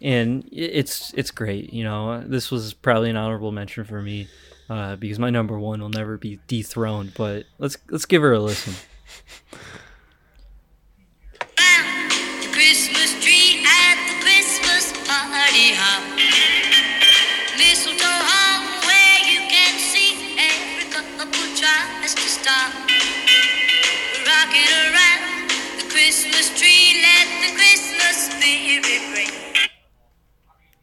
and 0.00 0.48
it's 0.52 1.12
it's 1.14 1.30
great. 1.30 1.72
You 1.72 1.84
know, 1.84 2.20
this 2.20 2.50
was 2.50 2.74
probably 2.74 3.10
an 3.10 3.16
honorable 3.16 3.52
mention 3.52 3.84
for 3.84 4.00
me 4.00 4.28
uh, 4.70 4.96
because 4.96 5.18
my 5.18 5.30
number 5.30 5.58
one 5.58 5.80
will 5.80 5.88
never 5.88 6.16
be 6.16 6.38
dethroned. 6.46 7.12
But 7.16 7.46
let's 7.58 7.76
let's 7.90 8.06
give 8.06 8.22
her 8.22 8.32
a 8.32 8.40
listen. 8.40 8.74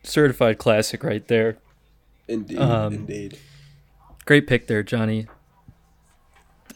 Certified 0.03 0.57
classic 0.57 1.03
right 1.03 1.27
there. 1.27 1.57
Indeed, 2.27 2.57
Um, 2.57 2.93
indeed. 2.93 3.37
Great 4.25 4.47
pick 4.47 4.67
there, 4.67 4.83
Johnny. 4.83 5.27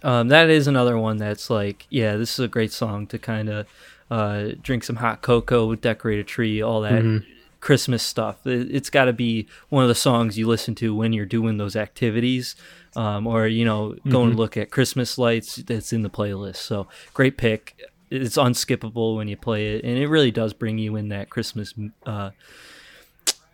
Um, 0.03 0.29
that 0.29 0.49
is 0.49 0.67
another 0.67 0.97
one 0.97 1.17
that's 1.17 1.49
like, 1.49 1.85
yeah, 1.89 2.15
this 2.15 2.33
is 2.33 2.39
a 2.39 2.47
great 2.47 2.71
song 2.71 3.07
to 3.07 3.19
kind 3.19 3.49
of 3.49 3.67
uh, 4.09 4.49
drink 4.61 4.83
some 4.83 4.97
hot 4.97 5.21
cocoa, 5.21 5.75
decorate 5.75 6.19
a 6.19 6.23
tree, 6.23 6.61
all 6.61 6.81
that 6.81 7.23
Christmas 7.59 8.01
stuff. 8.01 8.45
It, 8.47 8.73
it's 8.73 8.89
got 8.89 9.05
to 9.05 9.13
be 9.13 9.47
one 9.69 9.83
of 9.83 9.89
the 9.89 9.95
songs 9.95 10.37
you 10.37 10.47
listen 10.47 10.73
to 10.75 10.95
when 10.95 11.11
you're 11.13 11.25
doing 11.25 11.57
those 11.57 11.75
activities, 11.75 12.55
um, 12.95 13.27
or 13.27 13.47
you 13.47 13.65
know, 13.65 13.95
going 14.07 14.31
to 14.31 14.37
look 14.37 14.55
at 14.55 14.71
Christmas 14.71 15.17
lights. 15.17 15.57
That's 15.57 15.91
in 15.91 16.03
the 16.03 16.09
playlist. 16.09 16.57
So 16.57 16.87
great 17.13 17.37
pick. 17.37 17.79
It's 18.11 18.37
unskippable 18.37 19.15
when 19.17 19.27
you 19.27 19.37
play 19.37 19.75
it, 19.75 19.83
and 19.83 19.97
it 19.97 20.07
really 20.07 20.31
does 20.31 20.53
bring 20.53 20.77
you 20.77 20.95
in 20.95 21.09
that 21.09 21.29
Christmas, 21.29 21.73
uh, 22.05 22.31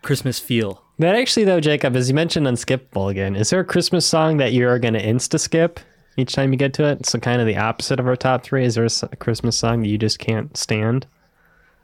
Christmas 0.01 0.39
feel. 0.39 0.83
That 0.99 1.15
actually, 1.15 1.43
though, 1.43 1.59
Jacob, 1.59 1.95
as 1.95 2.07
you 2.07 2.15
mentioned 2.15 2.47
unskippable 2.47 3.11
again, 3.11 3.35
is 3.35 3.49
there 3.49 3.59
a 3.59 3.65
Christmas 3.65 4.05
song 4.05 4.37
that 4.37 4.53
you're 4.53 4.79
going 4.79 4.93
to 4.93 5.03
insta 5.03 5.39
skip 5.39 5.79
each 6.15 6.33
time 6.33 6.53
you 6.53 6.57
get 6.57 6.73
to 6.75 6.85
it? 6.85 7.05
So, 7.05 7.19
kind 7.19 7.41
of 7.41 7.47
the 7.47 7.57
opposite 7.57 7.99
of 7.99 8.07
our 8.07 8.15
top 8.15 8.43
three. 8.43 8.63
Is 8.63 8.75
there 8.75 8.85
a 8.85 9.15
Christmas 9.17 9.57
song 9.57 9.81
that 9.81 9.89
you 9.89 9.97
just 9.97 10.19
can't 10.19 10.55
stand? 10.55 11.05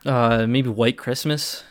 Uh, 0.05 0.45
maybe 0.47 0.69
White 0.69 0.97
Christmas. 0.97 1.63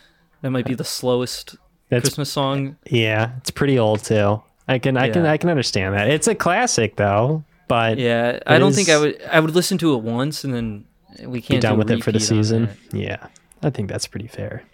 That 0.42 0.51
might 0.51 0.66
be 0.66 0.74
the 0.74 0.84
slowest 0.84 1.57
That's 1.88 2.03
Christmas 2.03 2.30
song. 2.30 2.76
yeah, 2.88 3.32
it's 3.38 3.51
pretty 3.51 3.78
old 3.78 4.05
too. 4.05 4.42
I 4.68 4.78
can, 4.78 4.96
I 4.96 5.11
can, 5.11 5.26
I 5.26 5.36
can 5.36 5.51
understand 5.51 5.94
that. 5.94 6.09
It's 6.09 6.28
a 6.28 6.34
classic 6.34 6.96
though, 6.96 7.42
but 7.68 7.98
Yeah, 7.98 8.38
I 8.46 8.59
don't 8.59 8.72
think 8.72 8.88
I 8.88 8.98
would. 8.98 9.22
I 9.30 9.40
would 9.40 9.55
listen 9.55 9.78
to 9.78 9.94
it 9.94 10.03
once 10.03 10.44
and 10.44 10.55
then 10.55 10.84
we 11.24 11.38
be 11.38 11.42
can't 11.42 11.62
done 11.62 11.74
do 11.74 11.78
with 11.78 11.90
it 11.90 12.04
for 12.04 12.12
the 12.12 12.20
season. 12.20 12.68
Yeah, 12.92 13.26
I 13.62 13.70
think 13.70 13.88
that's 13.88 14.06
pretty 14.06 14.28
fair. 14.28 14.64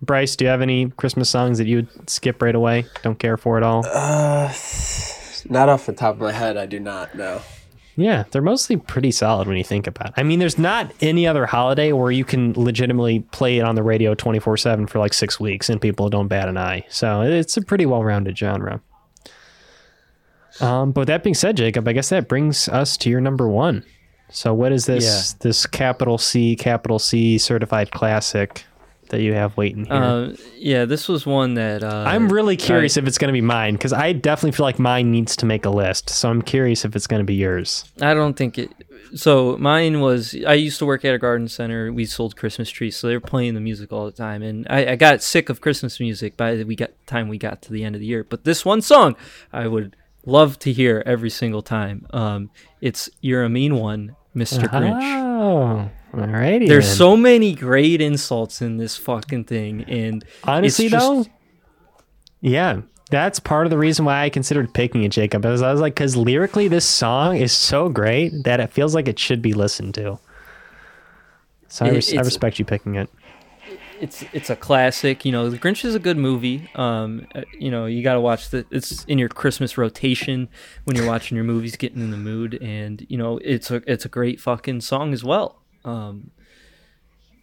Bryce, 0.00 0.34
do 0.34 0.44
you 0.44 0.50
have 0.50 0.60
any 0.60 0.90
Christmas 0.90 1.30
songs 1.30 1.58
that 1.58 1.66
you 1.68 1.76
would 1.76 2.10
skip 2.10 2.42
right 2.42 2.54
away? 2.54 2.86
Don't 3.02 3.18
care 3.18 3.36
for 3.36 3.56
at 3.56 3.62
all? 3.62 3.86
Uh, 3.86 4.52
not 5.48 5.68
off 5.68 5.86
the 5.86 5.92
top 5.92 6.16
of 6.16 6.20
my 6.20 6.32
head, 6.32 6.56
I 6.56 6.66
do 6.66 6.80
not 6.80 7.14
know. 7.14 7.40
Yeah, 7.94 8.24
they're 8.30 8.42
mostly 8.42 8.76
pretty 8.76 9.10
solid 9.10 9.46
when 9.46 9.56
you 9.56 9.64
think 9.64 9.86
about 9.86 10.08
it. 10.08 10.14
I 10.16 10.22
mean, 10.22 10.38
there's 10.38 10.58
not 10.58 10.92
any 11.00 11.26
other 11.26 11.46
holiday 11.46 11.92
where 11.92 12.10
you 12.10 12.24
can 12.24 12.52
legitimately 12.54 13.20
play 13.32 13.58
it 13.58 13.62
on 13.62 13.74
the 13.74 13.82
radio 13.82 14.14
24 14.14 14.56
7 14.56 14.86
for 14.86 14.98
like 14.98 15.12
six 15.12 15.38
weeks 15.38 15.68
and 15.68 15.80
people 15.80 16.08
don't 16.08 16.28
bat 16.28 16.48
an 16.48 16.56
eye. 16.56 16.86
So 16.88 17.22
it's 17.22 17.56
a 17.56 17.62
pretty 17.62 17.84
well 17.86 18.02
rounded 18.02 18.36
genre. 18.36 18.80
Um, 20.60 20.92
but 20.92 21.06
that 21.06 21.22
being 21.22 21.34
said, 21.34 21.56
Jacob, 21.56 21.86
I 21.86 21.92
guess 21.92 22.08
that 22.08 22.28
brings 22.28 22.68
us 22.68 22.96
to 22.98 23.10
your 23.10 23.20
number 23.20 23.48
one. 23.48 23.84
So 24.32 24.54
what 24.54 24.72
is 24.72 24.86
this 24.86 25.34
this 25.34 25.66
capital 25.66 26.18
C, 26.18 26.56
capital 26.56 26.98
C 26.98 27.38
certified 27.38 27.90
classic 27.90 28.64
that 29.10 29.20
you 29.20 29.34
have 29.34 29.56
waiting 29.56 29.84
here? 29.84 29.94
Uh, 29.94 30.32
yeah, 30.56 30.86
this 30.86 31.06
was 31.06 31.26
one 31.26 31.54
that 31.54 31.84
uh, 31.84 32.04
I'm 32.06 32.32
really 32.32 32.56
curious 32.56 32.96
I, 32.96 33.02
if 33.02 33.06
it's 33.06 33.18
going 33.18 33.28
to 33.28 33.32
be 33.32 33.42
mine 33.42 33.74
because 33.74 33.92
I 33.92 34.12
definitely 34.12 34.52
feel 34.52 34.64
like 34.64 34.78
mine 34.78 35.10
needs 35.10 35.36
to 35.36 35.46
make 35.46 35.64
a 35.66 35.70
list. 35.70 36.10
So 36.10 36.30
I'm 36.30 36.42
curious 36.42 36.84
if 36.84 36.96
it's 36.96 37.06
going 37.06 37.20
to 37.20 37.24
be 37.24 37.34
yours. 37.34 37.84
I 38.00 38.14
don't 38.14 38.34
think 38.34 38.58
it. 38.58 38.72
So 39.14 39.58
mine 39.58 40.00
was. 40.00 40.34
I 40.46 40.54
used 40.54 40.78
to 40.78 40.86
work 40.86 41.04
at 41.04 41.14
a 41.14 41.18
garden 41.18 41.46
center. 41.46 41.92
We 41.92 42.06
sold 42.06 42.36
Christmas 42.36 42.70
trees, 42.70 42.96
so 42.96 43.06
they 43.06 43.14
were 43.14 43.20
playing 43.20 43.52
the 43.54 43.60
music 43.60 43.92
all 43.92 44.06
the 44.06 44.12
time, 44.12 44.42
and 44.42 44.66
I, 44.70 44.92
I 44.92 44.96
got 44.96 45.22
sick 45.22 45.50
of 45.50 45.60
Christmas 45.60 46.00
music 46.00 46.36
by 46.36 46.54
the 46.54 46.64
we 46.64 46.74
got 46.74 46.90
time 47.06 47.28
we 47.28 47.36
got 47.36 47.60
to 47.62 47.72
the 47.72 47.84
end 47.84 47.94
of 47.94 48.00
the 48.00 48.06
year. 48.06 48.24
But 48.24 48.44
this 48.44 48.64
one 48.64 48.80
song, 48.80 49.14
I 49.52 49.66
would 49.66 49.94
love 50.24 50.58
to 50.60 50.72
hear 50.72 51.02
every 51.04 51.30
single 51.30 51.60
time. 51.60 52.06
Um, 52.10 52.50
it's 52.80 53.10
"You're 53.20 53.44
a 53.44 53.50
Mean 53.50 53.76
One," 53.76 54.16
Mr. 54.34 54.62
Grinch. 54.64 55.02
Oh, 55.02 55.90
alrighty. 56.16 56.66
There's 56.68 56.86
then. 56.88 56.96
so 56.96 57.16
many 57.16 57.54
great 57.54 58.00
insults 58.00 58.62
in 58.62 58.76
this 58.78 58.96
fucking 58.96 59.44
thing, 59.44 59.84
and 59.84 60.24
honestly 60.44 60.88
just- 60.88 61.06
though. 61.06 61.26
Yeah, 62.40 62.80
that's 63.10 63.38
part 63.38 63.66
of 63.66 63.70
the 63.70 63.78
reason 63.78 64.04
why 64.04 64.22
I 64.24 64.30
considered 64.30 64.72
picking 64.74 65.04
it, 65.04 65.10
Jacob. 65.10 65.44
Is 65.44 65.62
I 65.62 65.70
was 65.70 65.80
like, 65.80 65.94
because 65.94 66.16
lyrically, 66.16 66.66
this 66.66 66.84
song 66.84 67.36
is 67.36 67.52
so 67.52 67.88
great 67.88 68.32
that 68.44 68.58
it 68.58 68.72
feels 68.72 68.94
like 68.94 69.06
it 69.06 69.18
should 69.18 69.42
be 69.42 69.52
listened 69.52 69.94
to. 69.94 70.18
So 71.68 71.86
I, 71.86 71.90
res- 71.90 72.12
I 72.14 72.20
respect 72.20 72.58
you 72.58 72.64
picking 72.64 72.96
it. 72.96 73.08
It's 74.02 74.24
it's 74.32 74.50
a 74.50 74.56
classic. 74.56 75.24
You 75.24 75.30
know, 75.30 75.48
The 75.48 75.58
Grinch 75.58 75.84
is 75.84 75.94
a 75.94 76.00
good 76.00 76.18
movie. 76.18 76.68
Um, 76.74 77.26
uh, 77.34 77.42
you 77.58 77.70
know, 77.70 77.86
you 77.86 78.02
got 78.02 78.14
to 78.14 78.20
watch 78.20 78.50
the. 78.50 78.66
It's 78.70 79.04
in 79.04 79.16
your 79.16 79.28
Christmas 79.28 79.78
rotation 79.78 80.48
when 80.84 80.96
you're 80.96 81.06
watching 81.06 81.36
your 81.36 81.44
movies, 81.44 81.76
getting 81.76 82.00
in 82.02 82.10
the 82.10 82.16
mood, 82.16 82.58
and 82.60 83.06
you 83.08 83.16
know, 83.16 83.38
it's 83.38 83.70
a 83.70 83.80
it's 83.86 84.04
a 84.04 84.08
great 84.08 84.40
fucking 84.40 84.80
song 84.80 85.12
as 85.12 85.22
well. 85.22 85.62
Um, 85.84 86.32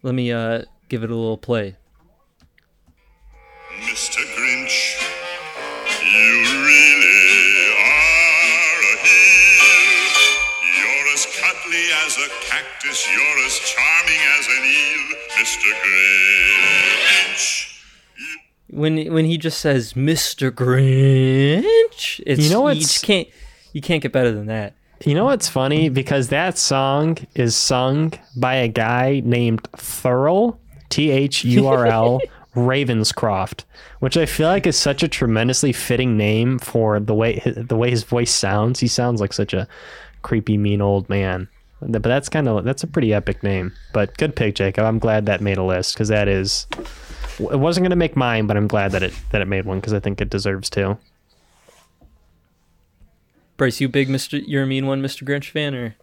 let 0.03 0.13
me 0.13 0.31
uh 0.33 0.63
give 0.89 1.01
it 1.03 1.09
a 1.09 1.15
little 1.15 1.37
play. 1.37 1.77
Mr. 3.79 4.19
Grinch, 4.35 4.99
you 6.03 6.31
really 6.67 7.71
are 7.79 8.79
a 8.83 8.95
heel. 9.07 10.11
You're 10.75 11.13
as 11.13 11.25
cuddly 11.39 11.85
as 12.05 12.17
a 12.17 12.27
cactus, 12.51 13.07
you're 13.15 13.45
as 13.45 13.57
charming 13.59 14.21
as 14.37 14.47
an 14.47 14.63
eel, 14.65 14.98
Mr. 15.39 15.71
Grinch. 15.83 17.81
When 18.69 19.13
when 19.13 19.23
he 19.23 19.37
just 19.37 19.59
says 19.59 19.93
Mr. 19.93 20.51
Grinch, 20.51 22.21
it's 22.25 22.41
You 22.41 22.49
know 22.49 22.67
you 22.67 22.81
just 22.81 23.05
can't 23.05 23.27
you 23.71 23.79
can't 23.79 24.03
get 24.03 24.11
better 24.11 24.33
than 24.33 24.47
that. 24.47 24.73
You 25.05 25.15
know 25.15 25.23
what's 25.25 25.47
funny? 25.47 25.87
Because 25.87 26.27
that 26.27 26.57
song 26.57 27.17
is 27.35 27.55
sung 27.55 28.11
by 28.35 28.55
a 28.55 28.67
guy 28.67 29.21
named 29.23 29.63
Thurl, 29.77 30.57
T 30.89 31.09
H 31.09 31.45
U 31.45 31.67
R 31.67 31.85
L, 31.85 32.19
Ravenscroft, 32.55 33.63
which 33.99 34.17
I 34.17 34.25
feel 34.25 34.49
like 34.49 34.67
is 34.67 34.75
such 34.75 35.03
a 35.03 35.07
tremendously 35.07 35.71
fitting 35.71 36.17
name 36.17 36.59
for 36.59 36.99
the 36.99 37.15
way 37.15 37.41
the 37.45 37.77
way 37.77 37.89
his 37.89 38.03
voice 38.03 38.31
sounds. 38.31 38.81
He 38.81 38.87
sounds 38.87 39.21
like 39.21 39.31
such 39.31 39.53
a 39.53 39.69
creepy, 40.21 40.57
mean 40.57 40.81
old 40.81 41.07
man. 41.07 41.47
But 41.81 42.03
that's 42.03 42.29
kind 42.29 42.47
of 42.47 42.63
that's 42.65 42.83
a 42.83 42.87
pretty 42.87 43.13
epic 43.13 43.41
name. 43.41 43.73
But 43.93 44.17
good 44.17 44.35
pick, 44.35 44.55
Jacob. 44.55 44.83
I'm 44.85 44.99
glad 44.99 45.25
that 45.27 45.41
made 45.41 45.57
a 45.57 45.63
list 45.63 45.93
because 45.93 46.09
that 46.09 46.27
is. 46.27 46.67
It 47.39 47.59
wasn't 47.59 47.83
going 47.83 47.91
to 47.91 47.95
make 47.95 48.17
mine, 48.17 48.47
but 48.47 48.57
I'm 48.57 48.67
glad 48.67 48.91
that 48.91 49.03
it 49.03 49.13
that 49.31 49.41
it 49.41 49.47
made 49.47 49.65
one 49.65 49.79
because 49.79 49.93
I 49.93 49.99
think 49.99 50.19
it 50.19 50.29
deserves 50.29 50.69
to. 50.71 50.97
Bryce, 53.55 53.79
you 53.81 53.89
big 53.89 54.09
Mr. 54.09 54.41
You're 54.45 54.63
a 54.63 54.67
mean 54.67 54.87
one, 54.87 55.01
Mr. 55.01 55.23
Grinch 55.27 55.49
fan, 55.49 55.73
or 55.73 55.95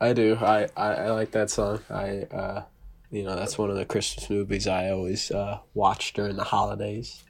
I 0.00 0.12
do. 0.12 0.36
I, 0.40 0.68
I, 0.76 0.94
I 0.94 1.10
like 1.10 1.30
that 1.32 1.50
song. 1.50 1.80
I 1.90 2.22
uh, 2.30 2.62
you 3.10 3.22
know, 3.22 3.34
that's 3.36 3.56
one 3.56 3.70
of 3.70 3.76
the 3.76 3.84
Christmas 3.84 4.28
movies 4.28 4.66
I 4.66 4.90
always 4.90 5.30
uh, 5.30 5.60
watch 5.74 6.12
during 6.12 6.36
the 6.36 6.44
holidays. 6.44 7.24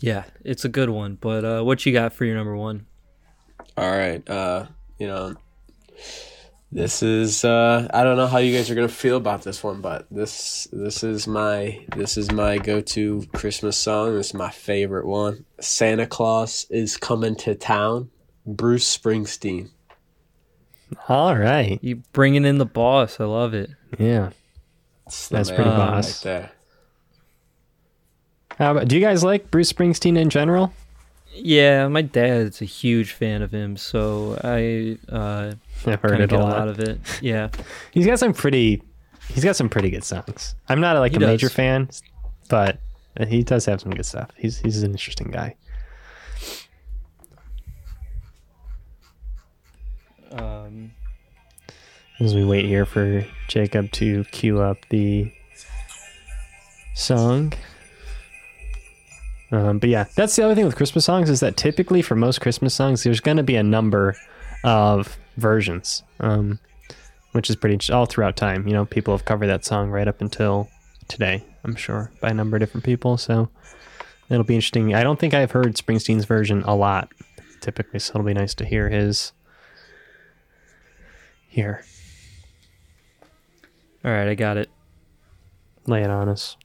yeah, 0.00 0.24
it's 0.44 0.64
a 0.64 0.68
good 0.68 0.90
one. 0.90 1.16
But 1.20 1.44
uh, 1.44 1.62
what 1.62 1.84
you 1.84 1.92
got 1.92 2.12
for 2.12 2.24
your 2.24 2.36
number 2.36 2.56
one? 2.56 2.86
All 3.76 3.90
right. 3.90 4.28
Uh, 4.28 4.66
you 4.98 5.06
know, 5.06 5.34
this 6.70 7.02
is 7.02 7.44
uh, 7.44 7.88
I 7.92 8.04
don't 8.04 8.16
know 8.16 8.26
how 8.26 8.38
you 8.38 8.56
guys 8.56 8.70
are 8.70 8.74
gonna 8.74 8.88
feel 8.88 9.16
about 9.16 9.42
this 9.42 9.62
one, 9.64 9.80
but 9.80 10.06
this 10.10 10.68
this 10.72 11.02
is 11.02 11.26
my 11.26 11.84
this 11.96 12.16
is 12.16 12.30
my 12.30 12.58
go-to 12.58 13.26
Christmas 13.32 13.76
song. 13.76 14.14
This 14.14 14.28
is 14.28 14.34
my 14.34 14.50
favorite 14.50 15.06
one. 15.06 15.44
Santa 15.60 16.06
Claus 16.06 16.66
is 16.70 16.96
coming 16.96 17.36
to 17.36 17.54
town. 17.54 18.10
Bruce 18.46 18.96
Springsteen. 18.96 19.70
All 21.08 21.36
right. 21.36 21.78
You 21.82 22.02
bringing 22.12 22.44
in 22.44 22.58
the 22.58 22.66
boss. 22.66 23.20
I 23.20 23.24
love 23.24 23.54
it. 23.54 23.70
Yeah. 23.98 24.30
It's 25.06 25.28
That's 25.28 25.50
pretty 25.50 25.64
boss. 25.64 26.24
Right 26.24 26.32
there. 26.32 26.50
How 28.58 28.72
about, 28.72 28.88
do 28.88 28.96
you 28.96 29.02
guys 29.02 29.22
like 29.22 29.50
Bruce 29.50 29.72
Springsteen 29.72 30.18
in 30.18 30.30
general? 30.30 30.72
Yeah, 31.42 31.88
my 31.88 32.02
dad's 32.02 32.60
a 32.60 32.64
huge 32.64 33.12
fan 33.12 33.42
of 33.42 33.52
him, 33.52 33.76
so 33.76 34.38
I 34.42 34.98
uh, 35.10 35.52
I've 35.86 36.00
heard 36.00 36.20
it 36.20 36.32
a 36.32 36.38
lot. 36.38 36.58
lot 36.58 36.68
of 36.68 36.80
it. 36.80 37.00
Yeah, 37.22 37.48
He's 37.92 38.06
got 38.06 38.18
some 38.18 38.32
pretty. 38.32 38.82
He's 39.28 39.44
got 39.44 39.56
some 39.56 39.68
pretty 39.68 39.90
good 39.90 40.04
songs. 40.04 40.54
I'm 40.68 40.80
not 40.80 40.96
like 40.98 41.12
He 41.12 41.16
a 41.16 41.20
major 41.20 41.48
fan, 41.50 41.90
but 42.48 42.78
he 43.28 43.42
does 43.42 43.66
have 43.66 43.80
some 43.80 43.92
good 43.92 44.06
stuff. 44.06 44.30
He's 44.36 44.58
he's 44.58 44.82
an 44.82 44.90
interesting 44.90 45.30
guy. 45.30 45.54
um, 50.32 50.92
As 52.20 52.34
we 52.34 52.44
wait 52.44 52.64
here 52.64 52.84
for 52.86 53.24
Jacob 53.48 53.90
to 53.92 54.24
cue 54.24 54.60
up 54.60 54.78
the 54.90 55.32
song. 56.94 57.52
Um, 59.50 59.78
but 59.78 59.88
yeah, 59.88 60.04
that's 60.14 60.36
the 60.36 60.44
other 60.44 60.54
thing 60.54 60.66
with 60.66 60.76
Christmas 60.76 61.04
songs 61.04 61.30
is 61.30 61.40
that 61.40 61.56
typically 61.56 62.02
for 62.02 62.14
most 62.14 62.40
Christmas 62.40 62.74
songs, 62.74 63.02
there's 63.02 63.20
going 63.20 63.38
to 63.38 63.42
be 63.42 63.56
a 63.56 63.62
number 63.62 64.16
of 64.64 65.18
versions, 65.36 66.02
um, 66.20 66.58
which 67.32 67.48
is 67.48 67.56
pretty 67.56 67.92
all 67.92 68.06
throughout 68.06 68.36
time. 68.36 68.66
You 68.66 68.74
know, 68.74 68.84
people 68.84 69.14
have 69.14 69.24
covered 69.24 69.46
that 69.46 69.64
song 69.64 69.90
right 69.90 70.08
up 70.08 70.20
until 70.20 70.68
today, 71.08 71.42
I'm 71.64 71.76
sure, 71.76 72.10
by 72.20 72.28
a 72.28 72.34
number 72.34 72.56
of 72.56 72.60
different 72.60 72.84
people. 72.84 73.16
So 73.16 73.48
it'll 74.28 74.44
be 74.44 74.54
interesting. 74.54 74.94
I 74.94 75.02
don't 75.02 75.18
think 75.18 75.32
I've 75.32 75.52
heard 75.52 75.74
Springsteen's 75.76 76.26
version 76.26 76.62
a 76.64 76.74
lot, 76.74 77.10
typically, 77.60 78.00
so 78.00 78.12
it'll 78.12 78.26
be 78.26 78.34
nice 78.34 78.54
to 78.54 78.66
hear 78.66 78.90
his 78.90 79.32
here. 81.48 81.84
All 84.04 84.10
right, 84.10 84.28
I 84.28 84.34
got 84.34 84.56
it. 84.56 84.70
Lay 85.86 86.02
it 86.02 86.10
on 86.10 86.28
us. 86.28 86.56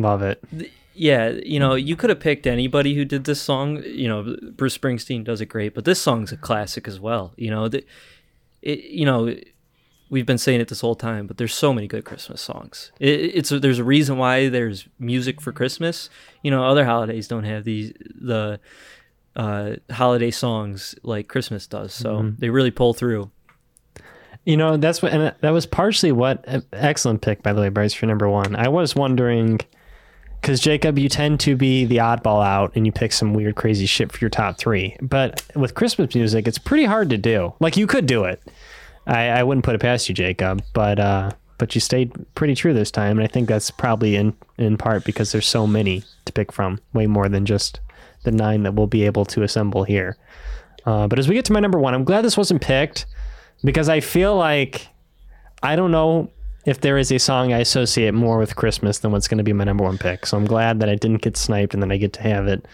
Love 0.00 0.22
it. 0.22 0.42
Yeah, 0.94 1.30
you 1.44 1.58
know, 1.58 1.74
you 1.74 1.96
could 1.96 2.10
have 2.10 2.20
picked 2.20 2.46
anybody 2.46 2.94
who 2.94 3.04
did 3.04 3.24
this 3.24 3.40
song. 3.40 3.82
You 3.84 4.08
know, 4.08 4.36
Bruce 4.56 4.78
Springsteen 4.78 5.24
does 5.24 5.40
it 5.40 5.46
great, 5.46 5.74
but 5.74 5.84
this 5.84 6.00
song's 6.00 6.32
a 6.32 6.36
classic 6.36 6.86
as 6.86 7.00
well. 7.00 7.32
You 7.36 7.50
know, 7.50 7.68
the, 7.68 7.84
it, 8.62 8.84
you 8.84 9.04
know, 9.04 9.34
we've 10.08 10.26
been 10.26 10.38
saying 10.38 10.60
it 10.60 10.68
this 10.68 10.80
whole 10.80 10.94
time, 10.94 11.26
but 11.26 11.36
there's 11.36 11.54
so 11.54 11.72
many 11.72 11.88
good 11.88 12.04
Christmas 12.04 12.40
songs. 12.40 12.92
It, 13.00 13.34
it's 13.34 13.50
there's 13.50 13.78
a 13.80 13.84
reason 13.84 14.18
why 14.18 14.48
there's 14.48 14.86
music 15.00 15.40
for 15.40 15.52
Christmas. 15.52 16.10
You 16.42 16.50
know, 16.52 16.64
other 16.64 16.84
holidays 16.84 17.26
don't 17.26 17.44
have 17.44 17.64
these 17.64 17.92
the 18.14 18.60
uh, 19.34 19.76
holiday 19.90 20.30
songs 20.30 20.94
like 21.02 21.26
Christmas 21.26 21.66
does, 21.66 21.92
so 21.92 22.32
they 22.38 22.50
really 22.50 22.70
pull 22.70 22.94
through. 22.94 23.30
You 24.44 24.56
know, 24.56 24.78
that's 24.78 25.02
what, 25.02 25.12
and 25.12 25.34
that 25.42 25.50
was 25.50 25.66
partially 25.66 26.10
what, 26.10 26.42
excellent 26.72 27.20
pick, 27.20 27.42
by 27.42 27.52
the 27.52 27.60
way, 27.60 27.68
Bryce, 27.68 27.92
for 27.92 28.06
number 28.06 28.30
one. 28.30 28.56
I 28.56 28.68
was 28.68 28.96
wondering, 28.96 29.60
because 30.40 30.60
Jacob, 30.60 30.98
you 30.98 31.08
tend 31.08 31.40
to 31.40 31.56
be 31.56 31.84
the 31.84 31.98
oddball 31.98 32.44
out 32.44 32.72
and 32.74 32.86
you 32.86 32.92
pick 32.92 33.12
some 33.12 33.34
weird, 33.34 33.56
crazy 33.56 33.86
shit 33.86 34.12
for 34.12 34.18
your 34.18 34.30
top 34.30 34.56
three. 34.58 34.96
But 35.00 35.42
with 35.54 35.74
Christmas 35.74 36.14
music, 36.14 36.46
it's 36.48 36.58
pretty 36.58 36.84
hard 36.84 37.10
to 37.10 37.18
do. 37.18 37.54
Like, 37.60 37.76
you 37.76 37.86
could 37.86 38.06
do 38.06 38.24
it. 38.24 38.42
I, 39.06 39.28
I 39.28 39.42
wouldn't 39.42 39.64
put 39.64 39.74
it 39.74 39.80
past 39.80 40.08
you, 40.08 40.14
Jacob, 40.14 40.62
but, 40.72 40.98
uh, 40.98 41.30
but 41.58 41.74
you 41.74 41.80
stayed 41.80 42.12
pretty 42.34 42.54
true 42.54 42.72
this 42.72 42.90
time. 42.90 43.18
And 43.18 43.24
I 43.24 43.26
think 43.26 43.48
that's 43.48 43.70
probably 43.70 44.16
in, 44.16 44.34
in 44.58 44.76
part 44.76 45.04
because 45.04 45.32
there's 45.32 45.46
so 45.46 45.66
many 45.66 46.04
to 46.24 46.32
pick 46.32 46.52
from, 46.52 46.80
way 46.92 47.06
more 47.06 47.28
than 47.28 47.44
just 47.44 47.80
the 48.24 48.30
nine 48.30 48.62
that 48.62 48.74
we'll 48.74 48.86
be 48.86 49.04
able 49.04 49.24
to 49.26 49.42
assemble 49.42 49.84
here. 49.84 50.16
Uh, 50.86 51.06
but 51.06 51.18
as 51.18 51.28
we 51.28 51.34
get 51.34 51.44
to 51.46 51.52
my 51.52 51.60
number 51.60 51.78
one, 51.78 51.94
I'm 51.94 52.04
glad 52.04 52.22
this 52.22 52.36
wasn't 52.36 52.62
picked 52.62 53.06
because 53.64 53.88
I 53.88 54.00
feel 54.00 54.36
like 54.36 54.88
I 55.62 55.76
don't 55.76 55.90
know 55.90 56.30
if 56.68 56.82
there 56.82 56.98
is 56.98 57.10
a 57.10 57.18
song 57.18 57.54
I 57.54 57.60
associate 57.60 58.12
more 58.12 58.36
with 58.36 58.54
Christmas 58.54 58.98
than 58.98 59.10
what's 59.10 59.26
going 59.26 59.38
to 59.38 59.44
be 59.44 59.54
my 59.54 59.64
number 59.64 59.84
one 59.84 59.96
pick. 59.96 60.26
So 60.26 60.36
I'm 60.36 60.44
glad 60.44 60.80
that 60.80 60.88
I 60.90 60.96
didn't 60.96 61.22
get 61.22 61.34
sniped 61.34 61.72
and 61.72 61.82
then 61.82 61.90
I 61.90 61.96
get 61.96 62.12
to 62.12 62.22
have 62.22 62.46
it 62.46 62.66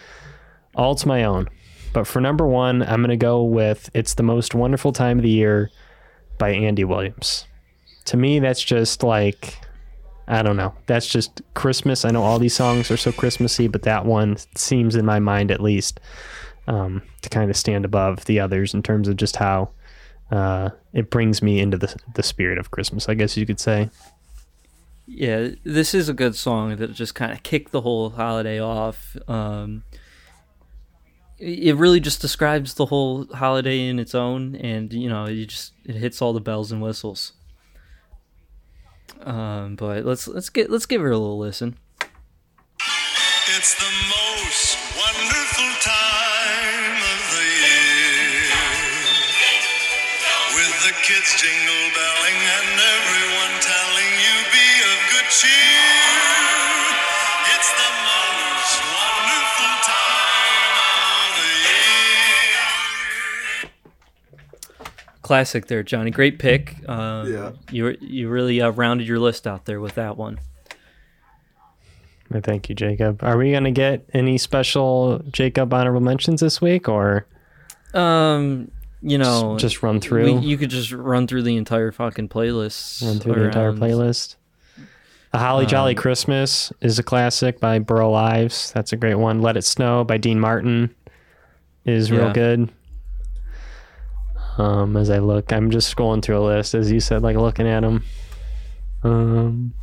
all 0.75 0.95
to 0.95 1.07
my 1.07 1.23
own. 1.23 1.47
But 1.93 2.05
for 2.05 2.19
number 2.19 2.45
one, 2.45 2.83
I'm 2.83 2.99
going 2.99 3.09
to 3.11 3.15
go 3.15 3.41
with 3.41 3.89
It's 3.93 4.15
the 4.15 4.23
Most 4.23 4.53
Wonderful 4.53 4.91
Time 4.91 5.19
of 5.19 5.23
the 5.23 5.29
Year 5.29 5.71
by 6.37 6.49
Andy 6.49 6.83
Williams. 6.83 7.45
To 8.05 8.17
me, 8.17 8.39
that's 8.39 8.61
just 8.61 9.01
like, 9.01 9.57
I 10.27 10.41
don't 10.41 10.57
know. 10.57 10.73
That's 10.87 11.07
just 11.07 11.41
Christmas. 11.53 12.03
I 12.03 12.11
know 12.11 12.21
all 12.21 12.37
these 12.37 12.53
songs 12.53 12.91
are 12.91 12.97
so 12.97 13.13
Christmassy, 13.13 13.69
but 13.69 13.83
that 13.83 14.05
one 14.05 14.35
seems 14.55 14.97
in 14.97 15.05
my 15.05 15.19
mind 15.19 15.51
at 15.51 15.61
least 15.61 16.01
um, 16.67 17.01
to 17.21 17.29
kind 17.29 17.49
of 17.49 17.55
stand 17.55 17.85
above 17.85 18.25
the 18.25 18.41
others 18.41 18.73
in 18.73 18.83
terms 18.83 19.07
of 19.07 19.15
just 19.15 19.37
how 19.37 19.69
uh, 20.31 20.69
it 20.93 21.09
brings 21.09 21.41
me 21.41 21.59
into 21.59 21.77
the 21.77 21.95
the 22.15 22.23
spirit 22.23 22.57
of 22.57 22.71
Christmas, 22.71 23.07
I 23.09 23.13
guess 23.13 23.37
you 23.37 23.45
could 23.45 23.59
say. 23.59 23.89
Yeah, 25.07 25.49
this 25.63 25.93
is 25.93 26.09
a 26.09 26.13
good 26.13 26.35
song 26.35 26.77
that 26.77 26.93
just 26.93 27.13
kind 27.13 27.31
of 27.31 27.43
kicked 27.43 27.71
the 27.71 27.81
whole 27.81 28.09
holiday 28.09 28.59
off. 28.59 29.15
Um, 29.27 29.83
it 31.37 31.75
really 31.75 31.99
just 31.99 32.21
describes 32.21 32.73
the 32.73 32.87
whole 32.87 33.27
holiday 33.27 33.87
in 33.87 33.99
its 33.99 34.15
own, 34.15 34.55
and 34.55 34.91
you 34.91 35.09
know, 35.09 35.27
you 35.27 35.45
just 35.45 35.73
it 35.83 35.95
hits 35.95 36.21
all 36.21 36.33
the 36.33 36.41
bells 36.41 36.71
and 36.71 36.81
whistles. 36.81 37.33
Um, 39.21 39.75
but 39.75 40.05
let's 40.05 40.27
let's 40.27 40.49
get 40.49 40.69
let's 40.71 40.85
give 40.85 41.01
her 41.01 41.11
a 41.11 41.17
little 41.17 41.37
listen. 41.37 41.77
It's 43.47 43.75
the 43.75 43.91
most 44.09 44.24
kids 51.05 51.35
jingle 51.39 51.85
belling 51.93 52.39
and 52.57 52.79
everyone 52.81 53.53
telling 53.61 54.11
you 54.25 54.35
be 54.51 54.67
of 54.89 54.97
good 55.11 55.29
cheer. 55.29 55.85
It's 57.53 57.69
the 57.77 57.91
most 58.09 58.73
wonderful 58.89 59.73
time 59.85 60.73
of 60.81 61.29
the 61.37 61.51
year. 63.69 63.71
Classic 65.21 65.67
there, 65.67 65.83
Johnny. 65.83 66.09
Great 66.11 66.39
pick. 66.39 66.77
Um, 66.89 67.31
Yeah. 67.31 67.51
you 67.71 67.95
you 68.01 68.27
really 68.29 68.61
uh, 68.61 68.71
rounded 68.71 69.07
your 69.07 69.19
list 69.19 69.45
out 69.45 69.65
there 69.65 69.79
with 69.79 69.93
that 69.95 70.17
one. 70.17 70.39
Well, 72.31 72.41
Thank 72.41 72.67
you, 72.69 72.73
Jacob. 72.75 73.21
Are 73.23 73.37
we 73.37 73.51
gonna 73.51 73.69
get 73.71 74.09
any 74.13 74.39
special 74.39 75.19
Jacob 75.31 75.71
honorable 75.71 76.01
mentions 76.01 76.41
this 76.41 76.59
week, 76.61 76.89
or 76.89 77.27
Um, 77.93 78.71
you 79.07 79.17
know, 79.17 79.57
just 79.57 79.83
run 79.83 79.99
through? 80.01 80.39
we- 80.39 80.47
you 80.47 80.57
could 80.57 80.69
just 80.69 80.91
run 80.91 81.27
through 81.27 81.43
the 81.43 81.55
entire 81.57 81.91
fucking 81.91 82.29
playlist. 82.29 83.05
run 83.05 83.19
through 83.19 83.35
the 83.35 83.43
entire 83.45 83.71
playlist? 83.73 84.35
A 85.33 85.37
Holly 85.37 85.65
Jolly 85.65 85.91
Um, 85.93 85.97
Christmas 86.01 86.71
is 86.81 86.97
a 86.97 87.03
classic 87.03 87.59
by 87.59 87.77
Burl 87.79 88.15
Ives. 88.15 88.71
That's 88.71 88.93
a 88.93 88.95
great 88.97 89.15
one. 89.15 89.41
Let 89.41 89.57
It 89.57 89.63
Snow 89.65 90.03
by 90.05 90.17
Dean 90.17 90.39
Martin 90.39 90.95
is 91.85 92.09
real 92.11 92.27
Yeah. 92.27 92.33
good. 92.33 92.69
Um, 94.57 94.95
as 94.95 95.09
I 95.09 95.19
look, 95.19 95.51
I'm 95.51 95.69
just 95.69 95.93
scrolling 95.93 96.21
through 96.23 96.37
a 96.37 96.45
list, 96.45 96.73
as 96.73 96.89
you 96.91 96.99
said, 97.01 97.21
like 97.21 97.35
looking 97.35 97.67
at 97.67 97.81
them. 97.81 98.03
Um, 99.03 99.73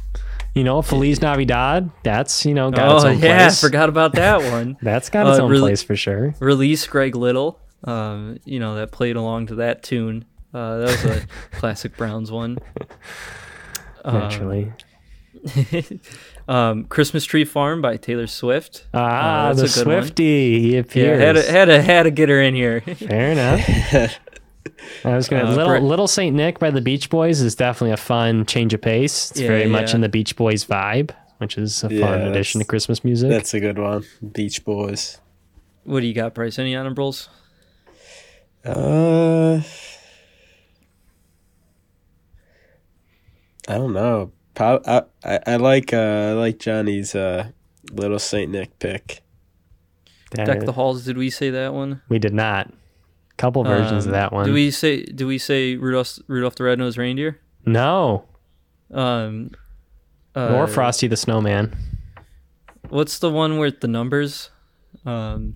you 0.54 0.64
know, 0.64 0.80
Feliz 0.82 1.20
Navidad. 1.20 1.90
That's 2.02 2.44
you 2.46 2.54
know 2.54 2.70
got 2.70 2.96
its 2.96 3.04
Oh 3.04 3.08
own 3.08 3.18
yeah, 3.18 3.44
place. 3.48 3.60
forgot 3.60 3.88
about 3.90 4.14
that 4.14 4.40
one. 4.52 4.76
That's 4.82 5.10
got 5.10 5.26
its 5.26 5.38
Uh, 5.38 5.42
own 5.44 5.50
really- 5.50 5.62
place 5.72 5.82
for 5.82 5.96
sure. 5.96 6.34
Release 6.40 6.86
Greg 6.86 7.14
Little. 7.14 7.58
Um, 7.84 8.38
you 8.44 8.60
know 8.60 8.74
that 8.76 8.92
played 8.92 9.16
along 9.16 9.46
to 9.48 9.54
that 9.56 9.82
tune. 9.82 10.24
Uh, 10.54 10.78
that 10.78 10.88
was 10.88 11.04
a 11.04 11.26
classic 11.58 11.96
Browns 11.96 12.30
one. 12.30 12.58
Um, 14.04 14.18
Naturally. 14.20 14.72
um, 16.48 16.84
Christmas 16.84 17.24
Tree 17.24 17.44
Farm 17.44 17.82
by 17.82 17.96
Taylor 17.96 18.26
Swift. 18.26 18.86
ah, 18.94 19.48
Uh, 19.48 19.54
the 19.54 19.62
that's 19.62 19.76
a 19.76 19.80
good 19.80 19.86
one. 19.92 20.02
Swifty. 20.02 20.60
He 20.60 20.74
Yeah, 20.74 20.80
appears. 20.80 21.20
had 21.20 21.32
to, 21.36 21.42
had 21.52 21.64
to 21.66 21.82
had 21.82 22.02
to 22.04 22.10
get 22.10 22.28
her 22.28 22.40
in 22.40 22.54
here. 22.54 22.80
Fair 22.82 23.32
enough. 23.32 24.18
I 25.04 25.16
was 25.16 25.28
gonna 25.28 25.44
Uh, 25.44 25.50
little 25.50 25.66
Brit- 25.66 25.82
Little 25.82 26.08
Saint 26.08 26.36
Nick 26.36 26.58
by 26.58 26.70
the 26.70 26.80
Beach 26.80 27.10
Boys 27.10 27.40
is 27.40 27.54
definitely 27.54 27.92
a 27.92 27.96
fun 27.96 28.46
change 28.46 28.74
of 28.74 28.80
pace. 28.80 29.30
It's 29.32 29.40
Yeah, 29.40 29.48
very 29.48 29.66
much 29.66 29.94
in 29.94 30.00
the 30.00 30.08
Beach 30.08 30.36
Boys 30.36 30.64
vibe, 30.64 31.10
which 31.38 31.56
is 31.58 31.82
a 31.82 31.88
fun 31.88 31.98
Yeah, 32.20 32.26
addition 32.28 32.60
to 32.60 32.64
Christmas 32.66 33.02
music. 33.04 33.28
That's 33.30 33.54
a 33.54 33.60
good 33.60 33.78
one. 33.78 34.04
Beach 34.32 34.64
Boys. 34.64 35.18
what 35.84 36.00
do 36.00 36.06
you 36.06 36.14
got, 36.14 36.34
Bryce? 36.34 36.58
Any 36.58 36.76
honorables? 36.76 37.28
Uh, 38.64 39.60
I 43.68 43.74
don't 43.78 43.92
know. 43.92 44.32
I, 44.58 45.02
I, 45.24 45.40
I 45.46 45.56
like 45.56 45.92
uh, 45.92 45.96
I 45.96 46.32
like 46.32 46.58
Johnny's 46.58 47.14
uh, 47.14 47.48
Little 47.92 48.18
Saint 48.18 48.50
Nick 48.52 48.78
pick. 48.78 49.22
That 50.32 50.46
Deck 50.46 50.58
is- 50.58 50.64
the 50.64 50.72
Halls. 50.72 51.04
Did 51.04 51.16
we 51.16 51.30
say 51.30 51.50
that 51.50 51.74
one? 51.74 52.02
we 52.08 52.18
did 52.18 52.34
not. 52.34 52.72
Couple 53.38 53.64
versions 53.64 54.04
of 54.04 54.10
Um, 54.10 54.12
that 54.12 54.32
one. 54.32 54.46
Do 54.46 54.52
we 54.52 54.70
say? 54.70 55.02
Do 55.02 55.26
we 55.26 55.38
say 55.38 55.74
Rudolph 55.76 56.18
Rudolph 56.28 56.54
the 56.54 56.64
Red-Nosed 56.64 56.98
Reindeer? 56.98 57.40
no, 57.64 58.24
Um, 58.92 59.50
uh, 60.36 60.54
or 60.54 60.66
Frosty 60.68 61.06
the 61.08 61.16
Snowman. 61.16 61.74
What's 62.90 63.18
the 63.18 63.30
one 63.30 63.58
with 63.58 63.80
the 63.80 63.88
numbers? 63.88 64.50
Um, 65.06 65.54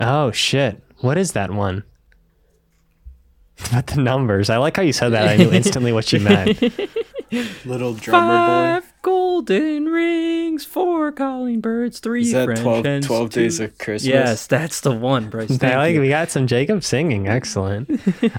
Oh 0.00 0.32
shit! 0.32 0.82
What 1.00 1.18
is 1.18 1.32
that 1.32 1.50
one? 1.52 1.84
But 3.72 3.88
the 3.88 4.00
numbers. 4.00 4.50
I 4.50 4.56
like 4.58 4.76
how 4.76 4.82
you 4.82 4.92
said 4.92 5.10
that. 5.10 5.28
I 5.28 5.36
knew 5.36 5.50
instantly 5.52 5.92
what 5.92 6.12
you 6.12 6.20
meant. 6.20 6.60
Little 7.66 7.92
drummer 7.94 8.80
boy. 8.80 8.86
Golden 9.02 9.86
rings, 9.86 10.64
four 10.64 11.12
calling 11.12 11.60
birds, 11.60 11.98
three 12.00 12.22
Is 12.22 12.32
that 12.32 12.46
French 12.46 12.60
12, 12.60 12.84
hens, 12.84 13.06
12 13.06 13.30
two- 13.30 13.40
days 13.42 13.60
of 13.60 13.76
Christmas? 13.78 14.06
Yes, 14.06 14.46
that's 14.46 14.80
the 14.80 14.92
one, 14.92 15.28
Bryce. 15.28 15.62
I 15.62 15.76
like 15.76 15.94
you. 15.94 16.00
we 16.00 16.08
got 16.08 16.30
some 16.30 16.46
Jacob 16.46 16.82
singing. 16.82 17.28
Excellent. 17.28 17.90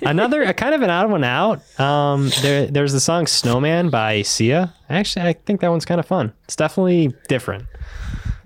Another 0.03 0.41
a 0.43 0.53
kind 0.53 0.73
of 0.73 0.81
an 0.81 0.89
odd 0.89 1.11
one 1.11 1.23
out. 1.23 1.61
Um, 1.79 2.29
there 2.41 2.65
there's 2.67 2.93
the 2.93 2.99
song 2.99 3.27
"Snowman" 3.27 3.89
by 3.89 4.21
Sia. 4.23 4.73
Actually, 4.89 5.27
I 5.27 5.33
think 5.33 5.61
that 5.61 5.69
one's 5.69 5.85
kind 5.85 5.99
of 5.99 6.05
fun. 6.07 6.33
It's 6.45 6.55
definitely 6.55 7.13
different. 7.27 7.65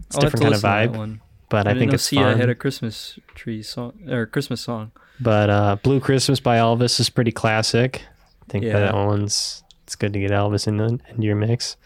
It's 0.08 0.18
a 0.18 0.20
I'll 0.20 0.24
have 0.24 0.32
different 0.34 0.34
to 0.34 0.38
kind 0.42 0.54
of 0.56 0.64
listen 0.64 0.70
to 0.70 0.88
that 0.88 0.90
vibe, 0.92 0.98
one. 0.98 1.22
But 1.54 1.68
I, 1.68 1.72
I, 1.72 1.74
think 1.78 1.92
know 1.92 1.96
it's 1.96 2.04
Sia 2.06 2.20
fun. 2.24 2.40
had 2.40 2.50
a 2.50 2.56
Christmas 2.56 3.20
tree 3.36 3.62
song 3.62 3.94
or 4.10 4.26
Christmas 4.26 4.60
song. 4.62 4.92
But 5.20 5.50
uh, 5.52 5.76
"Blue 5.84 6.00
Christmas" 6.00 6.40
by 6.40 6.58
Elvis 6.58 7.00
is 7.00 7.10
pretty 7.12 7.32
classic. 7.32 8.02
I 8.42 8.52
think 8.52 8.66
Yeah. 8.66 8.80
that 8.80 8.96
one's 8.96 9.64
it's 9.84 9.96
good 9.96 10.14
to 10.14 10.20
get 10.20 10.32
Elvis 10.32 10.68
in 10.68 10.78
the, 10.78 11.00
into 11.10 11.22
your 11.24 11.36
mix. 11.36 11.78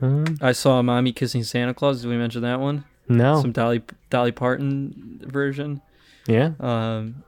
Um, 0.00 0.36
I 0.40 0.50
saw 0.52 0.82
"Mommy 0.82 1.12
Kissing 1.12 1.44
Santa 1.44 1.74
Claus." 1.74 2.02
Did 2.02 2.08
we 2.08 2.16
mention 2.16 2.42
that 2.42 2.58
one? 2.60 2.84
no, 3.08 3.40
Some 3.40 3.52
Dolly 3.52 3.82
Dolly 4.10 4.32
Parton 4.32 5.20
version. 5.24 5.80
yeah, 6.26 6.52
Um, 6.60 7.22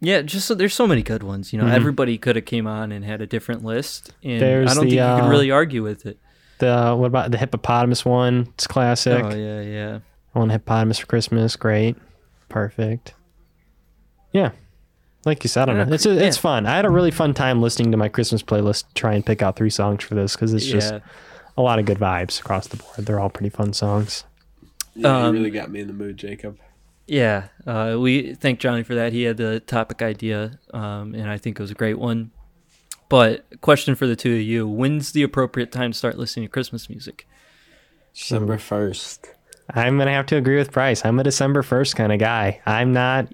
yeah, 0.00 0.22
just 0.22 0.46
so, 0.46 0.54
there's 0.54 0.74
so 0.74 0.86
many 0.86 1.02
good 1.02 1.22
ones. 1.22 1.52
You 1.52 1.58
know, 1.60 1.66
Mhm. 1.66 1.72
everybody 1.74 2.18
could 2.18 2.36
have 2.36 2.44
came 2.44 2.66
on 2.66 2.92
and 2.92 3.04
had 3.04 3.20
a 3.20 3.26
different 3.26 3.64
list, 3.64 4.12
and 4.22 4.40
There's 4.42 4.70
I 4.70 4.74
don't 4.74 4.84
the, 4.84 4.90
think 4.90 5.00
you 5.00 5.04
uh, 5.06 5.20
can 5.20 5.30
really 5.30 5.50
argue 5.50 5.82
with 5.82 6.04
it. 6.06 6.18
The 6.58 6.94
what 6.96 7.06
about 7.06 7.30
the 7.30 7.38
hippopotamus 7.38 8.04
one? 8.04 8.48
It's 8.54 8.66
classic. 8.66 9.24
Oh 9.24 9.34
yeah, 9.34 9.60
yeah. 9.60 9.98
I 10.34 10.38
want 10.38 10.50
a 10.50 10.54
hippopotamus 10.54 10.98
for 10.98 11.06
Christmas. 11.06 11.56
Great. 11.56 11.96
Perfect. 12.48 13.14
Yeah. 14.32 14.50
Like 15.24 15.42
you 15.44 15.48
said, 15.48 15.68
I 15.68 15.74
don't 15.74 15.88
know. 15.88 15.94
It's 15.94 16.06
it's 16.06 16.36
yeah. 16.36 16.40
fun. 16.40 16.66
I 16.66 16.76
had 16.76 16.84
a 16.84 16.90
really 16.90 17.10
fun 17.10 17.34
time 17.34 17.60
listening 17.60 17.90
to 17.90 17.96
my 17.96 18.08
Christmas 18.08 18.42
playlist, 18.42 18.84
try 18.94 19.14
and 19.14 19.24
pick 19.24 19.42
out 19.42 19.56
three 19.56 19.70
songs 19.70 20.04
for 20.04 20.14
this 20.14 20.34
because 20.34 20.54
it's 20.54 20.64
just 20.66 20.92
yeah. 20.92 21.00
a 21.56 21.62
lot 21.62 21.78
of 21.78 21.84
good 21.84 21.98
vibes 21.98 22.40
across 22.40 22.68
the 22.68 22.76
board. 22.76 22.98
They're 22.98 23.20
all 23.20 23.30
pretty 23.30 23.50
fun 23.50 23.72
songs. 23.72 24.24
Yeah, 24.94 25.26
Um, 25.26 25.34
you 25.34 25.40
really 25.40 25.50
got 25.50 25.70
me 25.70 25.80
in 25.80 25.86
the 25.86 25.92
mood, 25.92 26.16
Jacob. 26.16 26.58
Yeah, 27.06 27.48
uh, 27.66 27.96
we 27.98 28.34
thank 28.34 28.60
Johnny 28.60 28.82
for 28.82 28.94
that. 28.94 29.12
He 29.12 29.22
had 29.22 29.38
the 29.38 29.60
topic 29.60 30.02
idea, 30.02 30.58
um, 30.74 31.14
and 31.14 31.28
I 31.28 31.38
think 31.38 31.58
it 31.58 31.62
was 31.62 31.70
a 31.70 31.74
great 31.74 31.98
one. 31.98 32.32
But 33.08 33.46
question 33.60 33.94
for 33.94 34.06
the 34.06 34.16
two 34.16 34.34
of 34.34 34.40
you: 34.42 34.68
When's 34.68 35.12
the 35.12 35.22
appropriate 35.22 35.72
time 35.72 35.92
to 35.92 35.98
start 35.98 36.18
listening 36.18 36.46
to 36.46 36.50
Christmas 36.50 36.88
music? 36.88 37.26
December 38.14 38.56
1st. 38.56 39.20
I'm 39.74 39.98
gonna 39.98 40.12
have 40.12 40.26
to 40.26 40.36
agree 40.36 40.56
with 40.56 40.72
Bryce. 40.72 41.04
I'm 41.04 41.18
a 41.18 41.24
December 41.24 41.62
first 41.62 41.94
kind 41.96 42.12
of 42.12 42.18
guy. 42.18 42.60
I'm 42.66 42.92
not. 42.92 43.28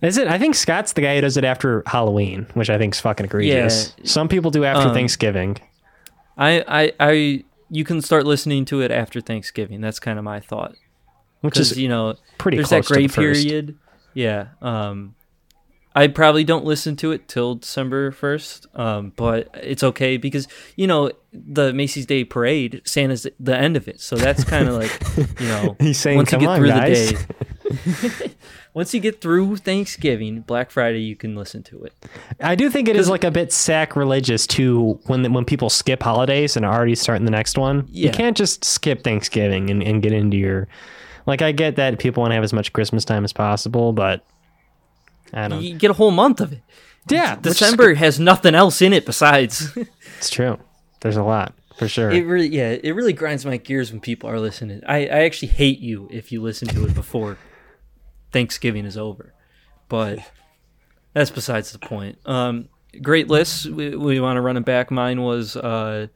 Is 0.00 0.16
it? 0.16 0.28
I 0.28 0.38
think 0.38 0.54
Scott's 0.54 0.92
the 0.92 1.00
guy 1.02 1.16
who 1.16 1.20
does 1.22 1.36
it 1.36 1.44
after 1.44 1.82
Halloween, 1.86 2.46
which 2.54 2.70
I 2.70 2.78
think 2.78 2.94
is 2.94 3.00
fucking 3.00 3.26
egregious. 3.26 3.94
Yeah. 3.98 4.04
Some 4.04 4.28
people 4.28 4.50
do 4.50 4.64
after 4.64 4.88
Um, 4.88 4.94
Thanksgiving. 4.94 5.58
I, 6.36 6.64
I, 6.68 6.92
I, 7.00 7.44
you 7.68 7.84
can 7.84 8.00
start 8.00 8.24
listening 8.24 8.64
to 8.66 8.80
it 8.80 8.92
after 8.92 9.20
Thanksgiving. 9.20 9.80
That's 9.80 9.98
kind 9.98 10.18
of 10.18 10.24
my 10.24 10.38
thought. 10.40 10.76
Which 11.40 11.58
is 11.58 11.76
you 11.76 11.88
know, 11.88 12.14
pretty 12.38 12.58
there's 12.58 12.68
close 12.68 12.86
that 12.88 12.94
gray 12.94 13.02
to 13.02 13.08
the 13.08 13.14
first. 13.14 13.42
period. 13.46 13.76
Yeah. 14.14 14.48
Um, 14.62 15.14
I 15.98 16.06
probably 16.06 16.44
don't 16.44 16.64
listen 16.64 16.94
to 16.96 17.10
it 17.10 17.26
till 17.26 17.56
December 17.56 18.12
first. 18.12 18.68
Um, 18.76 19.12
but 19.16 19.48
it's 19.54 19.82
okay 19.82 20.16
because 20.16 20.46
you 20.76 20.86
know 20.86 21.10
the 21.32 21.72
Macy's 21.72 22.06
Day 22.06 22.22
Parade, 22.22 22.82
Santa's 22.84 23.26
the 23.40 23.56
end 23.56 23.76
of 23.76 23.88
it, 23.88 24.00
so 24.00 24.14
that's 24.14 24.44
kind 24.44 24.68
of 24.68 24.74
like 24.74 25.40
you 25.40 25.48
know 25.48 25.76
He's 25.80 25.98
saying, 25.98 26.18
once 26.18 26.30
you 26.30 26.38
"Come 26.38 26.40
get 26.42 26.50
on, 26.50 26.58
through 26.58 26.68
guys." 26.68 27.10
the 27.10 28.14
day. 28.20 28.34
once 28.74 28.94
you 28.94 29.00
get 29.00 29.20
through 29.20 29.56
Thanksgiving, 29.56 30.42
Black 30.42 30.70
Friday, 30.70 31.00
you 31.00 31.16
can 31.16 31.34
listen 31.34 31.64
to 31.64 31.82
it. 31.82 31.92
I 32.40 32.54
do 32.54 32.70
think 32.70 32.86
it 32.86 32.94
is 32.94 33.08
like 33.08 33.24
a 33.24 33.32
bit 33.32 33.52
sacrilegious 33.52 34.46
to 34.48 35.00
when 35.06 35.32
when 35.32 35.44
people 35.44 35.68
skip 35.68 36.00
holidays 36.00 36.56
and 36.56 36.64
are 36.64 36.72
already 36.72 36.94
starting 36.94 37.24
the 37.24 37.32
next 37.32 37.58
one. 37.58 37.88
You 37.90 38.10
can't 38.10 38.36
just 38.36 38.64
skip 38.64 39.02
Thanksgiving 39.02 39.68
and, 39.68 39.82
and 39.82 40.00
get 40.00 40.12
into 40.12 40.36
your 40.36 40.68
like 41.26 41.42
I 41.42 41.50
get 41.50 41.74
that 41.74 41.98
people 41.98 42.20
want 42.20 42.30
to 42.30 42.36
have 42.36 42.44
as 42.44 42.52
much 42.52 42.72
Christmas 42.72 43.04
time 43.04 43.24
as 43.24 43.32
possible, 43.32 43.92
but 43.92 44.24
I 45.32 45.48
don't 45.48 45.62
You 45.62 45.74
get 45.76 45.90
a 45.90 45.94
whole 45.94 46.10
month 46.10 46.40
of 46.40 46.52
it. 46.52 46.62
Yeah, 47.08 47.36
which 47.36 47.46
is- 47.46 47.58
December 47.58 47.94
has 47.94 48.18
nothing 48.20 48.54
else 48.54 48.82
in 48.82 48.92
it 48.92 49.06
besides. 49.06 49.76
it's 50.18 50.30
true. 50.30 50.58
There's 51.00 51.16
a 51.16 51.22
lot 51.22 51.54
for 51.76 51.88
sure. 51.88 52.10
It 52.10 52.26
really, 52.26 52.48
yeah, 52.48 52.70
it 52.82 52.92
really 52.92 53.12
grinds 53.12 53.46
my 53.46 53.56
gears 53.56 53.92
when 53.92 54.00
people 54.00 54.28
are 54.28 54.40
listening. 54.40 54.82
I, 54.86 55.06
I 55.06 55.24
actually 55.24 55.48
hate 55.48 55.78
you 55.78 56.08
if 56.10 56.32
you 56.32 56.42
listen 56.42 56.68
to 56.68 56.84
it 56.86 56.94
before 56.94 57.38
Thanksgiving 58.32 58.84
is 58.84 58.96
over, 58.98 59.32
but 59.88 60.18
that's 61.14 61.30
besides 61.30 61.72
the 61.72 61.78
point. 61.78 62.18
Um, 62.26 62.68
great 63.00 63.28
lists. 63.28 63.64
We, 63.64 63.94
we 63.96 64.20
want 64.20 64.36
to 64.36 64.40
run 64.40 64.56
it 64.56 64.64
back. 64.64 64.90
Mine 64.90 65.22
was 65.22 65.56
uh, 65.56 66.08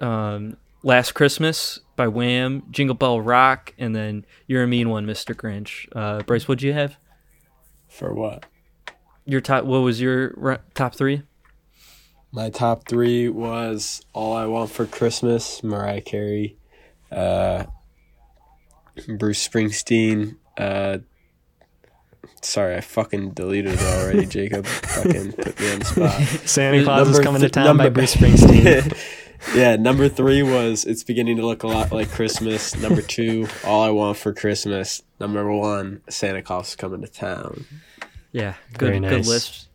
um, 0.00 0.56
"Last 0.82 1.12
Christmas" 1.12 1.80
by 1.94 2.08
Wham, 2.08 2.62
"Jingle 2.70 2.94
Bell 2.96 3.20
Rock," 3.20 3.74
and 3.78 3.94
then 3.94 4.24
"You're 4.46 4.62
a 4.62 4.66
Mean 4.66 4.88
One, 4.88 5.06
Mr. 5.06 5.34
Grinch." 5.34 5.86
Uh, 5.94 6.22
Bryce, 6.22 6.48
what'd 6.48 6.62
you 6.62 6.72
have? 6.72 6.96
For 7.96 8.12
what? 8.12 8.44
Your 9.24 9.40
top. 9.40 9.64
What 9.64 9.78
was 9.78 10.00
your 10.00 10.60
top 10.74 10.94
three? 10.94 11.22
My 12.30 12.50
top 12.50 12.86
three 12.86 13.28
was 13.30 14.02
All 14.12 14.34
I 14.34 14.44
Want 14.46 14.70
for 14.70 14.84
Christmas, 14.84 15.62
Mariah 15.64 16.02
Carey, 16.02 16.58
uh, 17.10 17.64
Bruce 19.16 19.46
Springsteen. 19.48 20.36
Uh, 20.58 20.98
sorry, 22.42 22.76
I 22.76 22.82
fucking 22.82 23.30
deleted 23.30 23.74
it 23.74 23.80
already, 23.80 24.26
Jacob. 24.36 24.66
fucking 24.66 25.32
put 25.32 25.58
me 25.58 25.72
on 25.72 25.78
the 25.78 25.84
spot. 25.86 26.20
Santa 26.46 26.84
Claus 26.84 27.08
is 27.08 27.20
coming 27.20 27.40
th- 27.40 27.50
to 27.52 27.60
town 27.60 27.78
by 27.78 27.88
Bruce 27.88 28.14
Springsteen. 28.16 28.94
yeah, 29.54 29.76
number 29.76 30.08
three 30.08 30.42
was 30.42 30.84
It's 30.84 31.04
Beginning 31.04 31.36
to 31.36 31.46
Look 31.46 31.62
a 31.62 31.66
Lot 31.68 31.92
Like 31.92 32.10
Christmas. 32.10 32.76
Number 32.76 33.02
two, 33.02 33.48
All 33.64 33.82
I 33.82 33.90
Want 33.90 34.16
for 34.16 34.32
Christmas. 34.32 35.02
Number 35.20 35.50
one, 35.52 36.02
Santa 36.08 36.42
Claus 36.42 36.68
is 36.70 36.76
Coming 36.76 37.02
to 37.02 37.08
Town. 37.08 37.64
Yeah, 38.32 38.54
good, 38.76 38.88
Very 38.88 39.00
good 39.00 39.26
list. 39.26 39.68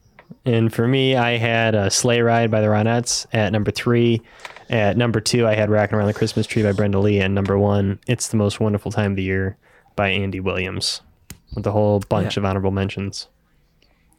And 0.45 0.73
for 0.73 0.87
me, 0.87 1.15
I 1.15 1.37
had 1.37 1.75
a 1.75 1.89
Sleigh 1.91 2.21
Ride 2.21 2.49
by 2.51 2.61
the 2.61 2.67
Ronettes 2.67 3.25
at 3.33 3.51
number 3.51 3.71
three. 3.71 4.21
At 4.69 4.95
number 4.97 5.19
two, 5.19 5.45
I 5.45 5.55
had 5.55 5.69
Rockin' 5.69 5.95
Around 5.97 6.07
the 6.07 6.13
Christmas 6.13 6.47
Tree 6.47 6.63
by 6.63 6.71
Brenda 6.71 6.99
Lee. 6.99 7.19
And 7.19 7.35
number 7.35 7.57
one, 7.57 7.99
It's 8.07 8.29
the 8.29 8.37
Most 8.37 8.59
Wonderful 8.59 8.91
Time 8.91 9.11
of 9.11 9.17
the 9.17 9.23
Year 9.23 9.57
by 9.95 10.09
Andy 10.09 10.39
Williams. 10.39 11.01
With 11.53 11.67
a 11.67 11.71
whole 11.71 11.99
bunch 11.99 12.37
Yeah. 12.37 12.41
of 12.41 12.45
honorable 12.45 12.71
mentions. 12.71 13.27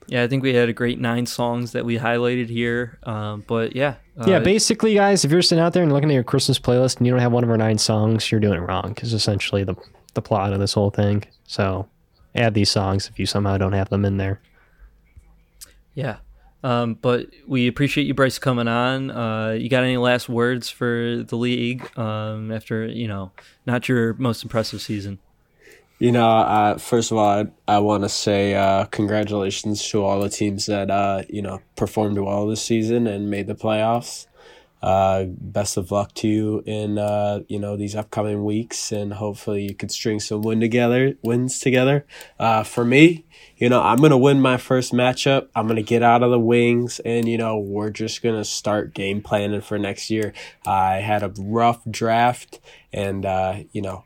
Yeah, 0.08 0.22
I 0.22 0.28
think 0.28 0.42
we 0.42 0.54
had 0.54 0.68
a 0.68 0.72
great 0.72 1.00
nine 1.00 1.26
songs 1.26 1.72
that 1.72 1.84
we 1.84 1.98
highlighted 1.98 2.48
here. 2.48 2.98
Um, 3.04 3.44
but 3.46 3.76
yeah, 3.76 3.96
uh, 4.18 4.24
yeah, 4.26 4.38
basically, 4.40 4.94
guys, 4.94 5.24
if 5.24 5.30
you're 5.30 5.42
sitting 5.42 5.62
out 5.62 5.72
there 5.72 5.82
and 5.82 5.92
looking 5.92 6.10
at 6.10 6.14
your 6.14 6.24
Christmas 6.24 6.58
playlist 6.58 6.98
and 6.98 7.06
you 7.06 7.12
don't 7.12 7.20
have 7.20 7.32
one 7.32 7.44
of 7.44 7.50
our 7.50 7.56
nine 7.56 7.78
songs, 7.78 8.30
you're 8.30 8.40
doing 8.40 8.58
it 8.58 8.66
wrong. 8.66 8.92
Because 8.94 9.12
essentially 9.12 9.64
the, 9.64 9.74
the 10.14 10.22
plot 10.22 10.52
of 10.52 10.60
this 10.60 10.74
whole 10.74 10.90
thing. 10.90 11.24
So 11.46 11.88
add 12.34 12.54
these 12.54 12.70
songs 12.70 13.08
if 13.08 13.18
you 13.18 13.26
somehow 13.26 13.58
don't 13.58 13.72
have 13.72 13.88
them 13.88 14.04
in 14.04 14.16
there. 14.16 14.40
yeah. 15.94 16.16
Um, 16.64 16.94
but 16.94 17.26
we 17.46 17.66
appreciate 17.66 18.06
you, 18.06 18.14
Bryce, 18.14 18.38
coming 18.38 18.68
on. 18.68 19.10
Uh, 19.10 19.50
you 19.58 19.68
got 19.68 19.82
any 19.82 19.96
last 19.96 20.28
words 20.28 20.70
for 20.70 21.24
the 21.26 21.36
league 21.36 21.90
um, 21.98 22.52
after 22.52 22.86
you 22.86 23.08
know 23.08 23.32
not 23.66 23.88
your 23.88 24.14
most 24.14 24.44
impressive 24.44 24.80
season? 24.80 25.18
You 26.02 26.10
know, 26.10 26.28
uh, 26.28 26.78
first 26.78 27.12
of 27.12 27.16
all, 27.16 27.28
I, 27.28 27.46
I 27.76 27.78
want 27.78 28.02
to 28.02 28.08
say 28.08 28.56
uh, 28.56 28.86
congratulations 28.86 29.88
to 29.90 30.02
all 30.02 30.20
the 30.20 30.28
teams 30.28 30.66
that 30.66 30.90
uh, 30.90 31.22
you 31.28 31.42
know 31.42 31.60
performed 31.76 32.18
well 32.18 32.48
this 32.48 32.60
season 32.60 33.06
and 33.06 33.30
made 33.30 33.46
the 33.46 33.54
playoffs. 33.54 34.26
Uh, 34.82 35.26
best 35.28 35.76
of 35.76 35.92
luck 35.92 36.12
to 36.14 36.26
you 36.26 36.64
in 36.66 36.98
uh, 36.98 37.42
you 37.46 37.60
know 37.60 37.76
these 37.76 37.94
upcoming 37.94 38.44
weeks, 38.44 38.90
and 38.90 39.12
hopefully 39.12 39.62
you 39.62 39.76
could 39.76 39.92
string 39.92 40.18
some 40.18 40.42
win 40.42 40.58
together 40.58 41.14
wins 41.22 41.60
together. 41.60 42.04
Uh, 42.36 42.64
for 42.64 42.84
me, 42.84 43.24
you 43.56 43.68
know, 43.68 43.80
I'm 43.80 43.98
gonna 43.98 44.18
win 44.18 44.40
my 44.40 44.56
first 44.56 44.92
matchup. 44.92 45.50
I'm 45.54 45.68
gonna 45.68 45.82
get 45.82 46.02
out 46.02 46.24
of 46.24 46.32
the 46.32 46.40
wings, 46.40 46.98
and 47.04 47.28
you 47.28 47.38
know, 47.38 47.58
we're 47.58 47.90
just 47.90 48.22
gonna 48.22 48.44
start 48.44 48.92
game 48.92 49.22
planning 49.22 49.60
for 49.60 49.78
next 49.78 50.10
year. 50.10 50.32
I 50.66 50.94
had 50.94 51.22
a 51.22 51.32
rough 51.38 51.80
draft, 51.88 52.58
and 52.92 53.22
you 53.70 53.82
know 53.82 54.02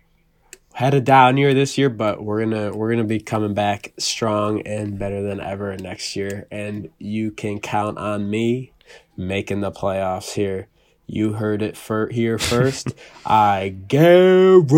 had 0.77 0.93
a 0.93 1.01
down 1.01 1.39
year 1.39 1.55
this 1.55 1.78
year, 1.78 1.89
but 1.89 2.23
we're 2.23 2.44
gonna 2.44 2.70
we're 2.70 2.90
gonna 2.90 3.03
be 3.05 3.19
coming 3.19 3.55
back 3.55 3.94
strong 3.97 4.61
and 4.66 4.98
better 4.98 5.23
than 5.23 5.40
ever 5.40 5.74
next 5.78 6.15
year. 6.15 6.47
And 6.51 6.90
you 6.98 7.31
can 7.31 7.61
count 7.61 7.97
on 7.97 8.28
me 8.28 8.73
making 9.16 9.62
the 9.62 9.73
playoffs 9.73 10.35
here. 10.35 10.69
You 11.07 11.32
heard 11.32 11.62
it 11.62 11.78
for 11.78 12.09
here 12.09 12.39
first. 12.39 12.93
I 13.24 13.74
guarantee 13.89 14.70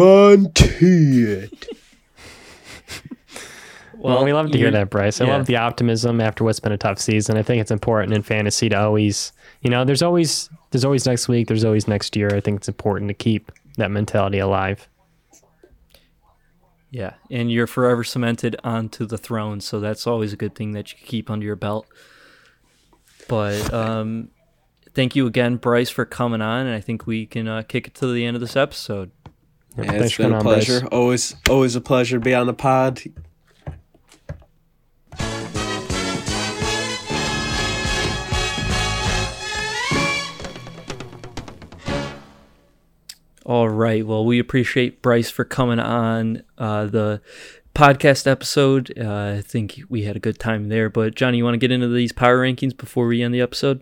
it. 1.25 1.67
Well, 4.01 4.25
we 4.25 4.33
love 4.33 4.53
to 4.53 4.57
hear 4.57 4.69
you're- 4.69 4.79
that, 4.79 4.91
Bryce. 4.91 5.21
I 5.21 5.25
yeah. 5.25 5.37
love 5.37 5.47
the 5.47 5.57
optimism 5.57 6.21
after 6.21 6.45
what's 6.45 6.61
been 6.61 6.71
a 6.71 6.79
tough 6.79 7.01
season. 7.01 7.37
I 7.37 7.43
think 7.43 7.61
it's 7.61 7.73
important 7.73 8.15
in 8.15 8.23
fantasy 8.23 8.69
to 8.69 8.81
always, 8.81 9.33
you 9.61 9.71
know, 9.71 9.85
there's 9.85 10.03
always 10.03 10.49
there's 10.71 10.85
always 10.85 11.05
next 11.05 11.27
week, 11.27 11.49
there's 11.49 11.65
always 11.65 11.89
next 11.89 12.15
year. 12.15 12.33
I 12.33 12.39
think 12.39 12.59
it's 12.59 12.69
important 12.69 13.09
to 13.09 13.15
keep 13.15 13.51
that 13.77 13.91
mentality 13.91 14.39
alive. 14.39 14.89
Yeah, 16.91 17.15
and 17.31 17.53
you're 17.53 17.67
forever 17.67 18.03
cemented 18.03 18.57
onto 18.65 19.05
the 19.05 19.19
throne, 19.19 19.61
so 19.61 19.79
that's 19.79 20.07
always 20.07 20.33
a 20.33 20.37
good 20.37 20.55
thing 20.55 20.73
that 20.73 20.91
you 20.93 20.99
keep 21.05 21.31
under 21.31 21.45
your 21.45 21.57
belt. 21.57 21.87
But 23.29 23.73
um, 23.75 24.31
thank 24.95 25.15
you 25.15 25.27
again, 25.27 25.57
Bryce, 25.57 25.91
for 25.91 26.07
coming 26.07 26.41
on, 26.41 26.67
and 26.67 26.75
I 26.75 26.81
think 26.81 27.07
we 27.07 27.27
can 27.27 27.47
uh, 27.47 27.63
kick 27.63 27.89
it 27.89 27.95
to 27.97 28.11
the 28.13 28.25
end 28.25 28.37
of 28.37 28.41
this 28.41 28.57
episode. 28.57 29.11
Yeah, 29.77 29.85
Thanks 29.85 30.05
it's 30.07 30.15
for 30.15 30.23
been 30.23 30.33
a 30.33 30.39
coming 30.39 30.47
on, 30.53 30.55
Bryce. 30.55 30.67
pleasure. 30.67 30.87
Always, 30.87 31.37
always 31.49 31.77
a 31.77 31.81
pleasure 31.83 32.17
to 32.17 32.25
be 32.25 32.35
on 32.35 32.47
the 32.47 32.55
pod. 32.55 33.03
All 43.49 43.71
right. 43.71 44.07
Well, 44.07 44.27
we 44.27 44.39
appreciate 44.39 45.01
Bryce 45.01 45.31
for 45.31 45.43
coming 45.43 45.79
on 45.79 46.43
uh, 46.59 46.85
the 46.85 47.23
podcast 47.75 48.31
episode. 48.31 48.93
Uh, 48.95 49.37
I 49.39 49.41
think 49.41 49.81
we 49.89 50.03
had 50.03 50.17
a 50.17 50.21
good 50.21 50.39
time 50.39 50.69
there. 50.69 50.91
But 50.91 51.15
Johnny, 51.15 51.39
you 51.39 51.45
want 51.45 51.55
to 51.55 51.59
get 51.59 51.73
into 51.73 51.89
these 51.89 52.13
power 52.13 52.41
rankings 52.41 52.77
before 52.77 53.07
we 53.07 53.23
end 53.23 53.33
the 53.33 53.41
episode? 53.41 53.81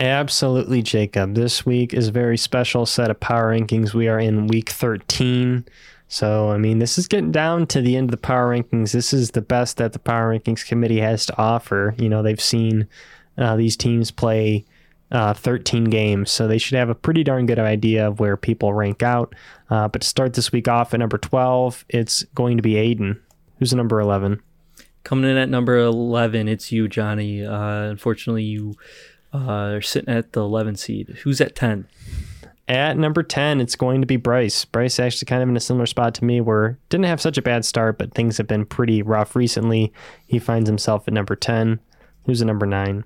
Absolutely, 0.00 0.82
Jacob. 0.82 1.36
This 1.36 1.64
week 1.64 1.94
is 1.94 2.08
a 2.08 2.12
very 2.12 2.36
special 2.36 2.84
set 2.84 3.12
of 3.12 3.20
power 3.20 3.56
rankings. 3.56 3.94
We 3.94 4.08
are 4.08 4.18
in 4.18 4.48
week 4.48 4.70
13. 4.70 5.64
So, 6.08 6.50
I 6.50 6.58
mean, 6.58 6.80
this 6.80 6.98
is 6.98 7.06
getting 7.06 7.30
down 7.30 7.68
to 7.68 7.80
the 7.80 7.96
end 7.96 8.08
of 8.08 8.10
the 8.10 8.16
power 8.16 8.56
rankings. 8.56 8.90
This 8.90 9.12
is 9.12 9.30
the 9.30 9.40
best 9.40 9.76
that 9.76 9.92
the 9.92 10.00
power 10.00 10.36
rankings 10.36 10.66
committee 10.66 10.98
has 10.98 11.26
to 11.26 11.38
offer. 11.38 11.94
You 11.96 12.08
know, 12.08 12.24
they've 12.24 12.40
seen 12.40 12.88
uh, 13.38 13.54
these 13.54 13.76
teams 13.76 14.10
play 14.10 14.64
uh, 15.10 15.34
13 15.34 15.84
games, 15.84 16.30
so 16.30 16.48
they 16.48 16.58
should 16.58 16.76
have 16.76 16.88
a 16.88 16.94
pretty 16.94 17.22
darn 17.22 17.46
good 17.46 17.58
idea 17.58 18.08
of 18.08 18.20
where 18.20 18.36
people 18.36 18.74
rank 18.74 19.02
out. 19.02 19.34
Uh, 19.70 19.88
but 19.88 20.02
to 20.02 20.08
start 20.08 20.34
this 20.34 20.52
week 20.52 20.68
off 20.68 20.92
at 20.94 21.00
number 21.00 21.18
12, 21.18 21.84
it's 21.88 22.24
going 22.34 22.56
to 22.56 22.62
be 22.62 22.74
Aiden. 22.74 23.20
Who's 23.58 23.72
number 23.72 24.00
11? 24.00 24.42
Coming 25.04 25.30
in 25.30 25.36
at 25.36 25.48
number 25.48 25.78
11, 25.78 26.48
it's 26.48 26.72
you, 26.72 26.88
Johnny. 26.88 27.44
Uh, 27.44 27.82
unfortunately, 27.82 28.42
you 28.42 28.74
uh, 29.32 29.74
are 29.74 29.82
sitting 29.82 30.12
at 30.12 30.32
the 30.32 30.40
11 30.40 30.76
seed. 30.76 31.18
Who's 31.22 31.40
at 31.40 31.54
10? 31.54 31.86
At 32.68 32.98
number 32.98 33.22
10, 33.22 33.60
it's 33.60 33.76
going 33.76 34.00
to 34.00 34.06
be 34.06 34.16
Bryce. 34.16 34.64
Bryce 34.64 34.98
actually 34.98 35.26
kind 35.26 35.42
of 35.42 35.48
in 35.48 35.56
a 35.56 35.60
similar 35.60 35.86
spot 35.86 36.14
to 36.14 36.24
me 36.24 36.40
where 36.40 36.78
didn't 36.88 37.06
have 37.06 37.20
such 37.20 37.38
a 37.38 37.42
bad 37.42 37.64
start, 37.64 37.96
but 37.96 38.12
things 38.12 38.36
have 38.38 38.48
been 38.48 38.66
pretty 38.66 39.02
rough 39.02 39.36
recently. 39.36 39.92
He 40.26 40.40
finds 40.40 40.68
himself 40.68 41.06
at 41.06 41.14
number 41.14 41.36
10. 41.36 41.78
Who's 42.24 42.40
at 42.40 42.48
number 42.48 42.66
9? 42.66 43.04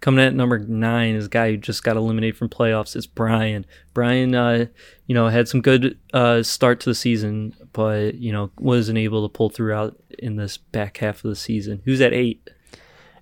Coming 0.00 0.24
at 0.24 0.34
number 0.34 0.58
nine 0.58 1.14
is 1.14 1.26
a 1.26 1.30
guy 1.30 1.50
who 1.50 1.56
just 1.56 1.82
got 1.82 1.96
eliminated 1.96 2.36
from 2.36 2.48
playoffs. 2.48 2.94
It's 2.94 3.06
Brian. 3.06 3.64
Brian, 3.94 4.34
uh, 4.34 4.66
you 5.06 5.14
know, 5.14 5.28
had 5.28 5.48
some 5.48 5.62
good 5.62 5.98
uh, 6.12 6.42
start 6.42 6.80
to 6.80 6.90
the 6.90 6.94
season, 6.94 7.54
but 7.72 8.16
you 8.16 8.32
know 8.32 8.50
wasn't 8.58 8.98
able 8.98 9.26
to 9.26 9.32
pull 9.32 9.48
throughout 9.48 9.96
in 10.18 10.36
this 10.36 10.58
back 10.58 10.98
half 10.98 11.24
of 11.24 11.30
the 11.30 11.36
season. 11.36 11.82
Who's 11.84 12.00
at 12.00 12.12
eight? 12.12 12.48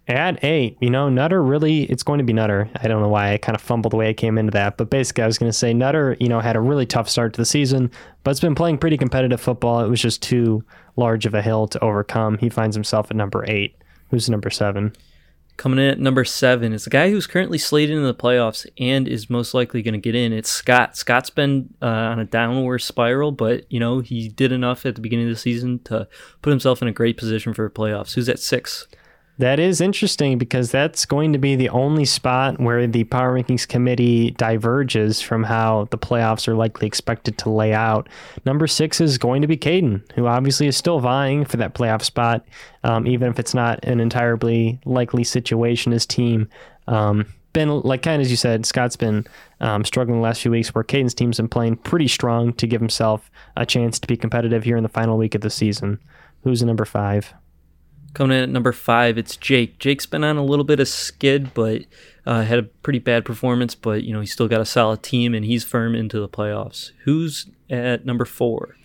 At 0.07 0.45
8, 0.45 0.77
you 0.83 0.91
know, 0.91 1.09
Nutter 1.09 1.43
really, 1.43 1.85
it's 1.85 2.03
going 2.03 2.19
to 2.19 2.25
be 2.25 2.35
Nutter. 2.35 2.69
I 2.77 2.89
don't 2.89 3.01
know 3.01 3.09
why 3.09 3.33
I 3.33 3.39
kind 3.39 3.57
of 3.57 3.63
fumbled 3.63 3.95
the 3.95 3.97
way 3.97 4.11
I 4.11 4.13
came 4.13 4.37
into 4.37 4.51
that, 4.51 4.77
but 4.77 4.91
basically 4.91 5.25
I 5.25 5.27
was 5.27 5.39
going 5.39 5.51
to 5.51 5.57
say 5.57 5.73
Nutter, 5.73 6.15
you 6.21 6.29
know, 6.29 6.41
had 6.41 6.57
a 6.57 6.61
really 6.61 6.85
tough 6.85 7.09
start 7.09 7.33
to 7.33 7.41
the 7.41 7.47
season, 7.47 7.91
but 8.23 8.31
it's 8.33 8.41
been 8.41 8.55
playing 8.55 8.77
pretty 8.77 8.99
competitive 8.99 9.41
football. 9.41 9.83
It 9.83 9.89
was 9.89 10.03
just 10.03 10.21
too 10.21 10.63
large 10.97 11.25
of 11.25 11.33
a 11.33 11.41
hill 11.41 11.69
to 11.69 11.83
overcome. 11.83 12.37
He 12.37 12.51
finds 12.51 12.77
himself 12.77 13.11
at 13.11 13.17
number 13.17 13.47
8. 13.49 13.75
Who's 14.11 14.29
number 14.29 14.51
7? 14.51 14.93
Coming 15.57 15.79
in 15.79 15.85
at 15.85 16.01
number 16.01 16.25
seven 16.25 16.73
is 16.73 16.87
a 16.87 16.91
guy 16.91 17.11
who's 17.11 17.29
currently 17.29 17.59
slated 17.59 17.95
into 17.97 18.07
the 18.07 18.15
playoffs 18.15 18.67
and 18.79 19.07
is 19.07 19.31
most 19.31 19.55
likely 19.55 19.83
going 19.83 19.95
to 19.95 20.01
get 20.01 20.17
in. 20.17 20.33
It's 20.33 20.51
Scott. 20.51 20.97
Scott's 20.97 21.31
been 21.31 21.73
uh, 21.81 21.87
on 21.87 22.19
a 22.19 22.25
downward 22.25 22.81
spiral, 22.81 23.31
but 23.31 23.71
you 23.71 23.79
know 23.79 24.01
he 24.01 24.29
did 24.29 24.51
enough 24.51 24.85
at 24.85 24.97
the 24.97 25.01
beginning 25.01 25.27
of 25.27 25.33
the 25.33 25.39
season 25.39 25.79
to 25.85 26.09
put 26.43 26.51
himself 26.51 26.83
in 26.83 26.89
a 26.89 26.93
great 26.93 27.17
position 27.17 27.55
for 27.55 27.71
playoffs. 27.71 28.15
Who's 28.15 28.29
at 28.29 28.41
six? 28.41 28.89
That 29.39 29.59
is 29.59 29.81
interesting 29.81 30.39
because 30.39 30.71
that's 30.71 31.05
going 31.05 31.33
to 31.33 31.39
be 31.39 31.57
the 31.57 31.69
only 31.71 32.05
spot 32.05 32.61
where 32.61 32.87
the 32.87 33.03
Power 33.05 33.35
Rankings 33.35 33.67
Committee 33.67 34.31
diverges 34.33 35.21
from 35.21 35.43
how 35.43 35.89
the 35.91 35.99
playoffs 35.99 36.47
are 36.47 36.55
likely 36.55 36.87
expected 36.87 37.37
to 37.39 37.51
lay 37.51 37.73
out. 37.73 38.09
Number 38.45 38.69
six 38.69 39.01
is 39.01 39.19
going 39.19 39.43
to 39.43 39.49
be 39.49 39.57
Caden, 39.57 40.03
who 40.13 40.29
obviously 40.29 40.69
is 40.69 40.77
still 40.77 41.01
vying 41.01 41.45
for 41.45 41.57
that 41.57 41.75
playoff 41.75 42.03
spot, 42.03 42.47
um, 42.85 43.09
even 43.09 43.29
if 43.29 43.41
it's 43.41 43.55
not 43.55 43.85
an 43.85 43.99
entirely 43.99 44.79
likely 44.85 45.25
situation. 45.25 45.91
His 45.91 46.07
team 46.07 46.49
um, 46.87 47.27
been 47.53 47.81
like 47.81 48.03
kind 48.03 48.21
of 48.21 48.27
as 48.27 48.31
you 48.31 48.37
said, 48.37 48.65
Scott's 48.65 48.97
been 48.97 49.27
um, 49.61 49.85
struggling 49.85 50.19
the 50.19 50.23
last 50.23 50.43
few 50.43 50.53
weeks, 50.53 50.73
where 50.73 50.85
Caden's 50.85 51.15
team's 51.15 51.39
been 51.39 51.49
playing 51.49 51.79
pretty 51.79 52.07
strong 52.07 52.53
to 52.53 52.69
give 52.69 52.81
himself 52.81 53.33
a 53.57 53.67
chance 53.67 53.99
to 53.99 54.07
be 54.07 54.17
competitive 54.17 54.63
here 54.63 54.77
in 54.77 54.85
the 54.85 54.89
final 54.89 55.19
week 55.19 55.35
of 55.35 55.41
the 55.41 55.51
season. 55.51 55.99
Who's 56.45 56.63
number 56.63 56.85
five? 56.85 57.35
Coming 58.15 58.37
in 58.37 58.45
at 58.45 58.49
number 58.49 58.71
five, 58.71 59.19
it's 59.19 59.37
Jake. 59.37 59.81
Jake's 59.81 60.07
been 60.07 60.23
on 60.23 60.37
a 60.37 60.45
little 60.45 60.65
bit 60.65 60.79
of 60.79 60.87
skid, 60.87 61.53
but 61.53 61.83
uh, 62.25 62.43
had 62.43 62.61
a 62.61 62.63
pretty 62.63 63.01
bad 63.01 63.25
performance. 63.25 63.75
But 63.75 64.05
you 64.05 64.13
know 64.13 64.21
he's 64.21 64.33
still 64.33 64.47
got 64.47 64.61
a 64.61 64.65
solid 64.65 65.03
team, 65.03 65.35
and 65.35 65.45
he's 65.45 65.65
firm 65.65 65.97
into 65.97 66.21
the 66.21 66.29
playoffs. 66.29 66.93
Who's 67.03 67.47
at 67.69 68.07
number 68.07 68.25
four? 68.25 68.77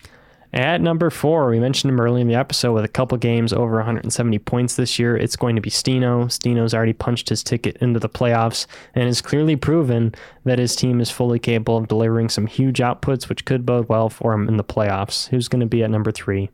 At 0.52 0.80
number 0.80 1.10
four, 1.10 1.48
we 1.48 1.60
mentioned 1.60 1.92
him 1.92 2.00
early 2.00 2.20
in 2.20 2.26
the 2.26 2.34
episode 2.34 2.72
with 2.72 2.84
a 2.84 2.88
couple 2.88 3.16
games 3.18 3.52
over 3.52 3.76
170 3.76 4.36
points 4.40 4.74
this 4.74 4.98
year. 4.98 5.16
It's 5.16 5.36
going 5.36 5.54
to 5.54 5.62
be 5.62 5.70
Stino. 5.70 6.24
Stino's 6.24 6.74
already 6.74 6.92
punched 6.92 7.28
his 7.28 7.44
ticket 7.44 7.76
into 7.76 8.00
the 8.00 8.08
playoffs 8.08 8.66
and 8.96 9.04
has 9.04 9.22
clearly 9.22 9.54
proven 9.54 10.12
that 10.44 10.58
his 10.58 10.74
team 10.74 11.00
is 11.00 11.08
fully 11.08 11.38
capable 11.38 11.76
of 11.76 11.86
delivering 11.86 12.28
some 12.28 12.48
huge 12.48 12.80
outputs, 12.80 13.28
which 13.28 13.44
could 13.44 13.64
bode 13.64 13.88
well 13.88 14.10
for 14.10 14.32
him 14.32 14.48
in 14.48 14.56
the 14.56 14.64
playoffs. 14.64 15.28
Who's 15.28 15.46
going 15.46 15.60
to 15.60 15.66
be 15.66 15.84
at 15.84 15.90
number 15.90 16.10
three? 16.10 16.50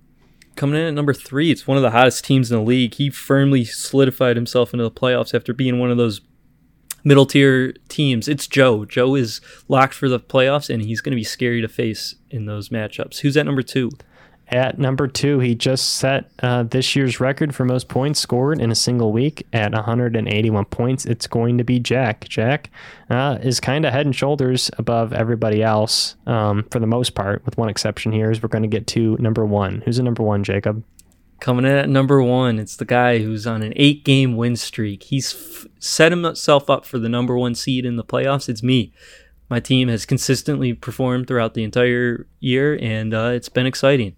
Coming 0.57 0.81
in 0.81 0.87
at 0.87 0.95
number 0.95 1.13
three, 1.13 1.51
it's 1.51 1.67
one 1.67 1.77
of 1.77 1.83
the 1.83 1.91
hottest 1.91 2.25
teams 2.25 2.51
in 2.51 2.57
the 2.59 2.65
league. 2.65 2.95
He 2.95 3.11
firmly 3.11 3.65
solidified 3.65 4.37
himself 4.37 4.73
into 4.73 4.85
the 4.85 4.91
playoffs 4.91 5.35
after 5.35 5.53
being 5.53 5.79
one 5.79 5.91
of 5.91 5.99
those 5.99 6.23
middle 7.05 7.27
tier 7.27 7.75
teams. 7.89 8.27
It's 8.27 8.47
Joe. 8.47 8.85
Joe 8.87 9.15
is 9.15 9.41
locked 9.69 9.95
for 9.95 10.09
the 10.09 10.19
playoffs, 10.19 10.73
and 10.73 10.83
he's 10.83 11.03
going 11.03 11.13
to 11.13 11.17
be 11.17 11.25
scary 11.25 11.61
to 11.61 11.69
face 11.69 12.15
in 12.31 12.47
those 12.47 12.71
matchups. 12.71 13.19
Who's 13.19 13.37
at 13.37 13.47
number 13.47 13.63
two? 13.63 13.91
At 14.49 14.79
number 14.79 15.09
two, 15.09 15.41
he 15.41 15.57
just 15.57 15.97
set 15.97 16.31
uh, 16.41 16.63
this 16.63 16.95
year's 16.95 17.19
record 17.19 17.53
for 17.53 17.65
most 17.65 17.89
points 17.89 18.21
scored 18.21 18.61
in 18.61 18.71
a 18.71 18.77
single 18.77 19.11
week 19.11 19.45
at 19.53 19.73
181 19.73 20.65
points. 20.67 21.05
It's 21.05 21.27
going 21.27 21.59
to 21.59 21.65
be 21.65 21.81
Jack. 21.81 22.29
Jack 22.29 22.71
uh, 23.11 23.39
is 23.43 23.59
kind 23.59 23.85
of 23.85 23.93
head 23.93 24.07
and 24.07 24.15
shoulders 24.15 24.71
above 24.79 25.13
everybody 25.13 25.65
else 25.65 26.15
um, 26.27 26.65
for 26.71 26.79
the 26.79 26.87
most 26.87 27.17
part, 27.17 27.45
with 27.45 27.59
one 27.59 27.69
exception 27.69 28.13
here. 28.13 28.31
Is 28.31 28.41
we're 28.41 28.49
going 28.49 28.63
to 28.63 28.69
get 28.69 28.87
to 28.89 29.17
number 29.19 29.45
one. 29.45 29.83
Who's 29.85 29.97
the 29.97 30.05
number 30.05 30.23
one, 30.23 30.45
Jacob? 30.45 30.85
Coming 31.41 31.65
in 31.67 31.73
at 31.73 31.89
number 31.89 32.23
one, 32.23 32.59
it's 32.59 32.77
the 32.77 32.85
guy 32.85 33.19
who's 33.19 33.47
on 33.47 33.63
an 33.63 33.73
eight 33.77 34.05
game 34.05 34.37
win 34.37 34.55
streak. 34.57 35.03
He's 35.03 35.35
f- 35.35 35.67
set 35.81 36.13
himself 36.13 36.71
up 36.71 36.87
for 36.87 36.99
the 36.99 37.09
number 37.09 37.37
one 37.37 37.55
seed 37.55 37.85
in 37.85 37.97
the 37.97 38.05
playoffs. 38.05 38.49
It's 38.49 38.63
me. 38.63 38.93
My 39.51 39.61
team 39.61 39.89
has 39.89 40.07
consistently 40.07 40.73
performed 40.73 41.27
throughout 41.27 41.55
the 41.55 41.63
entire 41.63 42.27
year, 42.41 42.79
and 42.81 43.13
uh, 43.13 43.31
it's 43.35 43.49
been 43.49 43.67
exciting. 43.67 44.17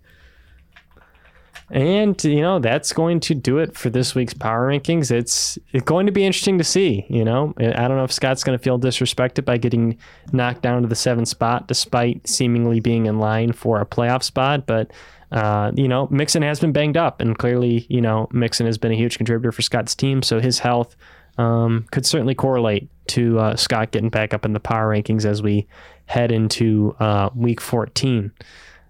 And 1.70 2.22
you 2.24 2.40
know 2.40 2.60
that's 2.60 2.94
going 2.94 3.20
to 3.20 3.34
do 3.34 3.58
it 3.58 3.76
for 3.76 3.90
this 3.90 4.14
week's 4.14 4.32
power 4.32 4.68
rankings. 4.68 5.10
It's 5.10 5.58
it's 5.72 5.84
going 5.84 6.06
to 6.06 6.12
be 6.12 6.24
interesting 6.24 6.56
to 6.58 6.64
see. 6.64 7.04
You 7.10 7.24
know, 7.24 7.52
I 7.58 7.86
don't 7.86 7.96
know 7.96 8.04
if 8.04 8.12
Scott's 8.12 8.42
going 8.42 8.58
to 8.58 8.62
feel 8.62 8.78
disrespected 8.78 9.44
by 9.44 9.58
getting 9.58 9.98
knocked 10.32 10.62
down 10.62 10.82
to 10.82 10.88
the 10.88 10.94
seventh 10.94 11.28
spot, 11.28 11.68
despite 11.68 12.26
seemingly 12.26 12.80
being 12.80 13.06
in 13.06 13.18
line 13.18 13.52
for 13.52 13.80
a 13.80 13.86
playoff 13.86 14.22
spot. 14.22 14.66
But 14.66 14.90
uh, 15.30 15.72
you 15.74 15.88
know, 15.88 16.08
Mixon 16.10 16.42
has 16.42 16.58
been 16.58 16.72
banged 16.72 16.96
up, 16.96 17.20
and 17.20 17.36
clearly, 17.36 17.84
you 17.90 18.00
know, 18.00 18.28
Mixon 18.32 18.64
has 18.64 18.78
been 18.78 18.92
a 18.92 18.96
huge 18.96 19.18
contributor 19.18 19.52
for 19.52 19.62
Scott's 19.62 19.94
team. 19.94 20.22
So 20.22 20.40
his 20.40 20.58
health 20.58 20.96
um, 21.36 21.86
could 21.90 22.06
certainly 22.06 22.34
correlate 22.34 22.88
to 23.08 23.38
uh, 23.38 23.56
Scott 23.56 23.90
getting 23.90 24.10
back 24.10 24.32
up 24.32 24.44
in 24.44 24.52
the 24.52 24.60
power 24.60 24.94
rankings 24.94 25.24
as 25.24 25.42
we 25.42 25.66
head 26.06 26.32
into 26.32 26.96
uh, 26.98 27.28
week 27.34 27.60
14. 27.60 28.32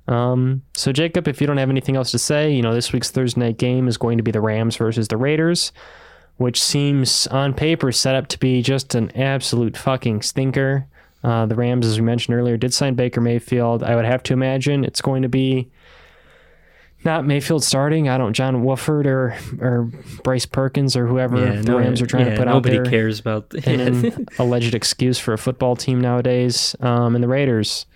Um, 0.08 0.62
so 0.74 0.90
Jacob, 0.90 1.28
if 1.28 1.40
you 1.40 1.46
don't 1.46 1.58
have 1.58 1.70
anything 1.70 1.94
else 1.94 2.10
to 2.12 2.18
say, 2.18 2.50
you 2.50 2.62
know, 2.62 2.74
this 2.74 2.92
week's 2.92 3.10
Thursday 3.10 3.40
night 3.40 3.58
game 3.58 3.86
is 3.86 3.98
going 3.98 4.16
to 4.16 4.24
be 4.24 4.30
the 4.30 4.40
Rams 4.40 4.76
versus 4.76 5.06
the 5.08 5.18
Raiders, 5.18 5.70
which 6.38 6.62
seems 6.62 7.26
on 7.26 7.52
paper 7.52 7.92
set 7.92 8.14
up 8.14 8.26
to 8.28 8.38
be 8.38 8.62
just 8.62 8.94
an 8.94 9.14
absolute 9.16 9.76
fucking 9.76 10.22
stinker. 10.22 10.86
Uh, 11.22 11.46
the 11.46 11.54
Rams, 11.54 11.86
as 11.86 12.00
we 12.00 12.06
mentioned 12.06 12.36
earlier, 12.36 12.56
did 12.56 12.72
sign 12.72 12.94
Baker 12.94 13.20
Mayfield. 13.20 13.82
I 13.82 13.96
would 13.96 14.06
have 14.06 14.22
to 14.24 14.32
imagine 14.32 14.84
it's 14.84 15.02
going 15.02 15.22
to 15.22 15.28
be 15.28 15.68
not 17.04 17.24
Mayfield 17.24 17.62
starting. 17.62 18.08
I 18.08 18.18
don't 18.18 18.32
John 18.32 18.64
Wolford 18.64 19.06
or 19.06 19.36
or 19.60 19.90
Bryce 20.24 20.46
Perkins 20.46 20.96
or 20.96 21.06
whoever 21.06 21.60
the 21.60 21.76
Rams 21.76 22.00
are 22.00 22.06
trying 22.06 22.26
yeah, 22.26 22.32
to 22.32 22.38
put 22.38 22.46
nobody 22.46 22.78
out 22.78 22.84
there 22.84 22.84
Nobody 22.84 22.90
cares 22.90 23.20
about 23.20 23.54
and 23.66 23.80
an 23.80 24.26
alleged 24.38 24.74
excuse 24.74 25.18
for 25.18 25.32
a 25.32 25.38
football 25.38 25.76
team 25.76 26.00
nowadays. 26.00 26.74
Um, 26.80 27.14
and 27.14 27.22
the 27.22 27.28
Raiders, 27.28 27.86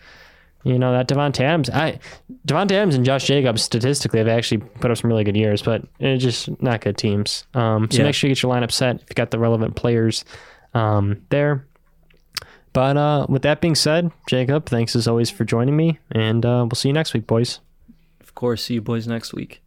you 0.65 0.79
know, 0.79 0.93
that 0.93 1.09
Davante 1.09 1.41
Adams, 1.41 1.69
I 1.71 1.99
Davante 2.47 2.73
Adams 2.73 2.95
and 2.95 3.05
Josh 3.05 3.27
Jacobs 3.27 3.63
statistically 3.63 4.19
have 4.19 4.29
actually 4.29 4.59
put 4.59 4.91
up 4.91 4.97
some 4.99 5.09
really 5.11 5.25
good 5.25 5.37
years, 5.37 5.63
but 5.63 5.83
it's 5.99 6.23
just 6.23 6.61
not 6.63 6.81
good 6.81 6.97
teams. 6.97 7.45
Um, 7.55 7.89
so 7.91 7.99
Yeah. 7.99 8.05
make 8.05 8.15
sure 8.15 8.29
you 8.29 8.35
get 8.35 8.43
your 8.43 8.53
lineup 8.53 8.71
set 8.73 8.97
if 8.97 9.05
you 9.11 9.15
got 9.15 9.31
the 9.31 9.39
relevant 9.39 9.75
players 9.77 10.25
um, 10.75 11.23
there. 11.31 11.67
But 12.73 12.97
uh, 12.97 13.27
with 13.29 13.43
that 13.43 13.61
being 13.61 13.75
said, 13.75 14.11
Jacob, 14.29 14.67
thanks 14.67 14.97
as 14.97 15.07
always 15.07 15.29
for 15.31 15.45
joining 15.45 15.77
me, 15.77 15.99
and 16.11 16.47
uh, 16.47 16.65
we'll 16.67 16.77
see 16.77 16.89
you 16.89 16.95
next 16.95 17.13
week, 17.13 17.27
boys. 17.27 17.61
Of 18.21 18.35
course, 18.35 18.65
see 18.65 18.75
you 18.75 18.81
boys 18.81 19.07
next 19.07 19.35
week. 19.35 19.63